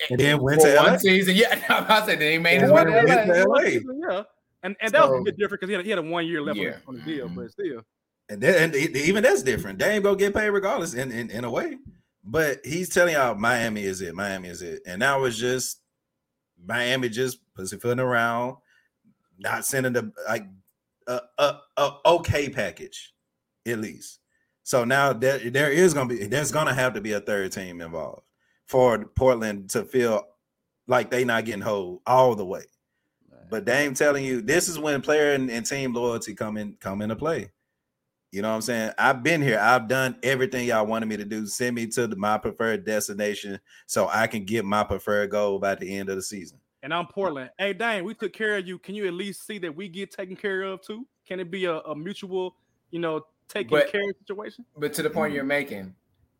And 0.10 0.20
then 0.20 0.42
went 0.42 0.62
For 0.62 0.68
to 0.70 0.76
one 0.78 0.94
LA. 0.94 0.98
season. 0.98 1.36
Yeah, 1.36 1.62
I 1.88 2.04
said 2.08 2.20
he 2.22 2.40
made 2.40 2.62
his 2.62 2.72
way 2.72 2.86
to 2.86 2.90
to 2.92 3.46
LA. 3.48 3.56
LA. 3.56 3.60
Yeah. 3.62 4.24
And, 4.64 4.76
and 4.82 4.92
that 4.92 5.08
was 5.08 5.20
a 5.20 5.24
bit 5.24 5.38
different 5.38 5.62
because 5.62 5.70
he 5.70 5.76
had, 5.76 5.84
he 5.86 5.90
had 5.92 6.00
a 6.00 6.02
one 6.02 6.26
year 6.26 6.42
left 6.42 6.58
on 6.58 6.64
Yeah. 6.66 6.72
his- 6.72 6.82
on 6.88 6.96
his 6.96 7.04
deal, 7.06 7.30
but 7.30 7.52
still. 7.52 7.82
And, 8.30 8.42
then, 8.42 8.64
and 8.64 8.76
even 8.76 9.24
that's 9.24 9.44
different. 9.44 9.80
Dame 9.80 10.02
go 10.02 10.16
get 10.16 10.34
paid 10.34 10.50
regardless 10.50 10.94
in, 10.94 11.12
in, 11.12 11.30
in 11.30 11.44
a 11.44 11.52
way. 11.52 11.78
But 12.24 12.66
he's 12.66 12.90
telling 12.90 13.16
y'all 13.16 13.36
Miami 13.36 13.84
is 13.84 14.02
it. 14.02 14.16
Miami 14.16 14.48
is 14.48 14.62
it. 14.62 14.82
And 14.86 15.00
now 15.00 15.24
it's 15.26 15.38
just 15.38 15.82
Miami 16.66 17.10
just 17.10 17.40
pussyfooting 17.56 18.00
around, 18.00 18.58
not 19.38 19.66
sending 19.66 19.94
the 19.94 20.12
like 20.28 20.46
a, 21.08 21.22
a, 21.38 21.58
a 21.78 21.92
okay 22.06 22.50
package, 22.50 23.14
at 23.68 23.80
least. 23.80 24.20
So 24.64 24.86
now 24.86 25.12
there, 25.12 25.50
there 25.50 25.72
is 25.72 25.94
gonna 25.94 26.08
be 26.08 26.26
there's 26.26 26.52
gonna 26.52 26.74
have 26.74 26.94
to 26.94 27.02
be 27.02 27.12
a 27.12 27.20
third 27.20 27.52
team 27.52 27.82
involved 27.82 28.24
for 28.66 29.06
Portland 29.06 29.70
to 29.72 29.84
feel 29.84 30.26
like 30.88 31.12
they 31.12 31.26
not 31.26 31.46
getting 31.46 31.62
hold 31.62 32.02
all 32.06 32.36
the 32.36 32.46
way. 32.46 32.64
But 33.50 33.66
Dame 33.66 33.94
telling 33.94 34.26
you 34.26 34.42
this 34.42 34.68
is 34.68 34.80
when 34.80 35.02
player 35.02 35.34
and, 35.34 35.52
and 35.52 35.66
team 35.66 35.94
loyalty 35.94 36.34
come 36.34 36.58
in 36.58 36.78
come 36.80 37.02
into 37.02 37.16
play. 37.16 37.52
You 38.34 38.42
know 38.42 38.50
what 38.50 38.56
I'm 38.56 38.62
saying? 38.62 38.92
I've 38.98 39.22
been 39.22 39.44
here. 39.44 39.60
I've 39.60 39.88
done 39.88 40.16
everything 40.24 40.68
y'all 40.68 40.88
wanted 40.88 41.06
me 41.08 41.18
to 41.18 41.24
do. 41.24 41.46
Send 41.46 41.76
me 41.76 41.86
to 41.86 42.08
the, 42.08 42.16
my 42.16 42.40
preferred 42.40 42.84
destination 42.84 43.60
so 43.86 44.10
I 44.12 44.26
can 44.26 44.44
get 44.44 44.66
my 44.66 44.84
preferred 44.84 45.30
goal 45.30 45.60
by 45.60 45.76
the 45.76 45.96
end 45.96 46.10
of 46.10 46.16
the 46.16 46.22
season. 46.24 46.58
And 46.82 46.92
I'm 46.92 47.06
Portland. 47.06 47.52
Hey, 47.60 47.74
Dane, 47.74 48.04
we 48.04 48.16
took 48.16 48.34
care 48.34 48.58
of 48.58 48.68
you. 48.68 48.80
Can 48.80 48.96
you 48.96 49.06
at 49.06 49.14
least 49.14 49.46
see 49.46 49.60
that 49.60 49.76
we 49.76 49.88
get 49.88 50.10
taken 50.10 50.36
care 50.36 50.64
of 50.64 50.82
too? 50.82 51.06
Can 51.28 51.40
it 51.40 51.52
be 51.52 51.66
a, 51.66 51.76
a 51.82 51.96
mutual, 51.96 52.56
you 52.90 52.98
know, 52.98 53.22
taking 53.48 53.70
But- 53.70 53.92
care 53.92 54.02
of 54.10 54.16
situation? 54.26 54.66
But 54.78 54.94
to 54.94 55.04
the 55.04 55.12
point 55.12 55.32
Mhm. 55.32 55.36
you're 55.36 55.44
making, 55.44 55.94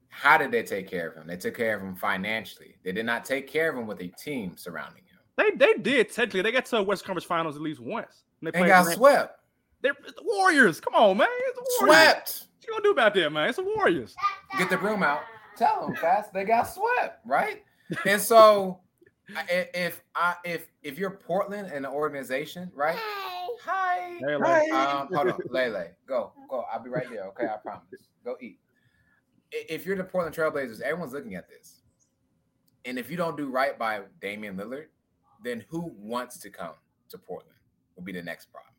how 0.10 0.40
did 0.40 0.52
they 0.52 0.64
take 0.64 0.90
care 0.90 1.10
of 1.10 1.16
him? 1.16 1.28
They 1.28 1.38
took 1.38 1.56
care 1.56 1.76
of 1.78 1.84
him 1.84 1.96
financially. 1.96 2.74
They 2.82 2.92
did 2.92 3.06
not 3.06 3.24
take 3.24 3.48
care 3.48 3.70
of 3.70 3.78
him 3.78 3.86
with 3.86 4.02
a 4.02 4.08
team 4.08 4.58
surrounding 4.58 5.04
him. 5.04 5.20
They 5.38 5.52
they 5.52 5.76
did 5.76 6.12
technically. 6.12 6.42
They 6.42 6.52
got 6.52 6.66
to 6.66 6.78
the 6.78 6.84
West 6.84 7.06
Conference 7.06 7.26
Finals 7.26 7.56
at 7.56 7.62
least 7.62 7.80
once. 7.80 8.24
And 8.42 8.48
they 8.48 8.58
And 8.58 8.64
played 8.64 8.68
got 8.70 8.82
Durant. 8.84 8.98
swept. 8.98 9.40
They're 9.84 9.94
it's 10.06 10.14
the 10.14 10.24
Warriors. 10.24 10.80
Come 10.80 10.96
on, 10.96 11.18
man. 11.18 11.28
It's 11.30 11.58
the 11.58 11.86
Warriors. 11.86 12.06
Swept. 12.06 12.48
What 12.56 12.68
you 12.68 12.74
gonna 12.74 12.84
do 12.84 12.92
about 12.92 13.14
that, 13.14 13.30
man? 13.32 13.50
It's 13.50 13.58
the 13.58 13.64
Warriors. 13.64 14.16
Get 14.58 14.70
the 14.70 14.78
broom 14.78 15.04
out. 15.04 15.22
Tell 15.58 15.86
them 15.86 15.96
fast. 15.98 16.34
They 16.34 16.46
got 16.46 16.64
swept, 16.64 17.20
right? 17.26 17.64
And 18.08 18.20
so, 18.20 18.80
if 19.50 20.02
I 20.16 20.36
if 20.46 20.68
if 20.82 20.98
you're 20.98 21.12
Portland 21.12 21.70
and 21.72 21.86
the 21.86 21.90
organization, 21.90 22.72
right? 22.74 22.98
Hi. 22.98 24.18
Hey, 24.20 24.36
like, 24.38 24.72
Um, 24.72 25.10
hold 25.14 25.28
on, 25.28 25.40
Lele, 25.50 25.90
go, 26.08 26.32
go. 26.50 26.64
I'll 26.72 26.82
be 26.82 26.90
right 26.90 27.08
there. 27.10 27.26
Okay, 27.26 27.46
I 27.46 27.58
promise. 27.58 27.84
Go 28.24 28.36
eat. 28.42 28.60
If 29.52 29.86
you're 29.86 29.98
the 29.98 30.04
Portland 30.06 30.36
Trailblazers, 30.36 30.82
everyone's 30.82 31.14
looking 31.14 31.36
at 31.36 31.48
this, 31.50 31.82
and 32.86 32.98
if 32.98 33.12
you 33.12 33.18
don't 33.18 33.38
do 33.38 33.50
right 33.50 33.78
by 33.78 34.02
Damian 34.22 34.56
Lillard, 34.58 34.86
then 35.44 35.64
who 35.70 35.94
wants 35.98 36.40
to 36.40 36.50
come 36.50 36.74
to 37.10 37.18
Portland? 37.18 37.58
Will 37.96 38.04
be 38.04 38.14
the 38.14 38.24
next 38.24 38.52
problem. 38.52 38.73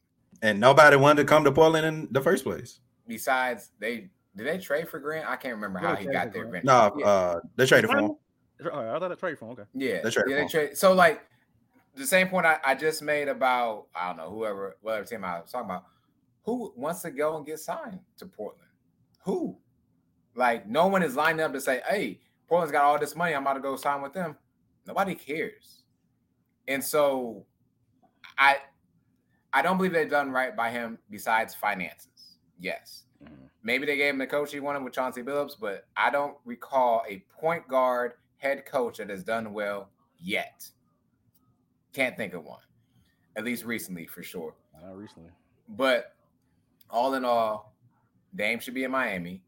And 0.44 0.60
nobody 0.60 0.96
wanted 0.98 1.22
to 1.22 1.26
come 1.26 1.42
to 1.44 1.50
Portland 1.52 1.86
in 1.86 2.08
the 2.10 2.20
first 2.20 2.44
place. 2.44 2.80
Besides, 3.08 3.70
they 3.78 4.10
did 4.36 4.46
they 4.46 4.58
trade 4.58 4.88
for 4.88 4.98
Grant? 4.98 5.26
I 5.26 5.36
can't 5.36 5.54
remember 5.54 5.78
how 5.78 5.96
he 5.96 6.04
got 6.04 6.34
there. 6.34 6.44
Grant. 6.44 6.66
No, 6.66 6.94
yeah. 6.98 7.06
uh 7.06 7.40
they 7.56 7.64
traded 7.64 7.88
for 7.90 7.96
him. 7.98 8.10
Oh, 8.70 8.94
I 8.94 8.98
thought 8.98 9.08
that 9.08 9.18
traded 9.18 9.38
for 9.38 9.46
him. 9.46 9.52
Okay. 9.52 9.62
Yeah, 9.72 10.02
They 10.02 10.10
trade 10.10 10.24
yeah, 10.28 10.34
for 10.34 10.36
they 10.36 10.42
him. 10.42 10.48
trade. 10.48 10.76
So 10.76 10.92
like 10.92 11.22
the 11.94 12.06
same 12.06 12.28
point 12.28 12.44
I, 12.44 12.58
I 12.62 12.74
just 12.74 13.00
made 13.00 13.28
about 13.28 13.86
I 13.94 14.08
don't 14.08 14.18
know 14.18 14.30
whoever 14.30 14.76
whatever 14.82 15.06
team 15.06 15.24
I 15.24 15.40
was 15.40 15.50
talking 15.50 15.70
about, 15.70 15.84
who 16.42 16.74
wants 16.76 17.00
to 17.02 17.10
go 17.10 17.38
and 17.38 17.46
get 17.46 17.58
signed 17.60 18.00
to 18.18 18.26
Portland? 18.26 18.68
Who? 19.24 19.56
Like 20.34 20.68
no 20.68 20.88
one 20.88 21.02
is 21.02 21.16
lined 21.16 21.40
up 21.40 21.54
to 21.54 21.60
say, 21.60 21.80
"Hey, 21.88 22.20
Portland's 22.48 22.70
got 22.72 22.84
all 22.84 22.98
this 22.98 23.16
money. 23.16 23.34
I'm 23.34 23.42
about 23.42 23.54
to 23.54 23.60
go 23.60 23.76
sign 23.76 24.02
with 24.02 24.12
them." 24.12 24.36
Nobody 24.86 25.14
cares, 25.14 25.84
and 26.68 26.84
so 26.84 27.46
I 28.36 28.58
I 29.54 29.62
don't 29.62 29.76
believe 29.76 29.92
they've 29.92 30.10
done 30.10 30.32
right 30.32 30.54
by 30.54 30.70
him 30.70 30.98
besides 31.10 31.54
finances. 31.54 32.38
Yes. 32.58 33.04
Mm-hmm. 33.22 33.46
Maybe 33.62 33.86
they 33.86 33.96
gave 33.96 34.12
him 34.12 34.18
the 34.18 34.26
coach 34.26 34.52
he 34.52 34.58
wanted 34.58 34.82
with 34.82 34.92
Chauncey 34.92 35.22
Billups, 35.22 35.54
but 35.58 35.86
I 35.96 36.10
don't 36.10 36.36
recall 36.44 37.04
a 37.08 37.24
point 37.40 37.66
guard 37.68 38.14
head 38.36 38.66
coach 38.66 38.98
that 38.98 39.08
has 39.10 39.22
done 39.22 39.52
well 39.52 39.90
yet. 40.18 40.68
Can't 41.92 42.16
think 42.16 42.34
of 42.34 42.44
one. 42.44 42.60
At 43.36 43.44
least 43.44 43.64
recently, 43.64 44.06
for 44.06 44.24
sure. 44.24 44.54
Not 44.82 44.98
recently. 44.98 45.30
But 45.68 46.16
all 46.90 47.14
in 47.14 47.24
all, 47.24 47.74
Dame 48.34 48.58
should 48.58 48.74
be 48.74 48.82
in 48.82 48.90
Miami. 48.90 49.44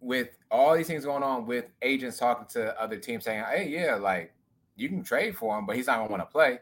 With 0.00 0.36
all 0.50 0.76
these 0.76 0.86
things 0.86 1.06
going 1.06 1.22
on, 1.22 1.46
with 1.46 1.70
agents 1.80 2.18
talking 2.18 2.46
to 2.50 2.78
other 2.80 2.98
teams 2.98 3.24
saying, 3.24 3.44
"Hey, 3.44 3.68
yeah, 3.68 3.94
like 3.94 4.34
you 4.76 4.90
can 4.90 5.02
trade 5.02 5.36
for 5.36 5.58
him, 5.58 5.64
but 5.64 5.74
he's 5.74 5.86
not 5.86 5.96
gonna 5.96 6.10
want 6.10 6.22
to 6.22 6.26
play." 6.26 6.60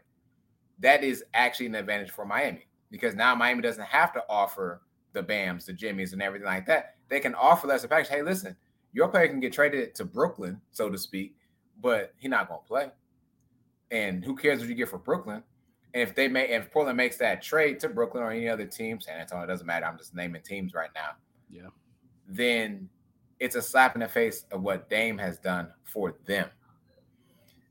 That 0.81 1.05
is 1.05 1.25
actually 1.35 1.67
an 1.67 1.75
advantage 1.75 2.11
for 2.11 2.25
Miami 2.25 2.67
because 2.91 3.15
now 3.15 3.35
Miami 3.35 3.63
doesn't 3.63 3.85
have 3.85 4.13
to 4.15 4.25
offer 4.29 4.83
the 5.13 5.23
Bams, 5.23 5.67
the 5.67 5.73
Jimmys, 5.73 6.13
and 6.13 6.23
everything 6.23 6.47
like 6.47 6.67
that. 6.67 6.97
They 7.09 7.21
can 7.21 7.35
offer 7.35 7.67
less 7.67 7.87
package. 7.87 8.09
Hey, 8.09 8.23
listen, 8.23 8.57
your 8.93 9.09
player 9.09 9.29
can 9.29 9.41
get 9.41 9.53
traded 9.53 9.95
to 9.97 10.05
Brooklyn, 10.05 10.61
so 10.71 10.91
to 10.91 10.99
speak, 10.99 11.37
but 11.81 12.13
he's 12.17 12.31
not 12.31 12.49
gonna 12.49 12.61
play. 12.67 12.91
And 13.91 14.25
who 14.25 14.35
cares 14.35 14.61
what 14.61 14.69
you 14.69 14.75
get 14.75 14.89
for 14.89 14.99
Brooklyn? 14.99 15.43
And 15.93 16.03
if 16.03 16.15
they 16.15 16.27
may, 16.27 16.49
if 16.49 16.71
Portland 16.73 16.97
makes 16.97 17.17
that 17.19 17.41
trade 17.41 17.79
to 17.81 17.89
Brooklyn 17.89 18.25
or 18.25 18.31
any 18.33 18.49
other 18.49 18.67
team, 18.67 19.01
San 19.01 19.21
Antonio 19.21 19.47
doesn't 19.47 19.67
matter. 19.67 19.87
I'm 19.87 19.97
just 19.97 20.15
naming 20.15 20.43
teams 20.43 20.75
right 20.75 20.91
now. 20.95 21.11
Yeah. 21.49 21.69
Then 22.27 22.89
it's 23.39 23.55
a 23.55 23.63
slap 23.63 23.95
in 23.95 24.01
the 24.01 24.09
face 24.09 24.45
of 24.51 24.63
what 24.63 24.91
Dame 24.91 25.19
has 25.19 25.39
done 25.39 25.69
for 25.85 26.17
them. 26.27 26.49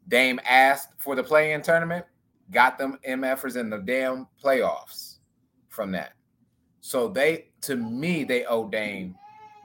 Dame 0.08 0.40
asked 0.46 0.92
for 0.98 1.16
the 1.16 1.24
play-in 1.24 1.62
tournament, 1.62 2.06
got 2.54 2.78
them 2.78 3.00
MFers 3.08 3.58
in 3.58 3.70
the 3.70 3.80
damn 3.80 4.28
playoffs 4.42 5.18
from 5.70 5.92
that. 5.92 6.14
So 6.82 7.08
they, 7.08 7.50
to 7.62 7.76
me, 7.76 8.24
they 8.24 8.46
owe 8.46 8.68
Dame 8.68 9.16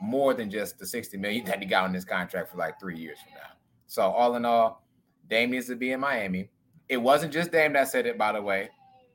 more 0.01 0.34
than 0.34 0.51
just 0.51 0.78
the 0.78 0.86
60 0.86 1.16
million 1.16 1.45
that 1.47 1.61
he 1.61 1.66
got 1.66 1.84
on 1.84 1.93
this 1.93 2.05
contract 2.05 2.51
for 2.51 2.57
like 2.57 2.78
three 2.78 2.99
years 2.99 3.18
from 3.20 3.34
now. 3.34 3.51
So 3.86 4.03
all 4.03 4.36
in 4.36 4.45
all, 4.45 4.84
Dame 5.28 5.51
needs 5.51 5.66
to 5.66 5.76
be 5.76 5.93
in 5.93 6.01
Miami. 6.01 6.49
It 6.89 6.97
wasn't 6.97 7.32
just 7.32 7.53
Dame 7.53 7.72
that 7.74 7.89
said 7.89 8.07
it, 8.07 8.16
by 8.16 8.32
the 8.32 8.41
way. 8.41 8.70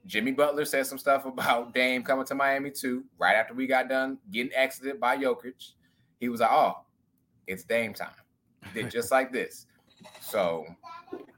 Jimmy 0.05 0.31
Butler 0.31 0.65
said 0.65 0.85
some 0.85 0.97
stuff 0.97 1.25
about 1.25 1.73
Dame 1.75 2.03
coming 2.03 2.25
to 2.25 2.35
Miami 2.35 2.71
too, 2.71 3.05
right 3.17 3.35
after 3.35 3.53
we 3.53 3.67
got 3.67 3.89
done 3.89 4.17
getting 4.31 4.53
exited 4.53 4.99
by 4.99 5.17
Jokic. 5.17 5.71
He 6.19 6.29
was 6.29 6.41
like, 6.41 6.51
oh, 6.51 6.85
it's 7.47 7.63
Dame 7.63 7.93
time. 7.93 8.09
Did 8.73 8.91
just 8.91 9.11
like 9.11 9.31
this. 9.31 9.65
So, 10.21 10.65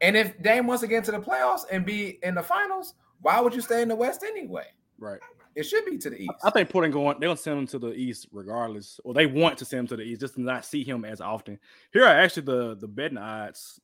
and 0.01 0.15
if 0.17 0.41
Dame 0.41 0.67
wants 0.67 0.81
to 0.81 0.87
get 0.87 0.97
into 0.97 1.11
the 1.11 1.19
playoffs 1.19 1.63
and 1.71 1.85
be 1.85 2.19
in 2.23 2.35
the 2.35 2.43
finals, 2.43 2.95
why 3.21 3.39
would 3.39 3.53
you 3.53 3.61
stay 3.61 3.81
in 3.81 3.87
the 3.87 3.95
West 3.95 4.23
anyway? 4.23 4.67
Right. 4.99 5.19
It 5.55 5.63
should 5.63 5.85
be 5.85 5.97
to 5.99 6.09
the 6.09 6.21
East. 6.21 6.33
I 6.43 6.49
think 6.49 6.69
Portland 6.69 6.93
going, 6.93 7.17
they're 7.19 7.29
gonna 7.29 7.37
send 7.37 7.59
him 7.59 7.67
to 7.67 7.79
the 7.79 7.93
East 7.93 8.27
regardless, 8.31 8.99
or 9.03 9.13
they 9.13 9.25
want 9.25 9.57
to 9.59 9.65
send 9.65 9.81
him 9.81 9.87
to 9.87 9.95
the 9.97 10.03
East 10.03 10.21
just 10.21 10.35
to 10.35 10.41
not 10.41 10.65
see 10.65 10.83
him 10.83 11.05
as 11.05 11.21
often. 11.21 11.57
Here 11.93 12.03
are 12.03 12.19
actually 12.19 12.43
the 12.43 12.75
the 12.75 12.87
betting 12.87 13.17
odds 13.17 13.79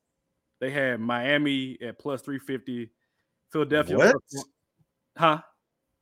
they 0.62 0.70
had 0.70 1.00
Miami 1.00 1.78
at 1.82 1.98
plus 1.98 2.22
350, 2.22 2.92
Philadelphia. 3.52 3.98
What? 3.98 4.16
Plus, 4.32 4.46
huh? 5.18 5.42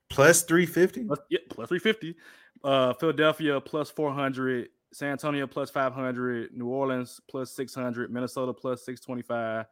Plus 0.10 0.44
350? 0.44 1.08
Yeah, 1.30 1.40
plus 1.50 1.70
350. 1.70 2.16
Uh, 2.62 2.94
Philadelphia 2.94 3.62
plus 3.62 3.90
400, 3.90 4.68
San 4.92 5.14
Antonio 5.14 5.48
plus 5.48 5.70
500, 5.70 6.52
New 6.54 6.68
Orleans 6.68 7.22
plus 7.30 7.52
600, 7.54 8.12
Minnesota 8.12 8.54
plus 8.54 8.84
625, 8.84 9.66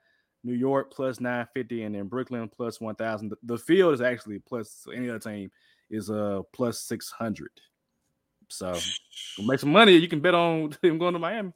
New 0.43 0.53
York 0.53 0.91
plus 0.91 1.19
950, 1.19 1.83
and 1.83 1.95
then 1.95 2.07
Brooklyn 2.07 2.47
plus 2.47 2.79
1000. 2.79 3.33
The 3.43 3.57
field 3.57 3.93
is 3.93 4.01
actually 4.01 4.39
plus 4.39 4.85
any 4.93 5.09
other 5.09 5.19
team 5.19 5.51
is 5.89 6.09
uh 6.09 6.41
plus 6.53 6.79
600. 6.81 7.49
So 8.49 8.77
make 9.39 9.59
some 9.59 9.71
money. 9.71 9.93
You 9.93 10.07
can 10.07 10.19
bet 10.19 10.35
on 10.35 10.75
him 10.81 10.97
going 10.97 11.13
to 11.13 11.19
Miami. 11.19 11.51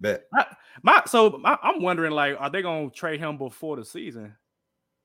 Bet. 0.00 0.24
My, 0.32 0.46
my 0.82 1.02
so 1.06 1.38
my, 1.40 1.56
I'm 1.62 1.80
wondering 1.80 2.12
like, 2.12 2.36
are 2.38 2.50
they 2.50 2.62
gonna 2.62 2.90
trade 2.90 3.20
him 3.20 3.38
before 3.38 3.76
the 3.76 3.84
season, 3.84 4.34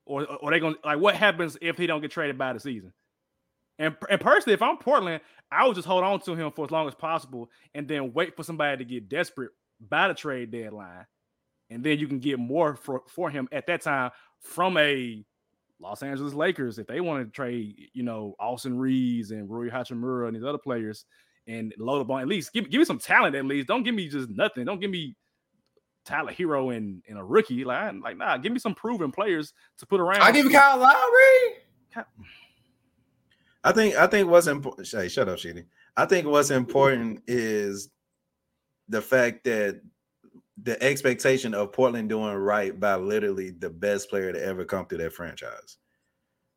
or 0.04 0.26
are 0.42 0.50
they 0.50 0.60
gonna 0.60 0.76
like 0.84 0.98
what 0.98 1.14
happens 1.14 1.56
if 1.60 1.78
he 1.78 1.86
don't 1.86 2.00
get 2.00 2.10
traded 2.10 2.36
by 2.36 2.52
the 2.52 2.60
season? 2.60 2.92
And 3.78 3.96
and 4.10 4.20
personally, 4.20 4.54
if 4.54 4.62
I'm 4.62 4.76
Portland, 4.76 5.20
I 5.52 5.66
would 5.66 5.76
just 5.76 5.86
hold 5.86 6.02
on 6.02 6.20
to 6.22 6.34
him 6.34 6.50
for 6.50 6.64
as 6.64 6.72
long 6.72 6.88
as 6.88 6.94
possible, 6.96 7.48
and 7.74 7.86
then 7.86 8.12
wait 8.12 8.36
for 8.36 8.42
somebody 8.42 8.76
to 8.78 8.84
get 8.84 9.08
desperate 9.08 9.50
by 9.80 10.08
the 10.08 10.14
trade 10.14 10.50
deadline, 10.50 11.06
and 11.70 11.84
then 11.84 11.98
you 11.98 12.06
can 12.06 12.18
get 12.18 12.38
more 12.38 12.76
for 12.76 13.02
for 13.08 13.30
him 13.30 13.48
at 13.52 13.66
that 13.66 13.82
time 13.82 14.10
from 14.40 14.76
a 14.76 15.24
Los 15.80 16.02
Angeles 16.02 16.34
Lakers 16.34 16.78
if 16.78 16.86
they 16.86 17.00
want 17.00 17.24
to 17.24 17.30
trade, 17.30 17.88
you 17.92 18.02
know, 18.02 18.34
Austin 18.40 18.78
Reaves 18.78 19.30
and 19.30 19.48
Rui 19.48 19.70
Hachimura 19.70 20.26
and 20.26 20.36
these 20.36 20.44
other 20.44 20.58
players 20.58 21.04
and 21.46 21.72
load 21.78 22.00
up 22.00 22.10
on 22.10 22.20
at 22.20 22.28
least 22.28 22.52
give, 22.52 22.68
give 22.68 22.78
me 22.80 22.84
some 22.84 22.98
talent 22.98 23.36
at 23.36 23.44
least. 23.44 23.68
Don't 23.68 23.82
give 23.82 23.94
me 23.94 24.08
just 24.08 24.28
nothing. 24.28 24.64
Don't 24.64 24.80
give 24.80 24.90
me 24.90 25.14
Tyler 26.04 26.32
Herro 26.32 26.76
and, 26.76 27.02
and 27.08 27.18
a 27.18 27.22
rookie. 27.22 27.64
Like, 27.64 27.94
like 28.02 28.16
nah, 28.16 28.36
give 28.38 28.52
me 28.52 28.58
some 28.58 28.74
proven 28.74 29.12
players 29.12 29.52
to 29.78 29.86
put 29.86 30.00
around. 30.00 30.22
I 30.22 30.32
give 30.32 30.46
you 30.46 30.52
Kyle 30.52 30.78
Lowry. 30.78 32.04
I 33.64 33.72
think 33.72 33.96
I 33.96 34.06
think 34.06 34.28
what's 34.28 34.46
important. 34.46 34.88
Hey, 34.90 35.08
shut 35.08 35.28
up, 35.28 35.38
Sheedy. 35.38 35.64
I 35.96 36.06
think 36.06 36.26
what's 36.26 36.50
important 36.50 37.22
is 37.26 37.90
the 38.88 39.02
fact 39.02 39.44
that 39.44 39.80
the 40.62 40.82
expectation 40.82 41.54
of 41.54 41.72
Portland 41.72 42.08
doing 42.08 42.34
right 42.34 42.78
by 42.78 42.96
literally 42.96 43.50
the 43.50 43.70
best 43.70 44.10
player 44.10 44.32
to 44.32 44.42
ever 44.42 44.64
come 44.64 44.86
through 44.86 44.98
that 44.98 45.12
franchise. 45.12 45.78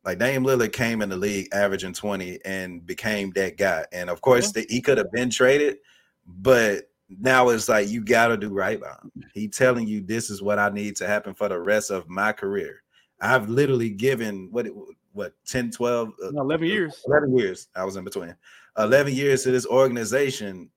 Like 0.04 0.18
Dame 0.18 0.42
Lillard 0.42 0.72
came 0.72 1.02
in 1.02 1.08
the 1.08 1.16
league 1.16 1.48
averaging 1.52 1.92
20 1.92 2.40
and 2.44 2.84
became 2.84 3.30
that 3.32 3.56
guy. 3.56 3.86
And 3.92 4.10
of 4.10 4.20
course, 4.20 4.50
the, 4.50 4.66
he 4.68 4.80
could 4.80 4.98
have 4.98 5.12
been 5.12 5.30
traded, 5.30 5.78
but 6.26 6.90
now 7.08 7.50
it's 7.50 7.68
like 7.68 7.88
you 7.88 8.02
got 8.02 8.28
to 8.28 8.36
do 8.36 8.48
right 8.48 8.80
by 8.80 8.88
him. 8.88 9.12
He 9.32 9.46
telling 9.46 9.86
you 9.86 10.00
this 10.00 10.30
is 10.30 10.42
what 10.42 10.58
I 10.58 10.70
need 10.70 10.96
to 10.96 11.06
happen 11.06 11.34
for 11.34 11.48
the 11.48 11.60
rest 11.60 11.90
of 11.90 12.08
my 12.08 12.32
career. 12.32 12.82
I've 13.20 13.48
literally 13.48 13.90
given 13.90 14.48
what 14.50 14.66
what 15.12 15.34
10 15.46 15.70
12 15.70 16.08
uh, 16.24 16.28
11 16.28 16.66
years 16.66 17.02
11 17.06 17.36
years 17.36 17.68
i 17.76 17.84
was 17.84 17.96
in 17.96 18.04
between 18.04 18.34
11 18.78 19.12
years 19.12 19.42
to 19.42 19.50
this 19.50 19.66
organization 19.66 20.70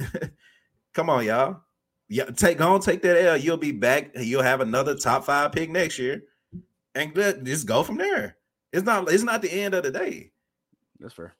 come 0.92 1.08
on 1.08 1.24
y'all 1.24 1.60
yeah 2.08 2.24
take 2.24 2.60
on 2.60 2.80
take 2.80 3.02
that 3.02 3.22
l 3.22 3.36
you'll 3.36 3.56
be 3.56 3.72
back 3.72 4.10
you'll 4.16 4.42
have 4.42 4.60
another 4.60 4.94
top 4.94 5.24
five 5.24 5.52
pick 5.52 5.70
next 5.70 5.98
year 5.98 6.22
and 6.98 7.14
just 7.44 7.66
go 7.66 7.82
from 7.82 7.96
there. 7.96 8.36
It's 8.72 8.84
not 8.84 9.10
it's 9.10 9.22
not 9.22 9.42
the 9.42 9.50
end 9.50 9.74
of 9.74 9.84
the 9.84 9.90
day. 9.90 10.32
That's 10.98 11.14
fair. 11.14 11.34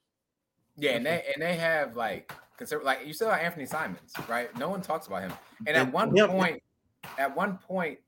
Yeah, 0.76 0.92
and 0.92 1.04
they 1.04 1.24
and 1.34 1.42
they 1.42 1.56
have 1.56 1.96
like 1.96 2.32
consider 2.56 2.82
like 2.82 3.06
you 3.06 3.12
still 3.12 3.30
have 3.30 3.40
Anthony 3.40 3.66
Simons, 3.66 4.12
right? 4.28 4.56
No 4.56 4.68
one 4.68 4.80
talks 4.80 5.06
about 5.06 5.22
him. 5.22 5.32
And 5.66 5.76
at 5.76 5.92
one 5.92 6.14
point, 6.14 6.62
at 7.18 7.34
one 7.34 7.58
point, 7.58 7.98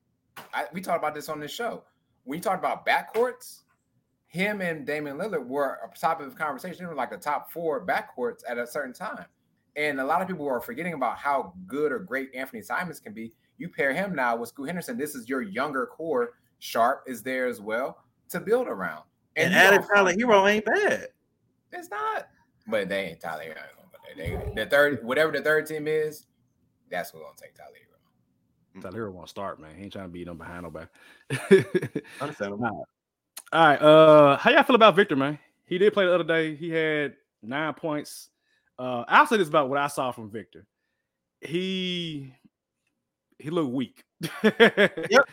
I, 0.54 0.66
we 0.72 0.80
talked 0.80 0.98
about 0.98 1.14
this 1.14 1.28
on 1.28 1.40
this 1.40 1.50
show. 1.50 1.84
When 2.24 2.38
you 2.38 2.42
talked 2.42 2.58
about 2.58 2.86
backcourts, 2.86 3.62
him 4.28 4.61
and 4.61 4.86
Damian 4.86 5.18
Lillard 5.18 5.46
were 5.46 5.78
a 5.84 5.98
top 5.98 6.20
of 6.20 6.30
the 6.30 6.36
conversation. 6.36 6.84
They 6.84 6.86
were 6.86 6.94
like 6.94 7.11
the 7.11 7.18
top 7.18 7.50
four 7.52 7.84
backcourts 7.84 8.40
at 8.48 8.58
a 8.58 8.66
certain 8.66 8.94
time. 8.94 9.26
And 9.76 10.00
a 10.00 10.04
lot 10.04 10.20
of 10.20 10.28
people 10.28 10.48
are 10.48 10.60
forgetting 10.60 10.94
about 10.94 11.16
how 11.16 11.54
good 11.66 11.92
or 11.92 11.98
great 12.00 12.34
Anthony 12.34 12.62
Simons 12.62 13.00
can 13.00 13.12
be. 13.12 13.32
You 13.58 13.68
pair 13.68 13.92
him 13.92 14.14
now 14.14 14.36
with 14.36 14.48
Scoot 14.48 14.66
Henderson. 14.66 14.96
This 14.98 15.14
is 15.14 15.28
your 15.28 15.42
younger 15.42 15.86
core 15.86 16.34
Sharpe 16.58 17.04
is 17.06 17.22
there 17.22 17.46
as 17.46 17.60
well 17.60 18.04
to 18.28 18.40
build 18.40 18.68
around. 18.68 19.02
And, 19.36 19.46
and 19.46 19.54
added 19.54 19.86
Tyler 19.92 20.12
Herro 20.12 20.50
ain't 20.50 20.64
bad. 20.64 21.08
It's 21.72 21.90
not, 21.90 22.28
but 22.66 22.88
they 22.88 23.06
ain't 23.06 23.20
Tyler 23.20 23.44
Herro. 23.44 24.16
They, 24.16 24.36
the 24.56 24.66
third, 24.66 25.04
whatever 25.04 25.30
the 25.30 25.40
third 25.40 25.66
team 25.66 25.86
is, 25.86 26.26
that's 26.90 27.10
who's 27.10 27.22
gonna 27.22 27.34
take 27.40 27.54
Tyler 27.54 27.70
Herro. 27.74 28.82
Tyler 28.82 28.98
Herro 28.98 29.12
want 29.12 29.26
to 29.26 29.30
start, 29.30 29.60
man. 29.60 29.74
He 29.76 29.84
ain't 29.84 29.92
trying 29.92 30.06
to 30.06 30.12
beat 30.12 30.24
them 30.24 30.36
behind 30.36 30.64
nobody. 30.64 30.86
Understandable. 32.20 32.64
All 33.52 33.66
right. 33.66 33.80
Uh, 33.80 34.36
how 34.36 34.50
y'all 34.50 34.62
feel 34.62 34.76
about 34.76 34.96
Victor, 34.96 35.16
man? 35.16 35.38
He 35.66 35.78
did 35.78 35.92
play 35.92 36.06
the 36.06 36.14
other 36.14 36.24
day. 36.24 36.56
He 36.56 36.70
had 36.70 37.14
nine 37.42 37.74
points. 37.74 38.29
Uh, 38.80 39.04
I'll 39.08 39.26
say 39.26 39.36
this 39.36 39.48
about 39.48 39.68
what 39.68 39.78
I 39.78 39.88
saw 39.88 40.10
from 40.10 40.30
Victor. 40.30 40.66
He 41.42 42.32
he 43.38 43.50
looked 43.50 43.72
weak. 43.72 44.02
yep. 44.42 45.28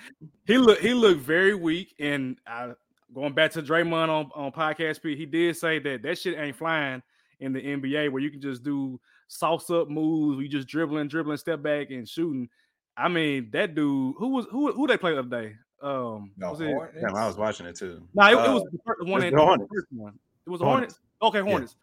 He 0.45 0.57
looked 0.57 0.81
he 0.81 0.93
looked 0.93 1.21
very 1.21 1.55
weak. 1.55 1.95
And 1.97 2.37
I, 2.45 2.73
going 3.13 3.33
back 3.33 3.51
to 3.51 3.61
Draymond 3.61 4.09
on, 4.09 4.29
on 4.35 4.51
podcast, 4.51 5.01
Pete, 5.01 5.17
he 5.17 5.25
did 5.25 5.55
say 5.55 5.79
that 5.79 6.03
that 6.03 6.17
shit 6.17 6.37
ain't 6.37 6.57
flying 6.57 7.01
in 7.39 7.53
the 7.53 7.61
NBA 7.61 8.11
where 8.11 8.21
you 8.21 8.31
can 8.31 8.41
just 8.41 8.63
do 8.63 8.99
sauce 9.29 9.69
up 9.69 9.89
moves, 9.89 10.41
you 10.41 10.49
just 10.49 10.67
dribbling, 10.67 11.07
dribbling, 11.07 11.37
step 11.37 11.63
back 11.63 11.89
and 11.89 12.07
shooting. 12.07 12.49
I 12.97 13.07
mean, 13.07 13.49
that 13.51 13.75
dude, 13.75 14.15
who 14.17 14.27
was 14.27 14.45
who 14.51 14.73
who 14.73 14.87
they 14.87 14.97
played 14.97 15.15
the 15.15 15.19
other 15.19 15.41
day? 15.41 15.55
Um, 15.81 16.31
no, 16.35 16.51
was 16.51 16.59
it? 16.59 16.75
Damn, 16.99 17.15
I 17.15 17.27
was 17.27 17.37
watching 17.37 17.65
it 17.65 17.77
too. 17.77 18.03
No, 18.13 18.23
nah, 18.23 18.29
it, 18.29 18.35
uh, 18.35 18.51
it, 18.51 18.53
was 18.55 18.63
the 18.73 18.79
first 18.85 19.07
one. 19.07 19.23
It, 19.23 19.31
the 19.31 19.37
Hornets. 19.37 19.69
First 19.73 19.87
one. 19.91 20.19
It 20.45 20.49
was 20.49 20.59
the 20.59 20.65
Hornets. 20.65 20.99
Hornets. 21.21 21.37
Okay, 21.37 21.49
Hornets. 21.49 21.75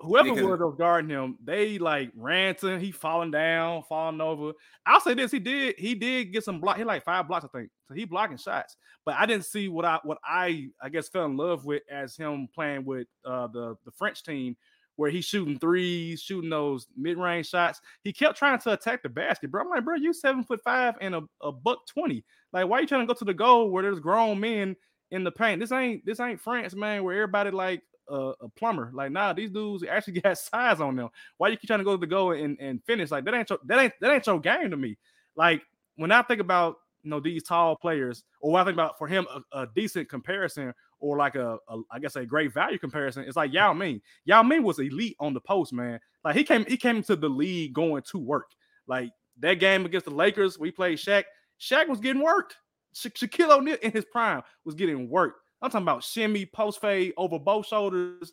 Whoever 0.00 0.30
Because- 0.34 0.58
was 0.60 0.74
guarding 0.78 1.10
him, 1.10 1.36
they 1.42 1.78
like 1.78 2.10
ran 2.14 2.54
to 2.56 2.68
him. 2.68 2.80
He 2.80 2.92
falling 2.92 3.30
down, 3.30 3.82
falling 3.88 4.20
over. 4.20 4.52
I'll 4.86 5.00
say 5.00 5.14
this: 5.14 5.30
he 5.30 5.38
did, 5.38 5.74
he 5.78 5.94
did 5.94 6.32
get 6.32 6.44
some 6.44 6.60
block. 6.60 6.76
He 6.76 6.84
like 6.84 7.04
five 7.04 7.28
blocks, 7.28 7.44
I 7.44 7.48
think. 7.56 7.70
So 7.86 7.94
he 7.94 8.04
blocking 8.04 8.36
shots, 8.36 8.76
but 9.04 9.14
I 9.18 9.26
didn't 9.26 9.44
see 9.46 9.68
what 9.68 9.84
I 9.84 9.98
what 10.02 10.18
I 10.24 10.68
I 10.82 10.88
guess 10.88 11.08
fell 11.08 11.24
in 11.24 11.36
love 11.36 11.64
with 11.64 11.82
as 11.90 12.16
him 12.16 12.48
playing 12.54 12.84
with 12.84 13.06
uh 13.24 13.46
the 13.48 13.76
the 13.84 13.90
French 13.92 14.22
team, 14.22 14.56
where 14.96 15.10
he's 15.10 15.24
shooting 15.24 15.58
threes, 15.58 16.20
shooting 16.20 16.50
those 16.50 16.86
mid 16.96 17.18
range 17.18 17.48
shots. 17.48 17.80
He 18.04 18.12
kept 18.12 18.38
trying 18.38 18.58
to 18.60 18.72
attack 18.72 19.02
the 19.02 19.08
basket, 19.08 19.50
bro. 19.50 19.62
I'm 19.62 19.70
like, 19.70 19.84
bro, 19.84 19.96
you 19.96 20.12
seven 20.12 20.44
foot 20.44 20.60
five 20.62 20.94
and 21.00 21.14
a, 21.14 21.22
a 21.42 21.50
buck 21.52 21.86
twenty. 21.86 22.24
Like, 22.52 22.68
why 22.68 22.78
are 22.78 22.80
you 22.82 22.86
trying 22.86 23.06
to 23.06 23.12
go 23.12 23.18
to 23.18 23.24
the 23.24 23.34
goal 23.34 23.70
where 23.70 23.82
there's 23.82 24.00
grown 24.00 24.40
men 24.40 24.76
in 25.10 25.24
the 25.24 25.30
paint? 25.32 25.60
This 25.60 25.72
ain't 25.72 26.04
this 26.04 26.20
ain't 26.20 26.40
France, 26.40 26.74
man, 26.74 27.04
where 27.04 27.14
everybody 27.14 27.50
like 27.50 27.82
a, 28.08 28.32
a 28.40 28.48
plumber. 28.50 28.90
Like, 28.92 29.12
nah, 29.12 29.32
these 29.32 29.50
dudes 29.50 29.84
actually 29.88 30.20
got 30.20 30.38
size 30.38 30.80
on 30.80 30.96
them. 30.96 31.08
Why 31.36 31.48
you 31.48 31.56
keep 31.56 31.68
trying 31.68 31.80
to 31.80 31.84
go 31.84 31.92
to 31.92 32.00
the 32.00 32.06
goal 32.06 32.32
and, 32.32 32.58
and 32.60 32.82
finish? 32.84 33.10
Like, 33.10 33.24
that 33.24 33.34
ain't 33.34 33.50
your, 33.50 33.58
that 33.66 33.78
ain't 33.78 33.92
that 34.00 34.12
ain't 34.12 34.26
your 34.26 34.40
game 34.40 34.70
to 34.70 34.76
me. 34.76 34.96
Like, 35.36 35.62
when 35.96 36.12
I 36.12 36.22
think 36.22 36.40
about 36.40 36.76
you 37.02 37.10
know 37.10 37.20
these 37.20 37.42
tall 37.42 37.76
players, 37.76 38.24
or 38.40 38.52
when 38.52 38.60
I 38.60 38.64
think 38.64 38.74
about 38.74 38.98
for 38.98 39.06
him 39.06 39.26
a, 39.32 39.60
a 39.60 39.68
decent 39.74 40.08
comparison, 40.08 40.74
or 41.00 41.16
like 41.16 41.34
a, 41.34 41.58
a 41.68 41.80
I 41.90 41.98
guess 41.98 42.16
a 42.16 42.26
great 42.26 42.52
value 42.52 42.78
comparison, 42.78 43.24
it's 43.24 43.36
like 43.36 43.52
Yao 43.52 43.72
Ming. 43.72 44.00
Yao 44.24 44.42
Ming 44.42 44.62
was 44.62 44.78
elite 44.78 45.16
on 45.20 45.34
the 45.34 45.40
post, 45.40 45.72
man. 45.72 46.00
Like 46.24 46.36
he 46.36 46.44
came 46.44 46.64
he 46.66 46.76
came 46.76 46.96
into 46.96 47.16
the 47.16 47.28
league 47.28 47.72
going 47.72 48.02
to 48.10 48.18
work. 48.18 48.50
Like 48.86 49.10
that 49.40 49.54
game 49.54 49.86
against 49.86 50.06
the 50.06 50.14
Lakers, 50.14 50.58
we 50.58 50.70
played 50.70 50.98
Shaq. 50.98 51.24
Shaq 51.60 51.88
was 51.88 52.00
getting 52.00 52.22
worked. 52.22 52.56
Sha- 52.94 53.10
Shaquille 53.10 53.56
O'Neal 53.56 53.76
in 53.82 53.92
his 53.92 54.04
prime 54.04 54.42
was 54.64 54.74
getting 54.74 55.08
worked. 55.08 55.40
I'm 55.60 55.70
talking 55.70 55.84
about 55.84 56.04
shimmy, 56.04 56.46
post 56.46 56.80
fade 56.80 57.14
over 57.16 57.38
both 57.38 57.66
shoulders, 57.66 58.32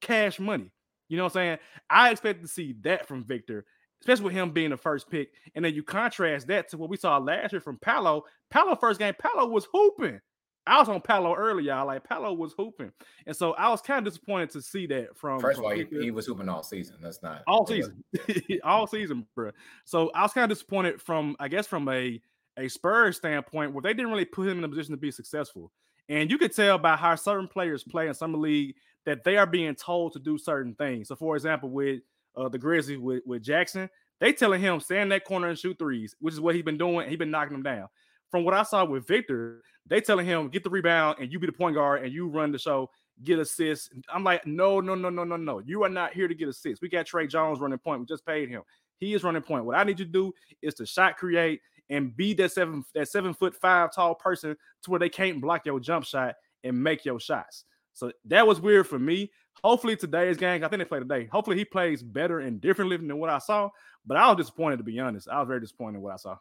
cash 0.00 0.38
money. 0.38 0.70
You 1.08 1.16
know 1.16 1.24
what 1.24 1.32
I'm 1.32 1.34
saying? 1.34 1.58
I 1.90 2.10
expect 2.10 2.42
to 2.42 2.48
see 2.48 2.74
that 2.82 3.06
from 3.06 3.24
Victor, 3.24 3.66
especially 4.00 4.24
with 4.24 4.34
him 4.34 4.50
being 4.50 4.70
the 4.70 4.76
first 4.76 5.10
pick. 5.10 5.32
And 5.54 5.64
then 5.64 5.74
you 5.74 5.82
contrast 5.82 6.46
that 6.48 6.68
to 6.70 6.78
what 6.78 6.88
we 6.88 6.96
saw 6.96 7.18
last 7.18 7.52
year 7.52 7.60
from 7.60 7.78
Paolo. 7.78 8.24
Paolo 8.50 8.76
first 8.76 8.98
game, 8.98 9.14
Paolo 9.18 9.46
was 9.48 9.66
hooping. 9.70 10.20
I 10.66 10.78
was 10.78 10.88
on 10.88 11.00
Paolo 11.00 11.34
earlier, 11.34 11.74
y'all. 11.74 11.86
Like 11.86 12.04
Paolo 12.04 12.32
was 12.32 12.54
hooping, 12.56 12.90
and 13.26 13.36
so 13.36 13.52
I 13.52 13.68
was 13.68 13.82
kind 13.82 13.98
of 13.98 14.10
disappointed 14.10 14.48
to 14.50 14.62
see 14.62 14.86
that 14.86 15.16
from. 15.16 15.38
First 15.38 15.58
of 15.58 15.64
all, 15.64 15.72
he, 15.72 15.84
he 15.90 16.10
was 16.10 16.26
hooping 16.26 16.48
all 16.48 16.62
season. 16.62 16.96
That's 17.02 17.22
not 17.22 17.42
all 17.46 17.66
season, 17.66 18.02
all 18.64 18.86
season, 18.86 19.26
bro. 19.34 19.50
So 19.84 20.10
I 20.14 20.22
was 20.22 20.32
kind 20.32 20.50
of 20.50 20.56
disappointed 20.56 21.02
from, 21.02 21.36
I 21.38 21.48
guess, 21.48 21.66
from 21.66 21.86
a 21.90 22.18
a 22.56 22.68
Spurs 22.68 23.16
standpoint, 23.16 23.74
where 23.74 23.82
they 23.82 23.92
didn't 23.92 24.10
really 24.10 24.24
put 24.24 24.48
him 24.48 24.58
in 24.58 24.64
a 24.64 24.68
position 24.68 24.92
to 24.92 24.96
be 24.96 25.10
successful. 25.10 25.70
And 26.08 26.30
you 26.30 26.38
could 26.38 26.54
tell 26.54 26.78
by 26.78 26.96
how 26.96 27.14
certain 27.14 27.48
players 27.48 27.82
play 27.82 28.08
in 28.08 28.14
summer 28.14 28.38
league 28.38 28.74
that 29.06 29.24
they 29.24 29.36
are 29.36 29.46
being 29.46 29.74
told 29.74 30.12
to 30.12 30.18
do 30.18 30.38
certain 30.38 30.74
things. 30.74 31.08
So, 31.08 31.16
for 31.16 31.36
example, 31.36 31.70
with 31.70 32.00
uh, 32.36 32.48
the 32.48 32.58
Grizzlies 32.58 32.98
with, 32.98 33.22
with 33.26 33.42
Jackson, 33.42 33.88
they 34.20 34.32
telling 34.32 34.60
him 34.60 34.80
stand 34.80 35.12
that 35.12 35.24
corner 35.24 35.48
and 35.48 35.58
shoot 35.58 35.78
threes, 35.78 36.14
which 36.20 36.34
is 36.34 36.40
what 36.40 36.54
he's 36.54 36.64
been 36.64 36.78
doing. 36.78 37.08
He's 37.08 37.18
been 37.18 37.30
knocking 37.30 37.54
them 37.54 37.62
down. 37.62 37.88
From 38.30 38.44
what 38.44 38.54
I 38.54 38.62
saw 38.62 38.84
with 38.84 39.06
Victor, 39.06 39.62
they 39.86 40.00
telling 40.00 40.26
him 40.26 40.48
get 40.48 40.64
the 40.64 40.70
rebound 40.70 41.18
and 41.20 41.30
you 41.30 41.38
be 41.38 41.46
the 41.46 41.52
point 41.52 41.74
guard 41.74 42.02
and 42.02 42.12
you 42.12 42.28
run 42.28 42.50
the 42.50 42.58
show, 42.58 42.90
get 43.22 43.38
assists. 43.38 43.90
I'm 44.12 44.24
like, 44.24 44.46
no, 44.46 44.80
no, 44.80 44.94
no, 44.94 45.10
no, 45.10 45.24
no, 45.24 45.36
no. 45.36 45.60
You 45.60 45.84
are 45.84 45.88
not 45.88 46.14
here 46.14 46.26
to 46.26 46.34
get 46.34 46.48
assists. 46.48 46.82
We 46.82 46.88
got 46.88 47.06
Tre 47.06 47.26
Jones 47.26 47.60
running 47.60 47.78
point. 47.78 48.00
We 48.00 48.06
just 48.06 48.26
paid 48.26 48.48
him. 48.48 48.62
He 48.98 49.14
is 49.14 49.24
running 49.24 49.42
point. 49.42 49.64
What 49.64 49.76
I 49.76 49.84
need 49.84 49.98
you 49.98 50.04
to 50.06 50.10
do 50.10 50.32
is 50.62 50.74
to 50.74 50.86
shot 50.86 51.16
create 51.16 51.60
and 51.90 52.16
be 52.16 52.34
that 52.34 52.52
seven 52.52 52.84
that 52.94 53.08
seven 53.08 53.34
foot 53.34 53.54
five 53.54 53.92
tall 53.92 54.14
person 54.14 54.56
to 54.82 54.90
where 54.90 55.00
they 55.00 55.08
can't 55.08 55.40
block 55.40 55.66
your 55.66 55.80
jump 55.80 56.04
shot 56.04 56.34
and 56.62 56.82
make 56.82 57.04
your 57.04 57.20
shots. 57.20 57.64
So 57.92 58.10
that 58.26 58.46
was 58.46 58.60
weird 58.60 58.86
for 58.88 58.98
me. 58.98 59.30
Hopefully 59.62 59.96
today's 59.96 60.36
game, 60.36 60.64
I 60.64 60.68
think 60.68 60.80
they 60.80 60.84
play 60.84 60.98
today. 60.98 61.26
Hopefully 61.26 61.56
he 61.56 61.64
plays 61.64 62.02
better 62.02 62.40
and 62.40 62.60
differently 62.60 62.96
than 62.96 63.16
what 63.18 63.30
I 63.30 63.38
saw. 63.38 63.70
But 64.04 64.16
I 64.16 64.28
was 64.28 64.36
disappointed 64.38 64.78
to 64.78 64.82
be 64.84 64.98
honest. 64.98 65.28
I 65.28 65.38
was 65.40 65.48
very 65.48 65.60
disappointed 65.60 65.98
in 65.98 66.02
what 66.02 66.12
I 66.12 66.16
saw. 66.16 66.36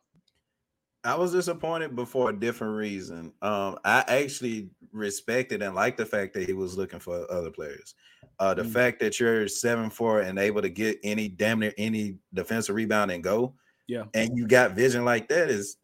I 1.06 1.16
was 1.16 1.34
disappointed, 1.34 1.96
but 1.98 2.08
for 2.08 2.30
a 2.30 2.40
different 2.40 2.78
reason. 2.78 3.34
Um, 3.42 3.78
I 3.84 4.06
actually 4.08 4.70
respected 4.94 5.62
and 5.62 5.76
liked 5.76 5.98
the 5.98 6.06
fact 6.06 6.34
that 6.34 6.48
he 6.48 6.54
was 6.54 6.78
looking 6.78 7.00
for 7.00 7.30
other 7.30 7.52
players. 7.52 7.94
Uh, 8.40 8.54
the 8.54 8.64
Mm. 8.64 8.72
fact 8.72 9.00
that 9.02 9.20
you're 9.20 9.50
seven 9.50 9.90
four 9.90 10.22
and 10.22 10.40
able 10.40 10.62
to 10.62 10.70
get 10.70 11.00
any 11.04 11.28
damn 11.28 11.60
near 11.60 11.74
any 11.78 12.20
defensive 12.34 12.76
rebound 12.76 13.12
and 13.12 13.22
go, 13.24 13.54
Yeah. 13.88 14.04
and 14.14 14.38
you 14.38 14.48
got 14.48 14.72
vision 14.72 15.04
like 15.06 15.28
that 15.30 15.50
is 15.50 15.78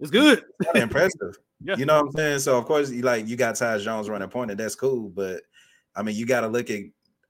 It's 0.00 0.10
good. 0.10 0.42
kinda 0.62 0.82
impressive. 0.82 1.36
Yeah. 1.62 1.76
You 1.76 1.86
know 1.86 1.96
what 2.02 2.06
I'm 2.06 2.12
saying? 2.12 2.38
So 2.40 2.58
of 2.58 2.64
course, 2.66 2.90
you 2.90 3.02
like 3.02 3.26
you 3.26 3.36
got 3.36 3.56
Ty 3.56 3.78
Jones 3.78 4.08
running 4.10 4.28
point, 4.28 4.50
and 4.50 4.60
that's 4.60 4.74
cool. 4.74 5.08
But 5.08 5.42
I 5.94 6.02
mean, 6.02 6.14
you 6.16 6.26
got 6.26 6.40
to 6.42 6.48
look 6.48 6.68
at 6.70 6.82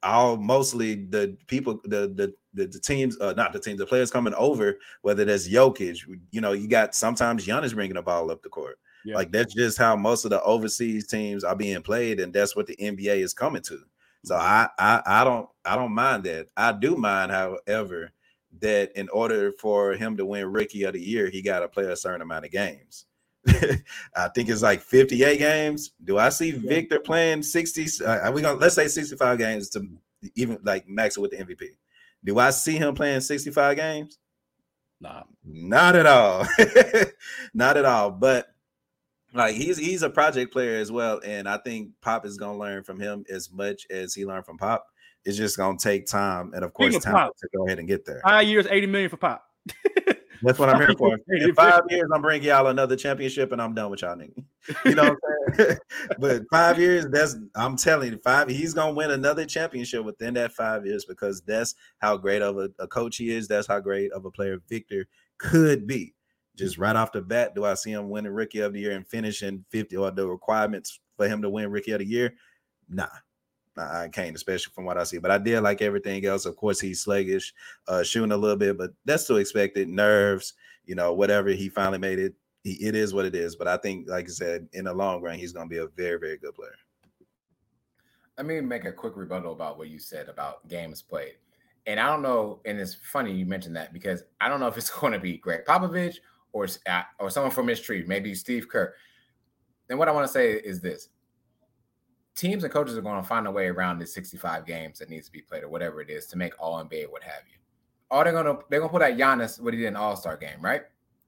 all 0.03 0.37
mostly 0.37 0.95
the 1.07 1.37
people, 1.47 1.81
the 1.85 2.13
the 2.15 2.35
the, 2.55 2.67
the 2.67 2.81
teams, 2.81 3.19
uh, 3.21 3.35
not 3.37 3.53
the 3.53 3.61
teams, 3.61 3.79
the 3.79 3.87
players 3.87 4.11
coming 4.11 4.35
over. 4.35 4.79
Whether 5.03 5.25
that's 5.25 5.49
Jokic, 5.49 5.99
you 6.33 6.41
know, 6.41 6.53
you 6.53 6.67
got 6.69 6.95
sometimes 6.95 7.47
Giannis 7.47 7.75
bringing 7.75 7.95
the 7.95 8.03
ball 8.03 8.31
up 8.31 8.43
the 8.43 8.49
court. 8.49 8.79
Yeah. 9.05 9.15
Like 9.15 9.31
that's 9.31 9.55
just 9.55 9.79
how 9.79 9.95
most 9.95 10.25
of 10.25 10.31
the 10.31 10.43
overseas 10.43 11.07
teams 11.07 11.45
are 11.45 11.55
being 11.55 11.83
played, 11.83 12.19
and 12.19 12.33
that's 12.33 12.57
what 12.57 12.67
the 12.67 12.75
NBA 12.77 13.19
is 13.19 13.33
coming 13.35 13.63
to. 13.63 13.79
So 14.25 14.35
I 14.35 14.69
I 14.81 15.03
I 15.07 15.23
don't 15.25 15.49
I 15.65 15.77
don't 15.77 15.93
mind 15.93 16.25
that. 16.25 16.49
I 16.57 16.73
do 16.73 16.97
mind, 16.97 17.31
however, 17.31 18.11
that 18.61 18.93
in 18.97 19.09
order 19.11 19.53
for 19.53 19.93
him 19.93 20.17
to 20.17 20.25
win 20.25 20.53
Rookie 20.53 20.85
of 20.85 20.95
the 20.95 21.01
Year, 21.01 21.29
he 21.29 21.43
got 21.43 21.61
to 21.61 21.69
play 21.69 21.85
a 21.85 21.97
certain 21.97 22.23
amount 22.23 22.45
of 22.45 22.51
games. 22.51 23.07
I 24.17 24.29
think 24.35 24.49
it's 24.49 24.63
like 24.63 24.81
58 24.81 25.39
games. 25.39 25.93
Do 26.05 26.19
I 26.19 26.29
see 26.29 26.53
Victor 26.53 26.99
playing 26.99 27.43
60? 27.43 28.05
Uh, 28.05 28.33
we 28.33 28.43
gonna 28.43 28.59
let's 28.59 28.75
say 28.75 28.89
65 28.89 29.39
games 29.39 29.71
to 29.71 29.87
even 30.35 30.59
like 30.63 30.89
max 30.89 31.17
it 31.17 31.21
with 31.21 31.31
the 31.31 31.39
MVP. 31.39 31.69
Do 32.25 32.39
I 32.39 32.51
see 32.51 32.77
him 32.77 32.95
playing 32.95 33.21
65 33.21 33.77
games? 33.77 34.19
Nah. 35.01 35.23
Not 35.45 35.95
at 35.95 36.07
all. 36.07 36.47
Not 37.55 37.77
at 37.77 37.85
all. 37.85 38.11
But 38.11 38.49
like 39.33 39.55
he's 39.55 39.77
he's 39.77 40.03
a 40.03 40.11
project 40.11 40.53
player 40.53 40.79
as 40.79 40.91
well, 40.91 41.21
and 41.25 41.49
I 41.49 41.59
think 41.59 41.91
Pop 42.01 42.25
is 42.25 42.39
gonna 42.39 42.59
learn 42.59 42.83
from 42.83 42.99
him 42.99 43.25
as 43.31 43.51
much 43.53 43.87
as 43.91 44.15
he 44.15 44.25
learned 44.25 44.47
from 44.47 44.59
Pop. 44.59 44.87
It's 45.27 45.37
just 45.37 45.57
gonna 45.57 45.77
take 45.77 46.07
time, 46.07 46.53
and 46.55 46.65
of 46.65 46.73
course, 46.73 46.95
Speaking 46.95 47.01
time 47.03 47.15
Pop. 47.15 47.37
to 47.37 47.49
go 47.55 47.67
ahead 47.67 47.81
and 47.81 47.89
get 47.89 48.07
there. 48.07 48.21
Five 48.23 48.47
years, 48.47 48.67
80 48.71 48.87
million 48.87 49.11
for 49.11 49.17
Pop. 49.17 49.45
That's 50.43 50.59
what 50.59 50.69
I'm 50.69 50.79
here 50.79 50.95
for. 50.97 51.19
In 51.29 51.55
five 51.55 51.83
years, 51.89 52.09
I'm 52.15 52.23
bringing 52.23 52.47
y'all 52.47 52.69
another 52.69 52.95
championship, 52.95 53.51
and 53.51 53.61
I'm 53.61 53.75
done 53.75 53.91
with 53.91 54.03
y'all 54.03 54.17
nigga. 54.17 54.45
You 54.85 54.95
know 54.95 55.03
what 55.03 55.19
I'm 55.49 55.55
saying? 55.57 55.79
but 56.19 56.43
five 56.51 56.79
years, 56.79 57.07
that's 57.09 57.37
I'm 57.55 57.77
telling 57.77 58.13
you, 58.13 58.19
five. 58.19 58.49
He's 58.49 58.75
gonna 58.75 58.95
win 58.95 59.11
another 59.11 59.47
championship 59.47 60.05
within 60.05 60.35
that 60.35 60.53
five 60.53 60.87
years 60.87 61.05
because 61.05 61.41
that's 61.43 61.75
how 61.99 62.17
great 62.17 62.43
of 62.43 62.59
a, 62.59 62.71
a 62.79 62.87
coach 62.87 63.17
he 63.17 63.31
is. 63.31 63.49
That's 63.49 63.67
how 63.67 63.81
great 63.81 64.13
of 64.13 64.25
a 64.25 64.31
player 64.31 64.61
Victor 64.69 65.07
could 65.39 65.87
be. 65.87 66.15
Just 66.57 66.79
right 66.79 66.97
off 66.97 67.13
the 67.13 67.23
bat, 67.23 67.55
do 67.55 67.65
I 67.65 67.75
see 67.75 67.93
him 67.93 68.09
winning 68.09 68.33
Rookie 68.33 68.61
of 68.61 68.73
the 68.73 68.81
Year 68.81 68.93
and 68.93 69.07
finishing 69.07 69.65
50 69.71 69.97
or 69.97 70.11
the 70.11 70.27
requirements 70.27 71.01
for 71.17 71.29
him 71.29 71.43
to 71.43 71.51
win 71.51 71.71
Rookie 71.71 71.93
of 71.93 71.99
the 71.99 72.07
Year? 72.07 72.35
Nah. 72.89 73.09
I 73.77 74.09
can't, 74.09 74.35
especially 74.35 74.73
from 74.75 74.85
what 74.85 74.97
I 74.97 75.05
see. 75.05 75.19
But 75.19 75.31
I 75.31 75.39
did 75.39 75.61
like 75.61 75.83
everything 75.83 76.25
else. 76.25 76.47
Of 76.47 76.57
course, 76.57 76.81
he's 76.81 77.03
sluggish, 77.03 77.53
uh, 77.89 78.03
shooting 78.03 78.33
a 78.33 78.37
little 78.37 78.57
bit, 78.57 78.79
but 78.79 78.93
that's 79.05 79.27
to 79.27 79.37
expected. 79.37 79.89
Nerves, 79.89 80.55
you 80.87 80.95
know, 80.95 81.13
whatever. 81.13 81.51
He 81.51 81.69
finally 81.69 81.99
made 81.99 82.19
it. 82.19 82.35
He, 82.65 82.73
it 82.85 82.95
is 82.95 83.13
what 83.13 83.27
it 83.27 83.35
is. 83.35 83.55
But 83.55 83.69
I 83.69 83.77
think, 83.77 84.09
like 84.09 84.27
I 84.27 84.33
said, 84.33 84.69
in 84.73 84.85
the 84.85 84.95
long 84.95 85.21
run, 85.23 85.39
he's 85.39 85.53
going 85.53 85.69
to 85.69 85.73
be 85.73 85.79
a 85.79 85.89
very, 85.89 86.19
very 86.19 86.39
good 86.39 86.55
player. 86.55 86.75
Let 88.39 88.47
me 88.47 88.61
make 88.61 88.85
a 88.85 88.93
quick 88.93 89.17
rebuttal 89.17 89.53
about 89.53 89.79
what 89.79 89.89
you 89.89 89.99
said 89.99 90.29
about 90.29 90.67
games 90.69 91.03
played. 91.03 91.35
And 91.87 92.01
I 92.01 92.09
don't 92.09 92.23
know, 92.23 92.61
and 92.65 92.81
it's 92.81 92.95
funny 92.95 93.33
you 93.33 93.47
mentioned 93.47 93.77
that 93.77 93.93
because 93.93 94.25
I 94.41 94.49
don't 94.49 94.61
know 94.61 94.67
if 94.67 94.77
it's 94.77 94.91
going 95.01 95.13
to 95.13 95.19
be 95.19 95.39
Gregg 95.39 95.65
Popovich 95.65 96.17
or 96.53 96.67
uh, 96.89 97.03
or 97.19 97.31
someone 97.31 97.53
from 97.53 97.69
his 97.69 97.81
tree, 97.81 98.05
maybe 98.07 98.35
Steve 98.35 98.69
Kerr. 98.69 98.95
And 99.89 99.99
what 99.99 100.09
I 100.09 100.13
want 100.13 100.27
to 100.27 100.33
say 100.33 100.53
is 100.53 100.81
this: 100.81 101.09
teams 102.37 102.63
and 102.63 102.73
coaches 102.73 102.97
are 102.97 103.03
going 103.03 103.21
to 103.21 103.27
find 103.27 103.47
a 103.47 103.51
way 103.51 103.67
around 103.67 103.99
the 103.99 104.07
65 104.07 104.67
games 104.67 104.99
that 104.99 105.11
needs 105.11 105.27
to 105.27 105.33
be 105.33 105.41
played 105.41 105.65
or 105.65 105.69
whatever 105.69 106.01
it 106.01 106.11
is 106.11 106.27
to 106.27 106.39
make 106.39 106.53
All 106.61 106.83
NBA, 106.85 107.11
what 107.11 107.23
have 107.23 107.43
you. 107.51 107.59
All 108.09 108.23
they're 108.23 108.33
gonna 108.33 108.59
they're 108.71 108.79
gonna 108.79 108.93
put 108.93 109.03
out 109.03 109.15
Giannis 109.15 109.61
what 109.61 109.75
he 109.75 109.81
did 109.81 109.89
in 109.89 109.97
All 109.97 110.15
Star 110.15 110.37
game, 110.37 110.61
right? 110.61 110.83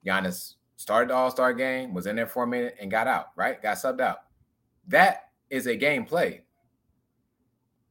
Giannis 0.07 0.55
started 0.77 1.11
the 1.11 1.15
All 1.15 1.31
Star 1.31 1.53
game, 1.53 1.93
was 1.93 2.07
in 2.07 2.15
there 2.15 2.29
for 2.29 2.45
a 2.45 2.47
minute, 2.47 2.77
and 2.81 2.89
got 2.89 3.09
out, 3.09 3.31
right? 3.35 3.61
Got 3.61 3.79
subbed 3.79 4.01
out. 4.01 4.19
That 4.87 5.31
is 5.51 5.67
a 5.67 5.75
game 5.75 6.05
played. 6.05 6.43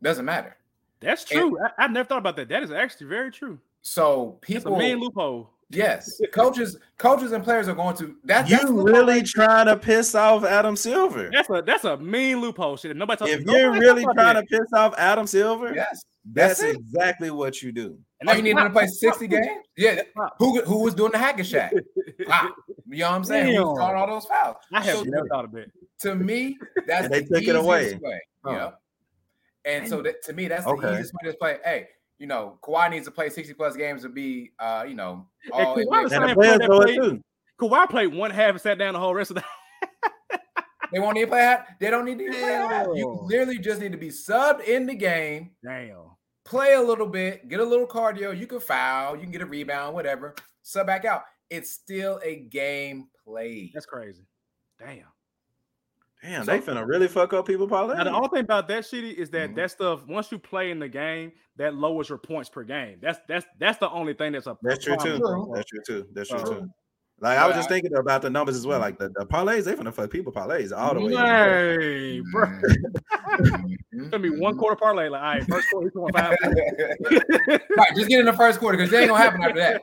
Doesn't 0.02 0.24
matter. 0.24 0.56
That's 1.02 1.26
true. 1.26 1.58
I, 1.62 1.84
I 1.84 1.88
never 1.88 2.08
thought 2.08 2.20
about 2.20 2.38
that. 2.38 2.48
That 2.48 2.64
is 2.64 2.72
actually 2.72 3.08
very 3.08 3.30
true. 3.30 3.60
So 3.82 4.40
It's 4.44 4.50
a 4.50 4.54
people, 4.54 4.78
main 4.78 5.00
loophole. 5.00 5.50
Yes, 5.70 6.22
coaches, 6.32 6.78
coaches 6.98 7.34
and 7.34 7.44
players 7.44 7.68
are 7.68 7.74
going 7.76 7.96
to 7.98 8.16
that. 8.24 8.50
You 8.50 8.58
that's 8.58 8.72
what- 8.72 8.86
really 8.86 9.22
trying 9.22 9.66
to 9.66 9.76
piss 9.76 10.16
off 10.16 10.46
Adam 10.46 10.78
Silver? 10.78 11.30
That's 11.34 11.50
a 11.50 11.62
that's 11.62 11.84
a 11.84 11.98
mean 11.98 12.40
loophole. 12.40 12.78
Shit. 12.78 12.96
Nobody 12.96 13.20
talks. 13.20 13.32
If 13.32 13.42
nobody 13.46 13.60
you're 13.64 13.72
really 13.74 14.06
trying 14.14 14.36
to 14.36 14.44
piss 14.44 14.72
off 14.74 14.94
Adam 14.98 15.28
Silver, 15.28 15.74
Yes, 15.76 16.02
that's 16.32 16.62
that's 16.62 16.74
exactly 16.78 17.32
what 17.32 17.62
you 17.62 17.74
do. 17.74 17.98
And 18.22 18.30
Oh, 18.30 18.34
you 18.34 18.42
need 18.44 18.52
him 18.58 18.64
to 18.64 18.70
play 18.70 18.88
60 18.88 19.28
Pop. 19.28 19.44
games? 19.44 19.66
Yeah. 19.76 20.02
Who 20.40 20.62
who 20.62 20.84
was 20.84 20.94
doing 20.96 21.12
the 21.12 21.18
hack 21.18 21.38
and 21.40 21.48
Shaq? 21.48 21.72
Wow. 22.28 22.50
You 22.90 23.00
know 23.00 23.10
what 23.10 23.16
I'm 23.18 23.24
saying? 23.26 23.48
Who's 23.48 23.56
Damn. 23.58 23.76
calling 23.76 23.96
all 23.96 24.08
those 24.08 24.26
fouls? 24.26 24.56
I 24.74 24.82
have 24.82 24.98
So 24.98 25.04
never 25.04 25.28
thought 25.28 25.46
of 25.46 25.54
it. 25.56 25.70
to 26.00 26.16
me, 26.16 26.58
that's 26.88 27.06
And 27.06 27.14
they 27.14 27.20
the 27.24 27.40
took 27.42 27.44
it 27.50 27.56
away. 27.56 27.86
easiest 27.88 28.02
way. 28.02 28.22
Huh. 28.44 28.50
Oh. 28.50 28.54
Yeah. 28.54 28.72
And 29.66 29.88
so 29.88 30.02
that, 30.02 30.24
to 30.24 30.34
me, 30.34 30.48
that's 30.48 30.64
the 30.64 30.72
Okay. 30.72 30.94
easiest 30.94 31.14
way 31.22 31.32
to 31.32 31.38
play. 31.38 31.58
Hey, 31.64 31.90
you 32.20 32.28
know, 32.28 32.58
Kawhi 32.64 32.90
needs 32.90 33.06
to 33.06 33.12
play 33.12 33.30
60 33.30 33.54
plus 33.54 33.76
games 33.76 34.02
to 34.04 34.10
be, 34.10 34.52
uh, 34.60 34.86
you 34.88 34.96
know, 34.96 35.28
Hey, 35.44 35.64
all 35.64 35.76
Kawhi 35.78 36.02
And 36.02 36.10
Same 36.10 36.28
the 36.28 36.34
players 36.34 36.60
that 36.60 36.90
it 36.90 36.96
too. 36.96 37.22
Kawhi 37.60 37.90
played 37.90 38.14
one 38.14 38.32
half 38.32 38.52
and 38.52 38.62
sat 38.62 38.78
down 38.78 38.94
the 38.94 39.00
whole 39.00 39.14
rest 39.14 39.32
of 39.32 39.36
the. 39.36 39.44
They 40.92 41.00
won't 41.00 41.16
need 41.16 41.22
to 41.22 41.28
play 41.28 41.42
half. 41.42 41.66
They 41.80 41.90
don't 41.90 42.06
need 42.06 42.18
to 42.20 42.30
play 42.30 42.40
half. 42.40 42.88
You 42.94 43.20
literally 43.24 43.60
just 43.60 43.82
need 43.82 43.92
to 43.92 43.98
be 43.98 44.08
subbed 44.08 44.64
in 44.64 44.86
the 44.86 44.96
game, 44.96 45.52
Damn. 45.64 46.16
play 46.46 46.76
a 46.76 46.82
little 46.82 47.08
bit, 47.08 47.50
get 47.50 47.60
a 47.60 47.64
little 47.64 47.86
cardio. 47.88 48.38
You 48.38 48.48
can 48.48 48.60
foul, 48.60 49.16
you 49.16 49.24
can 49.24 49.32
get 49.32 49.42
a 49.42 49.46
rebound, 49.46 49.96
whatever. 49.96 50.34
Sub 50.64 50.88
back 50.88 51.04
out. 51.04 51.24
It's 51.50 51.72
still 51.72 52.22
a 52.24 52.38
game 52.38 53.10
played. 53.26 53.72
That's 53.74 53.86
crazy. 53.86 54.24
Damn. 54.80 55.04
Damn, 56.24 56.46
they 56.46 56.60
finna 56.60 56.86
really 56.88 57.08
fuck 57.08 57.34
up 57.34 57.46
people 57.46 57.68
parlay. 57.68 57.96
Now 57.96 58.04
the 58.06 58.12
only 58.12 58.30
thing 58.30 58.40
about 58.42 58.68
that 58.70 58.84
shitty 58.84 59.14
is 59.14 59.30
that 59.32 59.52
Mhm. 59.52 59.56
that 59.58 59.72
stuff 59.72 60.06
once 60.08 60.32
you 60.32 60.40
play 60.40 60.72
in 60.72 60.80
the 60.80 60.90
game, 60.90 61.32
that 61.58 61.76
lowers 61.76 62.10
your 62.10 62.18
points 62.18 62.50
per 62.50 62.64
game. 62.64 62.98
That's 63.02 63.20
that's 63.28 63.46
that's 63.60 63.78
the 63.78 63.90
only 63.92 64.14
thing 64.14 64.32
that's 64.32 64.48
a 64.48 64.58
That's 64.64 64.84
true 64.84 64.98
too. 64.98 65.20
problem. 65.20 65.52
That's 65.54 65.70
true 65.70 65.82
too. 65.86 66.08
That's 66.14 66.30
true 66.30 66.40
Uh, 66.40 66.44
too. 66.46 66.70
Like 67.20 67.40
I 67.40 67.48
was 67.48 67.56
just 67.56 67.68
thinking 67.70 67.96
about 67.96 68.22
the 68.22 68.30
numbers 68.30 68.56
as 68.56 68.68
well. 68.68 68.80
Like 68.80 69.00
the, 69.00 69.10
the 69.10 69.26
parlays, 69.26 69.64
they 69.64 69.74
finna 69.74 69.92
fuck 69.94 70.12
people 70.12 70.32
parlays 70.32 70.72
all 70.76 70.94
the 70.94 71.02
way. 71.02 71.16
Hey, 71.16 72.22
bro. 72.32 72.46
Mhm. 72.46 73.76
It's 73.92 74.10
gonna 74.12 74.20
be 74.20 74.30
one 74.30 74.56
quarter 74.58 74.76
parlay. 74.76 75.10
Like, 75.10 75.22
all 75.22 75.28
right, 75.34 75.44
first 75.48 75.68
quarter, 75.72 75.88
he's 75.88 75.94
going 75.94 76.14
five. 76.14 76.36
right, 77.78 77.96
just 77.96 78.10
get 78.10 78.20
in 78.20 78.26
the 78.26 78.34
first 78.34 78.60
quarter 78.60 78.78
because 78.78 78.94
it 78.94 78.98
ain't 78.98 79.10
gonna 79.10 79.24
happen 79.24 79.42
after 79.42 79.60
that. 79.60 79.82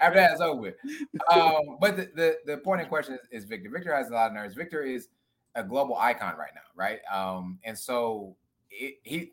After 0.00 0.18
that, 0.18 0.32
it's 0.32 0.40
over. 0.40 0.72
Um, 1.32 1.76
but 1.80 1.96
the, 1.96 2.08
the 2.14 2.36
the 2.46 2.58
point 2.58 2.82
in 2.82 2.86
question 2.88 3.18
is, 3.32 3.42
is 3.42 3.48
Victor. 3.48 3.68
Victor 3.70 3.94
has 3.94 4.08
a 4.08 4.12
lot 4.12 4.28
of 4.28 4.34
nerves. 4.34 4.54
Victor 4.54 4.82
is 4.82 5.08
a 5.56 5.64
global 5.64 5.96
icon 5.96 6.36
right 6.36 6.52
now, 6.54 6.60
right? 6.76 7.00
Um, 7.12 7.58
and 7.64 7.76
so 7.76 8.36
it, 8.70 8.96
he 9.02 9.32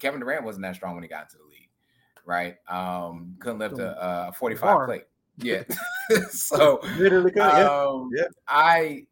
Kevin 0.00 0.20
Durant 0.20 0.44
wasn't 0.44 0.62
that 0.62 0.74
strong 0.74 0.94
when 0.94 1.02
he 1.02 1.08
got 1.08 1.24
into 1.24 1.36
the 1.36 1.44
league, 1.44 1.68
right? 2.24 2.56
Um, 2.68 3.36
couldn't 3.38 3.58
lift 3.58 3.78
a, 3.78 4.28
a 4.28 4.32
45 4.32 4.60
Bar. 4.62 4.86
plate. 4.86 5.04
Yeah. 5.40 5.62
so 6.30 6.80
Literally, 6.96 7.30
could, 7.30 7.38
yeah. 7.38 7.68
um, 7.68 8.10
Yeah. 8.12 8.24
I, 8.48 9.06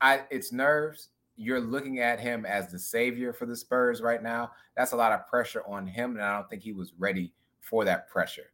I, 0.00 0.20
it's 0.30 0.52
nerves. 0.52 1.08
You're 1.34 1.60
looking 1.60 1.98
at 1.98 2.20
him 2.20 2.46
as 2.46 2.70
the 2.70 2.78
savior 2.78 3.32
for 3.32 3.44
the 3.46 3.56
Spurs 3.56 4.00
right 4.00 4.22
now. 4.22 4.52
That's 4.76 4.92
a 4.92 4.96
lot 4.96 5.10
of 5.10 5.26
pressure 5.26 5.64
on 5.66 5.84
him, 5.88 6.12
and 6.12 6.22
I 6.22 6.36
don't 6.36 6.48
think 6.48 6.62
he 6.62 6.70
was 6.72 6.92
ready 6.96 7.32
for 7.60 7.84
that 7.86 8.08
pressure. 8.08 8.52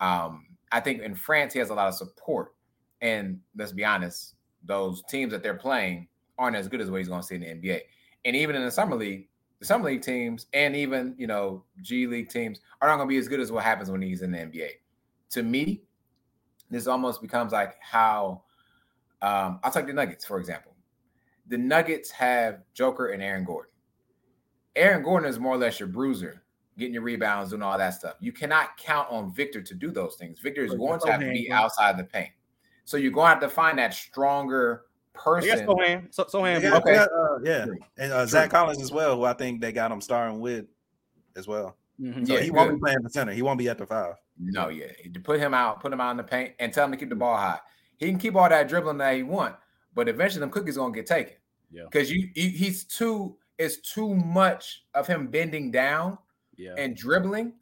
Um, 0.00 0.46
I 0.70 0.80
think 0.80 1.02
in 1.02 1.14
France 1.14 1.52
he 1.52 1.58
has 1.58 1.68
a 1.68 1.74
lot 1.74 1.88
of 1.88 1.94
support, 1.94 2.54
and 3.02 3.38
let's 3.54 3.72
be 3.72 3.84
honest, 3.84 4.36
those 4.64 5.02
teams 5.10 5.30
that 5.32 5.42
they're 5.42 5.52
playing 5.52 6.08
aren't 6.42 6.56
as 6.56 6.68
good 6.68 6.80
as 6.80 6.90
what 6.90 6.98
he's 6.98 7.08
going 7.08 7.20
to 7.20 7.26
see 7.26 7.36
in 7.36 7.40
the 7.40 7.46
NBA. 7.46 7.80
And 8.24 8.36
even 8.36 8.56
in 8.56 8.64
the 8.64 8.70
summer 8.70 8.96
league, 8.96 9.28
the 9.60 9.66
summer 9.66 9.88
league 9.88 10.02
teams 10.02 10.46
and 10.52 10.74
even 10.74 11.14
you 11.16 11.28
know 11.28 11.62
G 11.82 12.08
League 12.08 12.28
teams 12.28 12.60
are 12.80 12.88
not 12.88 12.96
going 12.96 13.08
to 13.08 13.12
be 13.12 13.18
as 13.18 13.28
good 13.28 13.38
as 13.38 13.52
what 13.52 13.62
happens 13.62 13.90
when 13.90 14.02
he's 14.02 14.22
in 14.22 14.32
the 14.32 14.38
NBA. 14.38 14.70
To 15.30 15.44
me, 15.44 15.82
this 16.68 16.88
almost 16.88 17.22
becomes 17.22 17.52
like 17.52 17.76
how 17.80 18.42
um, 19.22 19.60
I'll 19.62 19.70
take 19.70 19.86
the 19.86 19.92
Nuggets 19.92 20.24
for 20.24 20.38
example. 20.38 20.74
The 21.46 21.58
Nuggets 21.58 22.10
have 22.10 22.62
Joker 22.74 23.10
and 23.10 23.22
Aaron 23.22 23.44
Gordon. 23.44 23.70
Aaron 24.74 25.02
Gordon 25.04 25.28
is 25.28 25.38
more 25.38 25.54
or 25.54 25.58
less 25.58 25.78
your 25.78 25.88
bruiser, 25.88 26.42
getting 26.76 26.94
your 26.94 27.02
rebounds, 27.02 27.50
doing 27.50 27.62
all 27.62 27.78
that 27.78 27.94
stuff. 27.94 28.16
You 28.18 28.32
cannot 28.32 28.76
count 28.78 29.06
on 29.10 29.32
Victor 29.32 29.62
to 29.62 29.74
do 29.74 29.92
those 29.92 30.16
things. 30.16 30.40
Victor 30.40 30.64
is 30.64 30.74
going 30.74 30.98
to 31.00 31.12
have 31.12 31.20
to 31.20 31.30
be 31.30 31.52
outside 31.52 31.96
the 31.96 32.04
paint. 32.04 32.30
So 32.84 32.96
you're 32.96 33.12
going 33.12 33.26
to 33.26 33.30
have 33.30 33.40
to 33.40 33.48
find 33.48 33.78
that 33.78 33.94
stronger 33.94 34.86
person. 35.14 35.66
got 35.66 35.66
Sochan. 35.68 36.14
So, 36.14 36.24
Sochan. 36.24 36.60
They 36.60 36.68
got- 36.70 36.82
okay. 36.82 36.94
got, 36.94 37.08
uh, 37.12 37.38
yeah, 37.44 37.66
and 37.98 38.12
uh, 38.12 38.26
Zach 38.26 38.50
Collins 38.50 38.80
as 38.82 38.90
well, 38.92 39.16
who 39.16 39.24
I 39.24 39.32
think 39.32 39.60
they 39.60 39.72
got 39.72 39.90
him 39.92 40.00
starting 40.00 40.40
with 40.40 40.66
as 41.36 41.46
well. 41.46 41.76
Mhm. 42.00 42.26
So 42.26 42.34
Yeah, 42.34 42.40
he 42.40 42.50
won't 42.50 42.72
be 42.74 42.78
playing 42.80 43.02
the 43.02 43.10
center. 43.10 43.32
He 43.32 43.42
won't 43.42 43.58
be 43.58 43.68
at 43.68 43.78
the 43.78 43.86
five. 43.86 44.14
No, 44.38 44.68
yeah. 44.68 44.86
To 45.12 45.20
put 45.20 45.38
him 45.38 45.54
out, 45.54 45.80
put 45.80 45.92
him 45.92 46.00
out 46.00 46.10
in 46.12 46.16
the 46.16 46.22
paint 46.24 46.54
and 46.58 46.72
tell 46.72 46.84
him 46.86 46.90
to 46.92 46.96
keep 46.96 47.10
the 47.10 47.14
ball 47.14 47.36
high. 47.36 47.60
He 47.98 48.06
can 48.08 48.18
keep 48.18 48.34
all 48.34 48.48
that 48.48 48.68
dribbling 48.68 48.98
that 48.98 49.14
he 49.14 49.22
want, 49.22 49.54
but 49.94 50.08
eventually 50.08 50.40
them 50.40 50.50
cookies 50.50 50.76
gonna 50.76 50.92
get 50.92 51.06
taken. 51.06 51.34
Yeah. 51.70 51.84
Because 51.84 52.10
you, 52.10 52.28
you 52.34 52.50
he's 52.50 52.84
too 52.84 53.36
it's 53.58 53.76
too 53.76 54.14
much 54.14 54.84
of 54.94 55.06
him 55.06 55.28
bending 55.28 55.70
down 55.70 56.18
Yeah. 56.56 56.74
and 56.76 56.96
dribbling 56.96 57.52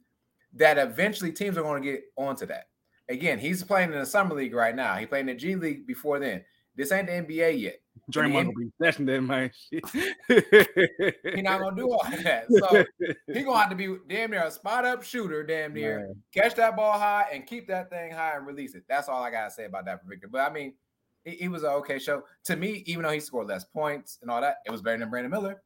that 0.53 0.77
eventually 0.77 1.31
teams 1.31 1.57
are 1.57 1.61
going 1.61 1.81
to 1.83 1.91
get 1.91 2.03
onto 2.17 2.45
that. 2.47 2.69
Again, 3.09 3.37
he's 3.37 3.63
playing 3.63 3.93
in 3.93 3.99
the 3.99 4.05
summer 4.05 4.33
league 4.33 4.53
right 4.55 4.75
now. 4.75 4.95
He 4.95 5.05
played 5.05 5.21
in 5.21 5.25
the 5.27 5.35
G 5.35 5.55
League 5.55 5.85
before 5.85 6.17
then. 6.19 6.43
This 6.75 6.91
ain't 6.91 7.07
the 7.07 7.13
NBA 7.13 7.59
yet. 7.59 7.79
Draymond 8.11 8.33
gonna 8.45 8.51
be 8.53 8.71
snatching 8.77 9.05
that 9.05 9.21
man. 9.21 9.51
Shit. 9.69 9.83
He's 11.33 11.43
not 11.43 11.59
gonna 11.59 11.75
do 11.75 11.91
all 11.91 12.03
that. 12.23 12.45
So 12.49 12.85
he 13.33 13.43
gonna 13.43 13.57
have 13.59 13.69
to 13.69 13.75
be 13.75 13.95
damn 14.07 14.31
near 14.31 14.43
a 14.43 14.51
spot 14.51 14.85
up 14.85 15.03
shooter, 15.03 15.43
damn 15.43 15.73
near 15.73 15.99
Man. 15.99 16.15
catch 16.33 16.55
that 16.55 16.75
ball 16.75 16.97
high 16.97 17.27
and 17.31 17.45
keep 17.45 17.67
that 17.67 17.89
thing 17.89 18.11
high 18.11 18.35
and 18.37 18.45
release 18.47 18.75
it. 18.75 18.83
That's 18.89 19.07
all 19.07 19.21
I 19.23 19.31
gotta 19.31 19.51
say 19.51 19.65
about 19.65 19.85
that 19.85 20.01
for 20.01 20.09
Victor. 20.09 20.27
But 20.27 20.49
I 20.49 20.53
mean, 20.53 20.73
he, 21.23 21.31
he 21.31 21.47
was 21.47 21.63
an 21.63 21.69
okay 21.69 21.99
show 21.99 22.23
to 22.45 22.55
me. 22.55 22.83
Even 22.85 23.03
though 23.03 23.11
he 23.11 23.19
scored 23.19 23.47
less 23.47 23.63
points 23.63 24.17
and 24.21 24.31
all 24.31 24.41
that, 24.41 24.57
it 24.65 24.71
was 24.71 24.81
better 24.81 24.97
than 24.97 25.09
Brandon 25.09 25.31
Miller. 25.31 25.61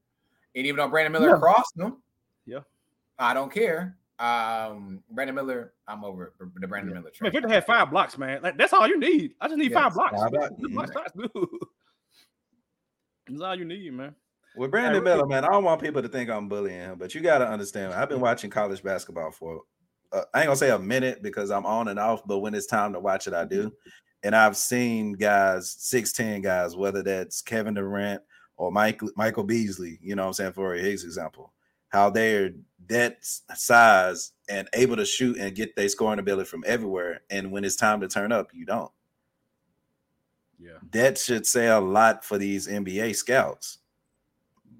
And 0.55 0.65
even 0.65 0.77
though 0.77 0.89
Brandon 0.89 1.13
Miller 1.13 1.29
Yeah. 1.31 1.37
crossed 1.39 1.77
him, 1.77 1.97
Yeah. 2.45 2.59
I 3.17 3.33
don't 3.33 3.51
care. 3.51 3.97
Um, 4.17 5.03
Brandon 5.11 5.35
Miller, 5.35 5.73
I'm 5.87 6.05
over 6.05 6.33
the 6.39 6.67
Brandon 6.67 6.93
Miller 6.93 7.03
Man, 7.03 7.11
trade. 7.13 7.33
Victor 7.33 7.49
had 7.49 7.65
five 7.65 7.91
blocks, 7.91 8.17
man. 8.17 8.41
Like 8.41 8.57
that's 8.57 8.71
all 8.73 8.87
you 8.87 8.97
need. 8.99 9.33
I 9.41 9.47
just 9.47 9.57
need 9.57 9.71
Yes, 9.71 9.81
five 9.81 9.93
blocks. 9.93 10.15
five 10.21 10.31
blocks. 10.31 10.53
The 10.59 10.69
block 10.69 10.93
shots, 10.93 11.11
dude. 11.17 11.29
That's 13.27 13.41
all 13.41 13.55
you 13.55 13.65
need, 13.65 13.91
man. 13.93 14.15
With 14.55 14.71
Brandon 14.71 15.03
really- 15.03 15.17
Miller, 15.17 15.27
man, 15.27 15.43
I 15.43 15.49
don't 15.49 15.63
want 15.63 15.81
people 15.81 16.01
to 16.01 16.07
think 16.07 16.29
I'm 16.29 16.47
bullying 16.47 16.79
him, 16.79 16.97
but 16.97 17.13
you 17.13 17.21
got 17.21 17.39
to 17.39 17.47
understand. 17.47 17.93
I've 17.93 18.07
been 18.09 18.21
watching 18.21 18.49
college 18.49 18.81
basketball 18.83 19.31
for, 19.31 19.61
uh, 20.13 20.21
I 20.33 20.39
ain't 20.39 20.47
gonna 20.47 20.55
say 20.55 20.69
a 20.69 20.79
minute 20.79 21.21
because 21.21 21.51
I'm 21.51 21.65
on 21.65 21.89
and 21.89 21.99
off, 21.99 22.21
but 22.25 22.39
when 22.39 22.53
it's 22.53 22.67
time 22.67 22.93
to 22.93 22.99
watch 22.99 23.27
it, 23.27 23.33
I 23.33 23.43
do. 23.45 23.71
And 24.23 24.35
I've 24.35 24.55
seen 24.55 25.13
guys, 25.13 25.75
six 25.77 26.13
ten 26.13 26.41
guys, 26.41 26.75
whether 26.75 27.03
that's 27.03 27.41
Kevin 27.41 27.73
Durant 27.73 28.21
or 28.57 28.71
Mike 28.71 29.01
Michael 29.17 29.43
Beasley, 29.43 29.99
you 30.01 30.15
know 30.15 30.23
what 30.23 30.27
I'm 30.29 30.33
saying, 30.33 30.53
for 30.53 30.73
a 30.73 30.79
Higgs 30.79 31.03
example, 31.03 31.51
how 31.89 32.09
they're 32.09 32.51
that 32.87 33.17
size 33.23 34.31
and 34.49 34.67
able 34.73 34.95
to 34.95 35.05
shoot 35.05 35.37
and 35.37 35.55
get 35.55 35.75
their 35.75 35.89
scoring 35.89 36.19
ability 36.19 36.47
from 36.47 36.63
everywhere. 36.67 37.21
And 37.29 37.51
when 37.51 37.63
it's 37.63 37.75
time 37.75 38.01
to 38.01 38.07
turn 38.07 38.31
up, 38.31 38.49
you 38.53 38.65
don't. 38.65 38.91
Yeah. 40.59 40.77
That 40.91 41.17
should 41.17 41.45
say 41.45 41.67
a 41.67 41.79
lot 41.79 42.23
for 42.23 42.37
these 42.37 42.67
NBA 42.67 43.15
scouts. 43.15 43.79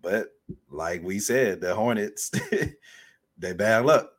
But 0.02 0.30
like 0.70 1.04
we 1.04 1.20
said, 1.20 1.62
the 1.62 1.76
Hornets, 1.76 2.32
they 3.38 3.54
bad 3.54 3.86
luck. 3.86 4.12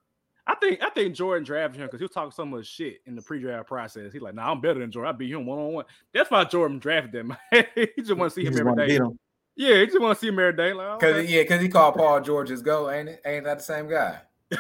I 0.49 0.55
think 0.57 0.81
I 0.81 0.91
think 0.91 1.15
Jordan 1.15 1.45
drafted 1.45 1.81
him 1.81 1.87
because 1.89 1.99
he 1.99 2.05
was 2.05 2.13
talking 2.13 2.31
so 2.31 2.45
much 2.45 2.67
shit 2.67 3.01
in 3.07 3.17
the 3.17 3.23
pre-draft 3.23 3.67
process. 3.67 4.13
He's 4.13 4.23
like, 4.23 4.35
"Nah, 4.35 4.53
I'm 4.53 4.61
better 4.61 4.79
than 4.79 4.93
Jordan. 4.93 5.13
I 5.13 5.19
beat 5.19 5.33
him 5.33 5.45
one 5.45 5.59
on 5.59 5.73
one." 5.73 5.85
That's 6.15 6.31
why 6.31 6.45
Jordan 6.45 6.79
drafted 6.79 7.15
him. 7.15 7.37
he 7.75 7.89
just 7.99 8.15
want 8.15 8.33
to 8.33 8.35
see 8.35 8.45
him 8.47 8.53
every 8.57 8.59
day. 8.59 8.61
every 8.61 8.65
wanna 8.65 8.87
day. 8.87 8.99
beat 8.99 9.01
'em. 9.05 9.19
Yeah, 9.57 9.81
he 9.81 9.87
just 9.87 10.01
want 10.01 10.19
to 10.19 10.21
see 10.21 10.29
him 10.29 10.39
every 10.39 10.53
day. 10.53 10.73
Like, 10.75 11.01
Cause 11.01 11.15
okay. 11.15 11.27
yeah, 11.27 11.43
because 11.43 11.63
he 11.63 11.69
called 11.69 11.95
Paul 11.95 12.21
George 12.21 12.51
his 12.51 12.61
go, 12.63 12.91
ain't 12.91 13.09
it? 13.09 13.23
Ain't 13.25 13.45
that 13.45 13.59
the 13.59 13.65
same 13.65 13.89
guy? 13.89 14.21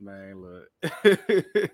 man, 0.00 0.40
look. 0.40 0.68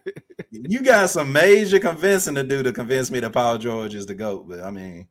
You 0.51 0.81
got 0.81 1.11
some 1.11 1.33
major 1.33 1.79
convincing 1.79 2.35
to 2.37 2.43
do 2.43 2.63
to 2.63 2.73
convince 2.73 3.11
me 3.11 3.21
that 3.21 3.33
Paul 3.33 3.59
George 3.59 3.95
is 3.95 4.07
the 4.07 4.15
GOAT. 4.15 4.49
But 4.49 4.61
I 4.61 4.71
mean, 4.71 5.07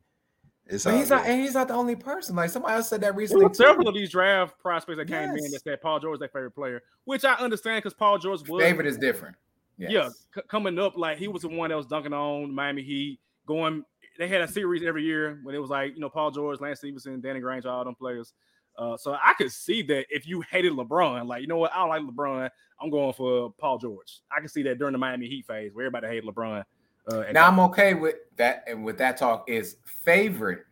it's 0.66 0.84
But 0.84 0.94
all 0.94 0.98
he's 0.98 1.10
not, 1.10 1.26
and 1.26 1.40
he's 1.40 1.54
not 1.54 1.68
the 1.68 1.74
only 1.74 1.94
person. 1.94 2.34
Like 2.34 2.50
somebody 2.50 2.74
else 2.74 2.88
said 2.88 3.00
that 3.02 3.14
recently. 3.14 3.46
were 3.46 3.54
several 3.54 3.86
of 3.88 3.94
these 3.94 4.10
draft 4.10 4.58
prospects 4.58 4.98
that 4.98 5.06
came 5.06 5.30
in 5.30 5.50
that 5.52 5.60
said 5.62 5.80
Paul 5.80 6.00
George 6.00 6.16
is 6.16 6.20
their 6.20 6.28
favorite 6.28 6.52
player, 6.52 6.82
which 7.04 7.24
I 7.24 7.34
understand 7.34 7.78
because 7.84 7.94
Paul 7.94 8.18
George 8.18 8.48
was 8.48 8.60
Favorite 8.60 8.86
is 8.86 8.98
different. 8.98 9.36
Yes. 9.78 9.90
yeah 9.92 10.08
c- 10.34 10.40
coming 10.48 10.78
up 10.78 10.96
like 10.96 11.18
he 11.18 11.28
was 11.28 11.42
the 11.42 11.48
one 11.48 11.68
that 11.70 11.76
was 11.76 11.86
dunking 11.86 12.12
on 12.12 12.52
Miami 12.52 12.82
Heat. 12.82 13.20
Going, 13.46 13.84
they 14.18 14.28
had 14.28 14.40
a 14.40 14.48
series 14.48 14.82
every 14.82 15.02
year 15.02 15.38
when 15.42 15.54
it 15.54 15.58
was 15.58 15.70
like 15.70 15.94
you 15.94 16.00
know 16.00 16.08
Paul 16.08 16.30
George, 16.30 16.60
Lance 16.60 16.78
Stephenson, 16.78 17.20
Danny 17.20 17.40
Granger, 17.40 17.68
all 17.68 17.84
them 17.84 17.94
players. 17.94 18.32
Uh, 18.78 18.96
so 18.96 19.14
I 19.14 19.32
could 19.38 19.50
see 19.50 19.82
that 19.82 20.06
if 20.10 20.26
you 20.26 20.42
hated 20.50 20.72
LeBron, 20.72 21.26
like 21.26 21.40
you 21.40 21.46
know 21.46 21.56
what, 21.56 21.72
I 21.72 21.78
don't 21.78 21.88
like 21.88 22.02
LeBron. 22.02 22.50
I'm 22.80 22.90
going 22.90 23.12
for 23.14 23.52
Paul 23.58 23.78
George. 23.78 24.20
I 24.30 24.40
can 24.40 24.48
see 24.48 24.62
that 24.64 24.78
during 24.78 24.92
the 24.92 24.98
Miami 24.98 25.28
Heat 25.28 25.46
phase 25.46 25.72
where 25.72 25.86
everybody 25.86 26.08
hated 26.08 26.24
LeBron. 26.24 26.62
Uh, 27.10 27.24
Now 27.32 27.46
I'm 27.46 27.60
okay 27.60 27.94
with 27.94 28.16
that, 28.36 28.64
and 28.66 28.84
with 28.84 28.98
that 28.98 29.16
talk 29.16 29.48
is 29.48 29.76
favorite 29.84 30.64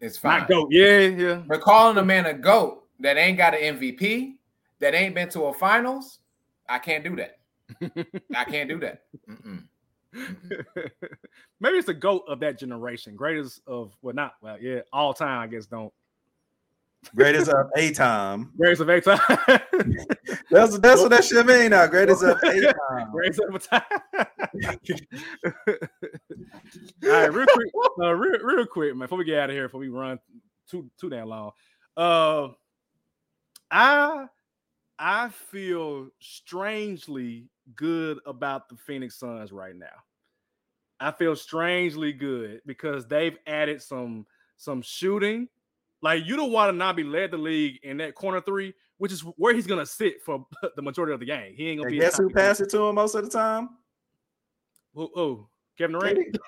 is 0.00 0.18
fine. 0.18 0.40
not 0.40 0.48
go. 0.48 0.68
Yeah, 0.70 0.98
yeah. 0.98 1.42
But 1.46 1.60
calling 1.62 1.96
a 1.96 2.04
man 2.04 2.26
a 2.26 2.34
goat 2.34 2.84
that 3.00 3.16
ain't 3.16 3.38
got 3.38 3.54
an 3.54 3.78
MVP, 3.78 4.34
that 4.80 4.94
ain't 4.94 5.14
been 5.14 5.28
to 5.30 5.44
a 5.44 5.54
finals, 5.54 6.18
I 6.68 6.78
can't 6.78 7.02
do 7.02 7.16
that. 7.16 7.38
I 8.36 8.44
can't 8.44 8.68
do 8.68 8.78
that. 8.80 9.02
Mm-mm. 9.28 9.64
Maybe 11.60 11.78
it's 11.78 11.86
the 11.86 11.94
goat 11.94 12.24
of 12.28 12.40
that 12.40 12.58
generation, 12.58 13.16
greatest 13.16 13.62
of 13.66 13.96
well, 14.02 14.14
not 14.14 14.34
well, 14.42 14.58
yeah, 14.60 14.80
all 14.92 15.14
time. 15.14 15.40
I 15.40 15.46
guess 15.46 15.66
don't 15.66 15.92
greatest 17.14 17.48
of 17.50 17.70
a 17.76 17.92
time. 17.92 18.52
greatest 18.56 18.82
of 18.82 18.88
a 18.88 19.00
time, 19.00 19.18
That's 20.50 20.78
that's 20.78 21.00
what 21.00 21.10
that 21.10 21.24
should 21.24 21.46
mean 21.46 21.70
now. 21.70 21.86
Greatest 21.86 22.22
of 22.22 22.38
a 22.42 22.62
time. 22.62 23.10
greatest 23.10 23.40
of 23.40 23.54
a 23.54 23.58
time. 23.58 23.82
all 27.04 27.10
right, 27.10 27.32
real 27.32 27.46
quick, 27.46 27.72
uh, 28.00 28.14
real, 28.14 28.38
real 28.40 28.66
quick, 28.66 28.94
man. 28.94 29.06
Before 29.06 29.18
we 29.18 29.24
get 29.24 29.38
out 29.38 29.50
of 29.50 29.56
here, 29.56 29.68
before 29.68 29.80
we 29.80 29.88
run 29.88 30.18
too 30.70 30.90
too 31.00 31.08
damn 31.08 31.28
long, 31.28 31.52
uh, 31.96 32.48
I 33.70 34.26
I 34.98 35.28
feel 35.30 36.08
strangely 36.20 37.48
good 37.74 38.18
about 38.26 38.68
the 38.68 38.76
Phoenix 38.76 39.18
Suns 39.18 39.52
right 39.52 39.76
now. 39.76 39.86
I 41.00 41.10
feel 41.10 41.34
strangely 41.34 42.12
good 42.12 42.60
because 42.64 43.06
they've 43.06 43.36
added 43.46 43.82
some 43.82 44.26
some 44.56 44.82
shooting. 44.82 45.48
Like 46.00 46.24
you 46.26 46.36
don't 46.36 46.52
want 46.52 46.72
to 46.72 46.76
not 46.76 46.96
be 46.96 47.04
led 47.04 47.30
the 47.30 47.38
league 47.38 47.80
in 47.82 47.96
that 47.98 48.14
corner 48.14 48.40
three, 48.40 48.74
which 48.98 49.12
is 49.12 49.20
where 49.20 49.54
he's 49.54 49.66
gonna 49.66 49.86
sit 49.86 50.22
for 50.22 50.46
the 50.76 50.82
majority 50.82 51.12
of 51.12 51.20
the 51.20 51.26
game. 51.26 51.54
He 51.56 51.68
ain't 51.68 51.78
gonna 51.78 51.88
And 51.88 51.92
be. 51.92 52.00
guess 52.00 52.18
who 52.18 52.30
passed 52.30 52.60
it 52.60 52.70
to 52.70 52.82
him 52.82 52.94
most 52.94 53.14
of 53.14 53.24
the 53.24 53.30
time? 53.30 53.70
Oh, 54.96 55.10
oh 55.16 55.48
Kevin 55.76 55.98
Durant. 55.98 56.38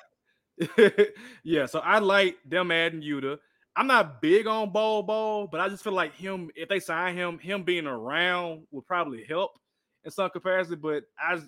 yeah, 1.45 1.67
so 1.67 1.81
I 1.81 1.99
like 1.99 2.37
them 2.45 2.71
adding 2.71 3.03
Yuta. 3.03 3.39
I'm 3.77 3.89
not 3.89 4.23
big 4.23 4.47
on 4.47 4.71
Bol 4.71 5.03
Bol, 5.03 5.49
but 5.49 5.61
I 5.61 5.69
just 5.69 5.83
feel 5.83 5.95
like 5.95 6.15
him, 6.15 6.49
if 6.55 6.69
they 6.69 6.79
sign 6.79 7.17
him, 7.17 7.39
him 7.41 7.65
being 7.65 7.89
around 7.89 8.67
would 8.71 8.87
probably 8.87 9.25
help 9.25 9.59
in 10.05 10.11
some 10.11 10.31
capacity. 10.31 10.77
But 10.77 11.05
I 11.19 11.41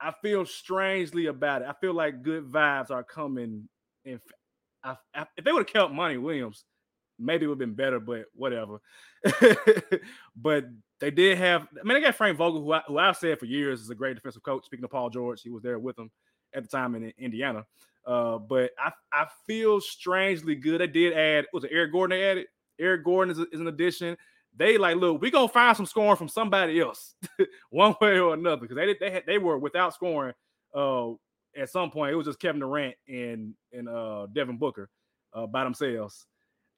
I 0.00 0.12
feel 0.22 0.46
strangely 0.46 1.26
about 1.26 1.62
it. 1.62 1.68
I 1.68 1.74
feel 1.80 1.94
like 1.94 2.22
good 2.22 2.44
vibes 2.44 2.90
are 2.90 3.02
coming. 3.02 3.68
If 4.04 4.20
I, 4.84 4.96
if 5.36 5.44
they 5.44 5.52
would 5.52 5.68
have 5.68 5.72
kept 5.72 5.92
Monty 5.92 6.18
Williams, 6.18 6.64
maybe 7.18 7.44
it 7.44 7.48
would 7.48 7.60
have 7.60 7.68
been 7.68 7.74
better, 7.74 7.98
but 7.98 8.26
whatever. 8.34 8.80
but 10.36 10.66
they 11.00 11.10
did 11.10 11.36
have, 11.38 11.62
I 11.62 11.84
mean, 11.84 11.94
they 11.94 12.00
got 12.00 12.14
Frank 12.14 12.38
Vogel, 12.38 12.62
who, 12.62 12.72
I, 12.72 12.82
who 12.86 12.98
I've 12.98 13.16
said 13.16 13.38
for 13.38 13.46
years 13.46 13.80
is 13.80 13.90
a 13.90 13.94
great 13.94 14.14
defensive 14.14 14.42
coach. 14.42 14.64
Speaking 14.64 14.84
of 14.84 14.90
Paul 14.90 15.10
George, 15.10 15.42
he 15.42 15.50
was 15.50 15.62
there 15.62 15.78
with 15.78 15.98
him 15.98 16.10
at 16.54 16.62
the 16.62 16.68
time 16.68 16.94
in 16.94 17.12
Indiana. 17.18 17.66
Uh, 18.06 18.38
but 18.38 18.70
I, 18.78 18.92
I 19.12 19.26
feel 19.46 19.80
strangely 19.80 20.54
good. 20.54 20.80
They 20.80 20.86
did 20.86 21.12
add, 21.12 21.46
was 21.52 21.64
it 21.64 21.70
Eric 21.72 21.92
Gordon 21.92 22.18
they 22.18 22.24
added? 22.24 22.46
Eric 22.78 23.04
Gordon 23.04 23.32
is, 23.32 23.38
a, 23.40 23.46
is 23.52 23.60
an 23.60 23.66
addition. 23.66 24.16
They 24.58 24.76
like, 24.76 24.96
look, 24.96 25.20
we 25.20 25.30
gonna 25.30 25.48
find 25.48 25.76
some 25.76 25.86
scoring 25.86 26.16
from 26.16 26.28
somebody 26.28 26.80
else, 26.80 27.14
one 27.70 27.94
way 28.00 28.18
or 28.18 28.34
another, 28.34 28.62
because 28.62 28.76
they 28.76 28.94
they 28.98 29.10
had, 29.10 29.22
they 29.26 29.38
were 29.38 29.56
without 29.56 29.94
scoring. 29.94 30.34
Uh, 30.74 31.12
at 31.56 31.70
some 31.70 31.90
point, 31.90 32.12
it 32.12 32.16
was 32.16 32.26
just 32.26 32.40
Kevin 32.40 32.60
Durant 32.60 32.94
and 33.08 33.54
and 33.72 33.88
uh 33.88 34.26
Devin 34.32 34.58
Booker 34.58 34.90
uh, 35.32 35.46
by 35.46 35.64
themselves. 35.64 36.26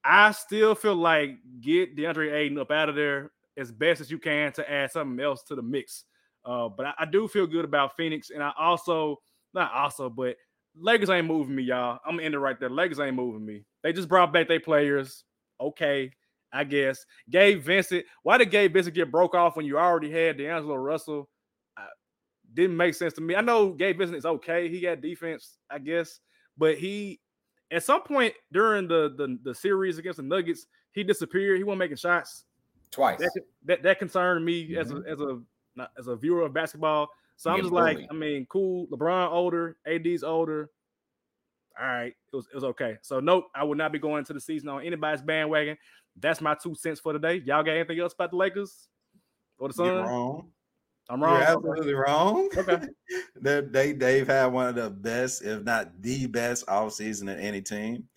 I 0.04 0.32
still 0.32 0.74
feel 0.74 0.94
like 0.94 1.38
get 1.60 1.96
DeAndre 1.96 2.32
Ayton 2.32 2.58
up 2.58 2.70
out 2.70 2.88
of 2.88 2.94
there 2.94 3.32
as 3.56 3.72
best 3.72 4.00
as 4.00 4.10
you 4.10 4.18
can 4.18 4.52
to 4.52 4.70
add 4.70 4.90
something 4.90 5.22
else 5.22 5.42
to 5.44 5.54
the 5.54 5.62
mix. 5.62 6.04
Uh, 6.44 6.68
but 6.68 6.86
I, 6.86 6.94
I 7.00 7.04
do 7.04 7.28
feel 7.28 7.46
good 7.46 7.64
about 7.64 7.96
Phoenix, 7.96 8.30
and 8.30 8.42
I 8.42 8.52
also 8.58 9.16
not 9.54 9.72
also, 9.72 10.08
but 10.10 10.36
Lakers 10.76 11.10
ain't 11.10 11.26
moving 11.26 11.54
me, 11.56 11.64
y'all. 11.64 11.98
I'm 12.04 12.16
gonna 12.16 12.24
end 12.24 12.34
it 12.34 12.38
right 12.38 12.58
there. 12.60 12.70
Lakers 12.70 13.00
ain't 13.00 13.16
moving 13.16 13.44
me. 13.44 13.64
They 13.82 13.92
just 13.92 14.08
brought 14.08 14.32
back 14.32 14.48
their 14.48 14.60
players. 14.60 15.24
Okay, 15.60 16.12
I 16.52 16.64
guess. 16.64 17.04
Gabe 17.28 17.62
Vincent. 17.62 18.04
Why 18.22 18.38
did 18.38 18.50
Gabe 18.50 18.72
Vincent 18.72 18.94
get 18.94 19.10
broke 19.10 19.34
off 19.34 19.56
when 19.56 19.66
you 19.66 19.78
already 19.78 20.10
had 20.10 20.38
D'Angelo 20.38 20.76
Russell? 20.76 21.28
Uh, 21.76 21.84
didn't 22.54 22.76
make 22.76 22.94
sense 22.94 23.12
to 23.14 23.20
me. 23.20 23.36
I 23.36 23.40
know 23.40 23.70
Gabe 23.70 23.98
Vincent 23.98 24.18
is 24.18 24.26
okay. 24.26 24.68
He 24.68 24.80
got 24.80 25.00
defense, 25.00 25.58
I 25.70 25.78
guess, 25.78 26.20
but 26.58 26.78
he 26.78 27.20
at 27.70 27.84
some 27.84 28.02
point 28.02 28.34
during 28.52 28.88
the 28.88 29.14
the, 29.16 29.38
the 29.42 29.54
series 29.54 29.98
against 29.98 30.18
the 30.18 30.22
Nuggets, 30.22 30.66
he 30.92 31.04
disappeared. 31.04 31.58
He 31.58 31.64
wasn't 31.64 31.80
making 31.80 31.96
shots 31.96 32.44
twice. 32.90 33.18
That 33.18 33.32
that, 33.64 33.82
that 33.82 33.98
concerned 33.98 34.44
me 34.44 34.70
mm-hmm. 34.70 34.80
as 34.80 34.90
a 34.90 35.02
as 35.08 35.20
a 35.20 35.40
as 35.98 36.06
a 36.08 36.16
viewer 36.16 36.42
of 36.42 36.52
basketball. 36.52 37.08
So 37.36 37.50
I'm 37.50 37.60
just 37.60 37.72
like, 37.72 37.98
I 38.10 38.12
mean, 38.12 38.46
cool. 38.50 38.86
LeBron 38.88 39.30
older, 39.30 39.78
AD's 39.86 40.22
older. 40.22 40.68
All 41.78 41.86
right, 41.86 42.12
it 42.32 42.36
was 42.36 42.46
it 42.52 42.54
was 42.54 42.64
okay. 42.64 42.96
So 43.02 43.20
nope, 43.20 43.44
I 43.54 43.64
would 43.64 43.78
not 43.78 43.92
be 43.92 43.98
going 43.98 44.24
to 44.24 44.32
the 44.32 44.40
season 44.40 44.68
on 44.68 44.84
anybody's 44.84 45.22
bandwagon. 45.22 45.76
That's 46.18 46.40
my 46.40 46.56
two 46.60 46.74
cents 46.74 47.00
for 47.00 47.12
today. 47.12 47.36
Y'all 47.44 47.62
got 47.62 47.72
anything 47.72 47.98
else 48.00 48.12
about 48.12 48.30
the 48.30 48.36
Lakers 48.36 48.88
or 49.58 49.68
the 49.68 49.74
Suns? 49.74 49.88
You're 49.88 50.04
wrong. 50.04 50.48
I'm 51.08 51.22
wrong. 51.22 51.40
You're 51.40 51.48
absolutely 51.48 51.94
wrong. 51.94 52.48
Okay. 52.56 52.86
they, 53.40 53.60
they 53.62 53.92
they've 53.92 54.26
had 54.26 54.46
one 54.46 54.68
of 54.68 54.74
the 54.76 54.90
best, 54.90 55.42
if 55.42 55.62
not 55.64 56.00
the 56.00 56.26
best, 56.26 56.68
off 56.68 56.92
season 56.92 57.28
in 57.28 57.38
any 57.38 57.60
team. 57.60 58.08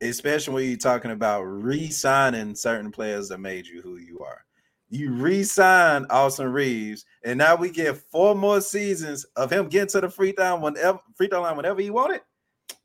Especially 0.00 0.54
when 0.54 0.68
you're 0.68 0.76
talking 0.76 1.12
about 1.12 1.42
re-signing 1.42 2.56
certain 2.56 2.90
players 2.90 3.28
that 3.28 3.38
made 3.38 3.66
you 3.66 3.80
who 3.80 3.98
you 3.98 4.18
are. 4.18 4.44
You 4.90 5.12
re-sign 5.12 6.06
Austin 6.10 6.52
Reaves, 6.52 7.06
and 7.24 7.38
now 7.38 7.54
we 7.54 7.70
get 7.70 7.96
four 8.10 8.34
more 8.34 8.60
seasons 8.60 9.24
of 9.36 9.50
him 9.50 9.68
getting 9.68 9.88
to 9.90 10.00
the 10.00 10.10
free 10.10 10.32
throw 10.32 10.56
whenever 10.56 10.98
free 11.14 11.28
throw 11.28 11.40
line 11.40 11.56
whenever 11.56 11.80
he 11.80 11.90
wanted. 11.90 12.20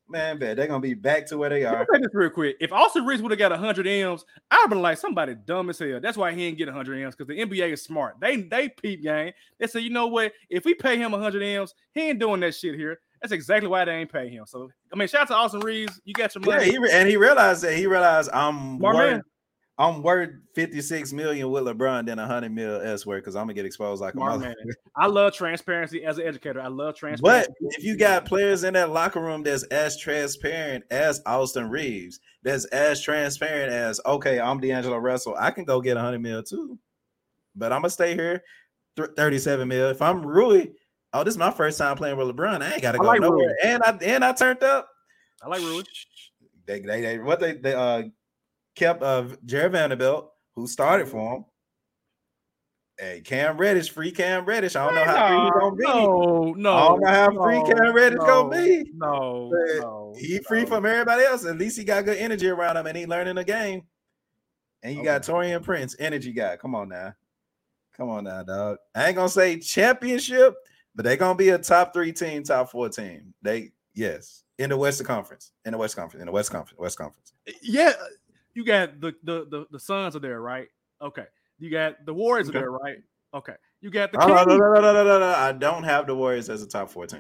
Man, 0.09 0.39
bet 0.39 0.55
they're 0.55 0.67
gonna 0.67 0.79
be 0.79 0.93
back 0.93 1.25
to 1.27 1.37
where 1.37 1.49
they 1.49 1.65
are. 1.65 1.85
This 1.91 2.07
real 2.13 2.29
quick. 2.29 2.55
If 2.61 2.71
Austin 2.71 3.05
Reaves 3.05 3.21
would 3.21 3.31
have 3.31 3.39
got 3.39 3.51
100 3.51 3.85
M's, 3.85 4.23
I'd 4.49 4.59
have 4.61 4.69
been 4.69 4.81
like 4.81 4.97
somebody 4.97 5.35
dumb 5.35 5.69
as 5.69 5.79
hell. 5.79 5.99
That's 6.01 6.17
why 6.17 6.31
he 6.31 6.45
didn't 6.45 6.57
get 6.57 6.67
100 6.67 7.03
M's 7.03 7.15
because 7.15 7.27
the 7.27 7.39
NBA 7.41 7.73
is 7.73 7.83
smart. 7.83 8.15
They 8.21 8.37
they 8.41 8.69
peep 8.69 9.03
game. 9.03 9.33
They 9.59 9.67
say, 9.67 9.81
you 9.81 9.89
know 9.89 10.07
what? 10.07 10.31
If 10.49 10.63
we 10.63 10.73
pay 10.73 10.97
him 10.97 11.11
100 11.11 11.43
M's, 11.43 11.73
he 11.93 12.09
ain't 12.09 12.19
doing 12.19 12.39
that 12.41 12.55
shit 12.55 12.75
here. 12.75 12.99
That's 13.21 13.33
exactly 13.33 13.67
why 13.67 13.83
they 13.83 13.93
ain't 13.93 14.11
pay 14.11 14.29
him. 14.29 14.45
So 14.45 14.69
I 14.93 14.95
mean, 14.95 15.07
shout 15.07 15.23
out 15.23 15.27
to 15.29 15.35
Austin 15.35 15.59
Reaves. 15.61 15.99
You 16.05 16.13
got 16.13 16.33
your 16.35 16.43
money. 16.43 16.65
Yeah, 16.65 16.71
he 16.71 16.77
re- 16.77 16.91
and 16.91 17.09
he 17.09 17.17
realized 17.17 17.63
that 17.63 17.75
he 17.75 17.87
realized 17.87 18.29
I'm 18.31 18.79
worth, 18.79 18.95
man. 18.95 19.23
I'm 19.79 20.01
worth 20.01 20.31
56 20.55 21.13
million 21.13 21.51
with 21.51 21.63
LeBron 21.65 22.07
than 22.07 22.17
100 22.17 22.51
mil 22.51 22.81
elsewhere 22.81 23.19
because 23.19 23.35
I'm 23.35 23.43
gonna 23.43 23.53
get 23.53 23.65
exposed 23.65 24.01
like 24.01 24.13
Smart 24.13 24.35
a 24.35 24.39
man. 24.39 24.55
I 24.95 25.05
love 25.05 25.33
transparency 25.33 26.03
as 26.03 26.17
an 26.17 26.25
educator. 26.25 26.59
I 26.59 26.67
love 26.67 26.95
transparency. 26.95 27.53
But 27.59 27.73
if 27.75 27.83
you 27.83 27.95
got 27.95 28.25
players 28.25 28.63
in 28.63 28.73
that 28.73 28.89
locker 28.89 29.21
room 29.21 29.43
that's 29.43 29.63
as 29.65 29.99
transparent 29.99 30.83
as 30.89 31.21
Austin 31.27 31.69
Reaves, 31.69 32.19
that's 32.41 32.65
as 32.65 33.01
transparent 33.01 33.71
as 33.71 34.01
okay, 34.05 34.39
I'm 34.39 34.59
D'Angelo 34.59 34.97
Russell, 34.97 35.35
I 35.37 35.51
can 35.51 35.63
go 35.63 35.79
get 35.79 35.95
100 35.95 36.19
mil 36.19 36.41
too. 36.41 36.79
But 37.55 37.71
I'm 37.71 37.81
gonna 37.81 37.91
stay 37.91 38.15
here 38.15 38.43
37 38.95 39.67
mil. 39.67 39.89
If 39.89 40.01
I'm 40.01 40.25
really, 40.25 40.71
oh, 41.13 41.23
this 41.23 41.35
is 41.35 41.37
my 41.37 41.51
first 41.51 41.77
time 41.77 41.97
playing 41.97 42.17
with 42.17 42.35
LeBron. 42.35 42.63
I 42.63 42.73
ain't 42.73 42.81
gotta 42.81 42.97
go 42.97 43.05
like 43.05 43.21
nowhere. 43.21 43.49
Rui. 43.49 43.55
And 43.63 43.83
I 43.83 43.91
and 44.01 44.25
I 44.25 44.33
turned 44.33 44.63
up. 44.63 44.89
I 45.43 45.49
like 45.49 45.61
Rui. 45.61 45.83
They, 46.65 46.79
they, 46.79 47.01
they 47.01 47.19
what 47.19 47.39
they 47.39 47.53
they 47.53 47.73
uh 47.75 48.03
kept 48.77 49.03
uh 49.03 49.25
Jarred 49.45 49.73
Vanderbilt, 49.73 50.31
who 50.55 50.67
started 50.67 51.07
for 51.09 51.35
him. 51.35 51.45
Hey, 52.99 53.21
Cam 53.23 53.57
Reddish, 53.57 53.91
free 53.91 54.11
Cam 54.11 54.45
Reddish. 54.45 54.75
I 54.75 54.85
don't 54.85 54.95
know 54.95 55.03
how 55.03 55.27
free 55.27 55.43
he's 55.43 55.51
gonna 55.59 55.75
be. 55.75 55.83
No, 55.83 56.53
no, 56.57 56.73
I 56.73 56.87
don't 56.87 57.01
know 57.01 57.07
how 57.07 57.27
no, 57.27 57.43
free 57.43 57.73
Cam 57.73 57.93
Reddish 57.93 58.19
no, 58.19 58.25
gonna 58.25 58.65
be. 58.65 58.91
No, 58.95 59.51
no, 59.81 60.13
he 60.17 60.39
free 60.39 60.65
from 60.65 60.85
everybody 60.85 61.23
else. 61.23 61.45
At 61.45 61.57
least 61.57 61.77
he 61.77 61.83
got 61.83 62.05
good 62.05 62.17
energy 62.17 62.47
around 62.47 62.77
him 62.77 62.87
and 62.87 62.97
he 62.97 63.05
learning 63.05 63.35
the 63.35 63.43
game. 63.43 63.83
And 64.83 64.93
you 64.93 64.99
okay. 64.99 65.05
got 65.05 65.23
Taurean 65.23 65.61
Prince, 65.63 65.95
energy 65.99 66.31
guy. 66.31 66.55
Come 66.57 66.75
on 66.75 66.89
now. 66.89 67.13
Come 67.95 68.09
on 68.09 68.23
now, 68.23 68.43
dog. 68.43 68.77
I 68.95 69.07
ain't 69.07 69.15
gonna 69.15 69.29
say 69.29 69.59
championship, 69.59 70.55
but 70.95 71.03
they 71.03 71.17
gonna 71.17 71.35
be 71.35 71.49
a 71.49 71.57
top 71.57 71.93
three 71.93 72.11
team, 72.11 72.43
top 72.43 72.71
four 72.71 72.89
team. 72.89 73.33
They 73.41 73.71
yes, 73.95 74.43
in 74.59 74.69
the 74.69 74.77
Western 74.77 75.07
Conference, 75.07 75.51
in 75.65 75.71
the 75.71 75.77
West 75.77 75.95
Conference, 75.95 76.21
in 76.21 76.27
the 76.27 76.31
West 76.31 76.51
Conference, 76.51 76.79
West 76.79 76.97
Conference. 76.97 77.33
Yeah, 77.61 77.93
you 78.57 78.63
got 78.63 78.99
the 78.99 79.13
the 79.23 79.45
the, 79.51 79.67
the 79.69 79.79
Suns 79.79 80.15
are 80.15 80.19
there, 80.19 80.41
right? 80.41 80.67
Okay. 80.99 81.25
You 81.59 81.69
got 81.69 82.03
the 82.07 82.13
Warriors 82.13 82.49
okay. 82.49 82.57
are 82.57 82.61
there, 82.61 82.71
right? 82.71 82.97
Okay. 83.31 83.53
You 83.81 83.91
got 83.91 84.11
the 84.11 84.19
oh, 84.19 84.27
no, 84.27 84.43
no, 84.45 84.57
no, 84.57 84.73
no, 84.73 84.81
no, 84.81 85.03
no, 85.03 85.19
no. 85.19 85.27
I 85.27 85.51
don't 85.51 85.83
have 85.83 86.07
the 86.07 86.15
Warriors 86.15 86.49
as 86.49 86.63
a 86.63 86.67
top 86.67 86.89
14. 86.89 87.19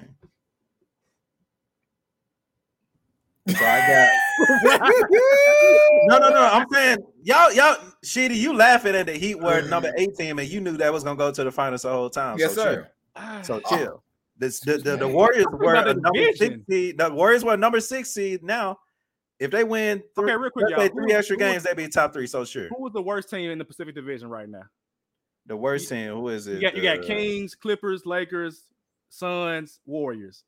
So 3.49 3.55
I 3.55 3.79
got 3.87 4.09
no, 6.07 6.17
no, 6.17 6.29
no. 6.29 6.49
I'm 6.51 6.65
saying 6.73 6.97
y'all, 7.21 7.53
y'all, 7.53 7.77
Sheedy, 8.03 8.35
you 8.35 8.55
laughing 8.55 8.95
at 8.95 9.05
the 9.05 9.13
Heat 9.13 9.39
were 9.39 9.61
number 9.61 9.93
18, 9.95 10.39
and 10.39 10.49
you 10.49 10.59
knew 10.59 10.75
that 10.77 10.91
was 10.91 11.03
gonna 11.03 11.17
go 11.17 11.31
to 11.31 11.43
the 11.43 11.51
finals 11.51 11.83
the 11.83 11.89
whole 11.89 12.09
time. 12.09 12.37
Yes, 12.39 12.55
so 12.55 12.63
sir. 12.63 12.91
Chill. 13.15 13.43
So 13.43 13.61
ah. 13.63 13.77
chill. 13.77 14.03
This, 14.39 14.59
the, 14.59 14.79
the, 14.79 14.97
the 14.97 15.07
Warriors 15.07 15.45
were 15.51 15.75
a 15.75 15.93
number 15.93 16.33
six 16.33 16.57
seed. 16.67 16.97
The 16.97 17.13
Warriors 17.13 17.45
were 17.45 17.57
number 17.57 17.79
six 17.79 18.11
seed 18.11 18.41
now. 18.43 18.79
If 19.39 19.51
they 19.51 19.63
win 19.63 20.01
three, 20.15 20.31
okay, 20.31 20.41
real 20.41 20.49
quick, 20.49 20.69
y'all. 20.69 20.87
three 20.87 21.13
extra 21.13 21.35
who, 21.35 21.39
games, 21.39 21.63
they'd 21.63 21.77
be 21.77 21.87
top 21.87 22.13
three. 22.13 22.25
So 22.27 22.43
sure. 22.43 22.69
Who 22.69 22.81
was 22.81 22.93
the 22.93 23.01
worst 23.01 23.29
team 23.29 23.51
in 23.51 23.57
the 23.57 23.65
Pacific 23.65 23.93
Division 23.93 24.29
right 24.29 24.49
now? 24.49 24.63
The 25.45 25.55
worst 25.55 25.89
team. 25.89 26.11
Who 26.11 26.29
is 26.29 26.47
it? 26.47 26.55
You 26.55 26.61
got, 26.61 26.75
you 26.75 26.81
got 26.81 26.99
uh, 26.99 27.03
Kings, 27.03 27.53
Clippers, 27.53 28.05
Lakers, 28.05 28.63
Suns, 29.09 29.79
Warriors. 29.85 30.43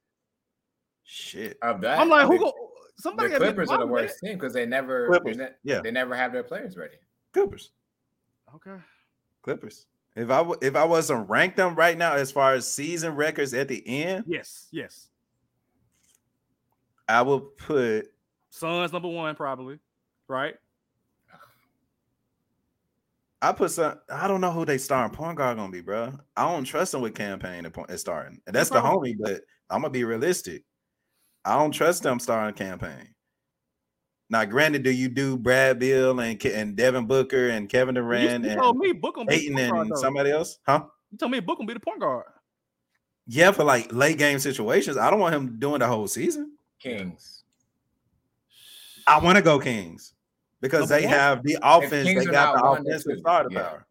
Shit. 1.04 1.58
Of 1.62 1.82
that, 1.82 2.00
I'm 2.00 2.10
like, 2.10 2.28
who 2.28 2.40
go? 2.40 2.54
Somebody 2.98 3.30
the 3.30 3.38
Clippers 3.38 3.70
are 3.70 3.78
the 3.78 3.88
worst 3.88 4.18
team 4.22 4.34
because 4.34 4.54
they 4.54 4.66
never, 4.66 5.22
they 5.24 5.34
ne- 5.34 5.50
yeah, 5.64 5.80
they 5.82 5.92
never 5.92 6.16
have 6.16 6.34
their 6.34 6.44
players 6.44 6.76
ready. 6.76 6.96
Clippers. 7.32 7.72
Okay. 8.56 8.76
Clippers. 9.42 9.86
If 10.16 10.30
I 10.30 10.46
if 10.62 10.76
I 10.76 10.84
was 10.84 11.08
to 11.08 11.16
rank 11.16 11.56
them 11.56 11.76
right 11.76 11.98
now 11.98 12.14
as 12.14 12.32
far 12.32 12.54
as 12.56 12.70
season 12.70 13.16
records 13.16 13.54
at 13.54 13.68
the 13.70 13.82
end, 13.88 14.26
yes, 14.28 14.68
yes, 14.72 15.08
I 17.08 17.22
would 17.22 17.56
put 17.58 18.12
Suns 18.50 18.92
number 18.92 19.08
one, 19.08 19.36
probably, 19.36 19.80
right? 20.28 20.56
I 23.42 23.52
put 23.52 23.72
some. 23.72 24.00
I 24.10 24.28
don't 24.28 24.42
know 24.42 24.52
who 24.52 24.66
they 24.66 24.78
starting 24.78 25.16
point 25.16 25.38
guard 25.38 25.58
gonna 25.58 25.72
be, 25.72 25.82
bro. 25.82 26.14
I 26.36 26.52
don't 26.52 26.66
trust 26.66 26.92
them 26.92 27.02
with 27.02 27.16
Cam 27.16 27.40
Payne 27.40 27.66
at 27.66 28.00
starting. 28.00 28.42
And 28.48 28.56
that's 28.56 28.70
the 28.70 28.82
homie, 28.82 29.16
but 29.20 29.42
I'm 29.70 29.82
gonna 29.82 29.92
be 29.92 30.04
realistic. 30.04 30.64
I 31.46 31.58
don't 31.58 31.72
trust 31.72 32.04
them 32.04 32.20
starting 32.20 32.56
Cam 32.56 32.80
Payne. 32.80 33.14
Now, 34.30 34.46
granted, 34.46 34.84
do 34.84 34.92
you 34.92 35.10
do 35.10 35.38
Brad 35.38 35.80
Beal 35.80 36.20
and 36.20 36.46
and 36.46 36.76
Devin 36.76 37.08
Booker 37.08 37.50
and 37.50 37.68
Kevin 37.68 37.96
Durant 37.96 38.24
you, 38.24 38.30
you 38.30 38.54
and 38.54 38.62
told 38.62 38.78
me 38.78 38.94
Book 38.94 39.16
be 39.16 39.24
the 39.24 39.30
Peyton 39.30 39.56
point 39.56 39.72
guard, 39.72 39.88
and 39.88 39.98
somebody 39.98 40.32
else? 40.32 40.60
Huh? 40.68 40.84
You 41.12 41.18
told 41.18 41.32
me 41.32 41.40
Book 41.40 41.58
gonna 41.58 41.68
be 41.68 41.74
the 41.74 41.80
point 41.80 42.00
guard. 42.00 42.26
Yeah, 43.26 43.52
for 43.52 43.64
like 43.64 43.92
late 43.92 44.18
game 44.18 44.40
situations. 44.40 44.98
I 44.98 45.10
don't 45.10 45.20
want 45.20 45.34
him 45.34 45.60
doing 45.60 45.80
the 45.80 45.88
whole 45.88 46.08
season. 46.08 46.54
Kings. 46.80 47.39
I 49.10 49.20
want 49.24 49.38
to 49.38 49.42
go 49.42 49.60
Kings 49.60 50.14
because 50.62 50.88
they 50.90 51.04
have 51.04 51.44
the 51.44 51.58
offense. 51.62 52.08
They 52.08 52.26
got 52.26 52.56
the 52.56 52.64
offensive 52.64 53.22
firepower. 53.24 53.52
Yeah. 53.52 53.84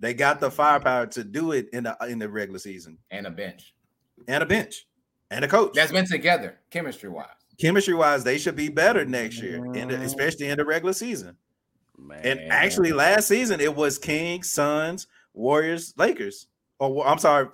They 0.00 0.12
got 0.14 0.40
the 0.40 0.50
firepower 0.50 1.06
to 1.06 1.24
do 1.24 1.52
it 1.52 1.68
in 1.72 1.84
the 1.84 1.96
in 2.08 2.18
the 2.18 2.28
regular 2.28 2.58
season 2.58 2.98
And 3.10 3.26
a 3.26 3.30
bench. 3.30 3.74
and 4.28 4.42
a 4.42 4.46
bench 4.46 4.86
and 5.30 5.44
a 5.44 5.48
coach. 5.48 5.72
That's 5.74 5.92
been 5.92 6.06
together, 6.06 6.58
chemistry 6.70 7.08
wise. 7.08 7.28
Chemistry 7.58 7.94
wise, 7.94 8.24
they 8.24 8.36
should 8.36 8.56
be 8.56 8.68
better 8.68 9.04
next 9.04 9.40
year, 9.40 9.64
in 9.74 9.88
the, 9.88 9.94
Mhm. 9.94 10.02
especially 10.04 10.48
in 10.48 10.58
the 10.58 10.64
regular 10.64 10.92
season. 10.92 11.36
Man. 11.96 12.20
And 12.24 12.40
actually, 12.50 12.92
last 12.92 13.28
season 13.28 13.60
it 13.60 13.74
was 13.76 13.96
Kings, 13.98 14.50
Suns, 14.50 15.06
Warriors, 15.32 15.94
Lakers. 15.96 16.48
Or 16.80 17.06
I'm 17.06 17.18
sorry, 17.18 17.46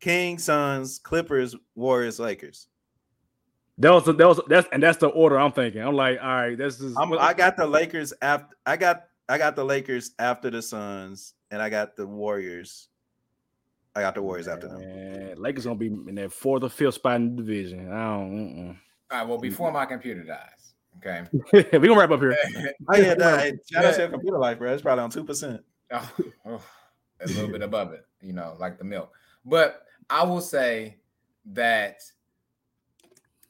Kings, 0.00 0.44
Suns, 0.44 0.98
Clippers, 0.98 1.54
Warriors, 1.74 2.18
Lakers. 2.18 2.68
That 3.78 3.90
was 3.90 4.04
that 4.04 4.16
was 4.18 4.40
that's 4.48 4.68
and 4.72 4.82
that's 4.82 4.98
the 4.98 5.08
order 5.08 5.38
I'm 5.38 5.52
thinking. 5.52 5.82
I'm 5.82 5.94
like, 5.94 6.18
all 6.22 6.28
right, 6.28 6.56
this 6.56 6.80
is 6.80 6.96
I'm, 6.96 7.12
I 7.14 7.34
got 7.34 7.56
the 7.56 7.66
Lakers 7.66 8.12
after. 8.22 8.56
I 8.64 8.76
got 8.76 9.04
I 9.28 9.38
got 9.38 9.56
the 9.56 9.64
Lakers 9.64 10.12
after 10.18 10.50
the 10.50 10.62
Suns, 10.62 11.34
and 11.50 11.60
I 11.60 11.70
got 11.70 11.96
the 11.96 12.06
Warriors. 12.06 12.88
I 13.96 14.00
got 14.00 14.14
the 14.14 14.22
Warriors 14.22 14.48
after 14.48 14.68
them. 14.68 14.80
Man, 14.80 15.34
Lakers 15.38 15.64
gonna 15.64 15.76
be 15.76 15.86
in 15.86 16.14
that 16.16 16.32
fourth 16.32 16.62
or 16.62 16.68
fifth 16.68 16.94
spot 16.94 17.16
in 17.16 17.36
the 17.36 17.42
division. 17.42 17.90
I 17.90 18.04
don't. 18.04 18.78
All 19.10 19.18
right. 19.18 19.28
Well, 19.28 19.38
before 19.38 19.72
my 19.72 19.86
computer 19.86 20.22
dies, 20.22 20.74
okay. 20.98 21.24
Mm-mm. 21.32 21.72
we 21.80 21.88
gonna 21.88 22.00
wrap 22.00 22.10
up 22.10 22.20
here. 22.20 22.36
Oh 22.92 22.96
yeah, 22.96 23.14
that, 23.14 23.40
hey, 23.40 23.52
shout 23.72 23.84
out 23.84 23.94
to 23.94 24.00
your 24.02 24.10
computer 24.10 24.38
life, 24.38 24.58
bro. 24.58 24.72
It's 24.72 24.82
probably 24.82 25.04
on 25.04 25.10
two 25.10 25.24
percent. 25.24 25.62
Oh, 25.90 26.12
oh, 26.46 26.62
a 27.20 27.26
little 27.26 27.48
bit 27.48 27.62
above 27.62 27.92
it, 27.92 28.06
you 28.20 28.32
know, 28.32 28.56
like 28.58 28.78
the 28.78 28.84
milk. 28.84 29.12
But 29.44 29.82
I 30.10 30.24
will 30.24 30.40
say 30.40 30.98
that 31.46 32.02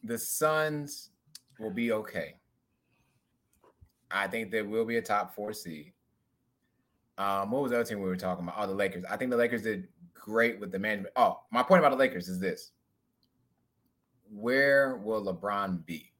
the 0.04 0.18
Suns 0.18 1.10
will 1.58 1.70
be 1.70 1.92
okay. 1.92 2.34
I 4.10 4.28
think 4.28 4.50
there 4.50 4.64
will 4.64 4.84
be 4.84 4.98
a 4.98 5.02
top 5.02 5.34
four 5.34 5.52
seed. 5.52 5.92
Um, 7.16 7.50
what 7.50 7.62
was 7.62 7.70
the 7.70 7.80
other 7.80 7.88
team 7.88 8.00
we 8.00 8.08
were 8.08 8.16
talking 8.16 8.44
about? 8.44 8.56
Oh, 8.58 8.66
the 8.66 8.74
Lakers. 8.74 9.04
I 9.10 9.16
think 9.16 9.30
the 9.30 9.36
Lakers 9.36 9.62
did 9.62 9.88
great 10.12 10.60
with 10.60 10.70
the 10.70 10.78
management. 10.78 11.14
Oh, 11.16 11.40
my 11.50 11.62
point 11.62 11.80
about 11.80 11.90
the 11.90 11.96
Lakers 11.96 12.28
is 12.28 12.38
this: 12.38 12.72
Where 14.30 14.96
will 14.96 15.24
LeBron 15.24 15.84
be? 15.86 16.12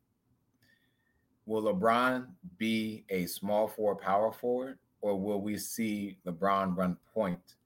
Will 1.47 1.62
LeBron 1.62 2.28
be 2.56 3.05
a 3.11 3.27
small 3.27 3.69
forward, 3.69 4.01
power 4.01 4.32
forward, 4.32 4.78
or 5.02 5.20
will 5.20 5.43
we 5.43 5.59
see 5.59 6.19
LeBron 6.27 6.77
run 6.77 6.97
point, 7.12 7.56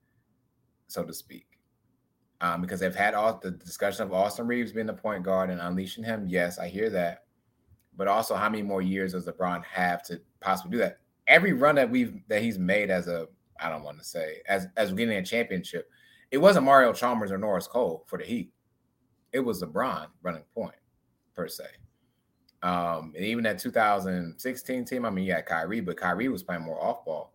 so 0.87 1.03
to 1.03 1.13
speak? 1.13 1.48
Um, 2.41 2.61
because 2.61 2.79
they've 2.79 2.95
had 2.95 3.15
all 3.15 3.37
the 3.37 3.51
discussion 3.51 4.03
of 4.03 4.13
Austin 4.13 4.47
Reaves 4.47 4.71
being 4.71 4.87
the 4.87 4.93
point 4.93 5.23
guard 5.23 5.49
and 5.49 5.59
unleashing 5.59 6.05
him. 6.05 6.25
Yes, 6.29 6.57
I 6.57 6.69
hear 6.69 6.89
that. 6.91 7.25
But 7.97 8.07
also, 8.07 8.35
how 8.35 8.47
many 8.47 8.63
more 8.63 8.81
years 8.81 9.11
does 9.11 9.25
LeBron 9.25 9.63
have 9.65 10.03
to 10.03 10.21
possibly 10.39 10.71
do 10.71 10.77
that? 10.77 10.99
Every 11.27 11.51
run 11.51 11.75
that 11.75 11.89
we've 11.89 12.13
that 12.29 12.41
he's 12.41 12.57
made 12.57 12.89
as 12.89 13.07
a 13.07 13.27
I 13.59 13.69
don't 13.69 13.83
want 13.83 13.99
to 13.99 14.05
say 14.05 14.37
as 14.47 14.67
as 14.77 14.93
getting 14.93 15.17
a 15.17 15.23
championship, 15.23 15.89
it 16.31 16.37
wasn't 16.37 16.65
Mario 16.65 16.93
Chalmers 16.93 17.31
or 17.31 17.37
Norris 17.37 17.67
Cole 17.67 18.05
for 18.07 18.17
the 18.17 18.23
Heat. 18.23 18.53
It 19.33 19.41
was 19.41 19.61
LeBron 19.61 20.07
running 20.23 20.43
point 20.55 20.75
per 21.35 21.49
se. 21.49 21.65
Um, 22.61 23.13
and 23.15 23.25
even 23.25 23.43
that 23.45 23.59
2016 23.59 24.85
team, 24.85 25.05
I 25.05 25.09
mean, 25.09 25.25
you 25.25 25.33
had 25.33 25.45
Kyrie, 25.45 25.79
but 25.81 25.97
Kyrie 25.97 26.27
was 26.27 26.43
playing 26.43 26.63
more 26.63 26.81
off 26.81 27.05
ball 27.05 27.33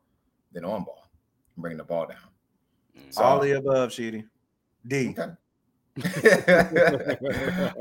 than 0.52 0.64
on 0.64 0.84
ball, 0.84 1.08
bringing 1.56 1.78
the 1.78 1.84
ball 1.84 2.06
down. 2.06 3.08
So, 3.10 3.22
All 3.22 3.40
the 3.40 3.52
above, 3.52 3.92
Sheedy. 3.92 4.24
D. 4.86 5.10
okay. 5.18 5.32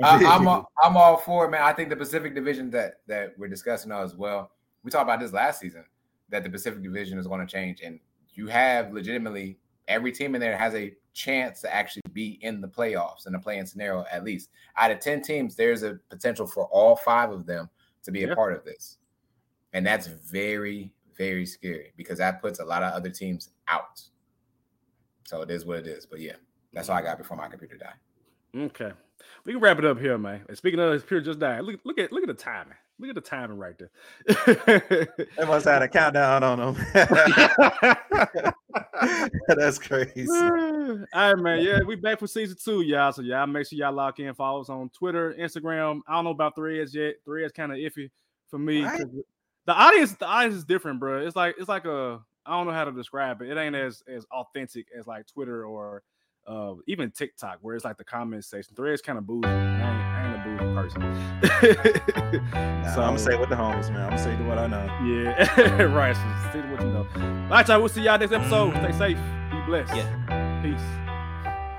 I, 0.04 0.24
I'm 0.26 0.48
all, 0.48 0.72
I'm 0.84 0.96
all 0.96 1.18
for 1.18 1.46
it, 1.46 1.50
man. 1.50 1.64
I 1.64 1.74
think 1.74 1.90
the 1.90 1.96
Pacific 1.96 2.36
Division 2.36 2.70
that 2.72 3.02
that 3.08 3.34
we're 3.38 3.48
discussing 3.48 3.90
now 3.90 4.04
as 4.04 4.16
well. 4.16 4.52
We 4.84 4.92
talked 4.92 5.04
about 5.04 5.20
this 5.20 5.34
last 5.34 5.60
season 5.60 5.86
that 6.30 6.44
the 6.44 6.50
Pacific 6.50 6.84
Division 6.84 7.18
is 7.18 7.28
going 7.28 7.46
to 7.46 7.52
change, 7.52 7.82
and 7.82 8.00
you 8.34 8.48
have 8.48 8.92
legitimately 8.94 9.58
every 9.88 10.12
team 10.12 10.36
in 10.36 10.42
there 10.42 10.58
has 10.58 10.74
a 10.76 10.94
chance 11.14 11.62
to 11.62 11.74
actually 11.74 12.02
be 12.14 12.40
in 12.42 12.62
the 12.62 12.68
playoffs 12.68 13.28
in 13.28 13.36
a 13.36 13.40
playing 13.40 13.66
scenario 13.66 14.06
at 14.12 14.24
least. 14.24 14.50
Out 14.78 14.92
of 14.92 15.00
ten 15.00 15.22
teams, 15.22 15.56
there's 15.56 15.84
a 15.84 16.00
potential 16.10 16.46
for 16.46 16.66
all 16.66 16.96
five 16.96 17.32
of 17.32 17.46
them 17.46 17.70
to 18.04 18.12
be 18.12 18.20
Yeah. 18.22 18.28
a 18.28 18.36
part 18.36 18.54
of 18.54 18.64
this, 18.64 18.98
and 19.74 19.86
that's 19.86 20.08
very 20.08 20.94
very 21.18 21.46
scary 21.46 21.94
because 21.96 22.18
that 22.18 22.42
puts 22.42 22.60
a 22.60 22.66
lot 22.66 22.82
of 22.84 22.92
other 22.94 23.10
teams 23.10 23.50
out. 23.68 24.02
So 25.26 25.42
it 25.42 25.52
is 25.52 25.64
what 25.66 25.78
it 25.80 25.88
is. 25.88 26.06
But 26.08 26.20
yeah, 26.22 26.36
that's 26.74 26.90
all 26.90 26.98
I 26.98 27.02
got 27.02 27.18
before 27.18 27.38
my 27.38 27.48
computer 27.48 27.78
died. 27.78 27.94
Okay, 28.56 28.92
we 29.46 29.54
can 29.54 29.62
wrap 29.62 29.80
it 29.80 29.86
up 29.86 30.00
here, 30.00 30.18
man. 30.18 30.44
And 30.48 30.58
speaking 30.58 30.80
of 30.80 30.92
his 30.94 31.04
pure 31.04 31.22
just 31.22 31.40
died, 31.40 31.62
look 31.64 31.80
look 31.84 31.98
at 32.00 32.12
look 32.12 32.24
at 32.24 32.28
the 32.28 32.34
timing. 32.34 32.76
Look 33.00 33.10
at 33.10 33.16
the 33.16 33.22
timing 33.22 33.58
right 33.58 33.76
there. 33.78 33.90
They 35.38 35.46
must 35.46 35.66
have 35.66 35.74
had 35.74 35.82
a 35.82 35.88
countdown 35.88 36.44
on 36.44 36.76
them. 36.76 36.86
That's 39.48 39.80
crazy. 39.80 40.28
All 40.32 41.06
right, 41.14 41.38
man. 41.38 41.62
Yeah, 41.64 41.80
we 41.86 41.96
back 41.96 42.20
for 42.20 42.28
season 42.28 42.58
two, 42.64 42.82
y'all. 42.82 43.12
So 43.12 43.22
y'all 43.22 43.48
make 43.48 43.68
sure 43.68 43.78
y'all 43.78 43.94
lock 43.94 44.20
in, 44.20 44.34
follow 44.36 44.62
us 44.62 44.70
on 44.70 44.90
Twitter, 44.90 45.34
Instagram. 45.40 46.02
I 46.08 46.14
don't 46.14 46.26
know 46.26 46.32
about 46.32 46.56
threads 46.56 46.94
yet. 46.94 47.16
Threads 47.26 47.52
kind 47.52 47.72
of 47.72 47.78
iffy 47.80 48.10
for 48.48 48.60
me. 48.60 48.84
Right. 48.84 49.00
'cause 49.00 49.10
The 49.66 49.74
audience, 49.74 50.14
the 50.14 50.26
audience 50.28 50.56
is 50.56 50.64
different, 50.66 51.00
bro. 51.00 51.26
It's 51.26 51.36
like 51.36 51.56
it's 51.58 51.70
like 51.70 51.86
a 51.86 52.22
I 52.46 52.52
don't 52.52 52.68
know 52.68 52.74
how 52.74 52.86
to 52.86 52.92
describe 52.92 53.42
it. 53.42 53.50
It 53.50 53.58
ain't 53.58 53.76
as 53.76 54.04
as 54.08 54.26
authentic 54.32 54.88
as 54.98 55.08
like 55.08 55.26
Twitter 55.28 55.66
or 55.66 56.04
uh 56.48 56.76
even 56.88 57.12
TikTok, 57.12 57.60
where 57.62 57.76
it's 57.76 57.86
like 57.86 57.98
the 57.98 58.04
comment 58.04 58.46
section. 58.46 58.76
Threads 58.76 59.02
kind 59.02 59.18
of 59.18 59.26
bougie. 59.26 59.48
I 59.48 60.26
ain't, 60.26 60.36
a 60.36 60.64
bougie 60.64 60.74
person. 60.76 61.02
Nah, 62.54 62.90
I'm 62.90 62.96
gonna 62.96 63.20
say 63.20 63.38
with 63.38 63.50
the 63.50 63.56
homies, 63.56 63.90
man. 63.92 64.02
I'm 64.02 64.10
gonna 64.10 64.24
say 64.24 64.36
what 64.44 64.58
I 64.58 64.68
know. 64.68 64.86
Yeah, 65.06 65.84
right. 65.84 66.16
So 66.16 66.52
see 66.52 66.60
what 66.68 66.82
you 66.82 66.88
know. 66.90 67.08
All 67.16 67.50
right, 67.50 67.68
y'all. 67.68 67.80
We'll 67.80 67.90
see 67.90 68.02
y'all 68.02 68.18
next 68.20 68.34
episode. 68.34 68.72
Stay 68.72 68.92
safe. 68.92 69.18
Be 69.52 69.62
blessed. 69.66 69.96
Yeah. 69.96 70.62
Peace. 70.62 71.04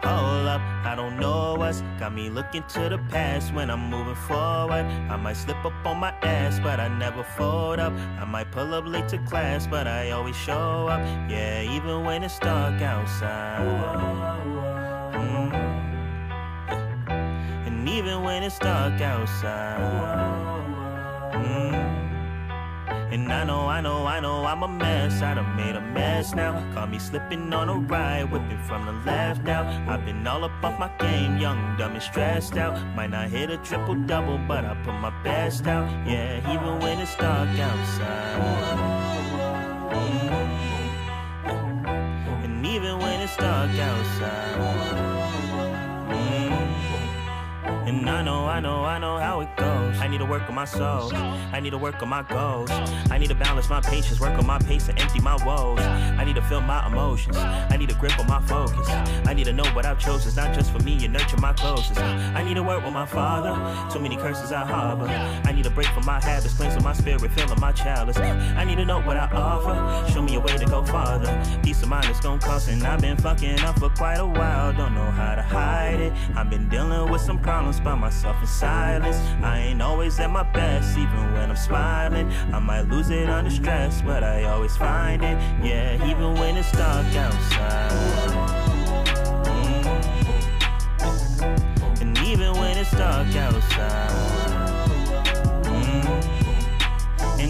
Hold 0.04 0.46
up, 0.46 0.60
I 0.84 0.94
don't 0.94 1.18
know 1.18 1.54
what's 1.54 1.80
got 1.98 2.12
me 2.14 2.28
looking 2.28 2.62
to 2.74 2.90
the 2.90 2.98
past 3.08 3.54
when 3.54 3.70
I'm 3.70 3.88
moving 3.88 4.14
forward. 4.14 4.84
I 4.84 5.16
might 5.16 5.32
slip 5.32 5.64
up 5.64 5.72
on 5.86 5.96
my 5.96 6.10
ass, 6.20 6.60
but 6.60 6.78
I 6.78 6.88
never 6.88 7.24
fold 7.24 7.78
up. 7.78 7.90
I 8.20 8.26
might 8.26 8.52
pull 8.52 8.74
up 8.74 8.84
late 8.86 9.08
to 9.08 9.18
class, 9.18 9.66
but 9.66 9.86
I 9.86 10.10
always 10.10 10.36
show 10.36 10.88
up. 10.88 11.00
Yeah, 11.30 11.62
even 11.62 12.04
when 12.04 12.22
it's 12.22 12.38
dark 12.38 12.82
outside. 12.82 14.53
Even 17.94 18.22
when 18.24 18.42
it's 18.42 18.58
dark 18.58 19.00
outside. 19.00 19.78
Mm. 21.32 21.94
And 23.12 23.32
I 23.32 23.44
know, 23.44 23.68
I 23.68 23.80
know, 23.80 24.04
I 24.04 24.18
know 24.18 24.44
I'm 24.44 24.64
a 24.64 24.68
mess. 24.68 25.22
I 25.22 25.34
done 25.34 25.54
made 25.54 25.76
a 25.76 25.80
mess 25.80 26.34
now. 26.34 26.52
Caught 26.74 26.90
me 26.90 26.98
slipping 26.98 27.52
on 27.52 27.68
a 27.68 27.74
ride, 27.74 28.32
whipping 28.32 28.58
from 28.66 28.86
the 28.86 28.92
left 29.08 29.44
now. 29.44 29.62
I've 29.88 30.04
been 30.04 30.26
all 30.26 30.42
up 30.44 30.64
off 30.64 30.76
my 30.80 30.90
game, 30.98 31.38
young, 31.38 31.76
dumb, 31.78 31.92
and 31.92 32.02
stressed 32.02 32.56
out. 32.56 32.76
Might 32.96 33.10
not 33.10 33.28
hit 33.28 33.50
a 33.50 33.58
triple 33.58 33.94
double, 33.94 34.38
but 34.38 34.64
I 34.64 34.74
put 34.82 34.94
my 34.94 35.12
best 35.22 35.68
out. 35.68 35.88
Yeah, 36.04 36.52
even 36.52 36.80
when 36.80 36.98
it's 36.98 37.14
dark 37.14 37.48
outside. 37.48 38.40
Mm. 41.44 41.64
And 42.44 42.66
even 42.66 42.98
when 42.98 43.20
it's 43.20 43.36
dark 43.36 43.70
outside. 43.70 45.03
And 47.86 48.08
I 48.08 48.22
know, 48.22 48.46
I 48.46 48.60
know, 48.60 48.82
I 48.82 48.98
know 48.98 49.18
how 49.18 49.40
it 49.40 49.54
goes. 49.56 49.98
I 49.98 50.08
need 50.08 50.18
to 50.18 50.24
work 50.24 50.48
on 50.48 50.54
my 50.54 50.64
soul. 50.64 51.14
I 51.14 51.60
need 51.60 51.70
to 51.70 51.78
work 51.78 52.02
on 52.02 52.08
my 52.08 52.22
goals. 52.22 52.70
I 53.10 53.18
need 53.18 53.28
to 53.28 53.34
balance 53.34 53.68
my 53.68 53.80
patience, 53.80 54.20
work 54.20 54.38
on 54.38 54.46
my 54.46 54.58
pace, 54.58 54.88
and 54.88 54.98
empty 54.98 55.20
my 55.20 55.36
woes. 55.44 55.80
I 55.80 56.24
need 56.24 56.36
to 56.36 56.42
feel 56.42 56.62
my 56.62 56.86
emotions. 56.86 57.36
I 57.36 57.76
need 57.76 57.90
to 57.90 57.94
grip 57.96 58.18
on 58.18 58.26
my 58.26 58.40
focus. 58.40 58.88
I 59.26 59.34
need 59.34 59.44
to 59.44 59.52
know 59.52 59.64
what 59.74 59.84
I've 59.84 59.98
chosen 59.98 60.28
is 60.28 60.36
not 60.36 60.54
just 60.54 60.72
for 60.72 60.78
me 60.78 61.04
and 61.04 61.12
nurture 61.12 61.36
my 61.36 61.52
closest. 61.52 62.00
I 62.00 62.42
need 62.42 62.54
to 62.54 62.62
work 62.62 62.82
with 62.82 62.94
my 62.94 63.06
father. 63.06 63.54
Too 63.92 64.00
many 64.00 64.16
curses 64.16 64.50
I 64.50 64.64
harbor. 64.64 65.06
I 65.44 65.52
need 65.52 65.66
a 65.66 65.70
break 65.70 65.88
from 65.88 66.06
my 66.06 66.20
habits, 66.22 66.54
cleansing 66.54 66.82
my 66.82 66.94
spirit, 66.94 67.30
filling 67.32 67.60
my 67.60 67.72
chalice. 67.72 68.16
I 68.16 68.64
need 68.64 68.76
to 68.76 68.86
know 68.86 69.02
what 69.02 69.18
I 69.18 69.28
offer. 69.30 70.10
Show 70.10 70.22
me 70.22 70.36
a 70.36 70.40
way 70.40 70.56
to 70.56 70.64
go 70.64 70.82
farther. 70.84 71.32
Peace 71.62 71.82
of 71.82 71.90
mind 71.90 72.06
is 72.06 72.20
gonna 72.20 72.40
cost, 72.40 72.68
and 72.68 72.82
I've 72.82 73.02
been 73.02 73.18
fucking 73.18 73.60
up 73.60 73.78
for 73.78 73.90
quite 73.90 74.16
a 74.16 74.26
while. 74.26 74.72
Don't 74.72 74.94
know 74.94 75.10
how 75.10 75.34
to. 75.34 75.43
I've 76.34 76.50
been 76.50 76.68
dealing 76.68 77.10
with 77.10 77.20
some 77.20 77.38
problems 77.38 77.80
by 77.80 77.94
myself 77.94 78.36
in 78.40 78.46
silence. 78.46 79.16
I 79.42 79.58
ain't 79.58 79.82
always 79.82 80.18
at 80.20 80.30
my 80.30 80.42
best, 80.42 80.96
even 80.96 81.32
when 81.32 81.50
I'm 81.50 81.56
smiling. 81.56 82.30
I 82.52 82.58
might 82.58 82.82
lose 82.82 83.10
it 83.10 83.28
under 83.28 83.50
stress, 83.50 84.02
but 84.02 84.24
I 84.24 84.44
always 84.44 84.76
find 84.76 85.22
it. 85.22 85.38
Yeah, 85.64 86.10
even 86.10 86.34
when 86.34 86.56
it's 86.56 86.72
dark 86.72 87.06
outside. 87.16 87.90
Mm. 91.34 92.00
And 92.00 92.18
even 92.18 92.52
when 92.54 92.78
it's 92.78 92.90
dark 92.92 93.34
outside. 93.36 94.43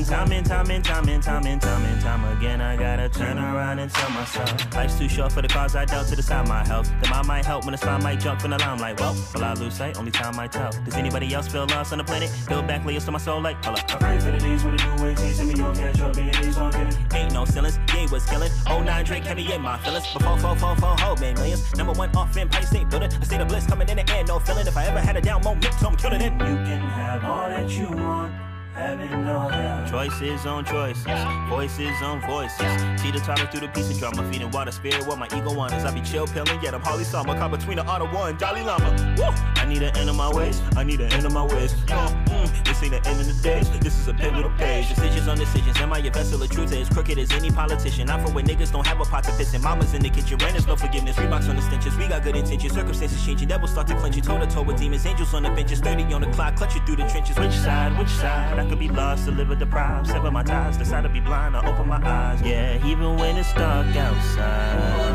Mm. 0.04 0.24
And 0.24 0.32
and 0.32 0.46
time 0.46 0.70
and 0.70 0.84
time 0.84 1.08
and 1.08 1.22
time 1.22 1.46
and 1.46 1.60
time 1.60 1.84
and 1.84 2.00
time 2.00 2.36
again. 2.36 2.60
I 2.60 2.76
gotta 2.76 3.08
turn 3.08 3.38
around 3.38 3.78
and 3.78 3.90
tell 3.90 4.10
myself 4.10 4.74
life's 4.74 4.98
too 4.98 5.08
short 5.08 5.32
for 5.32 5.42
the 5.42 5.48
cause 5.48 5.74
I 5.76 5.84
dealt 5.84 6.08
to 6.08 6.16
decide 6.16 6.46
my 6.48 6.66
health. 6.66 6.92
The 7.02 7.08
mind 7.08 7.26
might 7.26 7.44
help 7.44 7.64
when 7.64 7.72
the 7.72 7.78
spine 7.78 8.02
might 8.02 8.20
jump 8.20 8.40
from 8.40 8.50
the 8.50 8.58
limelight. 8.58 9.00
Well, 9.00 9.16
will 9.34 9.44
I 9.44 9.54
lose 9.54 9.74
sight? 9.74 9.96
Only 9.96 10.10
time 10.10 10.36
might 10.36 10.52
tell. 10.52 10.72
Does 10.84 10.94
anybody 10.94 11.32
else 11.32 11.48
feel 11.48 11.66
lost 11.66 11.92
on 11.92 11.98
the 11.98 12.04
planet? 12.04 12.30
Build 12.48 12.66
back 12.66 12.84
layers 12.84 13.04
to 13.06 13.12
my 13.12 13.18
soul 13.18 13.40
like, 13.40 13.56
up. 13.66 13.78
I 13.78 13.96
pray 13.96 14.18
for 14.18 14.30
the 14.30 14.38
days 14.38 14.64
when 14.64 14.76
the 14.76 14.96
new 14.96 15.02
way 15.02 15.14
teasing 15.14 15.48
me, 15.48 15.62
up, 15.62 16.14
being 16.14 16.32
these 16.42 16.58
on 16.58 16.72
kidding. 16.72 17.06
Ain't 17.14 17.32
no 17.32 17.44
ceilings, 17.44 17.78
game 17.86 18.10
was 18.10 18.26
killing. 18.26 18.50
Oh, 18.68 18.82
nine 18.82 19.04
Drake 19.04 19.24
heavy 19.24 19.52
in 19.52 19.62
my 19.62 19.78
feelings. 19.78 20.06
Before 20.12 20.38
444 20.38 20.98
hold 20.98 21.20
made 21.20 21.36
millions. 21.36 21.74
Number 21.76 21.92
one 21.92 22.14
off 22.16 22.36
in 22.36 22.42
Empire 22.42 22.66
State 22.66 22.90
Building. 22.90 23.12
A 23.12 23.24
state 23.24 23.40
of 23.40 23.48
bliss 23.48 23.66
coming 23.66 23.88
in 23.88 23.96
the 23.96 24.10
air, 24.12 24.24
no 24.24 24.38
feeling. 24.38 24.66
If 24.66 24.76
I 24.76 24.86
ever 24.86 25.00
had 25.00 25.16
a 25.16 25.20
down 25.20 25.42
moment, 25.42 25.66
I'm 25.82 25.96
killing 25.96 26.20
it. 26.20 26.32
You 26.32 26.38
can 26.38 26.80
have 26.80 27.24
all 27.24 27.48
that 27.48 27.70
you 27.70 27.90
want. 27.90 28.53
Choices 28.74 30.46
on 30.46 30.64
choices, 30.64 31.06
voices 31.48 32.02
on 32.02 32.20
voices. 32.22 32.58
See 33.00 33.12
the 33.12 33.20
topic 33.24 33.52
through 33.52 33.60
the 33.60 33.68
piece 33.68 33.88
of 33.88 33.98
drama, 33.98 34.28
feeding 34.32 34.50
water 34.50 34.72
spirit. 34.72 35.06
What 35.06 35.18
my 35.18 35.26
ego 35.26 35.54
wants, 35.54 35.84
I 35.84 35.94
be 35.94 36.00
chill 36.00 36.26
pilling, 36.26 36.60
yet 36.60 36.74
I'm 36.74 36.80
Harley 36.80 37.04
Summer. 37.04 37.38
Caught 37.38 37.52
between 37.52 37.76
the 37.76 37.86
auto 37.86 38.12
one, 38.12 38.36
Jolly 38.36 38.62
Llama. 38.62 38.90
Woo! 39.16 39.24
I 39.54 39.64
need 39.66 39.82
an 39.82 39.96
end 39.96 40.10
of 40.10 40.16
my 40.16 40.28
ways, 40.28 40.60
I 40.76 40.82
need 40.82 41.00
an 41.00 41.12
end 41.12 41.24
of 41.24 41.32
my 41.32 41.44
ways. 41.44 41.72
Yo, 41.88 41.94
mm, 41.94 42.64
this 42.64 42.82
ain't 42.82 42.90
the 42.90 43.08
end 43.08 43.20
of 43.20 43.26
the 43.26 43.40
days, 43.42 43.70
this 43.78 43.96
is 43.96 44.08
a 44.08 44.14
pivotal 44.14 44.50
page. 44.58 44.88
Decisions 44.88 45.28
on 45.28 45.38
decisions, 45.38 45.76
am 45.78 45.92
I 45.92 45.98
your 45.98 46.12
vessel 46.12 46.42
of 46.42 46.50
truth? 46.50 46.72
As 46.72 46.88
crooked 46.88 47.16
as 47.16 47.30
any 47.32 47.50
politician. 47.50 48.10
I'm 48.10 48.26
for 48.26 48.32
when 48.32 48.44
niggas 48.44 48.72
don't 48.72 48.86
have 48.86 49.00
a 49.00 49.04
pot 49.04 49.22
to 49.24 49.32
piss 49.32 49.54
in. 49.54 49.62
Mama's 49.62 49.94
in 49.94 50.02
the 50.02 50.10
kitchen, 50.10 50.36
rain 50.38 50.56
is 50.56 50.66
no 50.66 50.74
forgiveness. 50.74 51.14
Reeboks 51.16 51.48
on 51.48 51.54
the 51.56 51.62
stenches, 51.62 51.96
we 51.96 52.08
got 52.08 52.24
good 52.24 52.34
intentions. 52.34 52.72
Circumstances 52.72 53.24
changing, 53.24 53.48
devils 53.48 53.70
start 53.70 53.86
to 53.86 53.94
clench 53.94 54.16
you. 54.16 54.22
Toe 54.22 54.38
to 54.38 54.46
toe 54.46 54.62
with 54.62 54.78
demons, 54.78 55.06
angels 55.06 55.32
on 55.32 55.44
the 55.44 55.50
benches, 55.50 55.78
30 55.80 56.12
on 56.12 56.22
the 56.22 56.30
clock, 56.32 56.56
clutch 56.56 56.74
you 56.74 56.80
through 56.84 56.96
the 56.96 57.06
trenches. 57.08 57.38
Which 57.38 57.52
side, 57.52 57.96
which 57.96 58.08
side? 58.08 58.63
I 58.64 58.66
could 58.66 58.78
be 58.78 58.88
lost 58.88 59.26
to 59.26 59.30
live 59.30 59.50
a 59.50 59.56
deprived. 59.56 60.06
Sever 60.06 60.30
my 60.30 60.42
ties, 60.42 60.78
decide 60.78 61.02
to 61.02 61.10
be 61.10 61.20
blind, 61.20 61.54
I 61.54 61.60
open 61.68 61.86
my 61.86 62.00
eyes. 62.02 62.40
Yeah, 62.40 62.82
even 62.86 63.16
when 63.16 63.36
it's 63.36 63.52
dark 63.52 63.94
outside. 63.94 65.14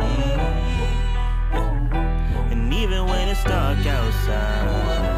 Mm-hmm. 0.00 1.52
And 2.52 2.74
even 2.74 3.06
when 3.06 3.28
it's 3.28 3.44
dark 3.44 3.86
outside. 3.86 5.13